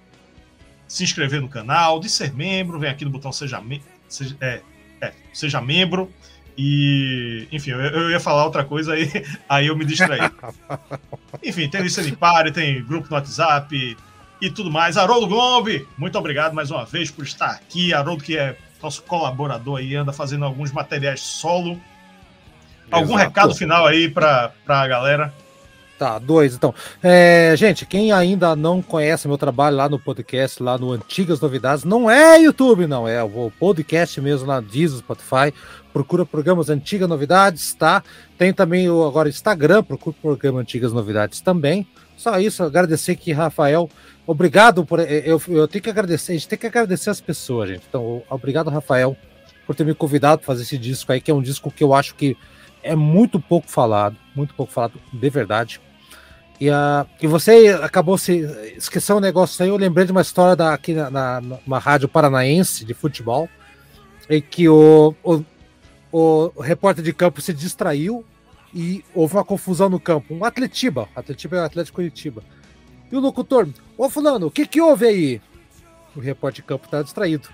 se 0.87 1.03
inscrever 1.03 1.41
no 1.41 1.47
canal, 1.47 1.99
de 1.99 2.09
ser 2.09 2.33
membro, 2.33 2.79
vem 2.79 2.89
aqui 2.89 3.05
no 3.05 3.11
botão 3.11 3.31
Seja, 3.31 3.63
seja, 4.09 4.35
é, 4.41 4.61
é, 4.99 5.13
seja 5.33 5.61
membro. 5.61 6.11
E, 6.57 7.47
enfim, 7.51 7.71
eu, 7.71 7.79
eu, 7.79 8.11
ia 8.11 8.19
falar 8.19 8.43
outra 8.43 8.63
coisa 8.65 8.93
aí, 8.93 9.09
aí 9.47 9.67
eu 9.67 9.75
me 9.75 9.85
distraí. 9.85 10.19
enfim, 11.41 11.69
tem 11.69 11.81
lista 11.81 12.03
de 12.03 12.15
pare, 12.15 12.51
tem 12.51 12.83
grupo 12.83 13.07
no 13.09 13.15
WhatsApp 13.15 13.97
e 14.41 14.49
tudo 14.49 14.71
mais. 14.71 14.97
Haroldo 14.97 15.27
Globe, 15.27 15.87
muito 15.97 16.17
obrigado 16.17 16.53
mais 16.53 16.71
uma 16.71 16.83
vez 16.83 17.09
por 17.09 17.23
estar 17.23 17.51
aqui. 17.51 17.93
Haroldo, 17.93 18.23
que 18.23 18.37
é 18.37 18.57
nosso 18.81 19.03
colaborador 19.03 19.79
aí, 19.79 19.95
anda 19.95 20.11
fazendo 20.11 20.45
alguns 20.45 20.71
materiais 20.71 21.21
solo. 21.21 21.79
Algum 22.89 23.13
Exato. 23.13 23.23
recado 23.23 23.55
final 23.55 23.85
aí 23.85 24.09
para 24.09 24.51
a 24.67 24.87
galera? 24.87 25.33
Tá, 26.01 26.17
dois 26.17 26.55
então. 26.55 26.73
É, 27.01 27.53
gente, 27.55 27.85
quem 27.85 28.11
ainda 28.11 28.55
não 28.55 28.81
conhece 28.81 29.27
meu 29.27 29.37
trabalho 29.37 29.77
lá 29.77 29.87
no 29.87 29.99
podcast, 29.99 30.61
lá 30.61 30.75
no 30.75 30.91
Antigas 30.91 31.39
Novidades, 31.39 31.83
não 31.83 32.09
é 32.09 32.41
YouTube, 32.41 32.87
não, 32.87 33.07
é 33.07 33.23
o 33.23 33.51
podcast 33.59 34.19
mesmo 34.19 34.47
na 34.47 34.59
Deezer, 34.59 34.97
Spotify. 34.97 35.53
Procura 35.93 36.25
programas 36.25 36.69
Antigas 36.69 37.07
Novidades, 37.07 37.75
tá? 37.75 38.01
Tem 38.35 38.51
também 38.51 38.89
o 38.89 39.05
agora 39.05 39.29
Instagram, 39.29 39.83
procura 39.83 40.15
o 40.17 40.21
programa 40.21 40.61
Antigas 40.61 40.91
Novidades 40.91 41.39
também. 41.39 41.85
Só 42.17 42.39
isso, 42.39 42.63
agradecer 42.63 43.11
aqui, 43.11 43.31
Rafael. 43.31 43.87
Obrigado 44.31 44.85
por. 44.85 45.01
Eu, 45.01 45.41
eu 45.49 45.67
tenho 45.67 45.83
que 45.83 45.89
agradecer, 45.89 46.31
a 46.31 46.35
gente 46.35 46.47
tem 46.47 46.57
que 46.57 46.65
agradecer 46.65 47.09
as 47.09 47.19
pessoas, 47.19 47.69
gente. 47.69 47.83
Então, 47.89 48.23
obrigado, 48.29 48.69
Rafael, 48.69 49.17
por 49.67 49.75
ter 49.75 49.83
me 49.83 49.93
convidado 49.93 50.37
para 50.39 50.45
fazer 50.45 50.61
esse 50.63 50.77
disco 50.77 51.11
aí, 51.11 51.19
que 51.19 51.29
é 51.29 51.33
um 51.33 51.41
disco 51.41 51.69
que 51.69 51.83
eu 51.83 51.93
acho 51.93 52.15
que 52.15 52.37
é 52.81 52.95
muito 52.95 53.41
pouco 53.41 53.69
falado, 53.69 54.15
muito 54.33 54.53
pouco 54.55 54.71
falado, 54.71 54.93
de 55.11 55.29
verdade. 55.29 55.81
E, 56.61 56.69
a, 56.69 57.05
e 57.21 57.27
você 57.27 57.77
acabou 57.83 58.17
se 58.17 58.39
esqueceu 58.77 59.17
um 59.17 59.19
negócio 59.19 59.61
aí. 59.61 59.67
Eu 59.67 59.75
lembrei 59.75 60.05
de 60.05 60.13
uma 60.13 60.21
história 60.21 60.55
da, 60.55 60.73
aqui 60.73 60.93
na, 60.93 61.41
na 61.67 61.77
rádio 61.77 62.07
paranaense 62.07 62.85
de 62.85 62.93
futebol, 62.93 63.49
em 64.29 64.41
que 64.41 64.69
o, 64.69 65.13
o, 65.25 65.43
o 66.09 66.61
repórter 66.61 67.03
de 67.03 67.11
campo 67.11 67.41
se 67.41 67.53
distraiu 67.53 68.23
e 68.73 69.03
houve 69.13 69.33
uma 69.33 69.43
confusão 69.43 69.89
no 69.89 69.99
campo. 69.99 70.33
Um 70.33 70.45
Atletiba, 70.45 71.09
Atletiba 71.13 71.57
é 71.57 71.61
o 71.63 71.65
Atlético 71.65 71.95
Curitiba. 71.95 72.41
E 73.11 73.15
o 73.15 73.19
locutor, 73.19 73.67
ô 73.97 74.09
fulano, 74.09 74.47
o 74.47 74.51
que 74.51 74.65
que 74.65 74.79
houve 74.79 75.05
aí? 75.05 75.41
O 76.15 76.19
repórter 76.19 76.61
de 76.61 76.67
campo 76.67 76.87
tá 76.87 77.01
distraído. 77.01 77.49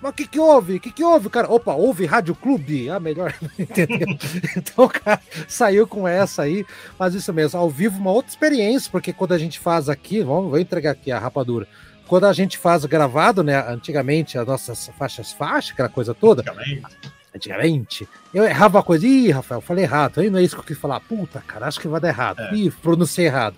Mas 0.00 0.10
o 0.10 0.14
que 0.14 0.26
que 0.26 0.38
houve? 0.38 0.76
O 0.76 0.80
que 0.80 0.90
que 0.90 1.04
houve, 1.04 1.30
cara? 1.30 1.48
Opa, 1.50 1.74
houve 1.74 2.06
Rádio 2.06 2.34
Clube? 2.34 2.90
Ah, 2.90 2.98
melhor, 2.98 3.34
entendeu? 3.58 4.08
então 4.56 4.84
o 4.84 4.88
cara 4.88 5.20
saiu 5.46 5.86
com 5.86 6.06
essa 6.06 6.42
aí, 6.42 6.66
mas 6.98 7.14
isso 7.14 7.32
mesmo, 7.32 7.58
ao 7.58 7.70
vivo 7.70 7.98
uma 7.98 8.10
outra 8.10 8.30
experiência, 8.30 8.90
porque 8.90 9.12
quando 9.12 9.32
a 9.32 9.38
gente 9.38 9.58
faz 9.60 9.88
aqui, 9.88 10.22
vamos, 10.22 10.50
vou 10.50 10.58
entregar 10.58 10.90
aqui 10.90 11.12
a 11.12 11.18
rapadura, 11.18 11.68
quando 12.08 12.26
a 12.26 12.32
gente 12.32 12.58
faz 12.58 12.84
gravado, 12.84 13.44
né, 13.44 13.58
antigamente, 13.68 14.36
as 14.36 14.46
nossas 14.46 14.90
faixas 14.98 15.32
faixas, 15.32 15.72
aquela 15.72 15.88
coisa 15.88 16.12
toda, 16.12 16.42
antigamente 16.42 17.12
antigamente, 17.34 18.06
eu 18.32 18.44
errava 18.44 18.78
a 18.78 18.82
coisa. 18.82 19.06
Ih, 19.06 19.30
Rafael, 19.30 19.60
falei 19.60 19.84
errado. 19.84 20.20
Aí 20.20 20.28
não 20.28 20.38
é 20.38 20.42
isso 20.42 20.54
que 20.54 20.60
eu 20.60 20.66
quis 20.66 20.78
falar. 20.78 21.00
Puta, 21.00 21.40
cara, 21.40 21.66
acho 21.66 21.80
que 21.80 21.88
vai 21.88 22.00
dar 22.00 22.08
errado. 22.08 22.40
É. 22.40 22.54
Ih, 22.54 22.70
pronunciei 22.70 23.26
errado. 23.26 23.56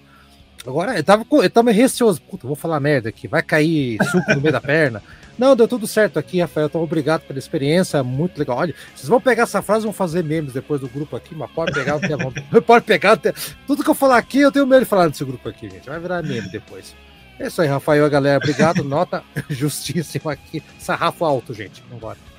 Agora, 0.67 0.97
eu 0.97 1.05
tava, 1.05 1.25
eu 1.31 1.51
tava 1.51 1.71
receoso. 1.71 2.21
Puta, 2.23 2.47
vou 2.47 2.57
falar 2.57 2.81
merda 2.81 3.09
aqui. 3.09 3.29
Vai 3.29 3.43
cair 3.43 3.99
suco 4.11 4.35
no 4.35 4.41
meio 4.41 4.53
da 4.53 4.61
perna. 4.61 5.03
Não, 5.37 5.57
deu 5.57 5.67
tudo 5.67 5.87
certo 5.87 6.19
aqui, 6.19 6.41
Rafael. 6.41 6.67
Então, 6.67 6.83
obrigado 6.83 7.23
pela 7.23 7.39
experiência. 7.39 8.03
Muito 8.03 8.39
legal. 8.39 8.57
Olha, 8.57 8.75
vocês 8.95 9.09
vão 9.09 9.21
pegar 9.21 9.43
essa 9.43 9.61
frase 9.61 9.85
e 9.85 9.87
vão 9.87 9.93
fazer 9.93 10.23
memes 10.23 10.53
depois 10.53 10.81
do 10.81 10.89
grupo 10.89 11.17
aqui, 11.17 11.35
mas 11.35 11.51
pode 11.51 11.73
pegar, 11.73 11.99
pode 12.65 12.87
pegar. 12.87 13.19
Tudo 13.67 13.83
que 13.83 13.91
eu 13.91 13.95
falar 13.95 14.19
aqui, 14.19 14.41
eu 14.41 14.53
tenho 14.53 14.67
medo 14.67 14.83
de 14.83 14.89
falar 14.89 15.09
nesse 15.09 15.25
grupo 15.25 15.49
aqui, 15.49 15.69
gente. 15.69 15.89
Vai 15.89 15.99
virar 15.99 16.23
meme 16.23 16.49
depois. 16.49 16.95
É 17.39 17.49
isso 17.49 17.61
aí, 17.61 17.69
Rafael, 17.69 18.09
galera. 18.09 18.39
Obrigado. 18.39 18.83
Nota 18.85 19.25
justíssima 19.51 20.33
aqui. 20.33 20.63
Sarrafo 20.79 21.25
alto, 21.25 21.53
gente. 21.53 21.83
Vambora. 21.91 22.34